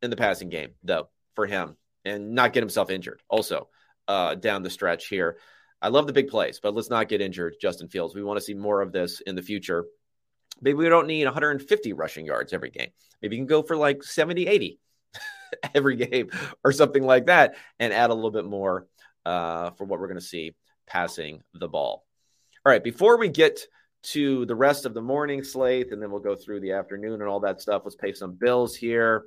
in 0.00 0.10
the 0.10 0.16
passing 0.16 0.48
game, 0.48 0.70
though 0.82 1.08
for 1.34 1.46
him 1.46 1.76
and 2.04 2.34
not 2.34 2.52
get 2.52 2.62
himself 2.62 2.90
injured 2.90 3.22
also 3.28 3.68
uh, 4.08 4.34
down 4.34 4.62
the 4.62 4.70
stretch 4.70 5.08
here. 5.08 5.38
I 5.80 5.88
love 5.88 6.06
the 6.06 6.12
big 6.12 6.28
plays, 6.28 6.60
but 6.62 6.74
let's 6.74 6.90
not 6.90 7.08
get 7.08 7.20
injured, 7.20 7.56
Justin 7.60 7.88
Fields. 7.88 8.14
We 8.14 8.22
want 8.22 8.38
to 8.38 8.44
see 8.44 8.54
more 8.54 8.82
of 8.82 8.92
this 8.92 9.20
in 9.20 9.34
the 9.34 9.42
future. 9.42 9.86
Maybe 10.60 10.74
we 10.74 10.88
don't 10.88 11.08
need 11.08 11.24
150 11.24 11.92
rushing 11.92 12.24
yards 12.24 12.52
every 12.52 12.70
game. 12.70 12.90
Maybe 13.20 13.36
you 13.36 13.40
can 13.40 13.46
go 13.48 13.62
for 13.62 13.76
like 13.76 14.02
70, 14.02 14.46
80 14.46 14.78
every 15.74 15.96
game 15.96 16.30
or 16.64 16.72
something 16.72 17.02
like 17.02 17.26
that 17.26 17.56
and 17.80 17.92
add 17.92 18.10
a 18.10 18.14
little 18.14 18.30
bit 18.30 18.44
more 18.44 18.86
uh, 19.24 19.70
for 19.70 19.84
what 19.84 19.98
we're 19.98 20.08
going 20.08 20.20
to 20.20 20.24
see 20.24 20.54
passing 20.86 21.42
the 21.54 21.68
ball. 21.68 22.04
All 22.64 22.72
right, 22.72 22.82
before 22.82 23.18
we 23.18 23.28
get 23.28 23.60
to 24.04 24.46
the 24.46 24.54
rest 24.54 24.86
of 24.86 24.94
the 24.94 25.02
morning 25.02 25.42
slate, 25.42 25.92
and 25.92 26.02
then 26.02 26.10
we'll 26.10 26.20
go 26.20 26.36
through 26.36 26.60
the 26.60 26.72
afternoon 26.72 27.20
and 27.20 27.28
all 27.28 27.40
that 27.40 27.60
stuff, 27.60 27.82
let's 27.84 27.96
pay 27.96 28.12
some 28.12 28.32
bills 28.32 28.76
here. 28.76 29.26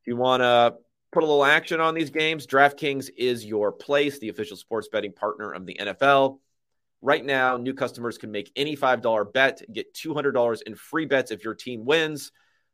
If 0.00 0.08
you 0.08 0.16
want 0.16 0.42
to 0.42 0.74
put 1.14 1.22
a 1.22 1.26
little 1.26 1.44
action 1.44 1.80
on 1.80 1.94
these 1.94 2.10
games, 2.10 2.44
DraftKings 2.44 3.08
is 3.16 3.44
your 3.44 3.70
place, 3.70 4.18
the 4.18 4.30
official 4.30 4.56
sports 4.56 4.88
betting 4.90 5.12
partner 5.12 5.52
of 5.52 5.64
the 5.64 5.78
NFL. 5.80 6.40
Right 7.00 7.24
now, 7.24 7.56
new 7.56 7.72
customers 7.72 8.18
can 8.18 8.32
make 8.32 8.50
any 8.56 8.76
$5 8.76 9.32
bet, 9.32 9.62
get 9.72 9.94
$200 9.94 10.62
in 10.62 10.74
free 10.74 11.06
bets 11.06 11.30
if 11.30 11.44
your 11.44 11.54
team 11.54 11.84
wins, 11.84 12.32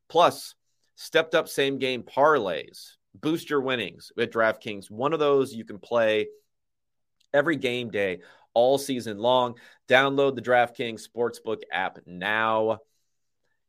plus 0.08 0.54
stepped 0.94 1.34
up 1.34 1.48
same 1.48 1.78
game 1.78 2.02
parlays. 2.02 2.92
Boost 3.14 3.50
your 3.50 3.60
winnings 3.60 4.10
with 4.16 4.30
DraftKings. 4.30 4.90
One 4.90 5.12
of 5.12 5.18
those 5.18 5.52
you 5.52 5.64
can 5.64 5.78
play 5.78 6.28
every 7.34 7.56
game 7.56 7.90
day 7.90 8.20
all 8.54 8.78
season 8.78 9.18
long. 9.18 9.56
Download 9.86 10.34
the 10.34 10.42
DraftKings 10.42 11.06
Sportsbook 11.06 11.60
app 11.70 11.98
now. 12.06 12.78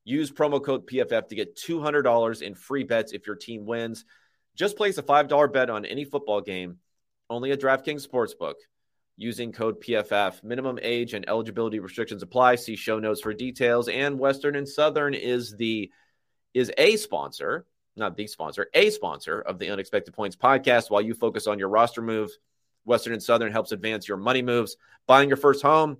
Use 0.05 0.31
promo 0.31 0.63
code 0.63 0.87
PFF 0.87 1.27
to 1.27 1.35
get 1.35 1.57
$200 1.57 2.41
in 2.41 2.55
free 2.55 2.83
bets 2.83 3.11
if 3.11 3.27
your 3.27 3.35
team 3.35 3.65
wins. 3.65 4.05
Just 4.55 4.77
place 4.77 4.97
a 4.97 5.03
$5 5.03 5.53
bet 5.53 5.69
on 5.69 5.85
any 5.85 6.05
football 6.05 6.41
game, 6.41 6.77
only 7.29 7.51
a 7.51 7.57
DraftKings 7.57 8.07
Sportsbook, 8.07 8.55
using 9.17 9.51
code 9.51 9.81
PFF. 9.81 10.43
Minimum 10.43 10.79
age 10.81 11.13
and 11.13 11.27
eligibility 11.27 11.79
restrictions 11.79 12.23
apply. 12.23 12.55
See 12.55 12.75
show 12.75 12.99
notes 12.99 13.21
for 13.21 13.33
details. 13.33 13.87
And 13.87 14.19
Western 14.19 14.55
and 14.55 14.67
Southern 14.67 15.13
is 15.13 15.55
the 15.55 15.91
is 16.53 16.71
a 16.77 16.97
sponsor, 16.97 17.65
not 17.95 18.17
the 18.17 18.27
sponsor, 18.27 18.67
a 18.73 18.89
sponsor 18.89 19.39
of 19.39 19.57
the 19.57 19.69
Unexpected 19.69 20.13
Points 20.13 20.35
podcast. 20.35 20.89
While 20.89 21.01
you 21.01 21.13
focus 21.13 21.47
on 21.47 21.59
your 21.59 21.69
roster 21.69 22.01
move, 22.01 22.29
Western 22.83 23.13
and 23.13 23.23
Southern 23.23 23.51
helps 23.51 23.71
advance 23.71 24.07
your 24.07 24.17
money 24.17 24.41
moves. 24.41 24.75
Buying 25.07 25.29
your 25.29 25.37
first 25.37 25.61
home, 25.61 25.97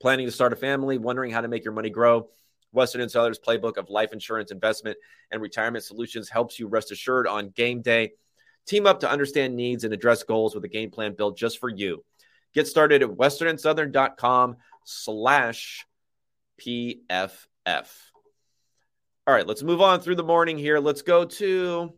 planning 0.00 0.26
to 0.26 0.32
start 0.32 0.52
a 0.52 0.56
family, 0.56 0.98
wondering 0.98 1.30
how 1.30 1.40
to 1.40 1.48
make 1.48 1.64
your 1.64 1.74
money 1.74 1.90
grow. 1.90 2.28
Western 2.72 3.02
and 3.02 3.10
Southern's 3.10 3.38
playbook 3.38 3.76
of 3.76 3.90
life 3.90 4.12
insurance, 4.12 4.50
investment, 4.50 4.96
and 5.30 5.40
retirement 5.40 5.84
solutions 5.84 6.28
helps 6.28 6.58
you 6.58 6.66
rest 6.66 6.90
assured 6.90 7.26
on 7.26 7.50
game 7.50 7.82
day. 7.82 8.12
Team 8.66 8.86
up 8.86 9.00
to 9.00 9.10
understand 9.10 9.56
needs 9.56 9.84
and 9.84 9.92
address 9.92 10.22
goals 10.22 10.54
with 10.54 10.64
a 10.64 10.68
game 10.68 10.90
plan 10.90 11.14
built 11.14 11.36
just 11.36 11.58
for 11.58 11.68
you. 11.68 12.04
Get 12.54 12.66
started 12.66 13.02
at 13.02 13.08
westernsouthern.com 13.08 14.56
slash 14.84 15.86
PFF. 16.60 17.88
All 19.26 19.34
right, 19.34 19.46
let's 19.46 19.62
move 19.62 19.80
on 19.80 20.00
through 20.00 20.16
the 20.16 20.24
morning 20.24 20.58
here. 20.58 20.78
Let's 20.78 21.02
go 21.02 21.24
to, 21.24 21.92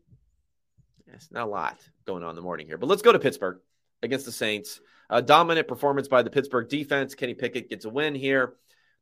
it's 1.06 1.30
not 1.30 1.46
a 1.46 1.50
lot 1.50 1.80
going 2.06 2.22
on 2.22 2.30
in 2.30 2.36
the 2.36 2.42
morning 2.42 2.66
here, 2.66 2.78
but 2.78 2.88
let's 2.88 3.02
go 3.02 3.12
to 3.12 3.18
Pittsburgh 3.18 3.58
against 4.02 4.26
the 4.26 4.32
Saints. 4.32 4.80
A 5.10 5.20
dominant 5.20 5.68
performance 5.68 6.08
by 6.08 6.22
the 6.22 6.30
Pittsburgh 6.30 6.68
defense. 6.68 7.14
Kenny 7.14 7.34
Pickett 7.34 7.68
gets 7.68 7.84
a 7.84 7.90
win 7.90 8.14
here. 8.14 8.54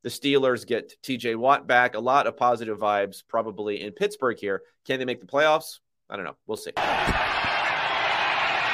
The 0.02 0.08
Steelers 0.08 0.66
get 0.66 1.00
TJ 1.02 1.36
Watt 1.36 1.66
back. 1.68 1.94
A 1.94 2.00
lot 2.00 2.26
of 2.26 2.36
positive 2.36 2.78
vibes 2.78 3.22
probably 3.26 3.80
in 3.80 3.92
Pittsburgh 3.92 4.36
here. 4.38 4.62
Can 4.84 4.98
they 4.98 5.04
make 5.04 5.20
the 5.20 5.26
playoffs? 5.26 5.78
I 6.10 6.16
don't 6.16 6.24
know. 6.24 6.36
We'll 6.46 6.56
see. 6.56 6.72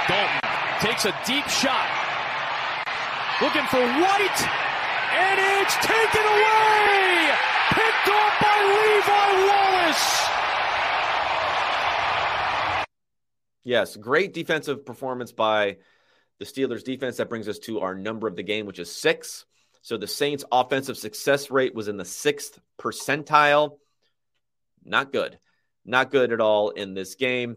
Dalton 0.09 0.41
takes 0.81 1.05
a 1.05 1.15
deep 1.27 1.47
shot. 1.49 1.87
Looking 3.43 3.67
for 3.67 3.79
White. 3.81 4.49
And 5.11 5.41
it's 5.61 5.77
taken 5.77 6.25
away. 6.25 7.31
Picked 7.71 8.09
off 8.09 8.41
by 8.41 8.57
Levi 8.75 9.47
Wallace. 9.49 10.29
Yes, 13.65 13.97
great 13.97 14.33
defensive 14.33 14.87
performance 14.87 15.33
by 15.33 15.77
the 16.39 16.47
Steelers 16.47 16.85
defense. 16.85 17.19
That 17.19 17.29
brings 17.29 17.49
us 17.49 17.59
to 17.61 17.81
our 17.81 17.95
number 17.95 18.27
of 18.27 18.37
the 18.37 18.43
game, 18.43 18.65
which 18.65 18.79
is 18.79 18.91
six. 18.91 19.45
So 19.89 19.97
the 19.97 20.07
Saints' 20.07 20.45
offensive 20.53 20.99
success 20.99 21.51
rate 21.51 21.75
was 21.75 21.89
in 21.89 21.97
the 21.97 22.05
sixth 22.05 22.61
percentile. 22.79 23.79
Not 24.85 25.13
good. 25.13 25.39
Not 25.87 26.11
good 26.11 26.31
at 26.31 26.43
all 26.43 26.69
in 26.69 26.93
this 26.93 27.15
game. 27.15 27.57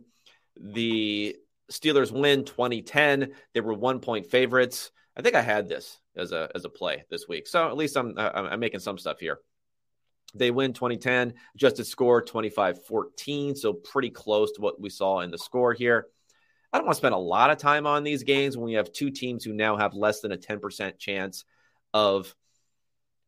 The 0.55 1.36
Steelers 1.69 2.09
win 2.09 2.45
2010. 2.45 3.34
They 3.53 3.59
were 3.59 3.73
one 3.73 3.99
point 3.99 4.27
favorites. 4.27 4.91
I 5.13 5.21
think 5.21 5.36
I 5.36 5.41
had 5.41 5.67
this 5.67 5.99
as 6.15 6.32
a 6.32 6.49
as 6.55 6.63
a 6.63 6.69
play 6.69 7.03
this 7.09 7.27
week. 7.27 7.47
So 7.47 7.67
at 7.67 7.75
least 7.75 7.97
I'm 7.97 8.17
I'm 8.17 8.61
making 8.61 8.79
some 8.79 8.97
stuff 8.97 9.19
here. 9.19 9.39
They 10.34 10.51
win 10.51 10.71
2010, 10.71 11.34
adjusted 11.55 11.84
score 11.84 12.21
25 12.21 12.86
14. 12.86 13.57
So 13.57 13.73
pretty 13.73 14.09
close 14.09 14.53
to 14.53 14.61
what 14.61 14.79
we 14.79 14.89
saw 14.89 15.19
in 15.19 15.32
the 15.32 15.38
score 15.38 15.73
here. 15.73 16.07
I 16.71 16.77
don't 16.77 16.86
want 16.86 16.95
to 16.95 17.01
spend 17.01 17.13
a 17.13 17.17
lot 17.17 17.49
of 17.49 17.57
time 17.57 17.86
on 17.86 18.05
these 18.05 18.23
games 18.23 18.55
when 18.55 18.67
we 18.67 18.75
have 18.75 18.93
two 18.93 19.09
teams 19.11 19.43
who 19.43 19.51
now 19.51 19.75
have 19.75 19.95
less 19.95 20.21
than 20.21 20.32
a 20.32 20.38
10% 20.38 20.97
chance 20.97 21.43
of 21.93 22.33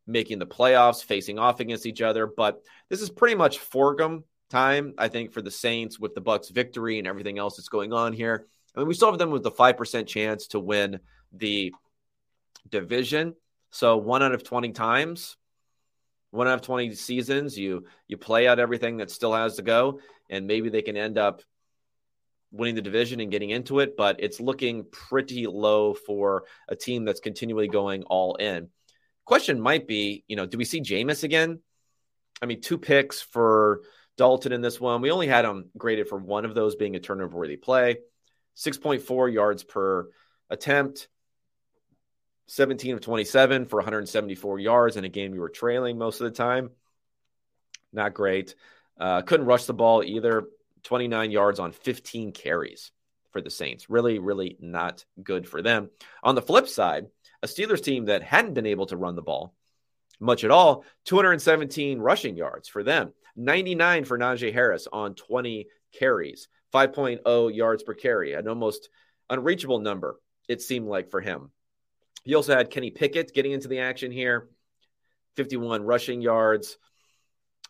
making 0.06 0.38
the 0.38 0.46
playoffs, 0.46 1.02
facing 1.02 1.38
off 1.38 1.60
against 1.60 1.86
each 1.86 2.02
other. 2.02 2.26
But 2.26 2.62
this 2.88 3.00
is 3.00 3.10
pretty 3.10 3.34
much 3.34 3.58
Forgum 3.58 4.24
time, 4.50 4.94
I 4.98 5.08
think, 5.08 5.32
for 5.32 5.42
the 5.42 5.50
Saints 5.50 5.98
with 5.98 6.14
the 6.14 6.20
Bucs 6.20 6.52
victory 6.52 6.98
and 6.98 7.06
everything 7.06 7.38
else 7.38 7.56
that's 7.56 7.68
going 7.68 7.92
on 7.92 8.12
here. 8.12 8.46
I 8.74 8.80
mean, 8.80 8.88
we 8.88 8.94
still 8.94 9.10
have 9.10 9.18
them 9.18 9.30
with 9.30 9.42
the 9.42 9.50
five 9.50 9.76
percent 9.76 10.08
chance 10.08 10.48
to 10.48 10.60
win 10.60 11.00
the 11.32 11.72
division. 12.68 13.34
So 13.70 13.96
one 13.96 14.22
out 14.22 14.32
of 14.32 14.44
twenty 14.44 14.72
times, 14.72 15.36
one 16.30 16.48
out 16.48 16.54
of 16.54 16.62
twenty 16.62 16.94
seasons, 16.94 17.56
you 17.58 17.86
you 18.08 18.16
play 18.16 18.46
out 18.46 18.58
everything 18.58 18.98
that 18.98 19.10
still 19.10 19.32
has 19.32 19.56
to 19.56 19.62
go, 19.62 20.00
and 20.28 20.46
maybe 20.46 20.68
they 20.68 20.82
can 20.82 20.96
end 20.96 21.18
up 21.18 21.42
winning 22.54 22.76
the 22.76 22.82
division 22.82 23.20
and 23.20 23.30
getting 23.30 23.50
into 23.50 23.80
it, 23.80 23.96
but 23.96 24.16
it's 24.20 24.40
looking 24.40 24.84
pretty 24.90 25.46
low 25.46 25.94
for 25.94 26.44
a 26.68 26.76
team 26.76 27.04
that's 27.04 27.20
continually 27.20 27.68
going 27.68 28.04
all 28.04 28.36
in. 28.36 28.68
Question 29.24 29.60
might 29.60 29.86
be, 29.88 30.24
you 30.28 30.36
know, 30.36 30.46
do 30.46 30.58
we 30.58 30.64
see 30.64 30.80
Jameis 30.80 31.24
again? 31.24 31.60
I 32.40 32.46
mean, 32.46 32.60
two 32.60 32.78
picks 32.78 33.20
for 33.20 33.82
Dalton 34.16 34.52
in 34.52 34.60
this 34.60 34.80
one. 34.80 35.00
We 35.00 35.10
only 35.10 35.26
had 35.26 35.44
him 35.44 35.70
graded 35.76 36.08
for 36.08 36.18
one 36.18 36.44
of 36.44 36.54
those 36.54 36.76
being 36.76 36.94
a 36.94 37.00
turnover 37.00 37.36
worthy 37.36 37.56
play, 37.56 37.98
6.4 38.56 39.32
yards 39.32 39.64
per 39.64 40.08
attempt, 40.50 41.08
17 42.46 42.94
of 42.94 43.00
27 43.00 43.64
for 43.66 43.76
174 43.76 44.58
yards 44.58 44.96
in 44.96 45.04
a 45.04 45.08
game 45.08 45.34
you 45.34 45.40
were 45.40 45.48
trailing 45.48 45.98
most 45.98 46.20
of 46.20 46.24
the 46.24 46.36
time. 46.36 46.70
Not 47.92 48.14
great. 48.14 48.54
Uh, 48.98 49.22
couldn't 49.22 49.46
rush 49.46 49.64
the 49.64 49.74
ball 49.74 50.02
either. 50.04 50.44
29 50.84 51.30
yards 51.30 51.58
on 51.58 51.72
15 51.72 52.32
carries 52.32 52.92
for 53.32 53.40
the 53.40 53.50
Saints. 53.50 53.90
Really, 53.90 54.18
really 54.18 54.56
not 54.60 55.04
good 55.22 55.48
for 55.48 55.60
them. 55.60 55.90
On 56.22 56.34
the 56.34 56.42
flip 56.42 56.68
side, 56.68 57.06
a 57.42 57.46
Steelers 57.46 57.82
team 57.82 58.06
that 58.06 58.22
hadn't 58.22 58.54
been 58.54 58.66
able 58.66 58.86
to 58.86 58.96
run 58.96 59.16
the 59.16 59.22
ball 59.22 59.54
much 60.20 60.44
at 60.44 60.50
all, 60.50 60.84
217 61.04 61.98
rushing 61.98 62.36
yards 62.36 62.68
for 62.68 62.82
them, 62.82 63.12
99 63.36 64.04
for 64.04 64.18
Najee 64.18 64.52
Harris 64.52 64.86
on 64.92 65.14
20 65.14 65.66
carries, 65.92 66.48
5.0 66.72 67.54
yards 67.54 67.82
per 67.82 67.94
carry, 67.94 68.34
an 68.34 68.48
almost 68.48 68.88
unreachable 69.28 69.80
number, 69.80 70.20
it 70.48 70.62
seemed 70.62 70.86
like 70.86 71.10
for 71.10 71.20
him. 71.20 71.50
He 72.24 72.34
also 72.34 72.56
had 72.56 72.70
Kenny 72.70 72.90
Pickett 72.90 73.34
getting 73.34 73.52
into 73.52 73.68
the 73.68 73.80
action 73.80 74.10
here, 74.10 74.48
51 75.36 75.82
rushing 75.82 76.22
yards, 76.22 76.78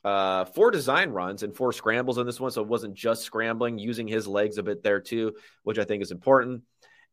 uh, 0.05 0.45
four 0.45 0.71
design 0.71 1.11
runs 1.11 1.43
and 1.43 1.57
four 1.57 1.73
scrambles 1.73 2.19
in 2.19 2.27
this 2.27 2.39
one. 2.39 2.51
So 2.51 2.63
it 2.63 2.69
wasn't 2.69 2.95
just 2.95 3.23
scrambling, 3.23 3.79
using 3.79 4.07
his 4.07 4.27
legs 4.27 4.59
a 4.59 4.63
bit 4.63 4.83
there 4.83 5.01
too, 5.01 5.35
which 5.63 5.79
I 5.79 5.85
think 5.85 6.03
is 6.03 6.11
important. 6.11 6.63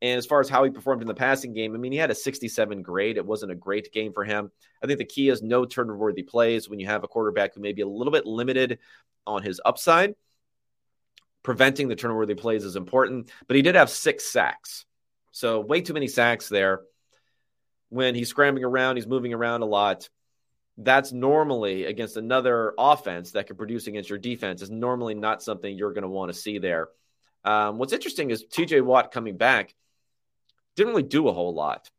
And 0.01 0.17
as 0.17 0.25
far 0.25 0.39
as 0.39 0.49
how 0.49 0.63
he 0.63 0.71
performed 0.71 1.01
in 1.01 1.07
the 1.07 1.13
passing 1.13 1.53
game, 1.53 1.75
I 1.75 1.77
mean, 1.77 1.91
he 1.91 1.97
had 1.97 2.09
a 2.09 2.15
67 2.15 2.81
grade. 2.81 3.17
It 3.17 3.25
wasn't 3.25 3.51
a 3.51 3.55
great 3.55 3.93
game 3.93 4.13
for 4.13 4.23
him. 4.23 4.51
I 4.83 4.87
think 4.87 4.97
the 4.97 5.05
key 5.05 5.29
is 5.29 5.43
no 5.43 5.63
turnover 5.63 5.97
worthy 5.97 6.23
plays 6.23 6.67
when 6.67 6.79
you 6.79 6.87
have 6.87 7.03
a 7.03 7.07
quarterback 7.07 7.53
who 7.53 7.61
may 7.61 7.71
be 7.71 7.83
a 7.83 7.87
little 7.87 8.11
bit 8.11 8.25
limited 8.25 8.79
on 9.27 9.43
his 9.43 9.61
upside. 9.63 10.15
Preventing 11.43 11.87
the 11.87 11.95
turnover 11.95 12.19
worthy 12.19 12.35
plays 12.35 12.63
is 12.63 12.75
important, 12.75 13.29
but 13.47 13.55
he 13.55 13.61
did 13.61 13.75
have 13.75 13.89
six 13.89 14.25
sacks. 14.25 14.85
So, 15.31 15.59
way 15.59 15.81
too 15.81 15.93
many 15.93 16.07
sacks 16.07 16.49
there. 16.49 16.81
When 17.89 18.15
he's 18.15 18.29
scrambling 18.29 18.63
around, 18.63 18.97
he's 18.97 19.07
moving 19.07 19.33
around 19.33 19.61
a 19.61 19.65
lot 19.65 20.09
that's 20.77 21.11
normally 21.11 21.85
against 21.85 22.17
another 22.17 22.73
offense 22.77 23.31
that 23.31 23.47
could 23.47 23.57
produce 23.57 23.87
against 23.87 24.09
your 24.09 24.19
defense 24.19 24.61
is 24.61 24.71
normally 24.71 25.13
not 25.13 25.43
something 25.43 25.75
you're 25.75 25.93
going 25.93 26.03
to 26.03 26.09
want 26.09 26.31
to 26.31 26.37
see 26.37 26.57
there. 26.57 26.89
Um, 27.43 27.77
what's 27.77 27.93
interesting 27.93 28.29
is 28.29 28.45
TJ 28.45 28.83
Watt 28.83 29.11
coming 29.11 29.37
back 29.37 29.73
didn't 30.75 30.93
really 30.93 31.03
do 31.03 31.27
a 31.27 31.33
whole 31.33 31.53
lot. 31.53 31.89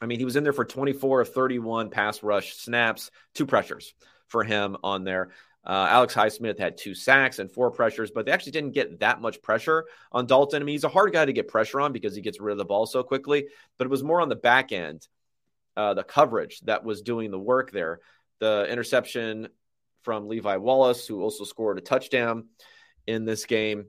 I 0.00 0.06
mean, 0.06 0.18
he 0.18 0.24
was 0.24 0.36
in 0.36 0.44
there 0.44 0.52
for 0.52 0.64
24 0.64 1.22
of 1.22 1.32
31 1.32 1.90
pass 1.90 2.22
rush 2.22 2.54
snaps, 2.56 3.10
two 3.34 3.46
pressures 3.46 3.94
for 4.28 4.44
him 4.44 4.76
on 4.84 5.04
there. 5.04 5.30
Uh, 5.66 5.86
Alex 5.90 6.14
Highsmith 6.14 6.58
had 6.58 6.78
two 6.78 6.94
sacks 6.94 7.38
and 7.38 7.50
four 7.50 7.70
pressures, 7.70 8.10
but 8.10 8.24
they 8.24 8.32
actually 8.32 8.52
didn't 8.52 8.72
get 8.72 9.00
that 9.00 9.20
much 9.20 9.42
pressure 9.42 9.86
on 10.12 10.26
Dalton. 10.26 10.62
I 10.62 10.64
mean, 10.64 10.74
he's 10.74 10.84
a 10.84 10.88
hard 10.88 11.12
guy 11.12 11.24
to 11.24 11.32
get 11.32 11.48
pressure 11.48 11.80
on 11.80 11.92
because 11.92 12.14
he 12.14 12.22
gets 12.22 12.40
rid 12.40 12.52
of 12.52 12.58
the 12.58 12.64
ball 12.64 12.86
so 12.86 13.02
quickly, 13.02 13.48
but 13.76 13.86
it 13.86 13.90
was 13.90 14.02
more 14.02 14.20
on 14.20 14.28
the 14.28 14.36
back 14.36 14.72
end 14.72 15.06
uh, 15.78 15.94
the 15.94 16.02
coverage 16.02 16.60
that 16.62 16.84
was 16.84 17.02
doing 17.02 17.30
the 17.30 17.38
work 17.38 17.70
there. 17.70 18.00
the 18.40 18.66
interception 18.68 19.48
from 20.02 20.28
Levi 20.28 20.56
Wallace, 20.56 21.06
who 21.06 21.22
also 21.22 21.44
scored 21.44 21.78
a 21.78 21.80
touchdown 21.80 22.48
in 23.06 23.24
this 23.24 23.46
game. 23.46 23.86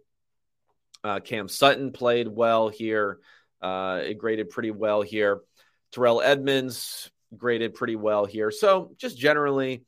Uh, 1.04 1.20
Cam 1.20 1.48
Sutton 1.48 1.92
played 1.92 2.28
well 2.28 2.70
here. 2.70 3.20
Uh, 3.62 4.02
it 4.04 4.18
graded 4.18 4.50
pretty 4.50 4.72
well 4.72 5.02
here. 5.02 5.42
Terrell 5.92 6.22
Edmunds 6.22 7.10
graded 7.36 7.74
pretty 7.74 7.96
well 7.96 8.26
here. 8.26 8.52
So 8.52 8.92
just 8.98 9.18
generally 9.18 9.84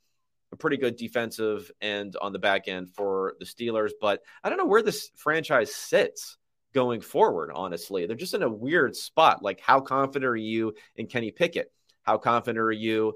a 0.51 0.55
pretty 0.55 0.77
good 0.77 0.95
defensive 0.95 1.71
end 1.81 2.15
on 2.19 2.33
the 2.33 2.39
back 2.39 2.67
end 2.67 2.89
for 2.89 3.35
the 3.39 3.45
Steelers. 3.45 3.91
But 3.99 4.21
I 4.43 4.49
don't 4.49 4.57
know 4.57 4.65
where 4.65 4.83
this 4.83 5.11
franchise 5.15 5.73
sits 5.73 6.37
going 6.73 7.01
forward, 7.01 7.51
honestly. 7.53 8.05
They're 8.05 8.15
just 8.15 8.33
in 8.33 8.43
a 8.43 8.49
weird 8.49 8.95
spot. 8.95 9.43
Like, 9.43 9.59
how 9.59 9.81
confident 9.81 10.25
are 10.25 10.35
you 10.35 10.73
in 10.95 11.07
Kenny 11.07 11.31
Pickett? 11.31 11.71
How 12.03 12.17
confident 12.17 12.59
are 12.59 12.71
you 12.71 13.13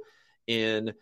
in 0.47 0.93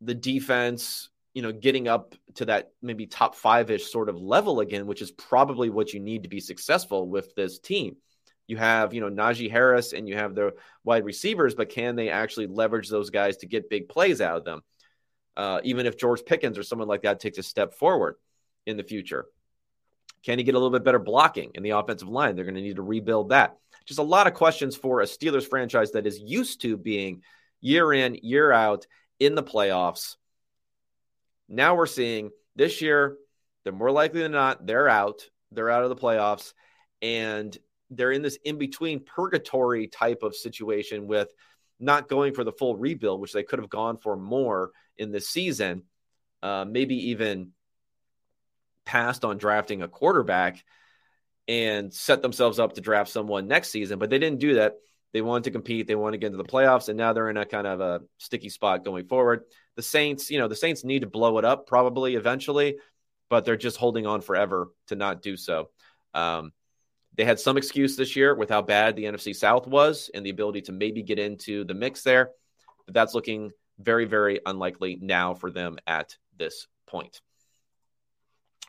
the 0.00 0.14
defense, 0.14 1.08
you 1.32 1.42
know, 1.42 1.52
getting 1.52 1.88
up 1.88 2.14
to 2.34 2.46
that 2.46 2.70
maybe 2.82 3.06
top 3.06 3.34
five 3.34 3.70
ish 3.70 3.90
sort 3.90 4.08
of 4.08 4.20
level 4.20 4.60
again, 4.60 4.86
which 4.86 5.02
is 5.02 5.10
probably 5.10 5.70
what 5.70 5.92
you 5.92 6.00
need 6.00 6.22
to 6.22 6.28
be 6.28 6.40
successful 6.40 7.08
with 7.08 7.34
this 7.34 7.58
team? 7.58 7.96
You 8.46 8.58
have, 8.58 8.92
you 8.92 9.00
know, 9.00 9.08
Najee 9.08 9.50
Harris 9.50 9.92
and 9.92 10.08
you 10.08 10.16
have 10.16 10.34
the 10.34 10.54
wide 10.84 11.04
receivers, 11.04 11.54
but 11.54 11.70
can 11.70 11.96
they 11.96 12.10
actually 12.10 12.46
leverage 12.46 12.88
those 12.88 13.10
guys 13.10 13.38
to 13.38 13.46
get 13.46 13.70
big 13.70 13.88
plays 13.88 14.20
out 14.20 14.36
of 14.36 14.44
them? 14.44 14.60
Uh, 15.36 15.60
even 15.64 15.86
if 15.86 15.96
George 15.96 16.24
Pickens 16.24 16.58
or 16.58 16.62
someone 16.62 16.88
like 16.88 17.02
that 17.02 17.20
takes 17.20 17.38
a 17.38 17.42
step 17.42 17.74
forward 17.74 18.16
in 18.66 18.76
the 18.76 18.82
future. 18.82 19.26
Can 20.24 20.38
he 20.38 20.44
get 20.44 20.54
a 20.54 20.58
little 20.58 20.70
bit 20.70 20.84
better 20.84 20.98
blocking 20.98 21.50
in 21.54 21.62
the 21.62 21.70
offensive 21.70 22.08
line? 22.08 22.34
They're 22.34 22.44
going 22.44 22.54
to 22.54 22.62
need 22.62 22.76
to 22.76 22.82
rebuild 22.82 23.30
that. 23.30 23.56
Just 23.86 23.98
a 23.98 24.02
lot 24.04 24.26
of 24.26 24.34
questions 24.34 24.76
for 24.76 25.00
a 25.00 25.04
Steelers 25.04 25.46
franchise 25.46 25.92
that 25.92 26.06
is 26.06 26.18
used 26.18 26.62
to 26.62 26.76
being 26.76 27.22
year 27.60 27.92
in, 27.92 28.18
year 28.22 28.50
out 28.50 28.86
in 29.18 29.34
the 29.34 29.42
playoffs. 29.42 30.16
Now 31.48 31.74
we're 31.74 31.86
seeing 31.86 32.30
this 32.56 32.80
year, 32.80 33.16
they're 33.62 33.72
more 33.72 33.90
likely 33.90 34.22
than 34.22 34.32
not, 34.32 34.66
they're 34.66 34.88
out. 34.88 35.28
They're 35.52 35.70
out 35.70 35.82
of 35.82 35.88
the 35.88 35.96
playoffs. 35.96 36.52
And 37.02 37.56
they're 37.90 38.12
in 38.12 38.22
this 38.22 38.38
in 38.44 38.58
between 38.58 39.04
purgatory 39.04 39.86
type 39.88 40.22
of 40.22 40.34
situation 40.34 41.06
with 41.06 41.32
not 41.78 42.08
going 42.08 42.34
for 42.34 42.44
the 42.44 42.52
full 42.52 42.76
rebuild, 42.76 43.20
which 43.20 43.32
they 43.32 43.42
could 43.42 43.58
have 43.58 43.68
gone 43.68 43.98
for 43.98 44.16
more 44.16 44.70
in 44.96 45.12
this 45.12 45.28
season. 45.28 45.82
Uh, 46.42 46.64
maybe 46.68 47.10
even 47.10 47.52
passed 48.84 49.24
on 49.24 49.38
drafting 49.38 49.82
a 49.82 49.88
quarterback 49.88 50.62
and 51.48 51.92
set 51.92 52.22
themselves 52.22 52.58
up 52.58 52.74
to 52.74 52.80
draft 52.80 53.10
someone 53.10 53.46
next 53.46 53.70
season, 53.70 53.98
but 53.98 54.10
they 54.10 54.18
didn't 54.18 54.40
do 54.40 54.54
that. 54.54 54.74
They 55.12 55.22
wanted 55.22 55.44
to 55.44 55.50
compete, 55.52 55.86
they 55.86 55.94
wanted 55.94 56.12
to 56.12 56.18
get 56.18 56.26
into 56.28 56.38
the 56.38 56.44
playoffs, 56.44 56.88
and 56.88 56.98
now 56.98 57.12
they're 57.12 57.30
in 57.30 57.36
a 57.36 57.46
kind 57.46 57.66
of 57.66 57.80
a 57.80 58.00
sticky 58.18 58.48
spot 58.48 58.84
going 58.84 59.06
forward. 59.06 59.44
The 59.76 59.82
Saints, 59.82 60.30
you 60.30 60.38
know, 60.38 60.48
the 60.48 60.56
Saints 60.56 60.82
need 60.82 61.00
to 61.00 61.06
blow 61.06 61.38
it 61.38 61.44
up 61.44 61.66
probably 61.66 62.16
eventually, 62.16 62.78
but 63.30 63.44
they're 63.44 63.56
just 63.56 63.76
holding 63.76 64.06
on 64.06 64.22
forever 64.22 64.72
to 64.88 64.96
not 64.96 65.22
do 65.22 65.36
so. 65.36 65.70
Um, 66.14 66.52
they 67.16 67.24
had 67.24 67.38
some 67.38 67.56
excuse 67.56 67.96
this 67.96 68.16
year 68.16 68.34
with 68.34 68.50
how 68.50 68.62
bad 68.62 68.96
the 68.96 69.04
NFC 69.04 69.34
South 69.36 69.68
was 69.68 70.10
and 70.12 70.26
the 70.26 70.30
ability 70.30 70.62
to 70.62 70.72
maybe 70.72 71.02
get 71.02 71.20
into 71.20 71.64
the 71.64 71.74
mix 71.74 72.02
there, 72.02 72.30
but 72.84 72.94
that's 72.94 73.14
looking 73.14 73.52
very, 73.78 74.04
very 74.04 74.40
unlikely 74.46 74.98
now 75.00 75.34
for 75.34 75.50
them 75.50 75.78
at 75.86 76.16
this 76.36 76.66
point. 76.86 77.20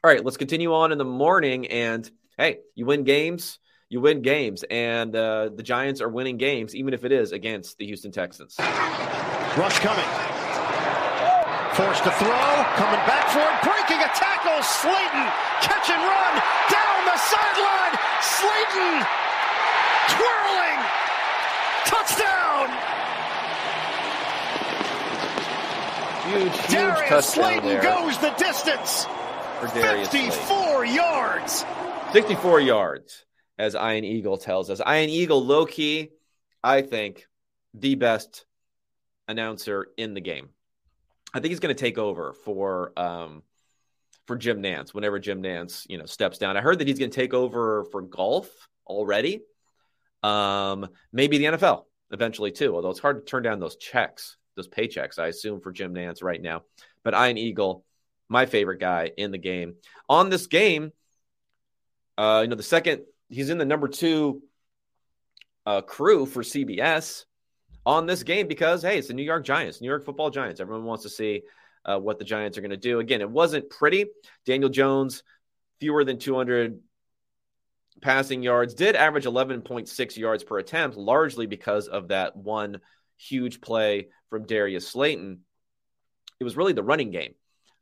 All 0.03 0.11
right, 0.11 0.23
let's 0.23 0.37
continue 0.37 0.73
on 0.73 0.91
in 0.91 0.99
the 0.99 1.05
morning. 1.05 1.65
And 1.67 2.09
hey, 2.37 2.59
you 2.75 2.85
win 2.85 3.03
games, 3.03 3.59
you 3.89 4.01
win 4.01 4.21
games. 4.21 4.63
And 4.69 5.15
uh, 5.15 5.49
the 5.55 5.63
Giants 5.63 6.01
are 6.01 6.09
winning 6.09 6.37
games, 6.37 6.75
even 6.75 6.93
if 6.93 7.03
it 7.05 7.11
is 7.11 7.31
against 7.31 7.77
the 7.77 7.85
Houston 7.85 8.11
Texans. 8.11 8.55
Rush 8.59 9.79
coming. 9.79 10.05
Forced 11.75 12.03
to 12.05 12.11
throw, 12.11 12.63
coming 12.79 13.03
back 13.03 13.27
for 13.35 13.43
it, 13.43 13.57
breaking 13.63 13.99
a 14.01 14.07
tackle. 14.15 14.63
Slayton, 14.63 15.27
catch 15.59 15.89
and 15.91 15.99
run, 15.99 16.33
down 16.71 16.99
the 17.03 17.17
sideline. 17.19 17.95
Slayton, 18.23 19.03
twirling, 20.15 20.79
touchdown. 21.83 22.71
Huge, 26.25 26.57
huge 26.57 26.71
Darius 26.71 27.09
touchdown 27.09 27.21
Slayton 27.23 27.65
there. 27.69 27.81
goes 27.81 28.17
the 28.19 28.31
distance. 28.37 29.05
for 29.59 29.67
Darius 29.77 30.09
Slayton. 30.09 30.31
54 30.31 30.85
yards. 30.85 31.65
64 32.11 32.61
yards, 32.61 33.25
as 33.57 33.75
Ian 33.75 34.03
Eagle 34.03 34.37
tells 34.37 34.69
us. 34.69 34.79
Ian 34.79 35.09
Eagle, 35.09 35.43
low 35.43 35.65
key, 35.65 36.11
I 36.63 36.81
think, 36.81 37.27
the 37.73 37.95
best 37.95 38.45
announcer 39.27 39.87
in 39.97 40.13
the 40.13 40.21
game. 40.21 40.49
I 41.33 41.39
think 41.39 41.51
he's 41.51 41.59
going 41.59 41.75
to 41.75 41.79
take 41.79 41.97
over 41.97 42.33
for 42.33 42.97
um, 42.97 43.43
for 44.25 44.35
Jim 44.37 44.61
Nantz 44.61 44.93
whenever 44.93 45.19
Jim 45.19 45.43
Nantz 45.43 45.85
you 45.89 45.97
know 45.97 46.05
steps 46.05 46.37
down. 46.37 46.55
I 46.55 46.61
heard 46.61 46.79
that 46.79 46.87
he's 46.87 46.99
going 46.99 47.11
to 47.11 47.15
take 47.15 47.33
over 47.33 47.83
for 47.91 48.01
golf 48.01 48.49
already. 48.87 49.41
Um, 50.23 50.87
maybe 51.11 51.37
the 51.37 51.45
NFL 51.45 51.83
eventually 52.11 52.51
too. 52.51 52.75
Although 52.75 52.91
it's 52.91 52.99
hard 52.99 53.19
to 53.19 53.29
turn 53.29 53.43
down 53.43 53.59
those 53.59 53.75
checks, 53.75 54.37
those 54.55 54.69
paychecks. 54.69 55.19
I 55.19 55.27
assume 55.27 55.59
for 55.59 55.71
Jim 55.71 55.93
Nantz 55.93 56.23
right 56.23 56.41
now. 56.41 56.63
But 57.03 57.13
Iron 57.13 57.37
Eagle, 57.37 57.83
my 58.29 58.45
favorite 58.45 58.79
guy 58.79 59.11
in 59.17 59.31
the 59.31 59.37
game. 59.37 59.75
On 60.07 60.29
this 60.29 60.47
game, 60.47 60.91
uh, 62.17 62.39
you 62.43 62.47
know, 62.47 62.55
the 62.55 62.63
second 62.63 63.01
he's 63.29 63.49
in 63.49 63.57
the 63.57 63.65
number 63.65 63.87
two 63.87 64.41
uh, 65.65 65.81
crew 65.81 66.25
for 66.25 66.43
CBS 66.43 67.25
on 67.85 68.05
this 68.05 68.23
game 68.23 68.47
because 68.47 68.81
hey, 68.81 68.97
it's 68.97 69.07
the 69.07 69.13
New 69.13 69.23
York 69.23 69.43
Giants, 69.43 69.81
New 69.81 69.87
York 69.87 70.05
Football 70.05 70.29
Giants. 70.29 70.59
Everyone 70.59 70.85
wants 70.85 71.03
to 71.03 71.09
see 71.09 71.43
uh, 71.85 71.99
what 71.99 72.19
the 72.19 72.25
Giants 72.25 72.57
are 72.57 72.61
going 72.61 72.71
to 72.71 72.77
do. 72.77 72.99
Again, 72.99 73.21
it 73.21 73.29
wasn't 73.29 73.69
pretty. 73.69 74.05
Daniel 74.45 74.69
Jones, 74.69 75.23
fewer 75.79 76.03
than 76.03 76.17
200 76.17 76.79
passing 78.01 78.43
yards, 78.43 78.73
did 78.73 78.95
average 78.95 79.25
11.6 79.25 80.17
yards 80.17 80.43
per 80.43 80.57
attempt, 80.57 80.97
largely 80.97 81.45
because 81.45 81.87
of 81.87 82.09
that 82.09 82.35
one 82.35 82.81
huge 83.17 83.61
play 83.61 84.09
from 84.29 84.45
Darius 84.45 84.87
Slayton. 84.87 85.41
It 86.39 86.43
was 86.43 86.57
really 86.57 86.73
the 86.73 86.83
running 86.83 87.11
game. 87.11 87.35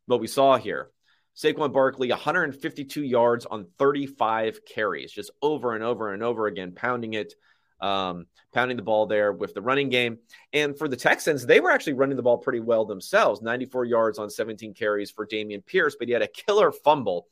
What 0.06 0.20
we 0.20 0.28
saw 0.28 0.58
here 0.58 0.90
Saquon 1.36 1.74
Barkley, 1.74 2.10
152 2.10 3.04
yards 3.04 3.46
on 3.46 3.66
35 3.80 4.66
carries, 4.66 5.12
just 5.12 5.32
over 5.42 5.74
and 5.74 5.84
over 5.84 6.14
and 6.14 6.22
over 6.22 6.48
again, 6.48 6.74
pounding 6.74 7.14
it, 7.14 7.34
um, 7.82 8.28
pounding 8.54 8.78
the 8.78 8.84
ball 8.84 9.08
there 9.08 9.34
with 9.34 9.54
the 9.54 9.62
running 9.62 9.90
game. 9.90 10.20
And 10.54 10.78
for 10.78 10.88
the 10.88 10.96
Texans, 10.96 11.46
they 11.46 11.60
were 11.60 11.72
actually 11.72 11.94
running 11.94 12.18
the 12.18 12.24
ball 12.24 12.38
pretty 12.38 12.60
well 12.60 12.86
themselves 12.86 13.42
94 13.42 13.86
yards 13.86 14.20
on 14.20 14.30
17 14.30 14.74
carries 14.74 15.10
for 15.10 15.26
Dameon 15.26 15.66
Pierce, 15.66 15.96
but 15.98 16.08
he 16.08 16.14
had 16.14 16.22
a 16.22 16.28
killer 16.28 16.72
fumble 16.72 17.28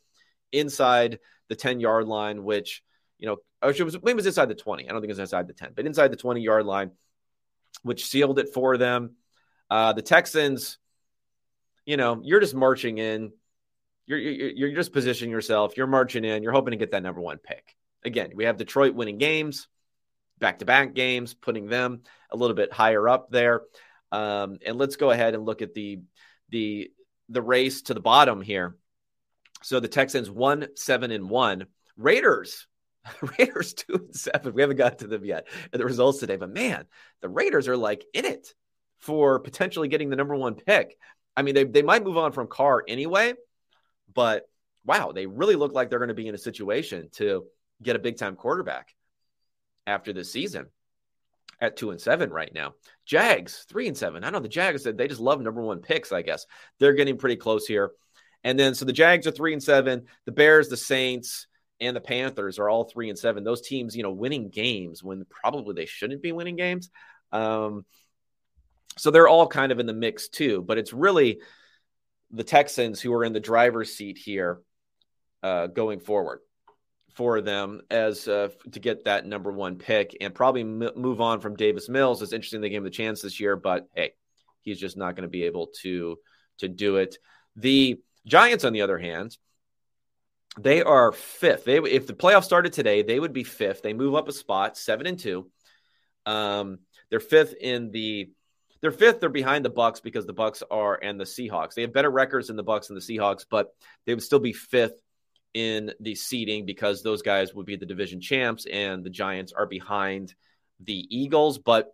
inside 0.52 1.20
the 1.48 1.56
10 1.56 1.80
yard 1.80 2.08
line, 2.08 2.44
which, 2.44 2.84
you 3.20 3.28
know, 3.28 3.38
it 3.62 3.84
was, 3.84 3.94
maybe 4.02 4.12
it 4.12 4.16
was 4.16 4.26
inside 4.26 4.50
the 4.50 4.56
20. 4.56 4.86
I 4.86 4.92
don't 4.92 5.02
think 5.02 5.10
it 5.10 5.14
was 5.14 5.20
inside 5.20 5.48
the 5.48 5.54
10, 5.54 5.74
but 5.76 5.86
inside 5.86 6.12
the 6.12 6.18
20 6.18 6.42
yard 6.42 6.66
line, 6.66 6.92
which 7.84 8.08
sealed 8.08 8.40
it 8.40 8.50
for 8.54 8.78
them. 8.78 9.16
Uh, 9.70 9.94
the 9.94 10.02
Texans, 10.02 10.80
you 11.86 11.98
know, 11.98 12.20
you're 12.24 12.40
just 12.40 12.56
marching 12.56 12.98
in 12.98 13.32
you're, 14.06 14.20
you're, 14.20 14.76
just 14.76 14.94
positioning 14.94 15.32
yourself. 15.32 15.78
You're 15.78 15.88
marching 15.88 16.26
in. 16.26 16.44
You're 16.44 16.52
hoping 16.52 16.72
to 16.72 16.78
get 16.78 16.92
that 16.92 17.04
number 17.04 17.22
one 17.22 17.38
pick. 17.38 17.76
Again, 18.04 18.32
we 18.36 18.46
have 18.46 18.58
Detroit 18.58 18.96
winning 18.96 19.18
games, 19.18 19.68
back 20.40 20.60
to 20.60 20.66
back 20.66 20.94
games, 20.94 21.34
putting 21.34 21.68
them 21.68 22.02
a 22.32 22.38
little 22.38 22.56
bit 22.56 22.74
higher 22.74 23.08
up 23.08 23.30
there. 23.30 23.62
Um, 24.12 24.58
and 24.66 24.78
let's 24.78 24.96
go 24.96 25.12
ahead 25.12 25.36
and 25.36 25.46
look 25.46 25.62
at 25.62 25.74
the 25.74 26.00
the 26.50 26.92
the 27.30 27.42
race 27.42 27.84
to 27.84 27.94
the 27.94 28.02
bottom 28.02 28.42
here. 28.42 28.76
So 29.64 29.80
the 29.80 29.88
Texans 29.88 30.30
one 30.30 30.68
seven 30.76 31.12
and 31.12 31.30
one. 31.30 31.68
Raiders 31.96 32.68
Raiders 33.38 33.74
two 33.74 33.94
and 33.94 34.16
seven. 34.16 34.54
We 34.54 34.62
haven't 34.62 34.78
got 34.78 35.00
to 35.00 35.08
them 35.08 35.24
yet 35.24 35.48
the 35.72 35.86
results 35.86 36.20
today, 36.20 36.36
but 36.36 36.50
man, 36.50 36.86
the 37.22 37.30
Raiders 37.30 37.68
are 37.68 37.78
like 37.78 38.04
in 38.14 38.26
it 38.26 38.54
for 39.00 39.40
potentially 39.40 39.88
getting 39.88 40.10
the 40.10 40.16
number 40.16 40.36
one 40.36 40.56
pick. 40.56 40.98
I 41.38 41.44
mean, 41.44 41.56
they 41.56 41.64
they 41.64 41.84
might 41.84 42.04
move 42.04 42.18
on 42.18 42.32
from 42.32 42.48
Carr 42.48 42.84
anyway 42.88 43.36
but 44.14 44.48
wow, 44.86 45.12
they 45.12 45.26
really 45.26 45.56
look 45.56 45.74
like 45.74 45.90
they're 45.90 46.00
going 46.00 46.10
to 46.10 46.14
be 46.14 46.28
in 46.28 46.36
a 46.36 46.40
situation 46.40 47.10
to 47.14 47.46
get 47.82 47.96
a 47.96 48.00
big 48.00 48.18
time 48.18 48.36
quarterback 48.36 48.94
after 49.88 50.14
this 50.14 50.32
season 50.32 50.68
at 51.60 51.78
two 51.78 51.92
and 51.92 52.02
seven 52.02 52.32
right 52.32 52.54
now. 52.54 52.74
Jags, 53.06 53.66
three 53.70 53.88
and 53.88 53.98
seven. 53.98 54.24
I 54.24 54.30
know 54.30 54.40
the 54.40 54.48
Jags 54.48 54.84
said 54.84 54.98
they 54.98 55.08
just 55.08 55.22
love 55.22 55.42
number 55.42 55.62
one 55.62 55.80
picks, 55.80 56.12
I 56.12 56.22
guess. 56.24 56.46
They're 56.80 56.94
getting 56.94 57.18
pretty 57.18 57.36
close 57.36 57.66
here. 57.66 57.92
And 58.44 58.58
then 58.58 58.74
so 58.74 58.86
the 58.86 58.94
Jags 58.94 59.28
are 59.28 59.32
three 59.32 59.54
and 59.54 59.62
seven. 59.62 60.06
The 60.26 60.32
Bears, 60.32 60.70
the 60.70 60.78
Saints, 60.78 61.48
and 61.80 61.96
the 61.96 62.02
Panthers 62.02 62.58
are 62.58 62.70
all 62.70 62.86
three 62.86 63.10
and 63.10 63.18
seven. 63.18 63.44
Those 63.44 63.62
teams, 63.62 63.96
you 63.96 64.04
know, 64.04 64.12
winning 64.12 64.50
games 64.50 65.04
when 65.04 65.26
probably 65.30 65.76
they 65.76 65.86
shouldn't 65.86 66.24
be 66.24 66.32
winning 66.32 66.56
games. 66.56 66.90
Um, 67.32 67.86
so 68.98 69.12
they're 69.12 69.28
all 69.28 69.48
kind 69.48 69.72
of 69.72 69.80
in 69.80 69.86
the 69.86 69.94
mix 69.94 70.30
too. 70.30 70.64
But 70.64 70.78
it's 70.78 70.94
really 70.94 71.42
the 72.32 72.44
Texans 72.44 73.02
who 73.02 73.14
are 73.14 73.24
in 73.24 73.34
the 73.34 73.40
driver's 73.40 73.94
seat 73.94 74.18
here 74.18 74.62
uh, 75.44 75.68
going 75.68 76.00
forward 76.00 76.40
for 77.14 77.42
them 77.42 77.82
as 77.90 78.28
uh, 78.28 78.50
to 78.72 78.80
get 78.80 79.06
that 79.06 79.26
number 79.26 79.52
one 79.52 79.78
pick 79.78 80.16
and 80.22 80.34
probably 80.34 80.62
m- 80.62 80.92
move 80.96 81.20
on 81.20 81.42
from 81.42 81.56
Davis 81.56 81.90
Mills. 81.90 82.22
It's 82.22 82.34
interesting 82.34 82.62
they 82.62 82.70
gave 82.70 82.78
him 82.78 82.84
the 82.86 82.90
chance 82.90 83.22
this 83.22 83.40
year, 83.40 83.56
but 83.58 83.90
hey, 83.96 84.14
He's 84.62 84.80
just 84.80 84.98
not 84.98 85.16
going 85.16 85.24
to 85.24 85.30
be 85.30 85.44
able 85.44 85.68
to 85.82 86.18
to 86.60 86.68
do 86.68 86.98
it. 86.98 87.18
The 87.56 88.00
Giants, 88.26 88.64
on 88.64 88.74
the 88.74 88.82
other 88.82 88.98
hand, 88.98 89.36
they 90.60 90.84
are 90.84 91.12
fifth. 91.12 91.66
They 91.66 91.78
if 91.78 92.08
the 92.08 92.14
playoffs 92.14 92.46
started 92.46 92.74
today, 92.74 93.02
they 93.02 93.20
would 93.20 93.34
be 93.34 93.44
fifth. 93.44 93.82
They 93.82 93.94
move 93.94 94.16
up 94.16 94.28
a 94.28 94.34
spot, 94.34 94.78
seven 94.78 95.08
and 95.08 95.20
two. 95.20 95.50
Um, 96.26 96.80
they're 97.10 97.20
fifth 97.20 97.56
in 97.60 97.92
the 97.92 98.30
they're 98.82 98.92
fifth. 98.92 99.20
They're 99.20 99.30
behind 99.30 99.64
the 99.64 99.70
Bucs 99.70 100.02
because 100.02 100.26
the 100.26 100.34
Bucs 100.34 100.64
are 100.70 101.00
and 101.02 101.20
the 101.20 101.24
Seahawks. 101.24 101.76
They 101.76 101.84
have 101.84 101.94
better 101.94 102.10
records 102.10 102.48
than 102.48 102.56
the 102.56 102.64
Bucs 102.64 102.90
and 102.90 102.98
the 102.98 103.02
Seahawks, 103.02 103.46
but 103.50 103.74
they 104.06 104.14
would 104.14 104.24
still 104.24 104.40
be 104.40 104.54
fifth 104.54 105.00
in 105.54 105.94
the 106.00 106.16
seeding 106.16 106.66
because 106.66 107.04
those 107.04 107.22
guys 107.22 107.54
would 107.54 107.66
be 107.66 107.76
the 107.76 107.86
division 107.86 108.22
champs, 108.22 108.66
and 108.66 109.04
the 109.04 109.10
Giants 109.10 109.54
are 109.54 109.66
behind 109.66 110.34
the 110.80 111.06
Eagles. 111.16 111.58
But 111.58 111.94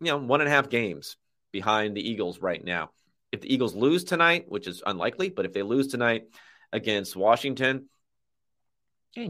you 0.00 0.08
know, 0.08 0.18
one 0.18 0.40
and 0.40 0.48
a 0.48 0.52
half 0.52 0.68
games 0.68 1.16
behind 1.52 1.96
the 1.96 2.08
Eagles 2.08 2.40
right 2.40 2.62
now. 2.64 2.90
If 3.32 3.40
the 3.40 3.52
Eagles 3.52 3.74
lose 3.74 4.04
tonight, 4.04 4.46
which 4.48 4.66
is 4.66 4.82
unlikely, 4.86 5.30
but 5.30 5.44
if 5.44 5.52
they 5.52 5.62
lose 5.62 5.88
tonight 5.88 6.24
against 6.72 7.16
Washington, 7.16 7.88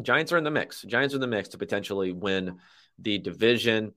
Giants 0.02 0.32
are 0.32 0.38
in 0.38 0.44
the 0.44 0.50
mix. 0.50 0.82
Giants 0.82 1.14
are 1.14 1.18
in 1.18 1.20
the 1.20 1.26
mix 1.28 1.50
to 1.50 1.58
potentially 1.58 2.12
win 2.12 2.58
the 2.98 3.18
division, 3.18 3.92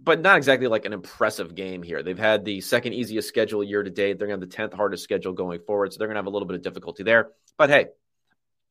but 0.00 0.20
not 0.20 0.36
exactly 0.36 0.66
like 0.66 0.84
an 0.84 0.92
impressive 0.92 1.54
game 1.54 1.82
here. 1.82 2.02
They've 2.02 2.18
had 2.18 2.44
the 2.44 2.60
second 2.60 2.94
easiest 2.94 3.28
schedule 3.28 3.62
year 3.62 3.82
to 3.82 3.90
date. 3.90 4.18
They're 4.18 4.28
going 4.28 4.40
to 4.40 4.46
have 4.46 4.70
the 4.70 4.74
10th 4.74 4.76
hardest 4.76 5.04
schedule 5.04 5.32
going 5.32 5.60
forward. 5.60 5.92
So 5.92 5.98
they're 5.98 6.08
going 6.08 6.16
to 6.16 6.20
have 6.20 6.26
a 6.26 6.30
little 6.30 6.48
bit 6.48 6.56
of 6.56 6.62
difficulty 6.62 7.02
there. 7.02 7.30
But 7.56 7.70
hey, 7.70 7.86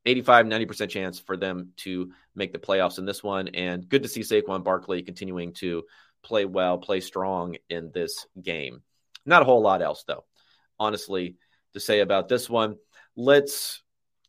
85, 0.05 0.45
90% 0.47 0.89
chance 0.89 1.19
for 1.19 1.37
them 1.37 1.71
to 1.77 2.11
make 2.35 2.53
the 2.53 2.59
playoffs 2.59 2.97
in 2.97 3.05
this 3.05 3.23
one. 3.23 3.49
And 3.49 3.87
good 3.87 4.03
to 4.03 4.09
see 4.09 4.21
Saquon 4.21 4.63
Barkley 4.63 5.03
continuing 5.03 5.53
to 5.55 5.83
play 6.23 6.45
well, 6.45 6.77
play 6.77 6.99
strong 6.99 7.55
in 7.69 7.91
this 7.93 8.25
game. 8.41 8.81
Not 9.25 9.41
a 9.41 9.45
whole 9.45 9.61
lot 9.61 9.81
else, 9.81 10.03
though, 10.07 10.25
honestly, 10.79 11.35
to 11.73 11.79
say 11.79 11.99
about 11.99 12.27
this 12.27 12.49
one. 12.49 12.75
Let's, 13.15 13.83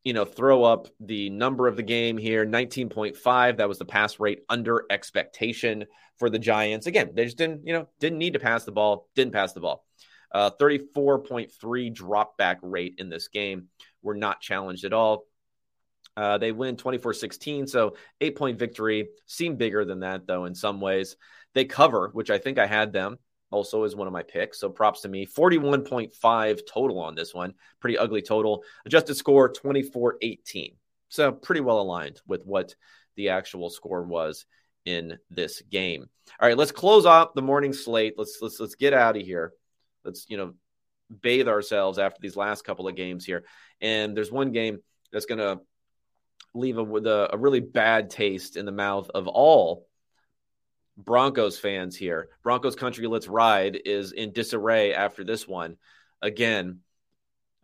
you 0.05 0.13
know, 0.13 0.25
throw 0.25 0.65
up 0.65 0.89
the 1.01 1.31
number 1.31 1.69
of 1.69 1.77
the 1.77 1.83
game 1.83 2.19
here 2.19 2.45
19.5. 2.45 3.57
That 3.57 3.69
was 3.69 3.79
the 3.79 3.85
pass 3.85 4.19
rate 4.19 4.41
under 4.49 4.85
expectation 4.91 5.87
for 6.19 6.29
the 6.29 6.39
Giants. 6.39 6.87
Again, 6.87 7.11
they 7.15 7.25
just 7.25 7.39
didn't, 7.39 7.67
you 7.67 7.73
know, 7.73 7.89
didn't 8.01 8.19
need 8.19 8.33
to 8.33 8.41
pass 8.41 8.65
the 8.65 8.73
ball, 8.73 9.09
didn't 9.15 9.33
pass 9.33 9.53
the 9.53 9.61
ball. 9.61 9.85
Uh, 10.33 10.51
34.3 10.51 11.95
drop 11.95 12.37
back 12.37 12.59
rate 12.63 12.95
in 12.99 13.09
this 13.09 13.29
game. 13.29 13.69
Were 14.03 14.15
not 14.15 14.41
challenged 14.41 14.85
at 14.85 14.93
all. 14.93 15.25
Uh, 16.17 16.39
they 16.39 16.53
win 16.53 16.77
24 16.77 17.15
16. 17.15 17.67
So, 17.69 17.97
eight 18.21 18.37
point 18.37 18.59
victory. 18.59 19.09
Seemed 19.27 19.59
bigger 19.59 19.85
than 19.85 20.01
that, 20.01 20.27
though, 20.27 20.47
in 20.47 20.55
some 20.55 20.81
ways. 20.81 21.17
They 21.55 21.65
cover, 21.65 22.11
which 22.13 22.31
I 22.31 22.39
think 22.39 22.59
I 22.59 22.67
had 22.67 22.93
them 22.93 23.19
also 23.53 23.85
is 23.85 23.95
one 23.95 24.07
of 24.07 24.13
my 24.13 24.23
picks. 24.23 24.59
So 24.59 24.69
props 24.69 25.03
to 25.03 25.09
me. 25.09 25.27
41.5 25.27 26.61
total 26.67 26.99
on 26.99 27.15
this 27.15 27.35
one. 27.35 27.55
Pretty 27.81 27.99
ugly 27.99 28.23
total. 28.23 28.65
Adjusted 28.87 29.15
score 29.15 29.49
24 29.49 30.17
18. 30.23 30.75
So 31.09 31.33
pretty 31.33 31.61
well 31.61 31.81
aligned 31.81 32.21
with 32.27 32.45
what 32.47 32.75
the 33.17 33.29
actual 33.29 33.71
score 33.71 34.03
was 34.03 34.47
in 34.85 35.19
this 35.31 35.63
game. 35.63 36.09
All 36.41 36.49
right, 36.49 36.57
let's 36.57 36.73
close 36.73 37.07
out 37.07 37.35
the 37.35 37.43
morning 37.43 37.73
slate. 37.73 38.15
Let's 38.17 38.39
let's 38.41 38.59
let's 38.59 38.75
get 38.75 38.95
out 38.95 39.17
of 39.17 39.23
here. 39.23 39.53
Let's, 40.05 40.27
you 40.29 40.37
know, 40.37 40.55
bathe 41.21 41.49
ourselves 41.49 41.99
after 41.99 42.19
these 42.21 42.37
last 42.37 42.65
couple 42.65 42.89
of 42.89 42.97
games 42.97 43.25
here. 43.25 43.45
And 43.81 44.17
there's 44.17 44.33
one 44.33 44.53
game 44.53 44.81
that's 45.13 45.27
going 45.27 45.39
to 45.39 45.61
leave 46.55 46.79
a, 46.79 46.85
with 46.85 47.07
a, 47.07 47.31
a 47.33 47.39
really 47.39 47.61
bad 47.61 48.11
taste 48.11 48.57
in 48.57 48.67
the 48.67 48.73
mouth 48.73 49.11
of 49.15 49.29
all 49.29 49.87
Broncos 50.97 51.59
fans 51.59 51.97
here. 51.97 52.29
Broncos 52.43 52.77
country, 52.77 53.07
let's 53.07 53.29
ride 53.29 53.79
is 53.85 54.13
in 54.13 54.33
disarray 54.33 54.95
after 54.95 55.25
this 55.25 55.47
one. 55.49 55.77
Again, 56.21 56.81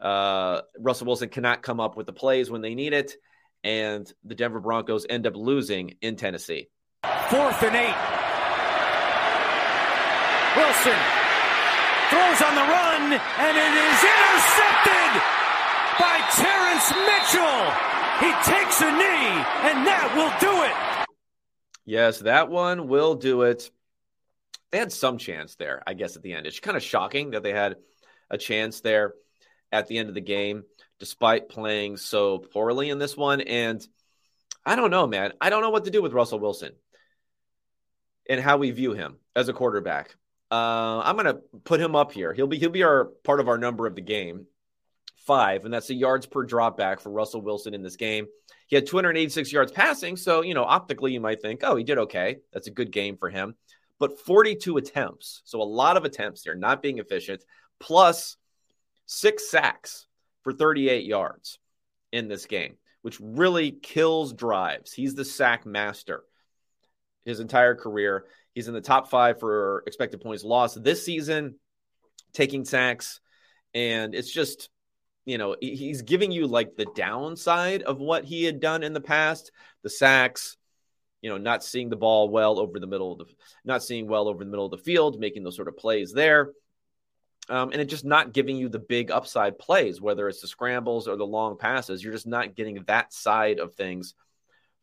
uh, 0.00 0.62
Russell 0.78 1.06
Wilson 1.06 1.28
cannot 1.28 1.62
come 1.62 1.80
up 1.80 1.96
with 1.96 2.06
the 2.06 2.12
plays 2.12 2.50
when 2.50 2.62
they 2.62 2.74
need 2.74 2.92
it, 2.92 3.16
and 3.64 4.10
the 4.24 4.34
Denver 4.34 4.60
Broncos 4.60 5.06
end 5.08 5.26
up 5.26 5.36
losing 5.36 5.94
in 6.00 6.16
Tennessee. 6.16 6.68
Fourth 7.28 7.62
and 7.62 7.76
eight. 7.76 7.98
Wilson 10.56 10.98
throws 12.10 12.40
on 12.42 12.54
the 12.56 12.66
run, 12.66 13.02
and 13.12 13.54
it 13.54 13.74
is 13.78 13.98
intercepted 14.00 15.10
by 16.00 16.16
Terrance 16.34 16.88
Mitchell. 17.06 17.60
He 18.18 18.32
takes 18.42 18.80
a 18.80 18.90
knee, 18.90 19.30
and 19.70 19.86
that 19.86 20.10
will 20.16 20.32
do 20.40 20.50
it. 20.64 20.87
Yes, 21.88 22.18
that 22.18 22.50
one 22.50 22.86
will 22.86 23.14
do 23.14 23.40
it. 23.44 23.70
They 24.70 24.76
had 24.76 24.92
some 24.92 25.16
chance 25.16 25.54
there, 25.54 25.82
I 25.86 25.94
guess, 25.94 26.16
at 26.16 26.22
the 26.22 26.34
end. 26.34 26.46
It's 26.46 26.60
kind 26.60 26.76
of 26.76 26.82
shocking 26.82 27.30
that 27.30 27.42
they 27.42 27.54
had 27.54 27.76
a 28.28 28.36
chance 28.36 28.82
there 28.82 29.14
at 29.72 29.86
the 29.86 29.96
end 29.96 30.10
of 30.10 30.14
the 30.14 30.20
game, 30.20 30.64
despite 31.00 31.48
playing 31.48 31.96
so 31.96 32.40
poorly 32.40 32.90
in 32.90 32.98
this 32.98 33.16
one. 33.16 33.40
And 33.40 33.82
I 34.66 34.76
don't 34.76 34.90
know, 34.90 35.06
man. 35.06 35.32
I 35.40 35.48
don't 35.48 35.62
know 35.62 35.70
what 35.70 35.86
to 35.86 35.90
do 35.90 36.02
with 36.02 36.12
Russell 36.12 36.38
Wilson 36.38 36.72
and 38.28 38.38
how 38.38 38.58
we 38.58 38.70
view 38.70 38.92
him 38.92 39.16
as 39.34 39.48
a 39.48 39.54
quarterback. 39.54 40.14
Uh, 40.50 41.00
I'm 41.02 41.16
to 41.16 41.40
put 41.64 41.80
him 41.80 41.96
up 41.96 42.12
here. 42.12 42.34
He'll 42.34 42.48
be 42.48 42.58
he'll 42.58 42.68
be 42.68 42.82
our 42.82 43.06
part 43.24 43.40
of 43.40 43.48
our 43.48 43.56
number 43.56 43.86
of 43.86 43.94
the 43.94 44.02
game, 44.02 44.44
five, 45.24 45.64
and 45.64 45.72
that's 45.72 45.86
the 45.86 45.94
yards 45.94 46.26
per 46.26 46.44
drop 46.44 46.76
back 46.76 47.00
for 47.00 47.08
Russell 47.10 47.40
Wilson 47.40 47.72
in 47.72 47.82
this 47.82 47.96
game. 47.96 48.26
He 48.68 48.76
had 48.76 48.86
286 48.86 49.52
yards 49.52 49.72
passing. 49.72 50.16
So, 50.16 50.42
you 50.42 50.54
know, 50.54 50.64
optically, 50.64 51.12
you 51.12 51.20
might 51.20 51.42
think, 51.42 51.60
oh, 51.64 51.74
he 51.76 51.84
did 51.84 51.98
okay. 51.98 52.36
That's 52.52 52.68
a 52.68 52.72
good 52.72 52.92
game 52.92 53.16
for 53.16 53.30
him. 53.30 53.54
But 53.98 54.20
42 54.20 54.76
attempts. 54.76 55.42
So, 55.44 55.60
a 55.60 55.64
lot 55.64 55.96
of 55.96 56.04
attempts 56.04 56.42
there, 56.42 56.54
not 56.54 56.82
being 56.82 56.98
efficient, 56.98 57.42
plus 57.80 58.36
six 59.06 59.50
sacks 59.50 60.06
for 60.44 60.52
38 60.52 61.04
yards 61.04 61.58
in 62.12 62.28
this 62.28 62.46
game, 62.46 62.76
which 63.02 63.18
really 63.20 63.72
kills 63.72 64.32
drives. 64.32 64.92
He's 64.92 65.14
the 65.14 65.24
sack 65.24 65.66
master 65.66 66.24
his 67.24 67.40
entire 67.40 67.74
career. 67.74 68.24
He's 68.54 68.68
in 68.68 68.74
the 68.74 68.80
top 68.80 69.10
five 69.10 69.38
for 69.38 69.84
expected 69.86 70.20
points 70.20 70.44
lost 70.44 70.82
this 70.82 71.04
season, 71.04 71.56
taking 72.32 72.64
sacks. 72.64 73.20
And 73.74 74.14
it's 74.14 74.32
just, 74.32 74.70
you 75.28 75.36
know, 75.36 75.54
he's 75.60 76.00
giving 76.00 76.32
you 76.32 76.46
like 76.46 76.74
the 76.74 76.86
downside 76.96 77.82
of 77.82 77.98
what 77.98 78.24
he 78.24 78.44
had 78.44 78.60
done 78.60 78.82
in 78.82 78.94
the 78.94 79.00
past, 79.00 79.52
the 79.82 79.90
sacks, 79.90 80.56
you 81.20 81.28
know, 81.28 81.36
not 81.36 81.62
seeing 81.62 81.90
the 81.90 81.96
ball 81.96 82.30
well 82.30 82.58
over 82.58 82.80
the 82.80 82.86
middle 82.86 83.12
of 83.12 83.18
the, 83.18 83.26
not 83.62 83.82
seeing 83.82 84.08
well 84.08 84.26
over 84.26 84.42
the 84.42 84.50
middle 84.50 84.64
of 84.64 84.70
the 84.70 84.78
field, 84.78 85.20
making 85.20 85.42
those 85.42 85.54
sort 85.54 85.68
of 85.68 85.76
plays 85.76 86.14
there. 86.14 86.52
Um, 87.50 87.72
and 87.72 87.80
it 87.80 87.90
just 87.90 88.06
not 88.06 88.32
giving 88.32 88.56
you 88.56 88.70
the 88.70 88.78
big 88.78 89.10
upside 89.10 89.58
plays, 89.58 90.00
whether 90.00 90.30
it's 90.30 90.40
the 90.40 90.48
scrambles 90.48 91.06
or 91.06 91.16
the 91.16 91.26
long 91.26 91.58
passes. 91.58 92.02
You're 92.02 92.14
just 92.14 92.26
not 92.26 92.54
getting 92.54 92.82
that 92.86 93.12
side 93.12 93.58
of 93.58 93.74
things 93.74 94.14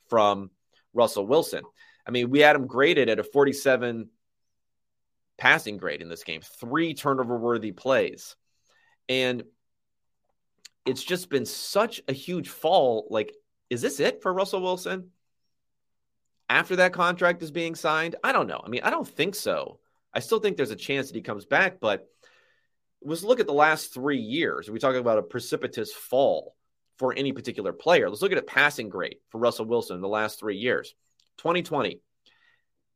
from 0.10 0.52
Russell 0.94 1.26
Wilson. 1.26 1.64
I 2.06 2.12
mean, 2.12 2.30
we 2.30 2.42
had 2.42 2.56
him 2.56 2.68
graded 2.68 3.10
at 3.10 3.18
a 3.18 3.24
47 3.24 4.10
passing 5.40 5.78
grade 5.78 6.04
in 6.04 6.10
this 6.10 6.24
game, 6.24 6.42
three 6.60 6.94
turnover 6.94 7.36
worthy 7.36 7.72
plays. 7.72 8.36
And 9.10 9.44
it's 10.86 11.04
just 11.04 11.30
been 11.30 11.46
such 11.46 12.02
a 12.08 12.14
huge 12.14 12.50
fall. 12.50 13.08
Like, 13.10 13.34
is 13.70 13.82
this 13.82 14.00
it 14.00 14.22
for 14.22 14.34
Russell 14.34 14.62
Wilson? 14.62 15.10
After 16.48 16.78
that 16.78 16.94
contract 16.94 17.42
is 17.42 17.52
being 17.52 17.74
signed? 17.74 18.16
I 18.24 18.32
don't 18.32 18.48
know. 18.48 18.62
I 18.64 18.70
mean, 18.70 18.82
I 18.84 18.92
don't 18.92 19.08
think 19.08 19.34
so. 19.34 19.80
I 20.14 20.20
still 20.20 20.40
think 20.40 20.56
there's 20.56 20.72
a 20.72 20.76
chance 20.76 21.08
that 21.08 21.16
he 21.16 21.22
comes 21.22 21.46
back, 21.46 21.80
but 21.80 22.08
let's 23.02 23.24
look 23.24 23.40
at 23.40 23.48
the 23.48 23.54
last 23.54 23.94
three 23.94 24.20
years. 24.20 24.70
We 24.70 24.80
talk 24.80 24.96
about 24.96 25.18
a 25.18 25.24
precipitous 25.24 25.92
fall 25.92 26.56
for 26.98 27.14
any 27.14 27.34
particular 27.34 27.74
player. 27.74 28.08
Let's 28.08 28.22
look 28.22 28.32
at 28.32 28.38
a 28.38 28.44
passing 28.44 28.88
grade 28.88 29.18
for 29.30 29.40
Russell 29.40 29.66
Wilson 29.66 29.96
in 29.96 30.02
the 30.02 30.08
last 30.08 30.40
three 30.40 30.58
years. 30.58 30.94
2020. 31.40 32.00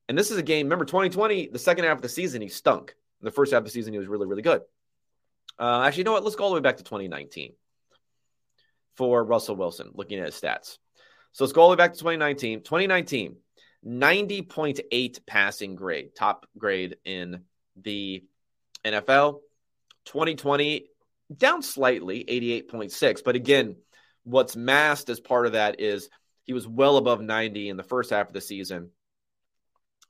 And 0.07 0.17
this 0.17 0.31
is 0.31 0.37
a 0.37 0.43
game, 0.43 0.67
remember 0.67 0.85
2020, 0.85 1.49
the 1.51 1.59
second 1.59 1.85
half 1.85 1.97
of 1.97 2.01
the 2.01 2.09
season, 2.09 2.41
he 2.41 2.47
stunk. 2.47 2.95
In 3.21 3.25
the 3.25 3.31
first 3.31 3.51
half 3.51 3.59
of 3.59 3.65
the 3.65 3.71
season, 3.71 3.93
he 3.93 3.99
was 3.99 4.07
really, 4.07 4.27
really 4.27 4.41
good. 4.41 4.61
Uh, 5.59 5.81
actually, 5.81 6.01
you 6.01 6.03
know 6.05 6.13
what? 6.13 6.23
Let's 6.23 6.35
go 6.35 6.45
all 6.45 6.51
the 6.51 6.55
way 6.55 6.61
back 6.61 6.77
to 6.77 6.83
2019 6.83 7.53
for 8.95 9.23
Russell 9.23 9.55
Wilson, 9.55 9.91
looking 9.93 10.19
at 10.19 10.25
his 10.25 10.35
stats. 10.35 10.77
So 11.31 11.43
let's 11.43 11.53
go 11.53 11.61
all 11.61 11.69
the 11.69 11.73
way 11.73 11.77
back 11.77 11.93
to 11.93 11.99
2019. 11.99 12.63
2019, 12.63 13.35
90.8 13.85 15.25
passing 15.25 15.75
grade, 15.75 16.15
top 16.15 16.45
grade 16.57 16.97
in 17.05 17.41
the 17.81 18.23
NFL. 18.85 19.39
2020, 20.05 20.87
down 21.35 21.61
slightly, 21.61 22.23
88.6. 22.25 23.23
But 23.23 23.35
again, 23.35 23.75
what's 24.23 24.55
masked 24.55 25.09
as 25.09 25.19
part 25.19 25.45
of 25.45 25.53
that 25.53 25.79
is 25.79 26.09
he 26.43 26.53
was 26.53 26.67
well 26.67 26.97
above 26.97 27.21
90 27.21 27.69
in 27.69 27.77
the 27.77 27.83
first 27.83 28.09
half 28.09 28.27
of 28.27 28.33
the 28.33 28.41
season, 28.41 28.89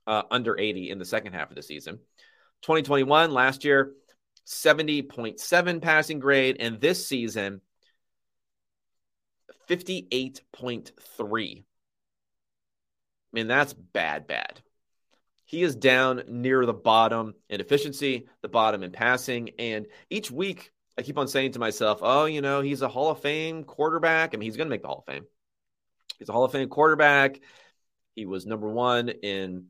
uh, 0.06 0.22
under 0.30 0.58
80 0.58 0.90
in 0.90 0.98
the 0.98 1.04
second 1.04 1.34
half 1.34 1.50
of 1.50 1.56
the 1.56 1.62
season. 1.62 1.98
2021, 2.62 3.30
last 3.30 3.64
year, 3.64 3.92
70.7 4.46 5.82
passing 5.82 6.18
grade. 6.18 6.56
And 6.60 6.80
this 6.80 7.06
season, 7.06 7.60
58.3. 9.70 11.58
I 11.58 11.64
mean, 13.32 13.46
that's 13.46 13.72
bad, 13.72 14.26
bad. 14.26 14.60
he 15.46 15.62
is 15.62 15.74
down 15.76 16.22
near 16.28 16.64
the 16.66 16.72
bottom 16.72 17.34
in 17.48 17.60
efficiency, 17.60 18.28
the 18.42 18.48
bottom 18.48 18.82
in 18.84 18.92
passing. 18.92 19.50
And 19.58 19.86
each 20.08 20.30
week, 20.30 20.72
I 20.98 21.02
keep 21.02 21.18
on 21.18 21.28
saying 21.28 21.52
to 21.52 21.58
myself, 21.58 22.00
oh, 22.02 22.26
you 22.26 22.40
know, 22.40 22.60
he's 22.60 22.82
a 22.82 22.88
Hall 22.88 23.10
of 23.10 23.20
Fame 23.20 23.64
quarterback. 23.64 24.32
I 24.32 24.36
mean, 24.36 24.46
he's 24.46 24.56
going 24.56 24.68
to 24.68 24.70
make 24.70 24.82
the 24.82 24.88
Hall 24.88 25.04
of 25.06 25.12
Fame. 25.12 25.24
He's 26.18 26.28
a 26.28 26.32
Hall 26.32 26.44
of 26.44 26.52
Fame 26.52 26.68
quarterback. 26.68 27.40
He 28.14 28.26
was 28.26 28.46
number 28.46 28.68
one 28.68 29.08
in, 29.08 29.66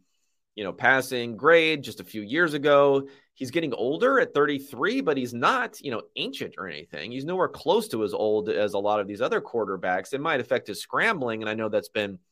you 0.55 0.65
know, 0.65 0.73
passing 0.73 1.37
grade 1.37 1.83
just 1.83 2.01
a 2.01 2.05
few 2.05 2.23
years 2.23 2.55
ago. 2.55 3.09
He's 3.35 3.51
getting 3.51 3.73
older 3.73 4.21
at 4.21 4.35
33, 4.35 5.01
but 5.01 5.17
he's 5.17 5.33
not, 5.33 5.81
you 5.81 5.91
know, 5.91 6.03
ancient 6.17 6.55
or 6.59 6.69
anything. 6.69 7.13
He's 7.13 7.25
nowhere 7.25 7.49
close 7.49 7.89
to 7.89 8.05
as 8.05 8.13
old 8.13 8.49
as 8.49 8.75
a 8.75 8.79
lot 8.79 9.01
of 9.01 9.07
these 9.07 9.23
other 9.23 9.41
quarterbacks. 9.41 10.13
It 10.13 10.21
might 10.21 10.41
affect 10.41 10.67
his 10.67 10.81
scrambling. 10.81 11.43
And 11.43 11.49
I 11.49 11.55
know 11.55 11.69
that's 11.69 11.89
been– 11.89 12.19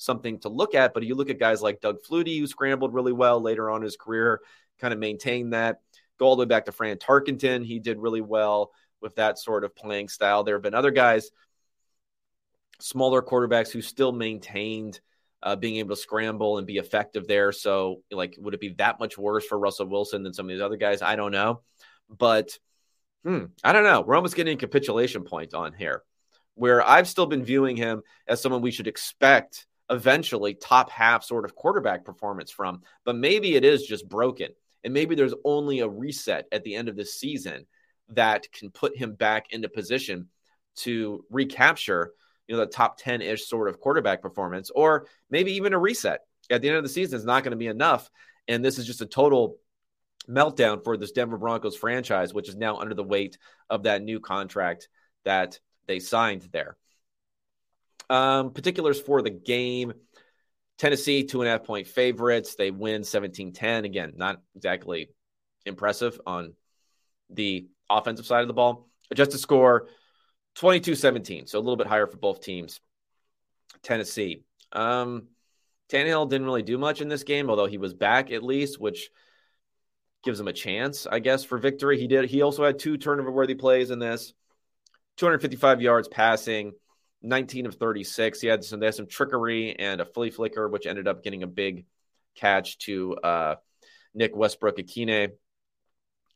something 0.00 0.38
to 0.40 0.48
look 0.48 0.74
at. 0.74 0.94
But 0.94 1.04
you 1.04 1.14
look 1.14 1.30
at 1.30 1.38
guys 1.38 1.62
like 1.62 1.80
Doug 1.80 1.98
Flutie, 2.02 2.40
who 2.40 2.46
scrambled 2.46 2.94
really 2.94 3.12
well 3.12 3.40
later 3.40 3.70
on 3.70 3.82
his 3.82 3.96
career, 3.96 4.40
kind 4.80 4.92
of 4.92 4.98
maintained 4.98 5.52
that. 5.52 5.80
Go 6.18 6.26
all 6.26 6.36
the 6.36 6.40
way 6.40 6.46
back 6.46 6.64
to 6.64 6.72
Fran 6.72 6.96
Tarkenton. 6.96 7.64
He 7.64 7.78
did 7.78 7.98
really 7.98 8.20
well 8.20 8.72
with 9.00 9.16
that 9.16 9.38
sort 9.38 9.64
of 9.64 9.76
playing 9.76 10.08
style. 10.08 10.42
There 10.42 10.56
have 10.56 10.62
been 10.62 10.74
other 10.74 10.90
guys, 10.90 11.30
smaller 12.80 13.22
quarterbacks, 13.22 13.70
who 13.70 13.82
still 13.82 14.12
maintained 14.12 15.00
uh, 15.42 15.56
being 15.56 15.76
able 15.76 15.94
to 15.96 16.00
scramble 16.00 16.58
and 16.58 16.66
be 16.66 16.78
effective 16.78 17.26
there. 17.26 17.52
So, 17.52 18.02
like, 18.10 18.36
would 18.38 18.54
it 18.54 18.60
be 18.60 18.74
that 18.78 19.00
much 19.00 19.16
worse 19.16 19.46
for 19.46 19.58
Russell 19.58 19.86
Wilson 19.86 20.22
than 20.22 20.34
some 20.34 20.46
of 20.46 20.50
these 20.50 20.62
other 20.62 20.76
guys? 20.76 21.02
I 21.02 21.16
don't 21.16 21.32
know. 21.32 21.62
But 22.08 22.58
hmm, 23.24 23.46
I 23.64 23.72
don't 23.72 23.84
know. 23.84 24.00
We're 24.00 24.16
almost 24.16 24.36
getting 24.36 24.54
a 24.54 24.60
capitulation 24.60 25.24
point 25.24 25.54
on 25.54 25.72
here 25.72 26.02
where 26.54 26.86
I've 26.86 27.08
still 27.08 27.26
been 27.26 27.44
viewing 27.44 27.76
him 27.76 28.02
as 28.26 28.40
someone 28.42 28.60
we 28.60 28.70
should 28.70 28.86
expect 28.86 29.66
eventually 29.88 30.54
top 30.54 30.90
half 30.90 31.24
sort 31.24 31.44
of 31.44 31.54
quarterback 31.54 32.04
performance 32.04 32.50
from. 32.50 32.82
But 33.04 33.16
maybe 33.16 33.54
it 33.56 33.64
is 33.64 33.84
just 33.84 34.08
broken. 34.08 34.50
And 34.84 34.94
maybe 34.94 35.14
there's 35.14 35.34
only 35.44 35.80
a 35.80 35.88
reset 35.88 36.46
at 36.52 36.64
the 36.64 36.74
end 36.74 36.88
of 36.88 36.96
the 36.96 37.04
season 37.04 37.66
that 38.10 38.50
can 38.52 38.70
put 38.70 38.96
him 38.96 39.14
back 39.14 39.52
into 39.52 39.68
position 39.68 40.28
to 40.76 41.24
recapture, 41.30 42.12
you 42.50 42.56
know, 42.56 42.64
the 42.64 42.70
top 42.70 42.98
10 42.98 43.22
ish 43.22 43.46
sort 43.46 43.68
of 43.68 43.78
quarterback 43.78 44.20
performance, 44.20 44.72
or 44.74 45.06
maybe 45.30 45.52
even 45.52 45.72
a 45.72 45.78
reset 45.78 46.22
at 46.50 46.60
the 46.60 46.68
end 46.68 46.76
of 46.76 46.82
the 46.82 46.88
season 46.88 47.16
is 47.16 47.24
not 47.24 47.44
going 47.44 47.52
to 47.52 47.56
be 47.56 47.68
enough. 47.68 48.10
And 48.48 48.64
this 48.64 48.76
is 48.76 48.86
just 48.86 49.00
a 49.00 49.06
total 49.06 49.56
meltdown 50.28 50.82
for 50.82 50.96
this 50.96 51.12
Denver 51.12 51.38
Broncos 51.38 51.76
franchise, 51.76 52.34
which 52.34 52.48
is 52.48 52.56
now 52.56 52.78
under 52.78 52.92
the 52.92 53.04
weight 53.04 53.38
of 53.70 53.84
that 53.84 54.02
new 54.02 54.18
contract 54.18 54.88
that 55.24 55.60
they 55.86 56.00
signed 56.00 56.48
there. 56.50 56.76
Um, 58.08 58.50
particulars 58.50 59.00
for 59.00 59.22
the 59.22 59.30
game 59.30 59.92
Tennessee, 60.76 61.22
two 61.22 61.42
and 61.42 61.48
a 61.48 61.52
half 61.52 61.62
point 61.62 61.86
favorites. 61.86 62.56
They 62.56 62.72
win 62.72 63.04
17 63.04 63.52
10. 63.52 63.84
Again, 63.84 64.14
not 64.16 64.40
exactly 64.56 65.10
impressive 65.64 66.20
on 66.26 66.54
the 67.28 67.68
offensive 67.88 68.26
side 68.26 68.40
of 68.40 68.48
the 68.48 68.54
ball. 68.54 68.88
Adjusted 69.12 69.38
score 69.38 69.86
22 70.60 70.94
17. 70.94 71.46
So 71.46 71.58
a 71.58 71.60
little 71.60 71.78
bit 71.78 71.86
higher 71.86 72.06
for 72.06 72.18
both 72.18 72.42
teams. 72.42 72.80
Tennessee. 73.82 74.44
Um, 74.72 75.28
Tannehill 75.90 76.28
didn't 76.28 76.44
really 76.44 76.62
do 76.62 76.76
much 76.76 77.00
in 77.00 77.08
this 77.08 77.22
game, 77.22 77.48
although 77.48 77.64
he 77.64 77.78
was 77.78 77.94
back 77.94 78.30
at 78.30 78.42
least, 78.42 78.78
which 78.78 79.08
gives 80.22 80.38
him 80.38 80.48
a 80.48 80.52
chance, 80.52 81.06
I 81.06 81.18
guess, 81.18 81.44
for 81.44 81.56
victory. 81.56 81.98
He 81.98 82.08
did. 82.08 82.28
He 82.28 82.42
also 82.42 82.62
had 82.62 82.78
two 82.78 82.98
turnover 82.98 83.32
worthy 83.32 83.54
plays 83.54 83.90
in 83.90 84.00
this 84.00 84.34
255 85.16 85.80
yards 85.80 86.08
passing. 86.08 86.72
19 87.22 87.64
of 87.64 87.76
36. 87.76 88.40
He 88.42 88.46
had 88.46 88.62
some, 88.62 88.80
they 88.80 88.86
had 88.86 88.94
some 88.94 89.06
trickery 89.06 89.74
and 89.78 90.02
a 90.02 90.04
flea 90.04 90.30
flicker, 90.30 90.68
which 90.68 90.86
ended 90.86 91.08
up 91.08 91.24
getting 91.24 91.42
a 91.42 91.46
big 91.46 91.86
catch 92.34 92.76
to 92.80 93.16
uh, 93.16 93.54
Nick 94.14 94.36
Westbrook-Ikhine. 94.36 95.30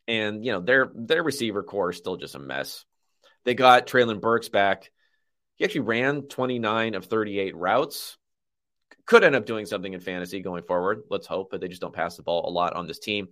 And, 0.09 0.45
you 0.45 0.53
know, 0.53 0.61
their 0.61 0.91
their 0.95 1.23
receiver 1.23 1.63
corps 1.63 1.91
is 1.91 1.99
still 1.99 2.17
just 2.17 2.35
a 2.35 2.39
mess. 2.39 2.87
They 3.45 3.55
got 3.55 3.87
Treylon 3.87 4.21
Burks 4.21 4.49
back. 4.49 4.91
He 5.57 5.65
actually 5.65 5.83
ran 5.83 6.23
29 6.23 6.95
of 6.95 7.07
38 7.07 7.57
routes. 7.57 8.17
Could 9.07 9.23
end 9.23 9.37
up 9.37 9.45
doing 9.45 9.67
something 9.67 9.93
in 9.93 10.01
fantasy 10.01 10.41
going 10.41 10.63
forward. 10.63 11.03
Let's 11.11 11.27
hope, 11.27 11.51
but 11.51 11.61
they 11.61 11.69
just 11.69 11.83
don't 11.83 11.95
pass 11.95 12.17
the 12.17 12.23
ball 12.23 12.49
a 12.49 12.51
lot 12.51 12.75
on 12.75 12.87
this 12.87 12.99
team. 12.99 13.29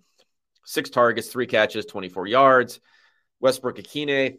Six 0.64 0.90
targets, 0.90 1.28
three 1.28 1.46
catches, 1.46 1.86
24 1.86 2.26
yards. 2.26 2.80
Westbrook-Ikhine, 3.40 4.38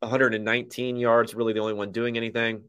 119 0.00 0.96
yards, 0.96 1.34
really 1.34 1.52
the 1.52 1.60
only 1.60 1.74
one 1.74 1.92
doing 1.92 2.16
anything. 2.16 2.64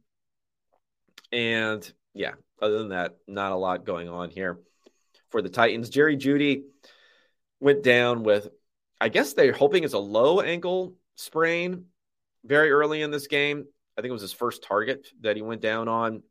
And 1.31 1.91
yeah, 2.13 2.33
other 2.61 2.77
than 2.77 2.89
that, 2.89 3.17
not 3.27 3.51
a 3.51 3.55
lot 3.55 3.85
going 3.85 4.09
on 4.09 4.29
here 4.29 4.59
for 5.29 5.41
the 5.41 5.49
Titans. 5.49 5.89
Jerry 5.89 6.17
Jeudy 6.17 6.63
went 7.59 7.83
down 7.83 8.23
with, 8.23 8.49
I 9.01 9.09
guess 9.09 9.33
they're 9.33 9.53
hoping 9.53 9.83
it's 9.83 9.93
a 9.93 9.99
low 9.99 10.41
ankle 10.41 10.95
sprain 11.20 11.86
very 12.45 12.72
early 12.72 13.01
in 13.01 13.11
this 13.11 13.28
game. 13.28 13.65
I 13.97 14.01
think 14.01 14.09
it 14.09 14.13
was 14.13 14.22
his 14.22 14.34
first 14.34 14.63
target 14.63 15.07
that 15.22 15.36
he 15.36 15.41
went 15.41 15.61
down 15.61 15.88
on. 15.88 16.24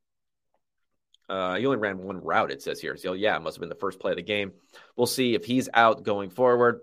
Uh, 1.29 1.57
he 1.57 1.67
only 1.67 1.77
ran 1.77 1.99
one 1.99 2.23
route, 2.23 2.51
it 2.51 2.63
says 2.63 2.81
here. 2.81 2.97
So, 2.97 3.13
yeah, 3.13 3.37
it 3.37 3.43
must 3.43 3.57
have 3.57 3.61
been 3.61 3.69
the 3.69 3.75
first 3.75 4.01
play 4.01 4.13
of 4.13 4.17
the 4.17 4.23
game. 4.23 4.53
We'll 4.97 5.07
see 5.07 5.35
if 5.35 5.45
he's 5.45 5.69
out 5.75 6.03
going 6.03 6.31
forward. 6.31 6.81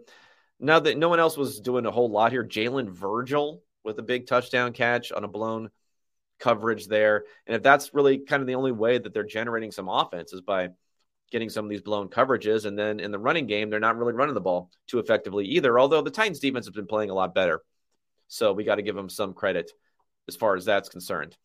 Now 0.60 0.80
that 0.80 0.98
no 0.98 1.10
one 1.10 1.20
else 1.20 1.36
was 1.36 1.60
doing 1.60 1.88
a 1.88 1.92
whole 1.92 2.10
lot 2.10 2.32
here, 2.32 2.44
Jalen 2.44 2.90
Virgil 2.90 3.64
with 3.84 3.98
a 3.98 4.04
big 4.04 4.28
touchdown 4.28 4.72
catch 4.74 5.12
on 5.12 5.24
a 5.24 5.28
blown 5.28 5.72
coverage 6.40 6.88
there. 6.88 7.26
And 7.48 7.56
if 7.56 7.64
that's 7.64 7.94
really 7.94 8.20
kind 8.20 8.42
of 8.42 8.48
the 8.48 8.56
only 8.56 8.72
way 8.72 9.00
that 9.00 9.14
they're 9.14 9.24
generating 9.24 9.72
some 9.72 9.90
offense 9.90 10.32
is 10.32 10.42
by 10.42 10.70
getting 11.32 11.50
some 11.50 11.66
of 11.66 11.72
these 11.72 11.82
blown 11.82 12.10
coverages. 12.10 12.66
And 12.66 12.78
then 12.78 13.00
in 13.00 13.12
the 13.12 13.20
running 13.20 13.48
game, 13.48 13.70
they're 13.72 13.80
not 13.80 13.98
really 13.98 14.14
running 14.14 14.36
the 14.36 14.42
ball 14.42 14.70
too 14.88 15.00
effectively 15.00 15.46
either, 15.46 15.80
although 15.80 16.02
the 16.04 16.12
Titans 16.12 16.40
defense 16.40 16.68
has 16.68 16.76
been 16.76 16.86
playing 16.86 17.10
a 17.10 17.16
lot 17.16 17.34
better. 17.34 17.62
So 18.28 18.54
we 18.54 18.64
got 18.64 18.76
to 18.76 18.82
give 18.82 18.96
them 18.96 19.10
some 19.10 19.34
credit 19.34 19.72
as 20.28 20.36
far 20.36 20.56
as 20.56 20.66
that's 20.66 20.90
concerned. 20.90 21.36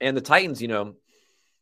And 0.00 0.16
the 0.16 0.22
Titans, 0.22 0.60
you 0.60 0.68
know, 0.68 0.94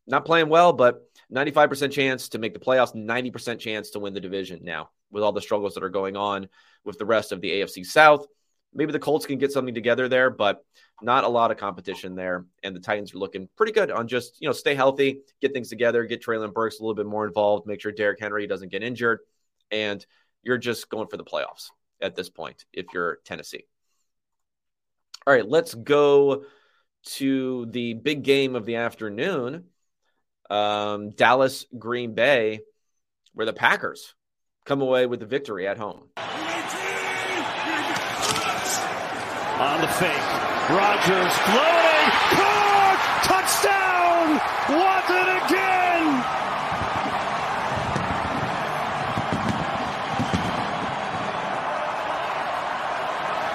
not 0.07 0.25
playing 0.25 0.49
well, 0.49 0.73
but 0.73 1.03
95% 1.33 1.93
chance 1.93 2.31
to 2.31 2.39
make 2.39 2.55
the 2.55 2.61
playoffs, 2.61 2.95
90% 2.95 3.59
chance 3.59 3.91
to 3.91 3.99
win 3.99 4.15
the 4.15 4.21
division 4.21 4.61
now 4.63 4.91
with 5.11 5.23
all 5.23 5.33
the 5.33 5.41
struggles 5.41 5.75
that 5.75 5.85
are 5.85 5.89
going 5.91 6.17
on 6.17 6.49
with 6.85 6.99
the 6.99 7.07
rest 7.07 7.33
of 7.33 7.41
the 7.41 7.51
AFC 7.51 7.85
South 7.85 8.27
maybe 8.75 8.93
the 8.93 8.99
Colts 8.99 9.25
can 9.25 9.39
get 9.39 9.53
something 9.53 9.75
together 9.75 10.09
there, 10.09 10.31
but 10.31 10.65
not 11.01 11.25
a 11.25 11.29
lot 11.29 11.51
of 11.51 11.57
competition 11.57 12.15
there. 12.15 12.45
And 12.63 12.75
the 12.75 12.81
Titans 12.81 13.15
are 13.15 13.19
looking 13.19 13.49
pretty 13.57 13.73
good 13.73 13.91
on 13.91 14.09
just, 14.09 14.41
you 14.41 14.49
know, 14.49 14.53
stay 14.53 14.75
healthy, 14.75 15.21
get 15.41 15.53
things 15.53 15.69
together, 15.69 16.05
get 16.05 16.23
Treylon 16.23 16.53
Burks 16.53 16.79
a 16.79 16.83
little 16.83 16.95
bit 16.95 17.07
more 17.07 17.27
involved, 17.27 17.67
make 17.67 17.81
sure 17.81 17.93
Derrick 17.93 18.21
Henry 18.21 18.47
doesn't 18.47 18.71
get 18.71 18.83
injured. 18.83 19.21
And 19.71 20.05
you're 20.43 20.59
just 20.59 20.89
going 20.91 21.09
for 21.09 21.17
the 21.17 21.25
playoffs 21.25 21.71
at 22.01 22.17
this 22.17 22.29
point 22.29 22.65
if 22.73 22.87
you're 22.93 23.19
Tennessee. 23.25 23.67
All 25.27 25.33
right, 25.33 25.49
let's 25.49 25.75
go 25.75 26.45
to 27.05 27.67
the 27.67 27.95
big 27.95 28.23
game 28.23 28.55
of 28.57 28.67
the 28.67 28.77
afternoon 28.77 29.65
um, 30.51 31.11
Dallas 31.11 31.65
Green 31.79 32.15
Bay, 32.15 32.61
where 33.33 33.47
the 33.47 33.53
Packers 33.53 34.15
come 34.67 34.83
away 34.83 35.07
with 35.07 35.21
the 35.21 35.27
victory 35.27 35.67
at 35.67 35.79
home. 35.79 36.09
on 39.59 39.81
the 39.81 39.89
fake. 39.89 40.11
Rodgers 40.69 41.33
floating. 41.47 42.11
Cook! 42.35 42.99
Touchdown! 43.23 44.41
Watson 44.69 45.29
again! 45.41 46.25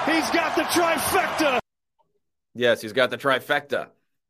He's 0.09 0.29
got 0.31 0.55
the 0.55 0.58
trifecta. 0.69 1.59
Yes, 2.55 2.81
he's 2.81 2.93
got 2.93 3.09
the 3.09 3.17
trifecta. 3.17 3.89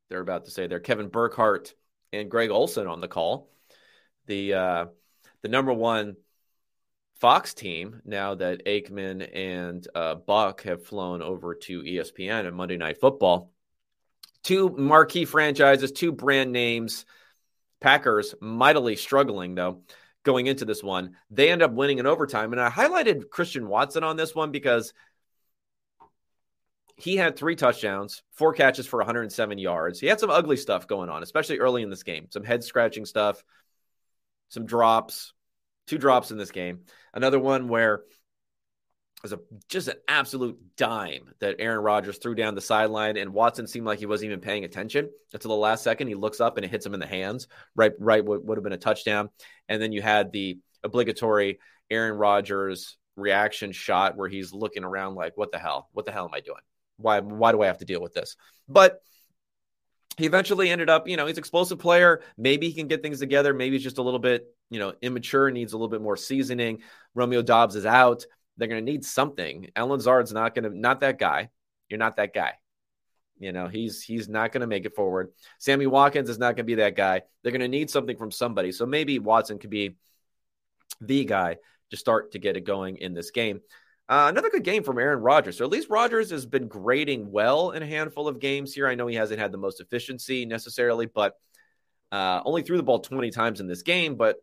They're 0.09 0.21
about 0.21 0.45
to 0.45 0.51
say 0.51 0.67
there. 0.67 0.79
Kevin 0.79 1.09
Burkhardt 1.09 1.73
and 2.11 2.29
Greg 2.29 2.49
Olsen 2.49 2.87
on 2.87 3.01
the 3.01 3.07
call. 3.07 3.49
The 4.27 4.53
uh, 4.53 4.85
the 5.41 5.49
number 5.49 5.73
one 5.73 6.15
Fox 7.19 7.53
team, 7.53 8.01
now 8.05 8.35
that 8.35 8.65
Aikman 8.65 9.29
and 9.35 9.85
uh, 9.93 10.15
Buck 10.15 10.63
have 10.63 10.85
flown 10.85 11.21
over 11.21 11.55
to 11.55 11.81
ESPN 11.81 12.47
and 12.47 12.55
Monday 12.55 12.77
Night 12.77 12.99
Football, 13.01 13.51
two 14.43 14.69
marquee 14.69 15.25
franchises, 15.25 15.91
two 15.91 16.11
brand 16.11 16.51
names. 16.51 17.05
Packers 17.81 18.35
mightily 18.41 18.97
struggling 18.97 19.55
though 19.55 19.83
going 20.23 20.47
into 20.47 20.65
this 20.65 20.83
one. 20.83 21.15
They 21.31 21.49
end 21.49 21.61
up 21.61 21.71
winning 21.71 21.99
in 21.99 22.05
overtime, 22.05 22.51
and 22.51 22.61
I 22.61 22.69
highlighted 22.69 23.29
Christian 23.29 23.67
Watson 23.67 24.03
on 24.03 24.17
this 24.17 24.35
one 24.35 24.51
because 24.51 24.93
he 26.99 27.15
had 27.15 27.37
three 27.37 27.55
touchdowns, 27.55 28.23
four 28.33 28.53
catches 28.53 28.85
for 28.85 28.97
107 28.97 29.57
yards. 29.57 29.99
He 29.99 30.07
had 30.07 30.19
some 30.19 30.29
ugly 30.29 30.57
stuff 30.57 30.85
going 30.85 31.09
on, 31.09 31.23
especially 31.23 31.59
early 31.59 31.81
in 31.81 31.89
this 31.89 32.03
game. 32.03 32.27
Some 32.29 32.43
head 32.43 32.61
scratching 32.63 33.05
stuff, 33.05 33.41
some 34.49 34.65
drops, 34.65 35.33
two 35.87 35.97
drops 35.97 36.31
in 36.31 36.37
this 36.37 36.51
game. 36.51 36.81
Another 37.13 37.39
one 37.39 37.69
where 37.69 37.95
it 37.95 39.23
was 39.23 39.31
a 39.33 39.39
just 39.69 39.87
an 39.87 39.95
absolute 40.09 40.57
dime 40.75 41.33
that 41.39 41.55
Aaron 41.59 41.79
Rodgers 41.79 42.17
threw 42.17 42.35
down 42.35 42.53
the 42.53 42.61
sideline, 42.61 43.15
and 43.15 43.33
Watson 43.33 43.65
seemed 43.65 43.85
like 43.85 43.99
he 43.99 44.05
wasn't 44.05 44.31
even 44.31 44.41
paying 44.41 44.65
attention 44.65 45.09
until 45.33 45.49
the 45.49 45.57
last 45.57 45.83
second. 45.83 46.09
He 46.09 46.15
looks 46.15 46.41
up 46.41 46.57
and 46.57 46.65
it 46.65 46.71
hits 46.71 46.85
him 46.85 46.93
in 46.93 46.99
the 46.99 47.07
hands, 47.07 47.47
right? 47.75 47.93
Right, 47.97 48.25
what 48.25 48.43
would 48.43 48.57
have 48.57 48.63
been 48.63 48.73
a 48.73 48.77
touchdown. 48.77 49.29
And 49.69 49.81
then 49.81 49.93
you 49.93 50.01
had 50.01 50.33
the 50.33 50.59
obligatory 50.83 51.59
Aaron 51.89 52.17
Rodgers 52.17 52.97
reaction 53.15 53.71
shot 53.71 54.17
where 54.17 54.29
he's 54.29 54.53
looking 54.53 54.83
around 54.83 55.15
like, 55.15 55.37
"What 55.37 55.51
the 55.51 55.59
hell? 55.59 55.89
What 55.93 56.05
the 56.05 56.11
hell 56.11 56.25
am 56.25 56.33
I 56.33 56.41
doing? 56.41 56.61
Why? 56.99 57.19
Why 57.19 57.51
do 57.51 57.61
I 57.61 57.67
have 57.67 57.79
to 57.79 57.85
deal 57.85 58.01
with 58.01 58.13
this?" 58.13 58.35
But 58.67 59.01
he 60.17 60.25
eventually 60.25 60.69
ended 60.69 60.89
up, 60.89 61.07
you 61.07 61.15
know, 61.15 61.25
he's 61.25 61.37
an 61.37 61.39
explosive 61.39 61.79
player. 61.79 62.21
Maybe 62.37 62.67
he 62.67 62.73
can 62.73 62.87
get 62.87 63.01
things 63.01 63.19
together. 63.19 63.53
Maybe 63.53 63.77
he's 63.77 63.83
just 63.83 63.99
a 63.99 64.03
little 64.03 64.19
bit, 64.19 64.53
you 64.69 64.77
know, 64.77 64.93
immature, 65.01 65.49
needs 65.49 65.71
a 65.71 65.77
little 65.77 65.87
bit 65.87 66.01
more 66.01 66.17
seasoning. 66.17 66.79
Romeo 67.15 67.41
Doubs 67.41 67.77
is 67.77 67.85
out. 67.85 68.25
They're 68.57 68.67
going 68.67 68.85
to 68.85 68.91
need 68.91 69.05
something. 69.05 69.69
Allen 69.77 69.91
Lazard's 69.91 70.33
not 70.33 70.53
going 70.53 70.69
to, 70.69 70.77
not 70.77 70.99
that 70.99 71.19
guy. 71.19 71.49
You're 71.87 71.99
not 71.99 72.17
that 72.17 72.33
guy. 72.33 72.55
You 73.39 73.53
know, 73.53 73.69
he's 73.69 74.03
he's 74.03 74.27
not 74.27 74.51
going 74.51 74.61
to 74.61 74.67
make 74.67 74.85
it 74.85 74.95
forward. 74.95 75.29
Sammy 75.57 75.87
Watkins 75.87 76.29
is 76.29 76.37
not 76.37 76.57
going 76.57 76.57
to 76.57 76.63
be 76.63 76.75
that 76.75 76.97
guy. 76.97 77.21
They're 77.41 77.53
going 77.53 77.61
to 77.61 77.69
need 77.69 77.89
something 77.89 78.17
from 78.17 78.31
somebody. 78.31 78.73
So 78.73 78.85
maybe 78.85 79.17
Watson 79.19 79.57
could 79.57 79.69
be 79.69 79.95
the 80.99 81.23
guy 81.23 81.57
to 81.91 81.97
start 81.97 82.33
to 82.33 82.39
get 82.39 82.57
it 82.57 82.65
going 82.65 82.97
in 82.97 83.13
this 83.13 83.31
game. 83.31 83.61
Uh, 84.09 84.25
another 84.27 84.49
good 84.49 84.63
game 84.63 84.83
from 84.83 84.97
Aaron 84.97 85.21
Rodgers. 85.21 85.57
So 85.57 85.65
at 85.65 85.69
least 85.69 85.89
Rodgers 85.89 86.31
has 86.31 86.47
been 86.47 86.67
grading 86.67 87.31
well 87.31 87.71
in 87.71 87.83
a 87.83 87.85
handful 87.85 88.27
of 88.27 88.39
games 88.39 88.73
here. 88.73 88.87
I 88.87 88.95
know 88.95 89.05
he 89.05 89.15
hasn't 89.15 89.39
had 89.39 89.51
the 89.51 89.59
most 89.59 89.79
efficiency 89.79 90.45
necessarily, 90.45 91.05
but 91.05 91.35
uh, 92.11 92.41
only 92.43 92.63
threw 92.63 92.77
the 92.77 92.83
ball 92.83 92.99
20 92.99 93.29
times 93.29 93.59
in 93.59 93.67
this 93.67 93.83
game, 93.83 94.15
but 94.15 94.37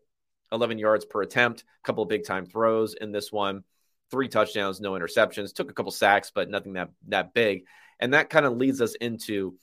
11 0.53 0.79
yards 0.79 1.05
per 1.05 1.21
attempt, 1.21 1.62
a 1.62 1.64
couple 1.85 2.05
of 2.05 2.09
big 2.09 2.25
time 2.25 2.47
throws 2.47 2.95
in 2.95 3.11
this 3.11 3.33
one 3.33 3.64
three 4.11 4.29
touchdowns, 4.29 4.81
no 4.81 4.93
interceptions, 4.93 5.53
took 5.53 5.71
a 5.71 5.75
couple 5.75 5.93
sacks, 5.93 6.31
but 6.35 6.49
nothing 6.49 6.75
that 6.75 6.91
that 7.09 7.35
big. 7.35 7.64
And 7.99 8.14
that 8.14 8.31
kind 8.31 8.47
of 8.47 8.57
leads 8.57 8.81
us 8.81 8.95
into 8.95 9.57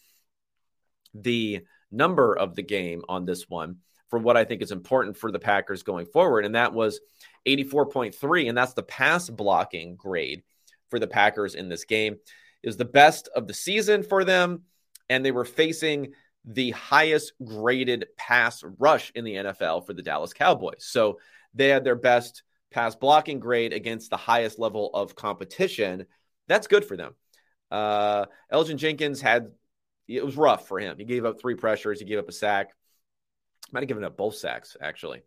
the 1.14 1.62
number 1.92 2.38
of 2.38 2.56
the 2.56 2.64
game 2.64 3.04
on 3.08 3.26
this 3.26 3.48
one 3.48 3.78
for 4.10 4.20
what 4.20 4.38
I 4.38 4.44
think 4.44 4.62
is 4.62 4.72
important 4.72 5.18
for 5.18 5.32
the 5.32 5.40
Packers 5.40 5.84
going 5.84 6.08
forward. 6.08 6.46
And 6.46 6.56
that 6.56 6.74
was 6.74 7.00
84.3. 7.48 8.50
And 8.50 8.58
that's 8.58 8.74
the 8.74 8.84
pass 8.84 9.30
blocking 9.30 9.96
grade 9.96 10.44
for 10.90 11.00
the 11.00 11.08
Packers 11.08 11.56
in 11.56 11.70
this 11.70 11.86
game. 11.86 12.18
Was 12.64 12.78
the 12.78 12.86
best 12.86 13.30
of 13.36 13.48
the 13.48 13.54
season 13.54 14.04
for 14.04 14.24
them. 14.24 14.64
And 15.10 15.26
they 15.26 15.32
were 15.32 15.46
facing 15.46 16.14
the 16.46 16.72
highest 16.72 17.34
graded 17.44 18.08
pass 18.18 18.64
rush 18.80 19.12
in 19.16 19.26
the 19.26 19.36
NFL 19.36 19.86
for 19.86 19.94
the 19.94 20.02
Dallas 20.02 20.34
Cowboys. 20.34 20.86
So 20.86 21.20
they 21.54 21.70
had 21.70 21.84
their 21.84 21.96
best 21.96 22.44
pass 22.72 22.96
blocking 22.96 23.40
grade 23.40 23.72
against 23.72 24.10
the 24.10 24.18
highest 24.18 24.60
level 24.60 24.90
of 24.94 25.16
competition, 25.16 26.06
that's 26.48 26.68
good 26.68 26.84
for 26.84 26.98
them. 26.98 27.16
Uh, 27.72 28.26
Elgton 28.52 28.78
Jenkins 28.78 29.22
had 29.22 29.52
it 30.08 30.26
was 30.26 30.36
rough 30.36 30.68
for 30.68 30.80
him. 30.80 30.98
He 30.98 31.06
gave 31.06 31.24
up 31.24 31.40
three 31.40 31.56
pressures. 31.56 32.00
He 32.00 32.06
gave 32.06 32.20
up 32.20 32.28
a 32.28 32.34
sack. 32.34 32.72
Might 33.72 33.82
have 33.82 33.88
given 33.88 34.04
up 34.04 34.18
both 34.18 34.36
sacks 34.36 34.76
actually 34.82 35.22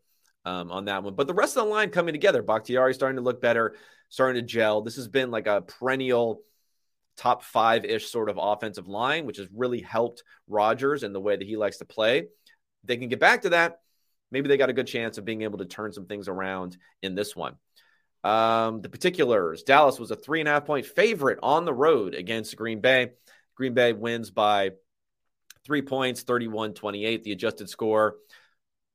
um, 0.46 0.72
on 0.72 0.86
that 0.86 1.02
one. 1.02 1.14
But 1.14 1.26
the 1.26 1.34
rest 1.34 1.56
of 1.58 1.64
the 1.64 1.70
line 1.70 1.90
coming 1.90 2.14
together. 2.14 2.42
Bakhtiari 2.42 2.94
starting 2.94 3.16
to 3.16 3.22
look 3.22 3.42
better, 3.42 3.74
starting 4.08 4.40
to 4.40 4.46
gel. 4.46 4.80
This 4.80 4.96
has 4.96 5.08
been 5.08 5.30
like 5.30 5.46
a 5.46 5.60
perennial 5.60 6.40
top 7.18 7.42
five 7.42 7.84
ish 7.84 8.10
sort 8.10 8.30
of 8.30 8.38
offensive 8.40 8.88
line, 8.88 9.26
which 9.26 9.36
has 9.36 9.48
really 9.54 9.82
helped 9.82 10.22
Rodgers 10.48 11.02
in 11.02 11.12
the 11.12 11.20
way 11.20 11.36
that 11.36 11.46
he 11.46 11.58
likes 11.58 11.78
to 11.78 11.84
play. 11.84 12.28
They 12.84 12.96
can 12.96 13.08
get 13.08 13.20
back 13.20 13.42
to 13.42 13.50
that 13.50 13.80
maybe 14.30 14.48
they 14.48 14.56
got 14.56 14.70
a 14.70 14.74
good 14.74 14.86
chance 14.86 15.18
of 15.18 15.24
being 15.24 15.42
able 15.42 15.58
to 15.58 15.64
turn 15.64 15.92
some 15.92 16.06
things 16.06 16.28
around 16.28 16.76
in 17.02 17.14
this 17.14 17.34
one. 17.36 17.56
Um, 18.24 18.80
the 18.80 18.88
particulars 18.88 19.62
Dallas 19.62 20.00
was 20.00 20.10
a 20.10 20.16
three 20.16 20.40
and 20.40 20.48
a 20.48 20.52
half 20.52 20.64
point 20.64 20.86
favorite 20.86 21.38
on 21.42 21.64
the 21.64 21.74
road 21.74 22.14
against 22.14 22.56
Green 22.56 22.80
Bay. 22.80 23.10
Green 23.54 23.74
Bay 23.74 23.92
wins 23.92 24.30
by 24.30 24.72
three 25.64 25.82
points, 25.82 26.22
31 26.22 26.74
28. 26.74 27.22
The 27.22 27.32
adjusted 27.32 27.68
score, 27.68 28.16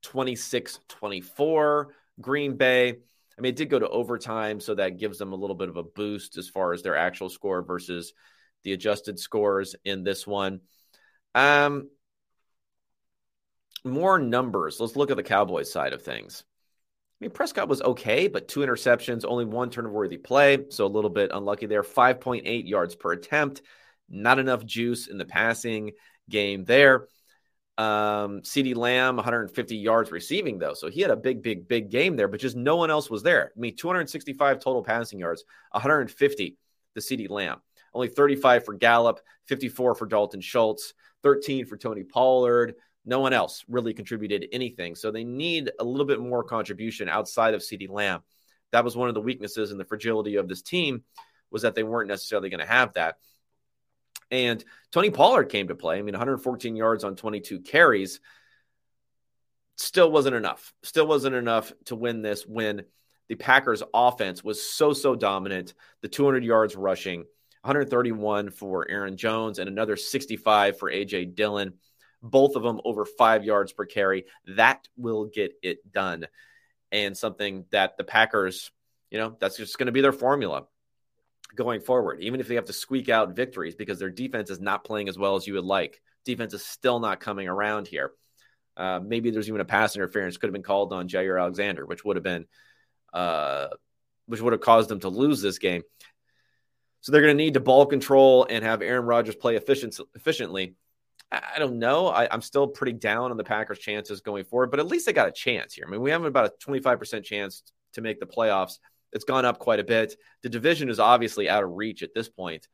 26 0.02 0.80
24. 0.88 1.94
Green 2.20 2.56
Bay. 2.56 2.90
I 2.90 3.40
mean, 3.40 3.50
it 3.50 3.56
did 3.56 3.70
go 3.70 3.78
to 3.78 3.88
overtime, 3.88 4.60
so 4.60 4.74
that 4.74 4.98
gives 4.98 5.18
them 5.18 5.32
a 5.32 5.36
little 5.36 5.56
bit 5.56 5.68
of 5.68 5.76
a 5.76 5.82
boost 5.82 6.36
as 6.36 6.48
far 6.48 6.72
as 6.72 6.82
their 6.82 6.96
actual 6.96 7.28
score 7.28 7.62
versus 7.62 8.12
the 8.62 8.72
adjusted 8.72 9.18
scores 9.18 9.74
in 9.84 10.04
this 10.04 10.26
one. 10.26 10.60
Um, 11.34 11.88
more 13.84 14.18
numbers. 14.18 14.78
Let's 14.78 14.96
look 14.96 15.10
at 15.10 15.16
the 15.16 15.22
Cowboys 15.22 15.72
side 15.72 15.92
of 15.92 16.02
things. 16.02 16.44
I 17.20 17.24
mean, 17.24 17.30
Prescott 17.30 17.68
was 17.68 17.82
okay, 17.82 18.28
but 18.28 18.48
two 18.48 18.60
interceptions, 18.60 19.24
only 19.24 19.44
one 19.44 19.70
turnover 19.70 19.94
worthy 19.94 20.18
play. 20.18 20.58
So 20.70 20.86
a 20.86 20.88
little 20.88 21.10
bit 21.10 21.30
unlucky 21.32 21.66
there. 21.66 21.82
5.8 21.82 22.68
yards 22.68 22.94
per 22.94 23.12
attempt. 23.12 23.62
Not 24.08 24.38
enough 24.38 24.64
juice 24.64 25.06
in 25.06 25.18
the 25.18 25.24
passing 25.24 25.92
game 26.28 26.64
there. 26.64 27.06
Um, 27.78 28.42
CeeDee 28.42 28.76
Lamb, 28.76 29.16
150 29.16 29.76
yards 29.76 30.10
receiving, 30.12 30.58
though. 30.58 30.74
So 30.74 30.88
he 30.88 31.00
had 31.00 31.10
a 31.10 31.16
big, 31.16 31.42
big, 31.42 31.66
big 31.66 31.90
game 31.90 32.16
there, 32.16 32.28
but 32.28 32.40
just 32.40 32.56
no 32.56 32.76
one 32.76 32.90
else 32.90 33.08
was 33.08 33.22
there. 33.22 33.52
I 33.56 33.58
mean, 33.58 33.76
265 33.76 34.58
total 34.60 34.82
passing 34.82 35.18
yards, 35.18 35.44
150 35.72 36.56
the 36.94 37.00
CeeDee 37.00 37.30
Lamb. 37.30 37.60
Only 37.94 38.08
35 38.08 38.64
for 38.64 38.74
Gallup, 38.74 39.20
54 39.46 39.94
for 39.94 40.06
Dalton 40.06 40.40
Schultz, 40.40 40.94
13 41.22 41.66
for 41.66 41.76
Tony 41.76 42.04
Pollard, 42.04 42.74
no 43.04 43.20
one 43.20 43.32
else 43.32 43.64
really 43.68 43.94
contributed 43.94 44.46
anything. 44.52 44.94
So 44.94 45.10
they 45.10 45.24
need 45.24 45.70
a 45.80 45.84
little 45.84 46.06
bit 46.06 46.20
more 46.20 46.44
contribution 46.44 47.08
outside 47.08 47.54
of 47.54 47.60
CeeDee 47.60 47.90
Lamb. 47.90 48.20
That 48.70 48.84
was 48.84 48.96
one 48.96 49.08
of 49.08 49.14
the 49.14 49.20
weaknesses 49.20 49.70
and 49.70 49.80
the 49.80 49.84
fragility 49.84 50.36
of 50.36 50.48
this 50.48 50.62
team 50.62 51.02
was 51.50 51.62
that 51.62 51.74
they 51.74 51.82
weren't 51.82 52.08
necessarily 52.08 52.48
going 52.48 52.60
to 52.60 52.66
have 52.66 52.94
that. 52.94 53.16
And 54.32 54.64
Tony 54.90 55.10
Pollard 55.10 55.50
came 55.50 55.68
to 55.68 55.76
play. 55.76 55.98
I 55.98 56.02
mean, 56.02 56.14
114 56.14 56.74
yards 56.74 57.04
on 57.04 57.14
22 57.14 57.60
carries 57.60 58.18
still 59.76 60.10
wasn't 60.10 60.34
enough. 60.34 60.72
Still 60.82 61.06
wasn't 61.06 61.36
enough 61.36 61.72
to 61.84 61.94
win 61.94 62.22
this 62.22 62.44
when 62.46 62.82
the 63.28 63.36
Packers 63.36 63.82
offense 63.94 64.42
was 64.42 64.60
so, 64.60 64.94
so 64.94 65.14
dominant. 65.14 65.74
The 66.00 66.08
200 66.08 66.44
yards 66.44 66.74
rushing, 66.74 67.20
131 67.60 68.50
for 68.50 68.90
Aaron 68.90 69.16
Jones, 69.16 69.58
and 69.58 69.68
another 69.68 69.96
65 69.96 70.78
for 70.78 70.90
A.J. 70.90 71.26
Dillon 71.26 71.74
both 72.22 72.56
of 72.56 72.62
them 72.62 72.80
over 72.84 73.04
five 73.04 73.44
yards 73.44 73.72
per 73.72 73.84
carry. 73.84 74.26
That 74.46 74.86
will 74.96 75.26
get 75.26 75.52
it 75.62 75.90
done. 75.90 76.26
And 76.90 77.16
something 77.16 77.64
that 77.72 77.96
the 77.96 78.04
Packers, 78.04 78.70
you 79.10 79.18
know, 79.18 79.36
that's 79.40 79.56
just 79.56 79.76
going 79.76 79.86
to 79.86 79.92
be 79.92 80.00
their 80.00 80.12
formula 80.12 80.66
going 81.54 81.80
forward, 81.80 82.20
even 82.20 82.40
if 82.40 82.48
they 82.48 82.54
have 82.54 82.66
to 82.66 82.72
squeak 82.72 83.08
out 83.08 83.36
victories 83.36 83.74
because 83.74 83.98
their 83.98 84.10
defense 84.10 84.50
is 84.50 84.60
not 84.60 84.84
playing 84.84 85.08
as 85.08 85.18
well 85.18 85.36
as 85.36 85.46
you 85.46 85.54
would 85.54 85.64
like. 85.64 86.00
Defense 86.24 86.54
is 86.54 86.64
still 86.64 87.00
not 87.00 87.20
coming 87.20 87.48
around 87.48 87.86
here. 87.86 88.12
Uh, 88.76 89.00
maybe 89.04 89.30
there's 89.30 89.48
even 89.48 89.60
a 89.60 89.66
pass 89.66 89.96
interference 89.96 90.36
could 90.36 90.48
have 90.48 90.54
been 90.54 90.62
called 90.62 90.92
on 90.92 91.08
Jaire 91.08 91.40
Alexander, 91.40 91.84
which 91.84 92.04
would 92.04 92.16
have 92.16 92.22
been, 92.22 92.46
uh, 93.12 93.68
which 94.26 94.40
would 94.40 94.52
have 94.52 94.62
caused 94.62 94.88
them 94.88 95.00
to 95.00 95.08
lose 95.08 95.42
this 95.42 95.58
game. 95.58 95.82
So 97.00 97.12
they're 97.12 97.20
going 97.20 97.36
to 97.36 97.44
need 97.44 97.54
to 97.54 97.60
ball 97.60 97.86
control 97.86 98.46
and 98.48 98.64
have 98.64 98.80
Aaron 98.80 99.04
Rodgers 99.04 99.34
play 99.34 99.56
efficient, 99.56 99.98
efficiently 100.14 100.76
I 101.32 101.58
don't 101.58 101.78
know. 101.78 102.08
I, 102.08 102.32
am 102.32 102.42
still 102.42 102.66
pretty 102.66 102.92
down 102.92 103.30
on 103.30 103.38
the 103.38 103.44
Packers' 103.44 103.78
chances 103.78 104.20
going 104.20 104.44
forward, 104.44 104.70
but 104.70 104.80
at 104.80 104.86
least 104.86 105.06
they 105.06 105.14
got 105.14 105.28
a 105.28 105.32
chance 105.32 105.72
here. 105.72 105.86
I 105.88 105.90
mean, 105.90 106.02
we 106.02 106.10
have 106.10 106.24
about 106.24 106.52
a 106.52 106.68
25% 106.68 107.24
chance 107.24 107.62
to 107.94 108.02
make 108.02 108.20
the 108.20 108.26
playoffs. 108.26 108.78
It's 109.12 109.24
gone 109.24 109.44
up 109.44 109.58
quite 109.58 109.80
a 109.80 109.84
bit. 109.84 110.16
The 110.42 110.48
division 110.48 110.88
is 110.88 110.98
obviously 110.98 111.48
out 111.48 111.64
of 111.64 111.70
reach 111.72 112.02
at 112.02 112.14
this 112.14 112.28
point 112.28 112.68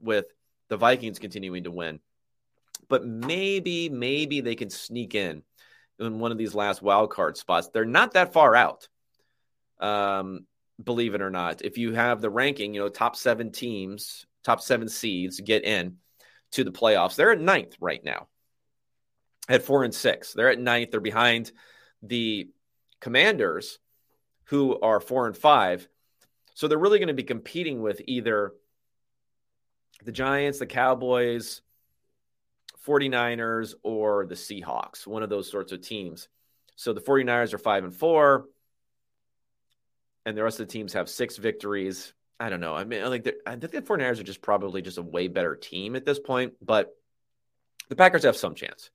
with 0.00 0.26
the 0.68 0.76
Vikings 0.76 1.18
continuing 1.18 1.64
to 1.64 1.70
win. 1.70 2.00
But 2.88 3.06
maybe, 3.06 3.88
maybe 3.88 4.40
they 4.40 4.54
can 4.54 4.70
sneak 4.70 5.14
in 5.14 5.42
in 5.98 6.18
one 6.18 6.32
of 6.32 6.38
these 6.38 6.54
last 6.54 6.82
wild 6.82 7.10
card 7.10 7.36
spots. 7.36 7.68
They're 7.72 7.84
not 7.84 8.14
that 8.14 8.32
far 8.32 8.54
out. 8.56 8.88
Um, 9.80 10.46
believe 10.82 11.14
it 11.14 11.22
or 11.22 11.30
not. 11.30 11.62
If 11.62 11.78
you 11.78 11.92
have 11.94 12.20
the 12.20 12.30
ranking, 12.30 12.74
you 12.74 12.80
know, 12.80 12.88
top 12.88 13.16
seven 13.16 13.52
teams, 13.52 14.26
top 14.44 14.60
seven 14.60 14.88
seeds 14.88 15.40
get 15.40 15.64
in 15.64 15.98
to 16.52 16.64
the 16.64 16.72
playoffs. 16.72 17.16
They're 17.16 17.32
at 17.32 17.40
ninth 17.40 17.76
right 17.80 18.02
now 18.02 18.28
at 19.48 19.62
four 19.62 19.84
and 19.84 19.94
six. 19.94 20.32
They're 20.32 20.50
at 20.50 20.58
ninth. 20.58 20.90
They're 20.90 21.00
behind 21.00 21.52
the 22.02 22.48
Commanders, 23.00 23.78
who 24.52 24.78
are 24.80 25.00
four 25.00 25.26
and 25.26 25.34
five. 25.34 25.88
So 26.52 26.68
they're 26.68 26.76
really 26.76 26.98
going 26.98 27.08
to 27.08 27.14
be 27.14 27.22
competing 27.22 27.80
with 27.80 28.02
either 28.06 28.52
the 30.04 30.12
Giants, 30.12 30.58
the 30.58 30.66
Cowboys, 30.66 31.62
49ers, 32.86 33.72
or 33.82 34.26
the 34.26 34.34
Seahawks, 34.34 35.06
one 35.06 35.22
of 35.22 35.30
those 35.30 35.50
sorts 35.50 35.72
of 35.72 35.80
teams. 35.80 36.28
So 36.76 36.92
the 36.92 37.00
49ers 37.00 37.54
are 37.54 37.58
five 37.58 37.82
and 37.82 37.96
four, 37.96 38.44
and 40.26 40.36
the 40.36 40.44
rest 40.44 40.60
of 40.60 40.66
the 40.66 40.72
teams 40.72 40.92
have 40.92 41.08
six 41.08 41.38
victories. 41.38 42.12
I 42.38 42.50
don't 42.50 42.60
know. 42.60 42.74
I 42.74 42.84
mean, 42.84 43.08
like 43.08 43.26
I 43.46 43.56
think 43.56 43.72
the 43.72 43.80
49ers 43.80 44.20
are 44.20 44.22
just 44.22 44.42
probably 44.42 44.82
just 44.82 44.98
a 44.98 45.02
way 45.02 45.28
better 45.28 45.56
team 45.56 45.96
at 45.96 46.04
this 46.04 46.18
point, 46.18 46.52
but 46.60 46.94
the 47.88 47.96
Packers 47.96 48.24
have 48.24 48.36
some 48.36 48.54
chance. 48.54 48.90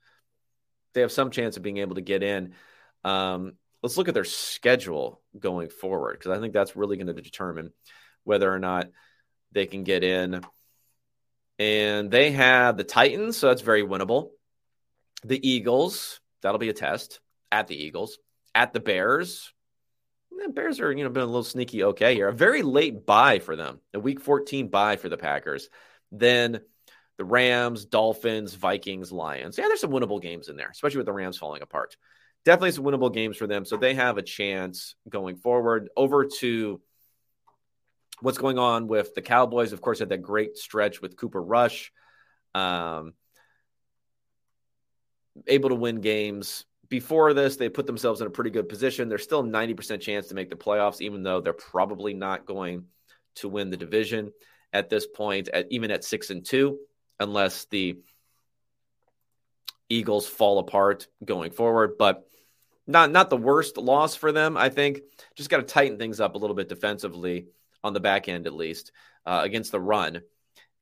They 0.93 1.01
have 1.01 1.11
some 1.11 1.31
chance 1.31 1.57
of 1.57 1.63
being 1.63 1.77
able 1.77 1.95
to 1.95 2.01
get 2.01 2.21
in. 2.21 2.53
Um, 3.03 3.53
let's 3.87 3.95
look 3.95 4.09
at 4.09 4.13
their 4.13 4.25
schedule 4.25 5.21
going 5.39 5.69
forward 5.69 6.19
because 6.19 6.37
I 6.37 6.41
think 6.41 6.51
that's 6.51 6.75
really 6.75 6.97
going 6.97 7.07
to 7.07 7.13
determine 7.13 7.71
whether 8.25 8.53
or 8.53 8.59
not 8.59 8.89
they 9.53 9.65
can 9.65 9.85
get 9.85 10.03
in. 10.03 10.41
And 11.57 12.11
they 12.11 12.31
have 12.31 12.75
the 12.75 12.83
Titans, 12.83 13.37
so 13.37 13.47
that's 13.47 13.61
very 13.61 13.83
winnable. 13.83 14.31
The 15.23 15.39
Eagles, 15.49 16.19
that'll 16.41 16.59
be 16.59 16.67
a 16.67 16.73
test 16.73 17.21
at 17.49 17.67
the 17.67 17.81
Eagles. 17.81 18.19
At 18.53 18.73
the 18.73 18.81
Bears, 18.81 19.53
the 20.31 20.49
Bears 20.49 20.81
are, 20.81 20.91
you 20.91 21.05
know, 21.05 21.09
been 21.09 21.23
a 21.23 21.27
little 21.27 21.45
sneaky 21.45 21.85
okay 21.85 22.13
here. 22.13 22.27
A 22.27 22.33
very 22.33 22.63
late 22.63 23.05
bye 23.05 23.39
for 23.39 23.55
them, 23.55 23.79
a 23.93 24.01
week 24.01 24.19
14 24.19 24.67
bye 24.67 24.97
for 24.97 25.07
the 25.07 25.15
Packers. 25.15 25.69
Then 26.11 26.59
the 27.17 27.23
Rams, 27.23 27.85
Dolphins, 27.85 28.53
Vikings, 28.53 29.13
Lions. 29.13 29.57
Yeah, 29.57 29.69
there's 29.69 29.79
some 29.79 29.91
winnable 29.91 30.21
games 30.21 30.49
in 30.49 30.57
there, 30.57 30.69
especially 30.69 30.97
with 30.97 31.05
the 31.05 31.13
Rams 31.13 31.37
falling 31.37 31.61
apart. 31.61 31.95
Definitely 32.47 32.71
some 32.71 32.85
winnable 32.85 33.13
games 33.13 33.35
for 33.35 33.45
them. 33.45 33.65
So 33.65 33.75
they 33.75 33.93
have 33.95 34.17
a 34.17 34.21
chance 34.21 34.95
going 35.09 35.35
forward. 35.35 35.89
Over 35.97 36.23
to 36.39 36.79
what's 38.21 38.37
going 38.37 38.57
on 38.57 38.87
with 38.87 39.13
the 39.15 39.21
Cowboys. 39.21 39.73
Of 39.73 39.81
course, 39.81 39.99
had 39.99 40.07
that 40.07 40.21
great 40.21 40.55
stretch 40.55 41.01
with 41.01 41.17
Cooper 41.17 41.43
Rush. 41.43 41.91
Um, 42.55 43.15
able 45.45 45.67
to 45.67 45.75
win 45.75 45.99
games. 45.99 46.63
Before 46.87 47.33
this, 47.33 47.57
they 47.57 47.67
put 47.67 47.85
themselves 47.85 48.21
in 48.21 48.27
a 48.27 48.29
pretty 48.29 48.51
good 48.51 48.69
position. 48.69 49.09
There's 49.09 49.23
still 49.23 49.43
90% 49.43 49.99
chance 49.99 50.27
to 50.27 50.35
make 50.35 50.49
the 50.49 50.55
playoffs, 50.55 51.01
even 51.01 51.23
though 51.23 51.41
they're 51.41 51.51
probably 51.51 52.13
not 52.13 52.45
going 52.45 52.85
to 53.35 53.49
win 53.49 53.71
the 53.71 53.75
division 53.75 54.31
at 54.71 54.89
this 54.89 55.05
point, 55.05 55.49
at, 55.49 55.69
even 55.69 55.91
at 55.91 56.05
six 56.05 56.29
and 56.29 56.45
two, 56.45 56.79
unless 57.19 57.65
the 57.65 57.99
Eagles 59.89 60.29
fall 60.29 60.59
apart 60.59 61.07
going 61.25 61.51
forward. 61.51 61.97
But 61.99 62.23
not 62.87 63.11
not 63.11 63.29
the 63.29 63.37
worst 63.37 63.77
loss 63.77 64.15
for 64.15 64.31
them. 64.31 64.57
I 64.57 64.69
think 64.69 65.01
just 65.35 65.49
got 65.49 65.57
to 65.57 65.63
tighten 65.63 65.97
things 65.97 66.19
up 66.19 66.35
a 66.35 66.37
little 66.37 66.55
bit 66.55 66.69
defensively 66.69 67.47
on 67.83 67.93
the 67.93 67.99
back 67.99 68.27
end, 68.27 68.47
at 68.47 68.53
least 68.53 68.91
uh, 69.25 69.41
against 69.43 69.71
the 69.71 69.79
run 69.79 70.21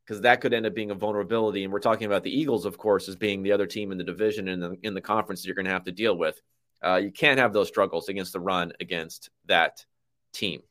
because 0.06 0.22
that 0.22 0.40
could 0.40 0.54
end 0.54 0.66
up 0.66 0.76
being 0.76 0.92
a 0.92 0.96
vulnerability. 0.96 1.64
And 1.64 1.74
we're 1.74 1.80
talking 1.80 2.06
about 2.06 2.24
the 2.24 2.38
Eagles, 2.38 2.66
of 2.66 2.78
course, 2.78 3.10
as 3.10 3.16
being 3.16 3.42
the 3.42 3.52
other 3.52 3.66
team 3.66 3.92
in 3.92 3.98
the 3.98 4.04
division 4.04 4.48
and 4.48 4.64
in, 4.64 4.78
in 4.84 4.94
the 4.94 5.02
conference 5.02 5.42
that 5.42 5.48
you're 5.48 5.56
going 5.56 5.66
to 5.66 5.72
have 5.72 5.86
to 5.86 5.92
deal 5.92 6.16
with. 6.16 6.40
Uh, 6.84 6.98
you 6.98 7.12
can't 7.12 7.40
have 7.40 7.54
those 7.54 7.68
struggles 7.68 8.08
against 8.08 8.34
the 8.34 8.40
run 8.40 8.72
against 8.80 9.32
that 9.46 9.84
team. 10.32 10.62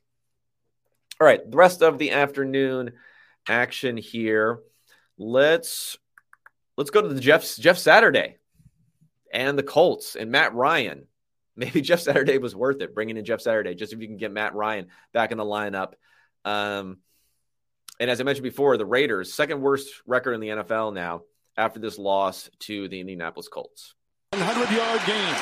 All 1.20 1.26
right, 1.26 1.49
the 1.49 1.57
rest 1.57 1.82
of 1.82 1.99
the 1.99 2.12
afternoon 2.12 2.93
action 3.49 3.97
here. 3.97 4.61
Let's 5.18 5.97
let's 6.76 6.91
go 6.91 7.03
to 7.03 7.09
the 7.09 7.20
Jeff 7.20 7.57
Jeff 7.57 7.78
Saturday 7.78 8.37
and 9.32 9.59
the 9.59 9.62
Colts 9.62 10.16
and 10.16 10.30
Matt 10.30 10.55
Ryan. 10.55 11.07
Maybe 11.57 11.81
Jeff 11.83 12.01
Saturday 12.01 12.39
was 12.39 12.55
worth 12.55 12.81
it 12.81 12.95
bringing 12.95 13.17
in 13.17 13.25
Jeff 13.25 13.41
Saturday 13.41 13.75
just 13.75 13.93
if 13.93 14.01
you 14.01 14.07
can 14.07 14.17
get 14.17 14.33
Matt 14.33 14.55
Ryan 14.55 14.89
back 15.13 15.33
in 15.33 15.39
the 15.39 15.45
lineup. 15.45 15.93
Um, 16.45 16.99
and 18.01 18.11
as 18.11 18.21
I 18.21 18.25
mentioned 18.25 18.45
before, 18.45 18.77
the 18.77 18.87
Raiders, 18.87 19.33
second 19.33 19.61
worst 19.61 19.89
record 20.07 20.33
in 20.33 20.41
the 20.41 20.49
NFL 20.49 20.93
now 20.95 21.23
after 21.57 21.79
this 21.79 21.99
loss 21.99 22.51
to 22.61 22.89
the 22.89 23.01
Indianapolis 23.01 23.49
Colts. 23.49 23.95
100 24.33 24.75
yard 24.75 25.01
game. 25.07 25.37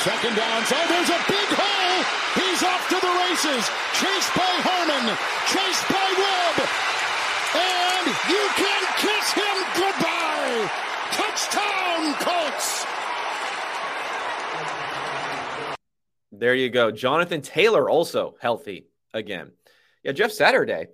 Second 0.00 0.32
down. 0.32 0.64
So 0.64 0.76
there's 0.88 1.12
a 1.12 1.20
big 1.28 1.48
hole. 1.52 2.04
He's 2.40 2.62
off 2.64 2.88
to 2.88 2.96
the 2.96 3.12
races. 3.28 3.68
Chased 4.00 4.32
by 4.32 4.54
Harmon. 4.64 5.12
Chased 5.44 5.84
by 5.92 6.08
Webb. 6.16 6.69
There 16.40 16.54
you 16.54 16.70
go. 16.70 16.90
Jonathan 16.90 17.42
Taylor 17.42 17.90
also 17.90 18.34
healthy 18.40 18.86
again. 19.12 19.52
Yeah, 20.02 20.12
Jeff 20.12 20.32
Saturday 20.32 20.86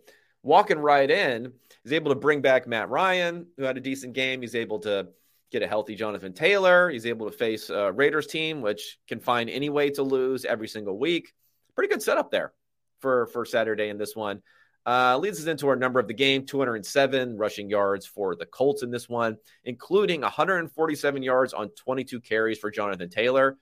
walking 0.43 0.77
right 0.81 1.09
in, 1.09 1.53
is 1.85 1.93
able 1.93 2.11
to 2.11 2.19
bring 2.19 2.41
back 2.41 2.67
Matt 2.67 2.89
Ryan, 2.89 3.47
who 3.57 3.63
had 3.63 3.77
a 3.77 3.81
decent 3.81 4.13
game. 4.13 4.41
He's 4.41 4.57
able 4.57 4.81
to 4.81 5.07
get 5.53 5.63
a 5.63 5.69
healthy 5.69 5.95
Jonathan 5.95 6.33
Taylor. 6.33 6.91
He's 6.91 7.07
able 7.07 7.31
to 7.31 7.37
face 7.37 7.71
a 7.71 7.93
Raiders 7.93 8.27
team, 8.27 8.61
which 8.61 8.99
can 9.07 9.21
find 9.21 9.49
any 9.49 9.71
way 9.71 9.89
to 9.91 10.03
lose 10.03 10.45
every 10.45 10.67
single 10.67 10.99
week. 10.99 11.33
Pretty 11.77 11.93
good 11.93 12.03
setup 12.03 12.33
there 12.33 12.53
for, 12.99 13.29
for 13.29 13.45
Saturday 13.45 13.89
in 13.89 13.99
this 13.99 14.17
one. 14.17 14.43
Uh, 14.85 15.17
leads 15.17 15.39
us 15.39 15.47
into 15.47 15.69
our 15.69 15.77
number 15.77 16.01
of 16.01 16.09
the 16.09 16.15
game 16.15 16.45
207 16.45 17.37
rushing 17.37 17.71
yards 17.71 18.05
for 18.05 18.35
the 18.35 18.47
Colts 18.47 18.83
in 18.83 18.91
this 18.91 19.09
one, 19.09 19.37
including 19.63 20.23
147 20.23 21.23
yards 21.23 21.53
on 21.53 21.69
22 21.71 22.21
carries 22.21 22.59
for 22.59 22.69
Jonathan 22.69 23.09
Taylor. 23.09 23.57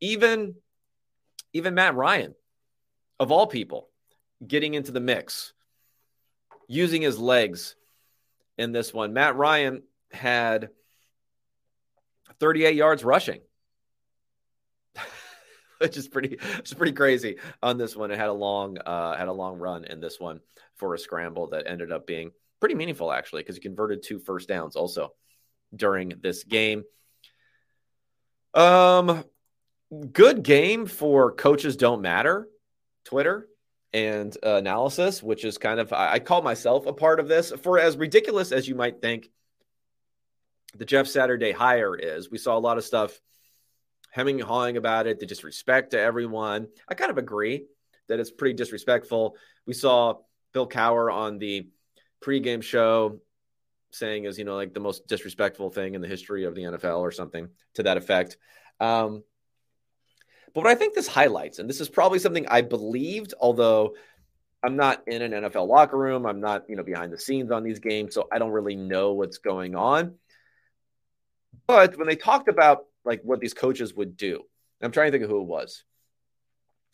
Even, 0.00 0.56
even 1.52 1.74
Matt 1.74 1.94
Ryan, 1.94 2.34
of 3.20 3.30
all 3.32 3.46
people, 3.46 3.88
getting 4.46 4.74
into 4.74 4.92
the 4.92 5.00
mix 5.00 5.52
using 6.66 7.02
his 7.02 7.18
legs 7.18 7.76
in 8.58 8.72
this 8.72 8.92
one. 8.92 9.12
Matt 9.12 9.36
Ryan 9.36 9.82
had 10.10 10.70
38 12.40 12.74
yards 12.74 13.04
rushing. 13.04 13.40
which 15.78 15.96
is 15.96 16.08
pretty 16.08 16.38
it's 16.58 16.74
pretty 16.74 16.92
crazy 16.92 17.36
on 17.62 17.76
this 17.76 17.96
one. 17.96 18.10
It 18.10 18.18
had 18.18 18.28
a 18.28 18.32
long 18.32 18.78
uh 18.78 19.16
had 19.16 19.28
a 19.28 19.32
long 19.32 19.58
run 19.58 19.84
in 19.84 20.00
this 20.00 20.18
one 20.20 20.40
for 20.76 20.94
a 20.94 20.98
scramble 20.98 21.48
that 21.48 21.66
ended 21.66 21.92
up 21.92 22.06
being 22.06 22.30
pretty 22.60 22.74
meaningful 22.74 23.12
actually 23.12 23.42
because 23.42 23.56
he 23.56 23.62
converted 23.62 24.02
two 24.02 24.18
first 24.18 24.48
downs 24.48 24.76
also 24.76 25.12
during 25.74 26.14
this 26.20 26.44
game. 26.44 26.84
Um 28.54 29.24
good 30.12 30.42
game 30.42 30.86
for 30.86 31.32
coaches 31.32 31.76
don't 31.76 32.00
matter 32.00 32.48
Twitter 33.04 33.48
and 33.92 34.36
uh, 34.44 34.56
analysis, 34.56 35.22
which 35.22 35.44
is 35.44 35.58
kind 35.58 35.80
of, 35.80 35.92
I, 35.92 36.14
I 36.14 36.18
call 36.18 36.42
myself 36.42 36.86
a 36.86 36.92
part 36.92 37.20
of 37.20 37.28
this. 37.28 37.52
For 37.62 37.78
as 37.78 37.96
ridiculous 37.96 38.52
as 38.52 38.66
you 38.66 38.74
might 38.74 39.00
think 39.00 39.30
the 40.74 40.86
Jeff 40.86 41.06
Saturday 41.06 41.52
hire 41.52 41.94
is, 41.94 42.30
we 42.30 42.38
saw 42.38 42.56
a 42.56 42.60
lot 42.60 42.78
of 42.78 42.84
stuff 42.84 43.20
hemming 44.10 44.40
and 44.40 44.48
hawing 44.48 44.76
about 44.76 45.06
it, 45.06 45.20
the 45.20 45.26
disrespect 45.26 45.90
to 45.90 46.00
everyone. 46.00 46.68
I 46.88 46.94
kind 46.94 47.10
of 47.10 47.18
agree 47.18 47.66
that 48.08 48.20
it's 48.20 48.30
pretty 48.30 48.54
disrespectful. 48.54 49.36
We 49.66 49.74
saw 49.74 50.18
Bill 50.52 50.68
Cowher 50.68 51.12
on 51.12 51.38
the 51.38 51.68
pregame 52.22 52.62
show 52.62 53.20
saying 53.90 54.24
is, 54.24 54.38
you 54.38 54.44
know, 54.44 54.56
like 54.56 54.72
the 54.72 54.80
most 54.80 55.06
disrespectful 55.06 55.70
thing 55.70 55.94
in 55.94 56.00
the 56.00 56.08
history 56.08 56.44
of 56.44 56.54
the 56.54 56.62
NFL 56.62 57.00
or 57.00 57.12
something 57.12 57.48
to 57.74 57.82
that 57.82 57.98
effect. 57.98 58.38
Um, 58.80 59.22
but 60.54 60.64
what 60.64 60.70
I 60.70 60.74
think 60.74 60.94
this 60.94 61.08
highlights, 61.08 61.58
and 61.58 61.68
this 61.68 61.80
is 61.80 61.88
probably 61.88 62.18
something 62.18 62.46
I 62.48 62.60
believed, 62.60 63.34
although 63.40 63.94
I'm 64.62 64.76
not 64.76 65.02
in 65.06 65.22
an 65.22 65.32
NFL 65.32 65.66
locker 65.66 65.98
room, 65.98 66.26
I'm 66.26 66.40
not, 66.40 66.64
you 66.68 66.76
know, 66.76 66.82
behind 66.82 67.12
the 67.12 67.18
scenes 67.18 67.50
on 67.50 67.64
these 67.64 67.80
games, 67.80 68.14
so 68.14 68.28
I 68.30 68.38
don't 68.38 68.52
really 68.52 68.76
know 68.76 69.14
what's 69.14 69.38
going 69.38 69.74
on. 69.74 70.14
But 71.66 71.96
when 71.96 72.06
they 72.06 72.16
talked 72.16 72.48
about 72.48 72.84
like 73.04 73.22
what 73.22 73.40
these 73.40 73.54
coaches 73.54 73.94
would 73.94 74.16
do, 74.16 74.42
I'm 74.80 74.92
trying 74.92 75.08
to 75.08 75.12
think 75.12 75.24
of 75.24 75.30
who 75.30 75.40
it 75.40 75.46
was. 75.46 75.84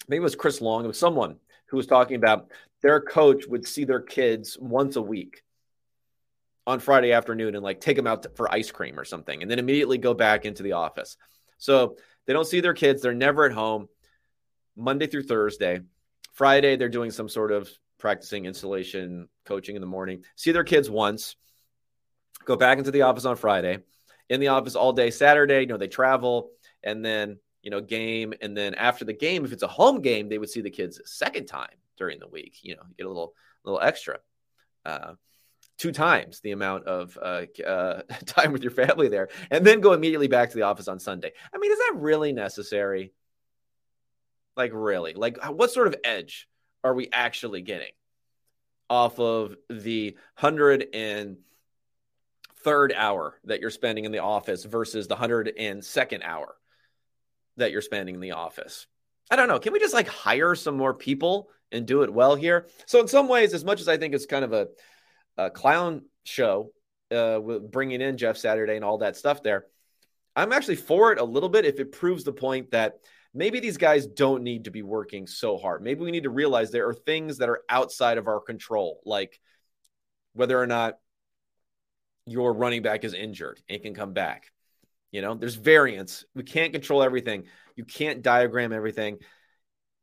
Maybe 0.08 0.18
it 0.18 0.22
was 0.22 0.36
Chris 0.36 0.60
Long. 0.60 0.84
It 0.84 0.88
was 0.88 0.98
someone 0.98 1.36
who 1.66 1.76
was 1.76 1.86
talking 1.86 2.16
about 2.16 2.50
their 2.80 3.00
coach 3.00 3.46
would 3.46 3.66
see 3.66 3.84
their 3.84 4.00
kids 4.00 4.56
once 4.58 4.96
a 4.96 5.02
week 5.02 5.42
on 6.66 6.80
Friday 6.80 7.12
afternoon 7.12 7.54
and 7.54 7.64
like 7.64 7.80
take 7.80 7.96
them 7.96 8.06
out 8.06 8.26
for 8.36 8.52
ice 8.52 8.70
cream 8.70 8.98
or 8.98 9.04
something, 9.04 9.42
and 9.42 9.50
then 9.50 9.58
immediately 9.58 9.98
go 9.98 10.14
back 10.14 10.44
into 10.44 10.62
the 10.62 10.72
office. 10.72 11.16
So 11.58 11.96
they 12.28 12.34
don't 12.34 12.46
see 12.46 12.60
their 12.60 12.74
kids. 12.74 13.00
They're 13.00 13.14
never 13.14 13.46
at 13.46 13.52
home 13.52 13.88
Monday 14.76 15.06
through 15.06 15.22
Thursday. 15.22 15.80
Friday, 16.34 16.76
they're 16.76 16.90
doing 16.90 17.10
some 17.10 17.26
sort 17.28 17.50
of 17.50 17.70
practicing 17.98 18.44
installation 18.44 19.28
coaching 19.46 19.76
in 19.76 19.80
the 19.80 19.88
morning. 19.88 20.22
See 20.36 20.52
their 20.52 20.62
kids 20.62 20.90
once, 20.90 21.36
go 22.44 22.54
back 22.54 22.76
into 22.76 22.90
the 22.90 23.02
office 23.02 23.24
on 23.24 23.36
Friday, 23.36 23.78
in 24.28 24.40
the 24.40 24.48
office 24.48 24.76
all 24.76 24.92
day 24.92 25.10
Saturday. 25.10 25.62
You 25.62 25.68
know, 25.68 25.78
they 25.78 25.88
travel 25.88 26.50
and 26.84 27.02
then, 27.02 27.38
you 27.62 27.70
know, 27.70 27.80
game. 27.80 28.34
And 28.42 28.54
then 28.54 28.74
after 28.74 29.06
the 29.06 29.14
game, 29.14 29.46
if 29.46 29.52
it's 29.52 29.62
a 29.62 29.66
home 29.66 30.02
game, 30.02 30.28
they 30.28 30.36
would 30.36 30.50
see 30.50 30.60
the 30.60 30.70
kids 30.70 31.00
a 31.00 31.06
second 31.06 31.46
time 31.46 31.76
during 31.96 32.20
the 32.20 32.28
week, 32.28 32.58
you 32.60 32.76
know, 32.76 32.82
get 32.98 33.06
a 33.06 33.08
little, 33.08 33.32
little 33.64 33.80
extra. 33.80 34.18
Uh, 34.84 35.14
two 35.78 35.92
times 35.92 36.40
the 36.40 36.50
amount 36.50 36.84
of 36.84 37.16
uh, 37.22 37.42
uh, 37.64 38.02
time 38.26 38.52
with 38.52 38.62
your 38.62 38.72
family 38.72 39.08
there, 39.08 39.28
and 39.50 39.66
then 39.66 39.80
go 39.80 39.92
immediately 39.92 40.28
back 40.28 40.50
to 40.50 40.56
the 40.56 40.62
office 40.62 40.88
on 40.88 40.98
Sunday. 40.98 41.32
I 41.54 41.58
mean, 41.58 41.72
is 41.72 41.78
that 41.78 41.92
really 41.96 42.32
necessary? 42.32 43.12
Like, 44.56 44.72
really? 44.74 45.14
Like, 45.14 45.38
what 45.46 45.70
sort 45.70 45.86
of 45.86 45.96
edge 46.04 46.48
are 46.82 46.94
we 46.94 47.08
actually 47.12 47.62
getting 47.62 47.92
off 48.90 49.18
of 49.20 49.54
the 49.70 50.16
hundred 50.34 50.86
and 50.92 51.38
third 52.64 52.92
hour 52.94 53.38
that 53.44 53.60
you're 53.60 53.70
spending 53.70 54.04
in 54.04 54.12
the 54.12 54.18
office 54.18 54.64
versus 54.64 55.06
the 55.06 55.16
hundred 55.16 55.52
and 55.56 55.84
second 55.84 56.22
hour 56.24 56.56
that 57.56 57.70
you're 57.70 57.82
spending 57.82 58.16
in 58.16 58.20
the 58.20 58.32
office? 58.32 58.86
I 59.30 59.36
don't 59.36 59.48
know. 59.48 59.60
Can 59.60 59.72
we 59.72 59.78
just 59.78 59.94
like 59.94 60.08
hire 60.08 60.54
some 60.54 60.76
more 60.76 60.94
people 60.94 61.50
and 61.70 61.86
do 61.86 62.02
it 62.02 62.12
well 62.12 62.34
here? 62.34 62.66
So, 62.86 63.00
in 63.00 63.06
some 63.06 63.28
ways, 63.28 63.54
as 63.54 63.64
much 63.64 63.80
as 63.80 63.86
I 63.86 63.96
think 63.96 64.14
it's 64.14 64.26
kind 64.26 64.44
of 64.44 64.52
a 64.52 64.68
uh, 65.38 65.50
clown 65.50 66.02
show 66.24 66.70
uh, 67.10 67.38
bringing 67.38 68.00
in 68.00 68.18
Jeff 68.18 68.36
Saturday 68.36 68.76
and 68.76 68.84
all 68.84 68.98
that 68.98 69.16
stuff 69.16 69.42
there. 69.42 69.66
I'm 70.36 70.52
actually 70.52 70.76
for 70.76 71.12
it 71.12 71.18
a 71.18 71.24
little 71.24 71.48
bit 71.48 71.64
if 71.64 71.80
it 71.80 71.92
proves 71.92 72.24
the 72.24 72.32
point 72.32 72.72
that 72.72 72.98
maybe 73.32 73.60
these 73.60 73.76
guys 73.76 74.06
don't 74.06 74.42
need 74.42 74.64
to 74.64 74.70
be 74.70 74.82
working 74.82 75.26
so 75.26 75.56
hard. 75.56 75.82
Maybe 75.82 76.00
we 76.00 76.10
need 76.10 76.24
to 76.24 76.30
realize 76.30 76.70
there 76.70 76.88
are 76.88 76.94
things 76.94 77.38
that 77.38 77.48
are 77.48 77.62
outside 77.68 78.18
of 78.18 78.28
our 78.28 78.40
control, 78.40 79.00
like 79.04 79.40
whether 80.34 80.60
or 80.60 80.66
not 80.66 80.98
your 82.26 82.52
running 82.52 82.82
back 82.82 83.04
is 83.04 83.14
injured 83.14 83.60
and 83.68 83.82
can 83.82 83.94
come 83.94 84.12
back. 84.12 84.52
You 85.10 85.22
know, 85.22 85.34
there's 85.34 85.54
variance. 85.54 86.24
We 86.34 86.42
can't 86.42 86.72
control 86.72 87.02
everything. 87.02 87.44
You 87.74 87.84
can't 87.84 88.22
diagram 88.22 88.72
everything. 88.72 89.18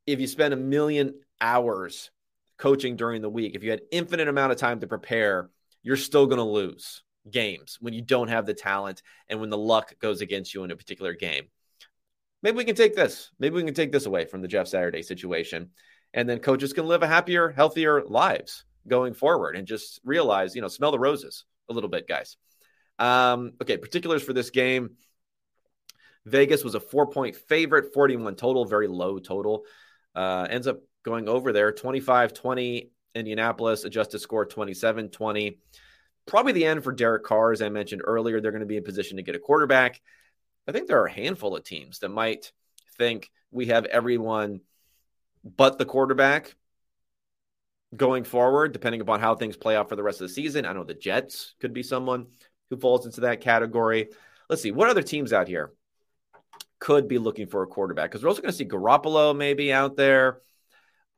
If 0.08 0.20
you 0.20 0.28
spend 0.28 0.54
a 0.54 0.58
million 0.58 1.14
hours 1.40 2.10
coaching 2.58 2.96
during 2.96 3.22
the 3.22 3.30
week, 3.30 3.56
if 3.56 3.64
you 3.64 3.72
had 3.72 3.82
infinite 3.92 4.28
amount 4.28 4.52
of 4.52 4.58
time 4.58 4.80
to 4.80 4.88
prepare, 4.88 5.50
you're 5.84 5.98
still 5.98 6.26
going 6.26 6.38
to 6.38 6.44
lose 6.44 7.04
games 7.30 7.78
when 7.82 7.94
you 7.94 8.02
don't 8.02 8.28
have 8.28 8.46
the 8.46 8.54
talent 8.54 9.02
and 9.30 9.40
when 9.40 9.50
the 9.50 9.58
luck 9.58 9.94
goes 10.00 10.22
against 10.22 10.54
you 10.54 10.64
in 10.64 10.72
a 10.72 10.76
particular 10.76 11.14
game. 11.14 11.46
Maybe 12.42 12.58
we 12.58 12.66
can 12.66 12.76
take 12.76 12.96
this. 12.96 13.32
Maybe 13.40 13.56
we 13.56 13.64
can 13.64 13.74
take 13.74 13.92
this 13.92 14.06
away 14.06 14.26
from 14.26 14.42
the 14.42 14.48
Jeff 14.48 14.68
Saturday 14.68 15.02
situation. 15.02 15.72
And 16.14 16.30
then 16.30 16.40
coaches 16.40 16.74
can 16.74 16.86
live 16.86 17.04
a 17.04 17.08
happier, 17.08 17.50
healthier 17.50 18.04
lives 18.06 18.66
going 18.88 19.14
forward 19.14 19.56
and 19.56 19.68
just 19.68 20.00
realize, 20.04 20.56
you 20.56 20.62
know, 20.62 20.68
smell 20.68 20.92
the 20.92 21.00
roses 21.00 21.46
a 21.70 21.74
little 21.74 21.90
bit, 21.90 22.08
guys. 22.08 22.38
Um, 23.00 23.54
okay, 23.62 23.78
particulars 23.78 24.24
for 24.24 24.34
this 24.34 24.50
game. 24.50 24.92
Vegas 26.26 26.64
was 26.64 26.76
a 26.76 26.80
four 26.80 27.08
point 27.08 27.36
favorite, 27.36 27.94
41 27.94 28.36
total, 28.36 28.66
very 28.66 28.88
low 28.88 29.20
total. 29.20 29.64
Uh, 30.16 30.48
ends 30.50 30.68
up 30.68 30.80
going 31.06 31.30
over 31.30 31.54
there 31.54 31.72
25 31.72 32.34
20. 32.34 32.92
Indianapolis, 33.14 33.86
adjusted 33.86 34.20
score 34.20 34.46
27 34.46 35.10
20. 35.10 35.58
Probably 36.26 36.52
the 36.52 36.66
end 36.66 36.84
for 36.84 36.92
Derek 36.92 37.24
Carr, 37.24 37.54
as 37.54 37.62
I 37.62 37.70
mentioned 37.70 38.02
earlier. 38.04 38.42
They're 38.42 38.52
going 38.52 38.60
to 38.60 38.66
be 38.66 38.78
in 38.78 38.84
position 38.84 39.18
to 39.18 39.24
get 39.24 39.36
a 39.36 39.40
quarterback. 39.40 40.02
I 40.68 40.72
think 40.74 40.88
there 40.88 41.00
are 41.02 41.06
a 41.06 41.12
handful 41.12 41.56
of 41.56 41.64
teams 41.64 42.00
that 42.00 42.10
might 42.10 42.52
think 42.98 43.32
we 43.52 43.68
have 43.68 43.86
everyone 43.86 44.62
but 45.44 45.78
the 45.78 45.86
quarterback 45.86 46.56
going 47.96 48.24
forward, 48.24 48.74
depending 48.74 49.02
upon 49.02 49.20
how 49.20 49.36
things 49.36 49.56
play 49.56 49.76
out 49.76 49.88
for 49.88 49.96
the 49.96 50.04
rest 50.04 50.20
of 50.20 50.28
the 50.28 50.34
season. 50.34 50.66
I 50.66 50.74
know 50.74 50.84
the 50.84 50.96
Jets 50.96 51.54
could 51.62 51.74
be 51.74 51.84
someone 51.84 52.28
who 52.70 52.78
falls 52.78 53.06
into 53.06 53.22
that 53.22 53.42
category. 53.42 54.10
Let's 54.50 54.62
see 54.62 54.72
what 54.72 54.90
other 54.90 55.04
teams 55.04 55.32
out 55.32 55.48
here 55.48 55.72
could 56.80 57.08
be 57.08 57.20
looking 57.20 57.48
for 57.48 57.64
a 57.64 57.68
quarterback 57.68 58.10
because 58.10 58.24
we're 58.24 58.30
also 58.30 58.42
going 58.42 58.52
to 58.52 58.58
see 58.58 58.66
Garoppolo 58.66 59.36
maybe 59.36 59.72
out 59.72 59.96
there. 59.96 60.40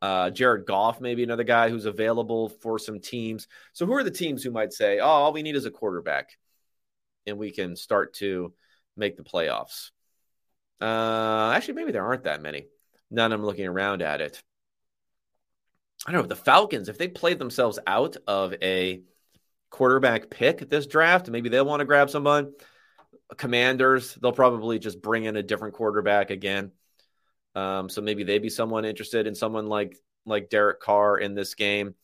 Uh, 0.01 0.29
Jared 0.29 0.65
Goff, 0.65 1.01
maybe 1.01 1.23
another 1.23 1.43
guy 1.43 1.69
who's 1.69 1.85
available 1.85 2.49
for 2.49 2.77
some 2.77 2.99
teams. 2.99 3.47
So, 3.73 3.85
who 3.85 3.93
are 3.93 4.03
the 4.03 4.11
teams 4.11 4.43
who 4.43 4.51
might 4.51 4.73
say, 4.73 4.99
"Oh, 4.99 5.05
all 5.05 5.33
we 5.33 5.41
need 5.41 5.55
is 5.55 5.65
a 5.65 5.71
quarterback, 5.71 6.37
and 7.25 7.37
we 7.37 7.51
can 7.51 7.75
start 7.75 8.13
to 8.15 8.53
make 8.95 9.17
the 9.17 9.23
playoffs"? 9.23 9.91
Uh, 10.79 11.51
actually, 11.55 11.73
maybe 11.73 11.91
there 11.91 12.05
aren't 12.05 12.25
that 12.25 12.41
many. 12.41 12.67
None. 13.09 13.31
I'm 13.31 13.43
looking 13.43 13.65
around 13.65 14.01
at 14.01 14.21
it. 14.21 14.41
I 16.05 16.11
don't 16.11 16.21
know. 16.21 16.27
The 16.27 16.35
Falcons, 16.35 16.89
if 16.89 16.97
they 16.97 17.07
played 17.07 17.39
themselves 17.39 17.79
out 17.87 18.17
of 18.27 18.53
a 18.61 19.01
quarterback 19.69 20.29
pick 20.29 20.69
this 20.69 20.87
draft, 20.87 21.29
maybe 21.29 21.49
they'll 21.49 21.65
want 21.65 21.79
to 21.79 21.85
grab 21.85 22.09
someone. 22.09 22.53
Commanders, 23.35 24.15
they'll 24.15 24.31
probably 24.31 24.79
just 24.79 25.01
bring 25.01 25.25
in 25.25 25.35
a 25.35 25.43
different 25.43 25.73
quarterback 25.73 26.29
again. 26.29 26.71
Um, 27.57 27.89
so 27.89 28.01
maybe 28.01 28.23
they'd 28.23 28.37
be 28.37 28.49
someone 28.49 28.85
interested 28.85 29.25
in 29.25 29.33
someone 29.33 29.65
like 29.65 29.97
like 30.27 30.51
Derek 30.51 30.79
Carr 30.79 31.17
in 31.17 31.33
this 31.33 31.55
game. 31.55 31.95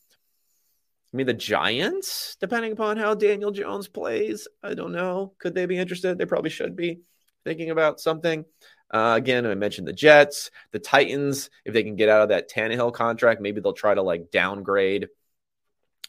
I 1.12 1.16
mean, 1.16 1.26
the 1.26 1.34
Giants, 1.34 2.36
depending 2.40 2.72
upon 2.72 2.96
how 2.96 3.14
Daniel 3.14 3.52
Jones 3.52 3.86
plays, 3.86 4.48
I 4.64 4.74
don't 4.74 4.90
know. 4.90 5.34
Could 5.38 5.54
they 5.54 5.66
be 5.66 5.78
interested? 5.78 6.18
They 6.18 6.26
probably 6.26 6.50
should 6.50 6.74
be 6.74 7.02
thinking 7.44 7.70
about 7.70 8.00
something. 8.00 8.44
Uh, 8.90 9.14
again, 9.16 9.46
I 9.46 9.54
mentioned 9.54 9.86
the 9.86 9.92
Jets, 9.92 10.50
the 10.72 10.80
Titans. 10.80 11.50
If 11.64 11.72
they 11.72 11.84
can 11.84 11.94
get 11.94 12.08
out 12.08 12.22
of 12.22 12.28
that 12.30 12.50
Tannehill 12.50 12.92
contract, 12.92 13.40
maybe 13.40 13.60
they'll 13.60 13.74
try 13.74 13.94
to 13.94 14.02
like 14.02 14.32
downgrade 14.32 15.08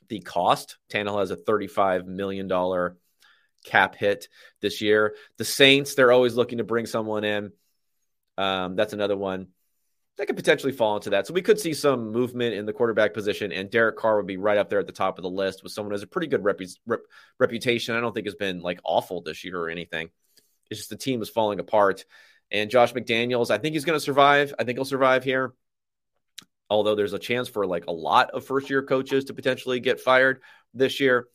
the 0.09 0.21
cost. 0.21 0.77
Tannehill 0.89 1.19
has 1.19 1.29
a 1.29 1.37
$35 1.37 2.05
million 2.05 2.49
cap 3.63 3.95
hit 3.95 4.27
this 4.61 4.81
year. 4.81 5.15
The 5.37 5.45
Saints, 5.45 5.93
they're 5.93 6.11
always 6.11 6.33
looking 6.33 6.57
to 6.57 6.63
bring 6.63 6.87
someone 6.87 7.23
in. 7.23 7.51
Um, 8.37 8.75
that's 8.75 8.93
another 8.93 9.17
one 9.17 9.47
that 10.17 10.27
could 10.27 10.35
potentially 10.35 10.71
fall 10.71 10.95
into 10.95 11.09
that. 11.11 11.27
So 11.27 11.33
we 11.33 11.41
could 11.41 11.59
see 11.59 11.73
some 11.73 12.11
movement 12.11 12.53
in 12.53 12.65
the 12.65 12.73
quarterback 12.73 13.13
position, 13.13 13.51
and 13.51 13.69
Derek 13.69 13.97
Carr 13.97 14.17
would 14.17 14.27
be 14.27 14.37
right 14.37 14.57
up 14.57 14.69
there 14.69 14.79
at 14.79 14.87
the 14.87 14.93
top 14.93 15.17
of 15.17 15.23
the 15.23 15.29
list 15.29 15.61
with 15.61 15.73
someone 15.73 15.91
who 15.91 15.95
has 15.95 16.03
a 16.03 16.07
pretty 16.07 16.27
good 16.27 16.43
rep- 16.43 16.61
rep- 16.85 17.01
reputation. 17.39 17.95
I 17.95 17.99
don't 17.99 18.13
think 18.13 18.27
has 18.27 18.35
been 18.35 18.61
like 18.61 18.79
awful 18.83 19.21
this 19.21 19.43
year 19.43 19.59
or 19.59 19.69
anything. 19.69 20.09
It's 20.69 20.79
just 20.79 20.89
the 20.89 20.95
team 20.95 21.21
is 21.21 21.29
falling 21.29 21.59
apart. 21.59 22.05
And 22.51 22.69
Josh 22.69 22.93
McDaniels, 22.93 23.51
I 23.51 23.57
think 23.57 23.73
he's 23.73 23.85
going 23.85 23.97
to 23.97 24.03
survive. 24.03 24.53
I 24.57 24.63
think 24.63 24.77
he'll 24.77 24.85
survive 24.85 25.23
here. 25.23 25.53
Although 26.69 26.95
there's 26.95 27.13
a 27.13 27.19
chance 27.19 27.47
for 27.47 27.65
like 27.65 27.85
a 27.87 27.91
lot 27.91 28.31
of 28.31 28.45
first 28.45 28.69
year 28.69 28.83
coaches 28.83 29.25
to 29.25 29.33
potentially 29.33 29.79
get 29.79 29.99
fired 29.99 30.41
this 30.73 30.99
year. 30.99 31.27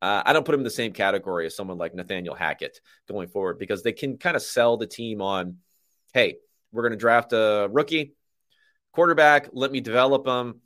Uh, 0.00 0.22
I 0.24 0.32
don't 0.32 0.44
put 0.44 0.54
him 0.54 0.60
in 0.60 0.64
the 0.64 0.70
same 0.70 0.92
category 0.92 1.46
as 1.46 1.54
someone 1.54 1.78
like 1.78 1.94
Nathaniel 1.94 2.34
Hackett 2.34 2.80
going 3.06 3.28
forward 3.28 3.58
because 3.58 3.82
they 3.82 3.92
can 3.92 4.18
kind 4.18 4.36
of 4.36 4.42
sell 4.42 4.76
the 4.76 4.86
team 4.86 5.20
on– 5.20 5.58
hey, 6.12 6.36
we're 6.72 6.82
going 6.82 6.92
to 6.92 6.98
draft 6.98 7.32
a 7.32 7.68
rookie 7.70 8.14
quarterback. 8.92 9.48
Let 9.52 9.72
me 9.72 9.80
develop 9.80 10.24
them. 10.24 10.60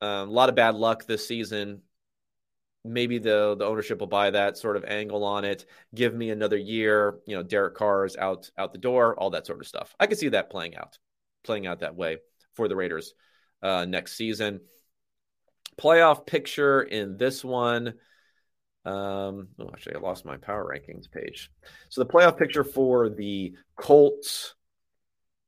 Um, 0.00 0.28
a 0.28 0.32
lot 0.32 0.48
of 0.48 0.54
bad 0.54 0.74
luck 0.74 1.06
this 1.06 1.26
season. 1.26 1.82
Maybe 2.84 3.18
the 3.18 3.54
the 3.56 3.64
ownership 3.64 4.00
will 4.00 4.08
buy 4.08 4.30
that 4.30 4.58
sort 4.58 4.76
of 4.76 4.84
angle 4.84 5.22
on 5.22 5.44
it. 5.44 5.66
Give 5.94 6.12
me 6.12 6.30
another 6.30 6.56
year. 6.56 7.20
You 7.26 7.36
know, 7.36 7.44
Derek 7.44 7.76
Carr 7.76 8.04
is 8.04 8.16
out 8.16 8.50
out 8.58 8.72
the 8.72 8.78
door. 8.78 9.14
All 9.16 9.30
that 9.30 9.46
sort 9.46 9.60
of 9.60 9.68
stuff. 9.68 9.94
I 10.00 10.06
can 10.08 10.18
see 10.18 10.30
that 10.30 10.50
playing 10.50 10.76
out, 10.76 10.98
playing 11.44 11.68
out 11.68 11.80
that 11.80 11.94
way 11.94 12.18
for 12.54 12.66
the 12.66 12.74
Raiders 12.74 13.14
uh, 13.62 13.84
next 13.84 14.16
season. 14.16 14.60
Playoff 15.80 16.26
picture 16.26 16.82
in 16.82 17.16
this 17.16 17.44
one. 17.44 17.94
Um, 18.84 19.48
oh, 19.58 19.70
actually, 19.72 19.96
I 19.96 19.98
lost 20.00 20.24
my 20.24 20.36
power 20.36 20.64
rankings 20.64 21.10
page. 21.10 21.50
So 21.88 22.02
the 22.02 22.10
playoff 22.10 22.36
picture 22.36 22.64
for 22.64 23.08
the 23.08 23.54
Colts, 23.76 24.54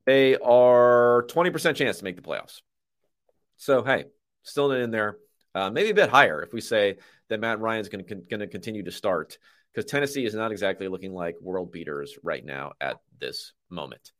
they 0.06 0.36
are 0.36 1.26
20% 1.28 1.74
chance 1.74 1.98
to 1.98 2.04
make 2.04 2.16
the 2.16 2.22
playoffs. 2.22 2.60
So, 3.56 3.82
hey, 3.82 4.04
still 4.42 4.70
in 4.72 4.90
there. 4.90 5.18
Uh, 5.54 5.70
maybe 5.70 5.90
a 5.90 5.94
bit 5.94 6.10
higher 6.10 6.42
if 6.42 6.52
we 6.52 6.60
say 6.60 6.96
that 7.28 7.40
Matt 7.40 7.60
Ryan's 7.60 7.88
going 7.88 8.04
to 8.04 8.46
continue 8.46 8.82
to 8.82 8.90
start 8.90 9.38
because 9.72 9.90
Tennessee 9.90 10.24
is 10.24 10.34
not 10.34 10.52
exactly 10.52 10.88
looking 10.88 11.12
like 11.12 11.36
world 11.40 11.72
beaters 11.72 12.16
right 12.22 12.44
now 12.44 12.72
at 12.80 12.98
this 13.20 13.52
moment. 13.70 14.12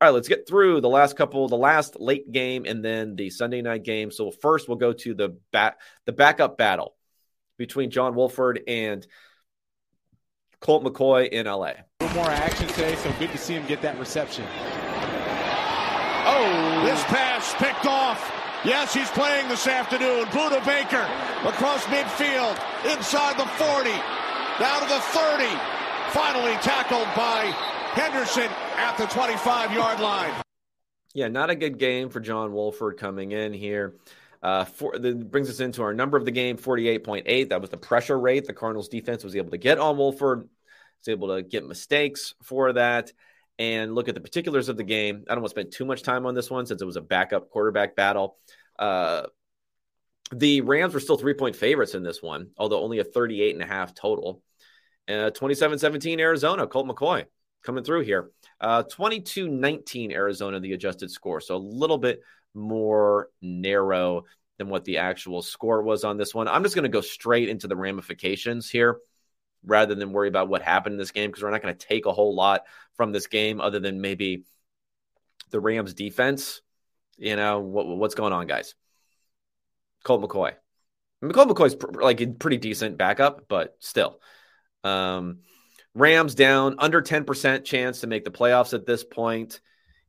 All 0.00 0.08
right, 0.08 0.14
let's 0.14 0.28
get 0.28 0.46
through 0.48 0.80
the 0.80 0.88
last 0.88 1.16
couple, 1.16 1.48
the 1.48 1.56
last 1.56 1.98
late 2.00 2.30
game, 2.30 2.64
and 2.66 2.84
then 2.84 3.14
the 3.14 3.30
Sunday 3.30 3.62
night 3.62 3.84
game. 3.84 4.10
So 4.10 4.30
first, 4.30 4.68
we'll 4.68 4.76
go 4.76 4.92
to 4.92 5.14
the 5.14 5.36
bat, 5.52 5.78
the 6.04 6.12
backup 6.12 6.58
battle 6.58 6.96
between 7.56 7.90
John 7.90 8.14
Wolford 8.14 8.60
and 8.66 9.06
Colt 10.60 10.84
McCoy 10.84 11.28
in 11.28 11.46
LA. 11.46 11.54
A 11.66 11.84
little 12.00 12.16
more 12.16 12.30
action 12.30 12.66
today, 12.68 12.94
so 12.96 13.12
good 13.18 13.30
to 13.30 13.38
see 13.38 13.54
him 13.54 13.66
get 13.66 13.82
that 13.82 13.98
reception. 13.98 14.44
Oh, 16.26 16.82
this 16.84 17.02
pass 17.04 17.52
picked 17.54 17.86
off. 17.86 18.32
Yes, 18.64 18.94
he's 18.94 19.10
playing 19.10 19.46
this 19.48 19.66
afternoon. 19.66 20.24
Budda 20.26 20.64
Baker 20.64 21.06
across 21.46 21.84
midfield, 21.84 22.56
inside 22.90 23.36
the 23.36 23.44
40, 23.44 23.90
down 24.58 24.80
to 24.80 24.88
the 24.88 25.00
30. 25.12 25.44
Finally 26.12 26.54
tackled 26.62 27.08
by 27.14 27.52
Henderson 27.92 28.48
at 28.76 28.96
the 28.96 29.04
25 29.06 29.72
yard 29.72 30.00
line. 30.00 30.32
Yeah, 31.12 31.28
not 31.28 31.50
a 31.50 31.54
good 31.54 31.78
game 31.78 32.08
for 32.08 32.20
John 32.20 32.52
Wolford 32.52 32.96
coming 32.96 33.32
in 33.32 33.52
here. 33.52 33.94
Uh, 34.44 34.66
for, 34.66 34.98
that 34.98 35.30
brings 35.30 35.48
us 35.48 35.60
into 35.60 35.82
our 35.82 35.94
number 35.94 36.18
of 36.18 36.26
the 36.26 36.30
game, 36.30 36.58
48.8. 36.58 37.48
That 37.48 37.62
was 37.62 37.70
the 37.70 37.78
pressure 37.78 38.20
rate 38.20 38.46
the 38.46 38.52
Cardinals 38.52 38.88
defense 38.88 39.24
was 39.24 39.34
able 39.34 39.50
to 39.52 39.56
get 39.56 39.78
on 39.78 39.96
Wolford. 39.96 40.40
Was 41.00 41.08
able 41.08 41.34
to 41.34 41.42
get 41.42 41.66
mistakes 41.66 42.34
for 42.42 42.74
that. 42.74 43.10
And 43.58 43.94
look 43.94 44.08
at 44.10 44.14
the 44.14 44.20
particulars 44.20 44.68
of 44.68 44.76
the 44.76 44.84
game. 44.84 45.24
I 45.30 45.34
don't 45.34 45.40
want 45.40 45.54
to 45.54 45.60
spend 45.60 45.72
too 45.72 45.86
much 45.86 46.02
time 46.02 46.26
on 46.26 46.34
this 46.34 46.50
one 46.50 46.66
since 46.66 46.82
it 46.82 46.84
was 46.84 46.96
a 46.96 47.00
backup 47.00 47.48
quarterback 47.48 47.96
battle. 47.96 48.36
Uh, 48.78 49.22
the 50.30 50.60
Rams 50.60 50.92
were 50.92 51.00
still 51.00 51.16
three 51.16 51.34
point 51.34 51.56
favorites 51.56 51.94
in 51.94 52.02
this 52.02 52.22
one, 52.22 52.48
although 52.58 52.82
only 52.82 52.98
a 52.98 53.04
38 53.04 53.54
and 53.54 53.62
a 53.62 53.66
half 53.66 53.94
total. 53.94 54.42
Uh, 55.08 55.30
27 55.30 55.78
17 55.78 56.20
Arizona, 56.20 56.66
Colt 56.66 56.86
McCoy 56.86 57.24
coming 57.64 57.82
through 57.82 58.02
here. 58.02 58.30
Uh, 58.60 58.82
22 58.82 59.48
19 59.48 60.12
Arizona, 60.12 60.60
the 60.60 60.74
adjusted 60.74 61.10
score. 61.10 61.40
So 61.40 61.56
a 61.56 61.58
little 61.58 61.98
bit 61.98 62.20
more 62.54 63.28
narrow 63.42 64.24
than 64.58 64.68
what 64.68 64.84
the 64.84 64.98
actual 64.98 65.42
score 65.42 65.82
was 65.82 66.04
on 66.04 66.16
this 66.16 66.34
one. 66.34 66.48
I'm 66.48 66.62
just 66.62 66.74
going 66.74 66.84
to 66.84 66.88
go 66.88 67.00
straight 67.00 67.48
into 67.48 67.68
the 67.68 67.76
ramifications 67.76 68.70
here 68.70 68.98
rather 69.64 69.94
than 69.94 70.12
worry 70.12 70.28
about 70.28 70.48
what 70.48 70.62
happened 70.62 70.94
in 70.94 70.98
this 70.98 71.10
game 71.10 71.30
because 71.30 71.42
we're 71.42 71.50
not 71.50 71.62
going 71.62 71.74
to 71.74 71.86
take 71.86 72.06
a 72.06 72.12
whole 72.12 72.34
lot 72.34 72.62
from 72.96 73.12
this 73.12 73.26
game 73.26 73.60
other 73.60 73.80
than 73.80 74.00
maybe 74.00 74.44
the 75.50 75.60
Rams 75.60 75.94
defense. 75.94 76.60
You 77.16 77.36
know, 77.36 77.60
what, 77.60 77.86
what's 77.86 78.14
going 78.14 78.32
on, 78.32 78.46
guys? 78.46 78.74
Colt 80.04 80.22
McCoy. 80.22 80.52
Colt 81.32 81.48
McCoy's 81.48 81.74
pr- 81.74 82.02
like 82.02 82.20
a 82.20 82.26
pretty 82.26 82.58
decent 82.58 82.98
backup, 82.98 83.48
but 83.48 83.76
still. 83.80 84.20
Um, 84.82 85.38
Rams 85.94 86.34
down 86.34 86.76
under 86.78 87.00
10% 87.00 87.64
chance 87.64 88.00
to 88.00 88.06
make 88.06 88.24
the 88.24 88.30
playoffs 88.30 88.74
at 88.74 88.84
this 88.84 89.04
point 89.04 89.60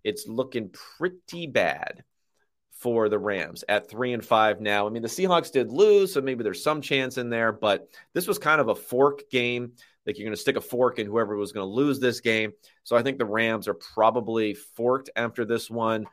it's 0.05 0.27
looking 0.27 0.69
pretty 0.69 1.47
bad 1.47 2.03
for 2.75 3.07
the 3.09 3.17
Rams 3.17 3.63
at 3.69 3.89
three 3.89 4.13
and 4.13 4.23
five 4.23 4.59
now. 4.59 4.85
I 4.85 4.89
mean, 4.89 5.01
the 5.01 5.07
Seahawks 5.07 5.51
did 5.51 5.71
lose, 5.71 6.13
so 6.13 6.21
maybe 6.21 6.43
there's 6.43 6.63
some 6.63 6.81
chance 6.81 7.17
in 7.17 7.29
there, 7.29 7.51
but 7.51 7.87
this 8.13 8.27
was 8.27 8.37
kind 8.37 8.59
of 8.59 8.67
a 8.67 8.75
fork 8.75 9.29
game. 9.29 9.73
Like 10.05 10.17
you're 10.17 10.25
going 10.25 10.35
to 10.35 10.41
stick 10.41 10.57
a 10.57 10.61
fork 10.61 10.99
in 10.99 11.07
whoever 11.07 11.35
was 11.35 11.51
going 11.51 11.67
to 11.67 11.73
lose 11.73 11.99
this 11.99 12.19
game. 12.19 12.51
So 12.83 12.95
I 12.95 13.01
think 13.01 13.17
the 13.17 13.25
Rams 13.25 13.67
are 13.67 13.73
probably 13.73 14.53
forked 14.53 15.09
after 15.15 15.45
this 15.45 15.69
one. 15.69 16.05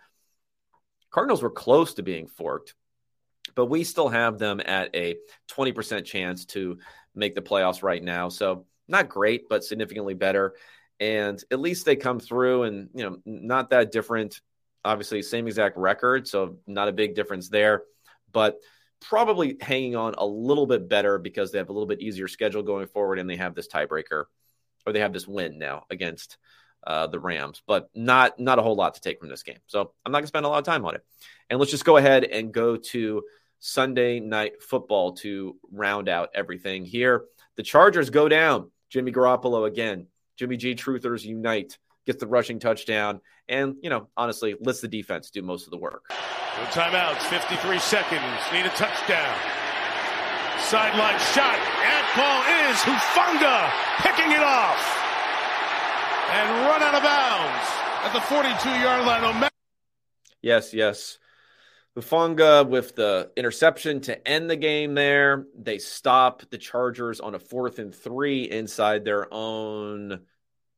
Cardinals 1.11 1.43
were 1.43 1.51
close 1.51 1.95
to 1.95 2.03
being 2.03 2.27
forked, 2.27 2.75
but 3.55 3.67
we 3.67 3.85
still 3.85 4.09
have 4.09 4.39
them 4.39 4.61
at 4.65 4.95
a 4.95 5.17
20% 5.51 6.05
chance 6.05 6.47
to 6.47 6.79
make 7.15 7.35
the 7.35 7.43
playoffs 7.43 7.83
right 7.83 8.03
now. 8.03 8.29
So 8.31 8.67
not 8.89 9.09
great, 9.09 9.49
but 9.49 9.65
significantly 9.65 10.15
better. 10.15 10.55
And 11.01 11.43
at 11.51 11.61
least 11.61 11.85
they 11.85 11.97
come 11.97 12.21
through 12.21 12.63
and, 12.63 12.89
you 12.95 13.03
know, 13.05 13.19
not 13.27 13.71
that 13.71 13.93
different. 13.93 14.41
Obviously, 14.85 15.23
same 15.23 15.47
exact 15.47 15.77
record. 15.77 16.27
So 16.27 16.57
not 16.67 16.89
a 16.89 16.93
big 16.93 17.15
difference 17.15 17.49
there, 17.49 17.83
but 18.33 18.59
probably 19.01 19.57
hanging 19.61 19.97
on 19.97 20.15
a 20.17 20.27
little 20.27 20.67
bit 20.67 20.89
better 20.89 21.19
because 21.19 21.51
they 21.51 21.59
have 21.59 21.69
a 21.69 21.73
little 21.73 21.87
bit 21.87 22.01
easier 22.01 22.29
schedule 22.29 22.63
going 22.63 22.87
forward 22.87 23.19
and 23.19 23.29
they 23.29 23.37
have 23.37 23.55
this 23.55 23.69
tiebreaker 23.69 24.25
or 24.87 24.93
they 24.93 25.01
have 25.01 25.13
this 25.13 25.27
win 25.27 25.59
now 25.59 25.85
against 25.91 26.39
uh, 26.87 27.07
the 27.07 27.21
Rams, 27.21 27.63
but 27.67 27.89
not 27.95 28.39
not 28.41 28.59
a 28.59 28.63
whole 28.63 28.75
lot 28.75 28.95
to 28.95 29.01
take 29.01 29.21
from 29.21 29.29
this 29.29 29.43
game. 29.43 29.59
So 29.67 29.93
I'm 30.05 30.13
not 30.13 30.19
gonna 30.19 30.27
spend 30.27 30.47
a 30.47 30.49
lot 30.49 30.59
of 30.59 30.65
time 30.65 30.85
on 30.85 30.95
it. 30.95 31.05
And 31.49 31.59
let's 31.59 31.71
just 31.71 31.85
go 31.85 31.97
ahead 31.97 32.25
and 32.25 32.53
go 32.53 32.77
to 32.77 33.23
Sunday 33.61 34.19
night 34.19 34.63
football 34.63 35.13
to 35.13 35.57
round 35.71 36.09
out 36.09 36.31
everything 36.35 36.85
here. 36.85 37.25
The 37.57 37.63
Chargers 37.63 38.11
go 38.11 38.29
down. 38.29 38.71
Jimmy 38.91 39.13
Garoppolo 39.13 39.67
again. 39.67 40.09
Jimmy 40.37 40.57
G 40.57 40.75
truthers 40.75 41.25
unite. 41.25 41.79
Gets 42.07 42.21
the 42.21 42.27
rushing 42.27 42.59
touchdown. 42.59 43.21
And, 43.49 43.77
you 43.83 43.91
know, 43.91 44.09
honestly, 44.17 44.57
lets 44.61 44.81
the 44.81 44.89
defense 44.89 45.31
do 45.31 45.43
most 45.43 45.67
of 45.67 45.71
the 45.71 45.79
work. 45.79 46.05
No 46.11 46.65
timeouts, 46.67 47.23
53 47.29 47.79
seconds. 47.79 48.23
Need 48.53 48.67
a 48.67 48.71
touchdown. 48.71 49.39
Sideline 50.59 51.19
shot. 51.35 51.59
And 51.83 52.07
ball 52.17 52.43
is 52.71 52.77
Hufanga 52.79 53.71
picking 53.99 54.33
it 54.33 54.43
off. 54.43 54.99
And 56.31 56.67
run 56.67 56.83
out 56.83 56.95
of 56.95 57.03
bounds 57.03 57.69
at 58.05 58.13
the 58.13 58.21
42 58.21 58.69
yard 58.81 59.07
line. 59.07 59.51
Yes, 60.41 60.75
yes. 60.75 61.19
Hufanga 61.97 62.67
with 62.67 62.97
the 62.97 63.31
interception 63.37 64.01
to 64.03 64.27
end 64.27 64.49
the 64.49 64.57
game 64.57 64.95
there. 64.95 65.47
They 65.57 65.79
stop 65.79 66.43
the 66.51 66.59
Chargers 66.59 67.21
on 67.21 67.35
a 67.35 67.39
fourth 67.39 67.79
and 67.79 67.95
three 67.95 68.45
inside 68.45 69.05
their 69.05 69.33
own 69.33 70.21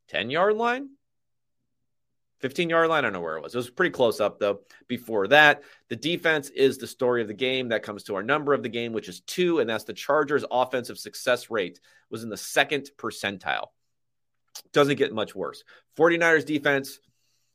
10 0.09 0.31
yard 0.31 0.57
line. 0.57 0.91
15 2.45 2.69
yard 2.69 2.91
line. 2.91 2.99
I 2.99 3.01
don't 3.01 3.15
know 3.15 3.23
where 3.23 3.39
it 3.39 3.43
was. 3.43 3.55
It 3.55 3.59
was 3.59 3.71
pretty 3.71 3.93
close 3.93 4.21
up, 4.21 4.39
though. 4.39 4.61
Before 4.87 5.27
that, 5.29 5.63
the 5.89 5.97
defense 5.97 6.51
is 6.51 6.77
the 6.77 6.87
story 6.87 7.23
of 7.23 7.29
the 7.29 7.33
game. 7.33 7.71
That 7.71 7.83
comes 7.83 8.03
to 8.05 8.17
our 8.17 8.23
number 8.23 8.53
of 8.53 8.63
the 8.63 8.69
game, 8.69 8.93
which 8.93 9.09
is 9.09 9.21
two, 9.21 9.61
and 9.61 9.71
that's 9.71 9.85
the 9.85 9.95
Chargers' 9.95 10.45
offensive 10.51 10.99
success 10.99 11.51
rate 11.51 11.81
was 12.11 12.23
in 12.23 12.29
the 12.29 12.37
second 12.37 12.91
percentile. 12.99 13.69
Doesn't 14.75 14.99
get 14.99 15.15
much 15.15 15.35
worse. 15.35 15.65
49ers 15.97 16.45
defense 16.45 17.01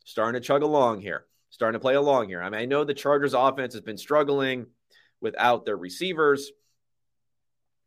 starting 0.05 0.41
to 0.41 0.45
chug 0.45 0.63
along 0.63 1.01
here 1.01 1.25
starting 1.49 1.77
to 1.77 1.81
play 1.81 1.95
along 1.95 2.29
here. 2.29 2.41
I 2.41 2.49
mean, 2.49 2.61
I 2.61 2.65
know 2.65 2.83
the 2.83 2.93
Chargers 2.93 3.33
offense 3.33 3.73
has 3.73 3.81
been 3.81 3.97
struggling 3.97 4.67
without 5.21 5.65
their 5.65 5.77
receivers. 5.77 6.51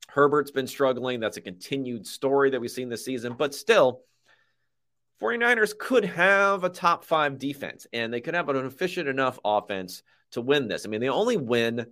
Herbert's 0.08 0.50
been 0.50 0.66
struggling. 0.66 1.20
That's 1.20 1.36
a 1.36 1.42
continued 1.42 2.06
story 2.06 2.50
that 2.50 2.60
we've 2.60 2.70
seen 2.70 2.88
this 2.88 3.04
season, 3.04 3.34
but 3.34 3.54
still, 3.54 4.02
49ers 5.22 5.78
could 5.78 6.04
have 6.04 6.64
a 6.64 6.68
top 6.68 7.04
five 7.04 7.38
defense 7.38 7.86
and 7.92 8.12
they 8.12 8.20
could 8.20 8.34
have 8.34 8.48
an 8.48 8.66
efficient 8.66 9.08
enough 9.08 9.38
offense 9.44 10.02
to 10.32 10.40
win 10.40 10.66
this. 10.66 10.84
I 10.84 10.88
mean, 10.88 11.00
they 11.00 11.08
only 11.08 11.36
win 11.36 11.86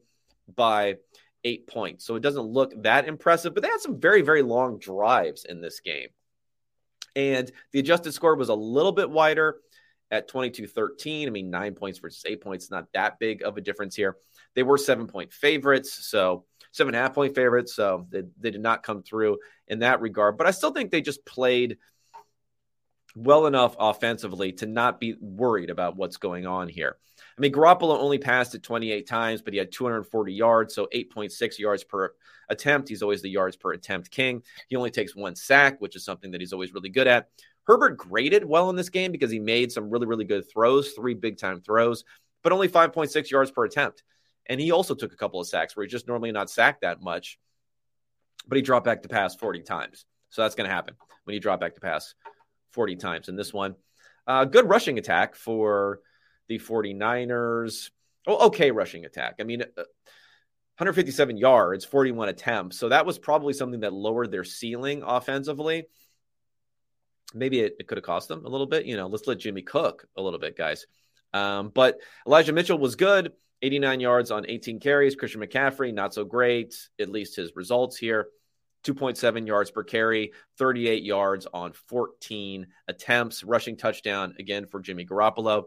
by 0.55 0.97
eight 1.45 1.69
points, 1.69 2.05
so 2.05 2.17
it 2.17 2.23
doesn't 2.23 2.43
look 2.43 2.73
that 2.83 3.07
impressive, 3.07 3.55
but 3.55 3.63
they 3.63 3.69
had 3.69 3.81
some 3.81 4.01
very, 4.01 4.23
very 4.23 4.43
long 4.43 4.79
drives 4.79 5.45
in 5.45 5.61
this 5.61 5.79
game. 5.79 6.09
And 7.15 7.51
the 7.73 7.79
adjusted 7.79 8.13
score 8.13 8.35
was 8.35 8.49
a 8.49 8.55
little 8.55 8.93
bit 8.93 9.09
wider 9.09 9.59
at 10.11 10.27
22 10.27 10.67
13. 10.67 11.29
I 11.29 11.31
mean, 11.31 11.51
nine 11.51 11.75
points 11.75 12.01
versus 12.01 12.25
eight 12.27 12.41
points, 12.41 12.71
not 12.71 12.93
that 12.95 13.21
big 13.21 13.43
of 13.43 13.57
a 13.57 13.61
difference 13.61 13.95
here. 13.95 14.17
They 14.55 14.65
were 14.65 14.77
seven 14.77 15.07
point 15.07 15.33
favorites, 15.33 15.93
so 16.07 16.47
seven 16.73 16.95
and 16.95 17.01
a 17.01 17.07
half 17.07 17.15
point 17.15 17.37
favorites. 17.37 17.75
So 17.75 18.07
they, 18.11 18.23
they 18.41 18.51
did 18.51 18.61
not 18.61 18.83
come 18.83 19.03
through 19.03 19.39
in 19.69 19.81
that 19.81 20.01
regard. 20.01 20.37
But 20.37 20.49
I 20.49 20.51
still 20.51 20.73
think 20.73 20.91
they 20.91 21.01
just 21.01 21.25
played 21.25 21.79
well 23.15 23.47
enough 23.47 23.77
offensively 23.79 24.53
to 24.53 24.67
not 24.67 25.01
be 25.01 25.17
worried 25.21 25.71
about 25.71 25.97
what's 25.97 26.17
going 26.17 26.47
on 26.47 26.69
here. 26.69 26.97
I 27.19 27.41
mean, 27.41 27.53
Garoppolo 27.53 27.99
only 27.99 28.19
passed 28.19 28.55
it 28.55 28.63
28 28.63 29.07
times, 29.07 29.43
but 29.43 29.53
he 29.53 29.59
had 29.59 29.73
240 29.73 30.33
yards, 30.33 30.75
so 30.75 30.89
8.6 30.95 31.59
yards 31.59 31.85
per 31.85 32.13
attempt. 32.49 32.89
He's 32.89 33.03
always 33.03 33.23
the 33.23 33.31
yards 33.31 33.57
per 33.57 33.73
attempt 33.73 34.11
king. 34.11 34.43
He 34.69 34.77
only 34.77 34.91
takes 34.91 35.17
one 35.17 35.35
sack, 35.37 35.81
which 35.81 35.97
is 35.97 36.05
something 36.05 36.31
that 36.33 36.41
he's 36.41 36.53
always 36.53 36.75
really 36.75 36.89
good 36.89 37.07
at. 37.07 37.29
Herbert 37.65 37.97
graded 37.97 38.45
well 38.45 38.71
in 38.71 38.77
this 38.77 38.89
game 38.89 39.13
because 39.13 39.31
he 39.31 39.39
made 39.39 39.71
some 39.71 39.91
really, 39.91 40.07
really 40.07 40.25
good 40.25 40.51
throws, 40.51 40.93
three 40.93 41.15
big 41.15 41.39
time 41.39 41.61
throws, 41.61 42.05
but 42.43 42.53
only 42.53 42.69
5.6 42.69 43.31
yards 43.31 43.51
per 43.51 43.65
attempt. 43.65 44.03
And 44.47 44.61
he 44.61 44.73
also 44.73 44.95
took 44.95 45.13
a 45.13 45.17
couple 45.17 45.41
of 45.41 45.47
sacks 45.47 45.77
where 45.77 45.85
he's 45.85 45.93
just 45.93 46.09
normally 46.09 46.33
not 46.33 46.51
sacked 46.51 46.81
that 46.81 47.03
much, 47.03 47.39
but 48.49 48.57
he 48.57 48.63
dropped 48.63 48.87
back 48.87 49.03
to 49.03 49.09
pass 49.09 49.37
40 49.37 49.63
times. 49.63 50.05
So 50.31 50.43
that's 50.43 50.55
going 50.55 50.69
to 50.69 50.75
happen 50.75 50.95
when 51.25 51.35
you 51.35 51.41
drop 51.41 51.61
back 51.61 51.75
to 51.75 51.81
pass 51.81 52.15
40 52.73 52.97
times 52.97 53.29
in 53.29 53.37
this 53.37 53.53
one. 53.53 53.75
Uh, 54.27 54.45
good 54.45 54.69
rushing 54.69 54.99
attack 54.99 55.35
for 55.35 56.01
the 56.49 56.59
49ers. 56.59 57.91
Oh, 58.27 58.47
okay, 58.49 58.71
rushing 58.71 59.05
attack. 59.05 59.37
I 59.41 59.45
mean, 59.45 59.63
uh, 59.63 59.85
157 60.77 61.37
yards, 61.37 61.85
41 61.85 62.29
attempts. 62.29 62.79
So 62.79 62.89
that 62.89 63.07
was 63.07 63.19
probably 63.19 63.53
something 63.53 63.81
that 63.81 63.93
lowered 63.93 64.31
their 64.31 64.45
ceiling 64.45 65.03
offensively 65.05 65.87
maybe 67.35 67.61
it, 67.61 67.77
it 67.79 67.87
could 67.87 67.99
have 67.99 68.05
cost 68.05 68.29
them 68.29 68.45
a 68.45 68.49
little 68.49 68.67
bit. 68.67 68.87
You 68.87 68.97
know, 68.97 69.07
let's 69.07 69.27
let 69.27 69.39
Jimmy 69.39 69.63
cook 69.63 70.07
a 70.17 70.23
little 70.23 70.39
bit, 70.39 70.57
guys. 70.57 70.87
Um, 71.33 71.71
but 71.75 71.99
Elijah 72.27 72.53
Mitchell 72.53 72.79
was 72.79 72.97
good, 72.97 73.33
89 73.63 74.01
yards 74.01 74.31
on 74.31 74.49
18 74.49 74.81
carries. 74.81 75.15
Christian 75.15 75.41
McCaffrey, 75.41 75.95
not 75.95 76.15
so 76.15 76.25
great, 76.25 76.75
at 76.99 77.09
least 77.09 77.37
his 77.37 77.55
results 77.55 77.97
here. 77.97 78.29
2.7 78.85 79.47
yards 79.47 79.71
per 79.71 79.83
carry, 79.83 80.33
38 80.59 81.03
yards 81.03 81.47
on 81.53 81.73
14 81.73 82.67
attempts, 82.89 83.45
rushing 83.45 83.77
touchdown 83.77 84.35
again 84.39 84.67
for 84.67 84.81
Jimmy 84.81 85.05
Garoppolo. 85.05 85.65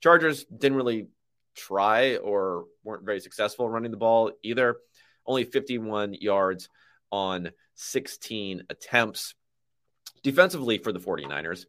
Chargers 0.00 0.44
didn't 0.44 0.76
really 0.76 1.08
try 1.54 2.16
or 2.16 2.64
weren't 2.82 3.04
very 3.04 3.20
successful 3.20 3.68
running 3.68 3.90
the 3.90 3.96
ball 3.96 4.32
either. 4.42 4.76
Only 5.26 5.44
51 5.44 6.14
yards 6.14 6.68
on 7.10 7.50
16 7.76 8.64
attempts 8.68 9.34
defensively 10.22 10.78
for 10.78 10.92
the 10.92 11.00
49ers. 11.00 11.64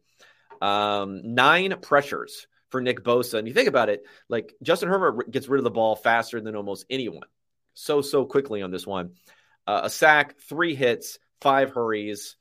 Um, 0.60 1.34
nine 1.34 1.76
pressures 1.80 2.46
for 2.70 2.80
Nick 2.80 3.02
Bosa. 3.02 3.38
And 3.38 3.46
you 3.48 3.54
think 3.54 3.68
about 3.68 3.88
it, 3.88 4.02
like 4.28 4.54
Justin 4.62 4.88
Herbert 4.88 5.30
gets 5.30 5.48
rid 5.48 5.58
of 5.58 5.64
the 5.64 5.70
ball 5.70 5.96
faster 5.96 6.40
than 6.40 6.56
almost 6.56 6.86
anyone. 6.90 7.28
So, 7.74 8.00
so 8.00 8.24
quickly 8.24 8.62
on 8.62 8.70
this 8.70 8.86
one. 8.86 9.12
Uh, 9.66 9.82
a 9.84 9.90
sack, 9.90 10.38
three 10.48 10.74
hits, 10.74 11.18
five 11.40 11.70
hurries. 11.70 12.36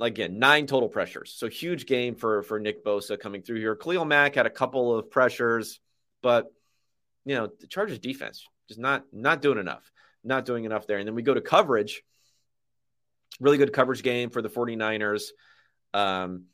Again, 0.00 0.38
nine 0.38 0.66
total 0.66 0.88
pressures. 0.88 1.34
So 1.36 1.48
huge 1.48 1.86
game 1.86 2.14
for 2.14 2.42
for 2.42 2.58
Nick 2.58 2.84
Bosa 2.84 3.18
coming 3.18 3.42
through 3.42 3.58
here. 3.60 3.76
Khalil 3.76 4.06
Mack 4.06 4.34
had 4.34 4.46
a 4.46 4.50
couple 4.50 4.98
of 4.98 5.10
pressures, 5.10 5.80
but 6.22 6.46
you 7.24 7.34
know 7.34 7.50
the 7.60 7.66
Chargers 7.66 7.98
defense 7.98 8.46
just 8.68 8.80
not 8.80 9.04
not 9.12 9.42
doing 9.42 9.58
enough, 9.58 9.90
not 10.24 10.46
doing 10.46 10.64
enough 10.64 10.86
there. 10.86 10.98
And 10.98 11.06
then 11.06 11.14
we 11.14 11.22
go 11.22 11.34
to 11.34 11.42
coverage 11.42 12.02
really 13.40 13.58
good 13.58 13.72
coverage 13.72 14.02
game 14.02 14.30
for 14.30 14.42
the 14.42 14.48
49ers. 14.48 15.24
Um, 15.94 16.44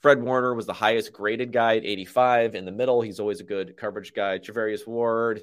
Fred 0.00 0.22
Warner 0.22 0.54
was 0.54 0.66
the 0.66 0.72
highest 0.72 1.12
graded 1.12 1.52
guy 1.52 1.76
at 1.76 1.84
85 1.84 2.54
in 2.54 2.64
the 2.64 2.72
middle. 2.72 3.00
He's 3.00 3.20
always 3.20 3.40
a 3.40 3.44
good 3.44 3.76
coverage 3.76 4.12
guy. 4.14 4.38
Charvarius 4.38 4.86
Ward, 4.86 5.42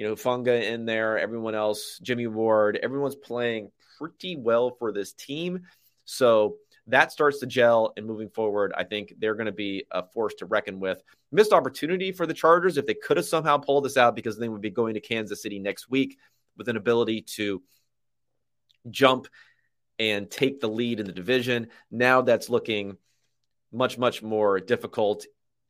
you 0.00 0.08
know, 0.08 0.14
Funga 0.14 0.62
in 0.62 0.86
there, 0.86 1.18
everyone 1.18 1.54
else, 1.54 1.98
Jimmy 2.02 2.26
Ward, 2.26 2.78
everyone's 2.82 3.16
playing 3.16 3.70
pretty 3.98 4.34
well 4.34 4.70
for 4.70 4.92
this 4.92 5.12
team. 5.12 5.64
So 6.06 6.56
that 6.86 7.12
starts 7.12 7.40
to 7.40 7.46
gel 7.46 7.92
and 7.98 8.06
moving 8.06 8.30
forward, 8.30 8.72
I 8.74 8.84
think 8.84 9.12
they're 9.18 9.34
going 9.34 9.44
to 9.44 9.52
be 9.52 9.84
a 9.90 10.02
force 10.02 10.32
to 10.36 10.46
reckon 10.46 10.80
with. 10.80 11.02
Missed 11.32 11.52
opportunity 11.52 12.12
for 12.12 12.24
the 12.24 12.32
Chargers 12.32 12.78
if 12.78 12.86
they 12.86 12.94
could 12.94 13.18
have 13.18 13.26
somehow 13.26 13.58
pulled 13.58 13.84
this 13.84 13.98
out 13.98 14.16
because 14.16 14.38
they 14.38 14.48
would 14.48 14.62
be 14.62 14.70
going 14.70 14.94
to 14.94 15.00
Kansas 15.00 15.42
City 15.42 15.58
next 15.58 15.90
week 15.90 16.16
with 16.56 16.70
an 16.70 16.78
ability 16.78 17.20
to 17.36 17.62
jump 18.88 19.26
and 19.98 20.30
take 20.30 20.60
the 20.60 20.68
lead 20.68 21.00
in 21.00 21.04
the 21.04 21.12
division. 21.12 21.66
Now 21.90 22.22
that's 22.22 22.48
looking 22.48 22.96
much, 23.70 23.98
much 23.98 24.22
more 24.22 24.60
difficult. 24.60 25.26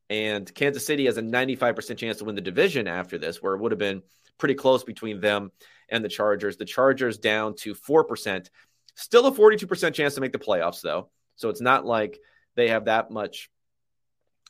And 0.09 0.55
Kansas 0.55 0.87
City 0.87 1.07
has 1.07 1.17
a 1.17 1.23
95% 1.23 1.97
chance 1.97 2.19
to 2.19 2.25
win 2.25 2.37
the 2.37 2.41
division 2.41 2.87
after 2.87 3.19
this, 3.19 3.43
where 3.43 3.55
it 3.55 3.61
would 3.61 3.73
have 3.73 3.79
been 3.81 4.03
pretty 4.41 4.55
close 4.55 4.83
between 4.83 5.21
them 5.21 5.53
and 5.89 6.05
the 6.05 6.09
Chargers. 6.09 6.57
The 6.57 6.65
Chargers 6.65 7.19
down 7.19 7.55
to 7.57 7.75
4%. 7.75 8.49
Still 8.97 9.27
a 9.27 9.33
42% 9.33 9.95
chance 9.95 10.15
to 10.15 10.21
make 10.21 10.33
the 10.33 10.39
playoffs, 10.39 10.81
though. 10.81 11.11
So 11.37 11.49
it's 11.49 11.61
not 11.61 11.87
like 11.87 12.19
they 12.57 12.69
have 12.69 12.87
that 12.87 13.11
much 13.11 13.51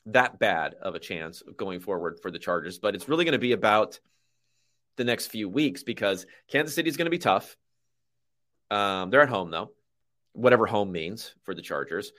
that 0.07 0.39
bad 0.39 0.73
of 0.81 0.95
a 0.95 0.99
chance 0.99 1.43
going 1.57 1.79
forward 1.79 2.19
for 2.21 2.31
the 2.31 2.39
Chargers. 2.39 2.79
But 2.79 2.95
it's 2.95 3.07
really 3.07 3.23
going 3.23 3.33
to 3.33 3.39
be 3.39 3.51
about 3.51 3.99
the 4.97 5.03
next 5.03 5.27
few 5.27 5.47
weeks 5.47 5.83
because 5.83 6.25
Kansas 6.47 6.75
City 6.75 6.89
is 6.89 6.97
going 6.97 7.05
to 7.05 7.11
be 7.11 7.17
tough. 7.17 7.55
Um, 8.69 9.09
they're 9.09 9.21
at 9.21 9.29
home 9.29 9.51
though, 9.51 9.71
whatever 10.33 10.65
home 10.65 10.91
means 10.91 11.35
for 11.43 11.53
the 11.53 11.61
Chargers. 11.61 12.13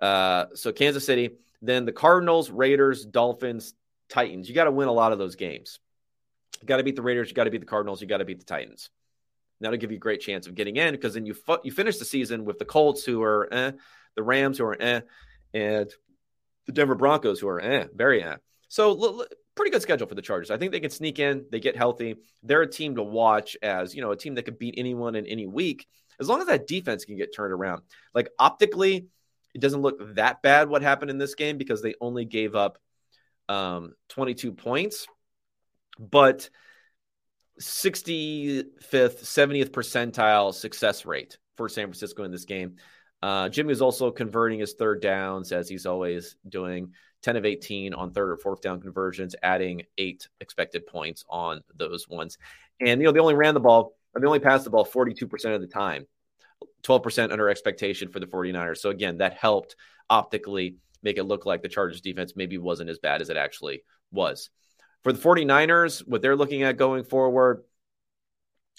Uh, 0.00 0.46
so 0.54 0.72
Kansas 0.72 1.04
City, 1.04 1.30
then 1.62 1.86
the 1.86 1.92
Cardinals, 1.92 2.50
Raiders, 2.50 3.04
Dolphins, 3.04 3.74
Titans. 4.08 4.48
You 4.48 4.54
got 4.54 4.64
to 4.64 4.70
win 4.70 4.88
a 4.88 4.92
lot 4.92 5.12
of 5.12 5.18
those 5.18 5.36
games. 5.36 5.80
You 6.60 6.66
got 6.66 6.78
to 6.78 6.82
beat 6.82 6.96
the 6.96 7.02
Raiders. 7.02 7.28
You 7.28 7.34
got 7.34 7.44
to 7.44 7.50
beat 7.50 7.60
the 7.60 7.66
Cardinals. 7.66 8.00
You 8.00 8.06
got 8.06 8.18
to 8.18 8.24
beat 8.24 8.38
the 8.38 8.44
Titans. 8.44 8.90
That'll 9.60 9.78
give 9.78 9.90
you 9.90 9.96
a 9.96 10.00
great 10.00 10.20
chance 10.20 10.46
of 10.46 10.54
getting 10.54 10.76
in 10.76 10.92
because 10.92 11.14
then 11.14 11.26
you 11.26 11.34
fu- 11.34 11.58
you 11.62 11.72
finish 11.72 11.98
the 11.98 12.04
season 12.04 12.44
with 12.44 12.58
the 12.58 12.64
Colts 12.64 13.04
who 13.04 13.22
are 13.22 13.48
eh, 13.52 13.72
the 14.16 14.22
Rams 14.22 14.58
who 14.58 14.64
are 14.64 14.76
eh, 14.80 15.00
and 15.52 15.90
the 16.66 16.72
Denver 16.72 16.94
Broncos 16.94 17.40
who 17.40 17.48
are 17.48 17.60
eh, 17.60 17.86
very 17.94 18.22
eh. 18.22 18.36
So 18.68 18.90
l- 18.90 19.20
l- 19.20 19.26
pretty 19.54 19.70
good 19.70 19.82
schedule 19.82 20.08
for 20.08 20.16
the 20.16 20.22
Chargers. 20.22 20.50
I 20.50 20.58
think 20.58 20.72
they 20.72 20.80
can 20.80 20.90
sneak 20.90 21.18
in. 21.18 21.46
They 21.50 21.60
get 21.60 21.76
healthy. 21.76 22.16
They're 22.42 22.62
a 22.62 22.70
team 22.70 22.96
to 22.96 23.02
watch 23.02 23.56
as 23.62 23.94
you 23.94 24.02
know 24.02 24.10
a 24.10 24.16
team 24.16 24.34
that 24.34 24.44
could 24.44 24.58
beat 24.58 24.74
anyone 24.76 25.14
in 25.14 25.26
any 25.26 25.46
week 25.46 25.86
as 26.20 26.28
long 26.28 26.40
as 26.40 26.46
that 26.46 26.66
defense 26.66 27.04
can 27.04 27.16
get 27.16 27.34
turned 27.34 27.52
around. 27.52 27.82
Like 28.14 28.28
optically, 28.38 29.06
it 29.54 29.60
doesn't 29.60 29.82
look 29.82 30.16
that 30.16 30.42
bad 30.42 30.68
what 30.68 30.82
happened 30.82 31.10
in 31.10 31.18
this 31.18 31.34
game 31.34 31.58
because 31.58 31.82
they 31.82 31.94
only 32.00 32.24
gave 32.24 32.54
up 32.54 32.78
um, 33.48 33.94
22 34.10 34.52
points, 34.52 35.06
but 35.98 36.48
65th, 37.60 38.64
70th 38.90 39.70
percentile 39.70 40.52
success 40.52 41.06
rate 41.06 41.38
for 41.56 41.68
San 41.68 41.86
Francisco 41.86 42.24
in 42.24 42.30
this 42.30 42.44
game. 42.44 42.76
Uh, 43.22 43.48
Jimmy 43.48 43.68
was 43.68 43.80
also 43.80 44.10
converting 44.10 44.58
his 44.58 44.74
third 44.74 45.00
downs 45.00 45.52
as 45.52 45.68
he's 45.68 45.86
always 45.86 46.36
doing 46.48 46.92
10 47.22 47.36
of 47.36 47.46
18 47.46 47.94
on 47.94 48.12
third 48.12 48.30
or 48.30 48.36
fourth 48.36 48.60
down 48.60 48.80
conversions, 48.80 49.34
adding 49.42 49.82
eight 49.96 50.28
expected 50.40 50.86
points 50.86 51.24
on 51.30 51.62
those 51.74 52.06
ones. 52.08 52.36
And, 52.80 53.00
you 53.00 53.06
know, 53.06 53.12
they 53.12 53.20
only 53.20 53.34
ran 53.34 53.54
the 53.54 53.60
ball, 53.60 53.96
or 54.14 54.20
they 54.20 54.26
only 54.26 54.40
passed 54.40 54.64
the 54.64 54.70
ball 54.70 54.84
42% 54.84 55.54
of 55.54 55.62
the 55.62 55.66
time, 55.66 56.06
12% 56.82 57.32
under 57.32 57.48
expectation 57.48 58.10
for 58.10 58.20
the 58.20 58.26
49ers. 58.26 58.78
So, 58.78 58.90
again, 58.90 59.18
that 59.18 59.34
helped 59.34 59.76
optically 60.10 60.76
make 61.02 61.16
it 61.16 61.24
look 61.24 61.46
like 61.46 61.62
the 61.62 61.68
Chargers 61.68 62.02
defense 62.02 62.34
maybe 62.36 62.58
wasn't 62.58 62.90
as 62.90 62.98
bad 62.98 63.22
as 63.22 63.30
it 63.30 63.38
actually 63.38 63.84
was. 64.10 64.50
For 65.04 65.12
the 65.12 65.20
49ers, 65.20 66.06
what 66.08 66.22
they're 66.22 66.34
looking 66.34 66.62
at 66.62 66.78
going 66.78 67.04
forward, 67.04 67.62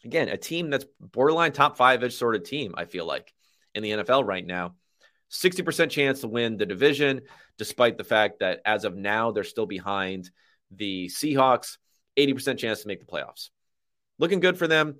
again, 0.03 0.27
a 0.27 0.37
team 0.37 0.71
that's 0.71 0.85
borderline 0.99 1.51
top 1.51 1.77
five 1.77 2.03
ish 2.03 2.17
sort 2.17 2.35
of 2.35 2.43
team, 2.43 2.73
I 2.75 2.85
feel 2.85 3.05
like, 3.05 3.31
in 3.75 3.83
the 3.83 3.91
NFL 3.91 4.27
right 4.27 4.45
now. 4.45 4.75
60% 5.31 5.89
chance 5.89 6.21
to 6.21 6.27
win 6.27 6.57
the 6.57 6.65
division, 6.65 7.21
despite 7.57 7.97
the 7.97 8.03
fact 8.03 8.39
that 8.39 8.61
as 8.65 8.85
of 8.85 8.95
now, 8.95 9.31
they're 9.31 9.43
still 9.43 9.65
behind 9.67 10.29
the 10.71 11.07
Seahawks. 11.07 11.77
80% 12.17 12.57
chance 12.57 12.81
to 12.81 12.87
make 12.87 12.99
the 12.99 13.05
playoffs. 13.05 13.49
Looking 14.17 14.39
good 14.39 14.57
for 14.57 14.67
them. 14.67 14.95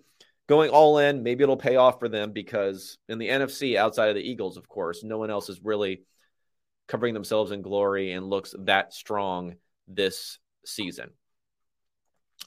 Going 0.48 0.70
all 0.70 1.00
in, 1.00 1.24
maybe 1.24 1.44
it'll 1.44 1.58
pay 1.58 1.76
off 1.76 2.00
for 2.00 2.10
them 2.10 2.34
because 2.34 3.00
in 3.10 3.18
the 3.18 3.30
NFC, 3.30 3.78
outside 3.78 4.10
of 4.10 4.16
the 4.16 4.30
Eagles, 4.30 4.58
of 4.58 4.68
course, 4.68 5.04
no 5.04 5.18
one 5.18 5.32
else 5.32 5.50
is 5.50 5.60
really 5.64 6.04
covering 6.88 7.16
themselves 7.16 7.52
in 7.52 7.64
glory 7.64 8.12
and 8.12 8.30
looks 8.30 8.54
that 8.60 8.94
strong 8.94 9.56
this 9.88 10.38
season. 10.68 11.12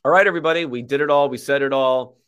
All 0.05 0.13
right, 0.13 0.27
everybody, 0.27 0.65
we 0.65 0.83
did 0.83 1.01
it 1.01 1.11
all. 1.11 1.29
We 1.29 1.39
said 1.39 1.63
it 1.63 1.73
all. 1.73 2.19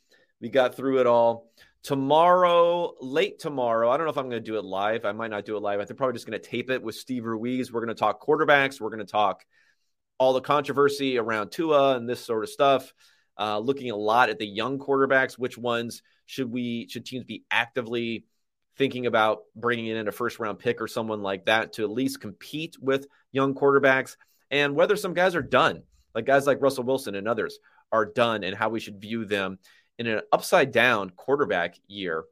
We 0.41 0.49
got 0.49 0.75
through 0.75 1.01
it 1.01 1.07
all. 1.07 1.53
Tomorrow, 1.83 2.95
late 3.01 3.39
tomorrow, 3.39 3.91
I 3.91 3.97
don't 3.97 4.07
know 4.07 4.11
if 4.11 4.19
I'm 4.19 4.29
going 4.29 4.43
to 4.43 4.51
do 4.51 4.59
it 4.59 4.65
live. 4.65 5.05
I 5.05 5.13
might 5.13 5.31
not 5.31 5.45
do 5.45 5.57
it 5.57 5.61
live. 5.61 5.81
I 5.81 5.85
think 5.85 5.97
probably 5.97 6.15
just 6.15 6.27
going 6.27 6.41
to 6.41 6.47
tape 6.47 6.71
it 6.71 6.83
with 6.83 6.95
Steve 6.95 7.25
Ruiz. 7.25 7.73
We're 7.73 7.81
going 7.81 7.95
to 7.95 7.99
talk 7.99 8.25
quarterbacks. 8.25 8.81
We're 8.81 8.91
going 8.91 9.07
to 9.07 9.11
talk 9.11 9.45
all 10.19 10.35
the 10.35 10.43
controversy 10.43 11.17
around 11.17 11.53
Tua 11.53 11.97
and 11.97 12.09
this 12.09 12.25
sort 12.25 12.45
of 12.45 12.51
stuff. 12.51 12.93
Uh, 13.39 13.59
looking 13.59 13.91
a 13.91 13.97
lot 13.97 14.29
at 14.29 14.39
the 14.39 14.47
young 14.47 14.79
quarterbacks. 14.79 15.39
Which 15.39 15.57
ones 15.57 16.03
should 16.27 16.53
we 16.53 16.87
should 16.91 17.07
teams 17.07 17.25
be 17.25 17.45
actively 17.51 18.27
thinking 18.77 19.07
about 19.07 19.41
bringing 19.57 19.87
in 19.87 20.09
a 20.09 20.13
first 20.13 20.39
round 20.39 20.59
pick 20.59 20.81
or 20.81 20.89
someone 20.89 21.23
like 21.23 21.47
that 21.47 21.73
to 21.75 21.85
at 21.85 21.91
least 21.91 22.21
compete 22.21 22.77
with 22.81 23.07
young 23.33 23.55
quarterbacks, 23.55 24.17
and 24.51 24.75
whether 24.75 24.97
some 24.97 25.15
guys 25.15 25.35
are 25.35 25.43
done 25.43 25.83
like 26.15 26.27
guys 26.27 26.47
like 26.47 26.63
Russell 26.63 26.85
Wilson 26.85 27.15
and 27.15 27.29
others 27.29 27.59
are 27.93 28.07
done 28.07 28.45
and 28.45 28.57
how 28.57 28.69
we 28.69 28.81
should 28.81 29.01
view 29.01 29.25
them 29.25 29.59
in 29.99 30.07
an 30.07 30.21
upside 30.33 30.73
down 30.73 31.11
quarterback 31.11 31.77
year. 31.87 32.25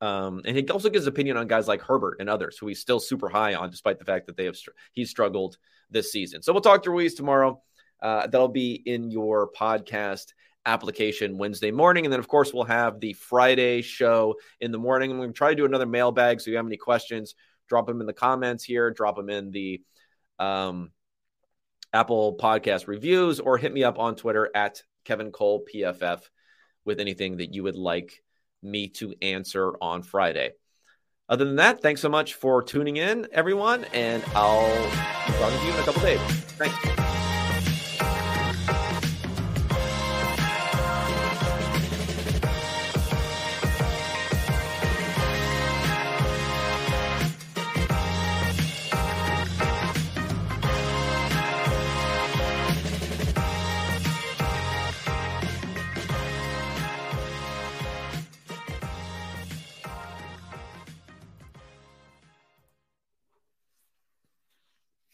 Um, 0.00 0.42
and 0.46 0.56
he 0.56 0.66
also 0.68 0.88
gives 0.88 1.06
opinion 1.06 1.36
on 1.36 1.46
guys 1.46 1.68
like 1.68 1.82
Herbert 1.82 2.16
and 2.20 2.30
others 2.30 2.56
who 2.56 2.68
he's 2.68 2.80
still 2.80 3.00
super 3.00 3.28
high 3.28 3.54
on, 3.54 3.70
despite 3.70 3.98
the 3.98 4.04
fact 4.04 4.26
that 4.26 4.36
they 4.36 4.46
have 4.46 4.56
str- 4.56 4.70
he's 4.92 5.10
struggled 5.10 5.58
this 5.90 6.10
season. 6.10 6.42
So 6.42 6.52
we'll 6.52 6.62
talk 6.62 6.84
to 6.84 6.90
Ruiz 6.90 7.14
tomorrow. 7.14 7.60
Uh, 8.00 8.26
that'll 8.26 8.48
be 8.48 8.72
in 8.86 9.10
your 9.10 9.50
podcast 9.52 10.32
application 10.64 11.36
Wednesday 11.36 11.70
morning, 11.70 12.06
and 12.06 12.12
then 12.12 12.20
of 12.20 12.28
course 12.28 12.54
we'll 12.54 12.64
have 12.64 12.98
the 12.98 13.12
Friday 13.12 13.82
show 13.82 14.36
in 14.60 14.72
the 14.72 14.78
morning. 14.78 15.10
I'm 15.10 15.18
going 15.18 15.28
to 15.28 15.36
try 15.36 15.50
to 15.50 15.56
do 15.56 15.66
another 15.66 15.86
mailbag. 15.86 16.40
So 16.40 16.44
if 16.44 16.52
you 16.52 16.56
have 16.56 16.66
any 16.66 16.78
questions, 16.78 17.34
drop 17.68 17.86
them 17.86 18.00
in 18.00 18.06
the 18.06 18.14
comments 18.14 18.64
here. 18.64 18.90
Drop 18.90 19.16
them 19.16 19.28
in 19.28 19.50
the 19.50 19.82
um, 20.38 20.92
Apple 21.92 22.36
Podcast 22.36 22.86
reviews 22.86 23.40
or 23.40 23.58
hit 23.58 23.72
me 23.72 23.84
up 23.84 23.98
on 23.98 24.16
Twitter 24.16 24.50
at 24.54 24.82
Kevin 25.04 25.32
Cole 25.32 25.64
PFF 25.72 26.20
with 26.84 27.00
anything 27.00 27.38
that 27.38 27.54
you 27.54 27.62
would 27.62 27.76
like 27.76 28.22
me 28.62 28.88
to 28.88 29.14
answer 29.22 29.74
on 29.80 30.02
Friday. 30.02 30.52
Other 31.28 31.44
than 31.44 31.56
that, 31.56 31.80
thanks 31.80 32.00
so 32.00 32.08
much 32.08 32.34
for 32.34 32.62
tuning 32.62 32.96
in, 32.96 33.28
everyone, 33.32 33.84
and 33.92 34.22
I'll 34.34 34.90
talk 35.38 35.52
to 35.52 35.66
you 35.66 35.72
in 35.72 35.78
a 35.78 35.82
couple 35.82 36.02
days. 36.02 36.20
Thanks. 36.58 37.09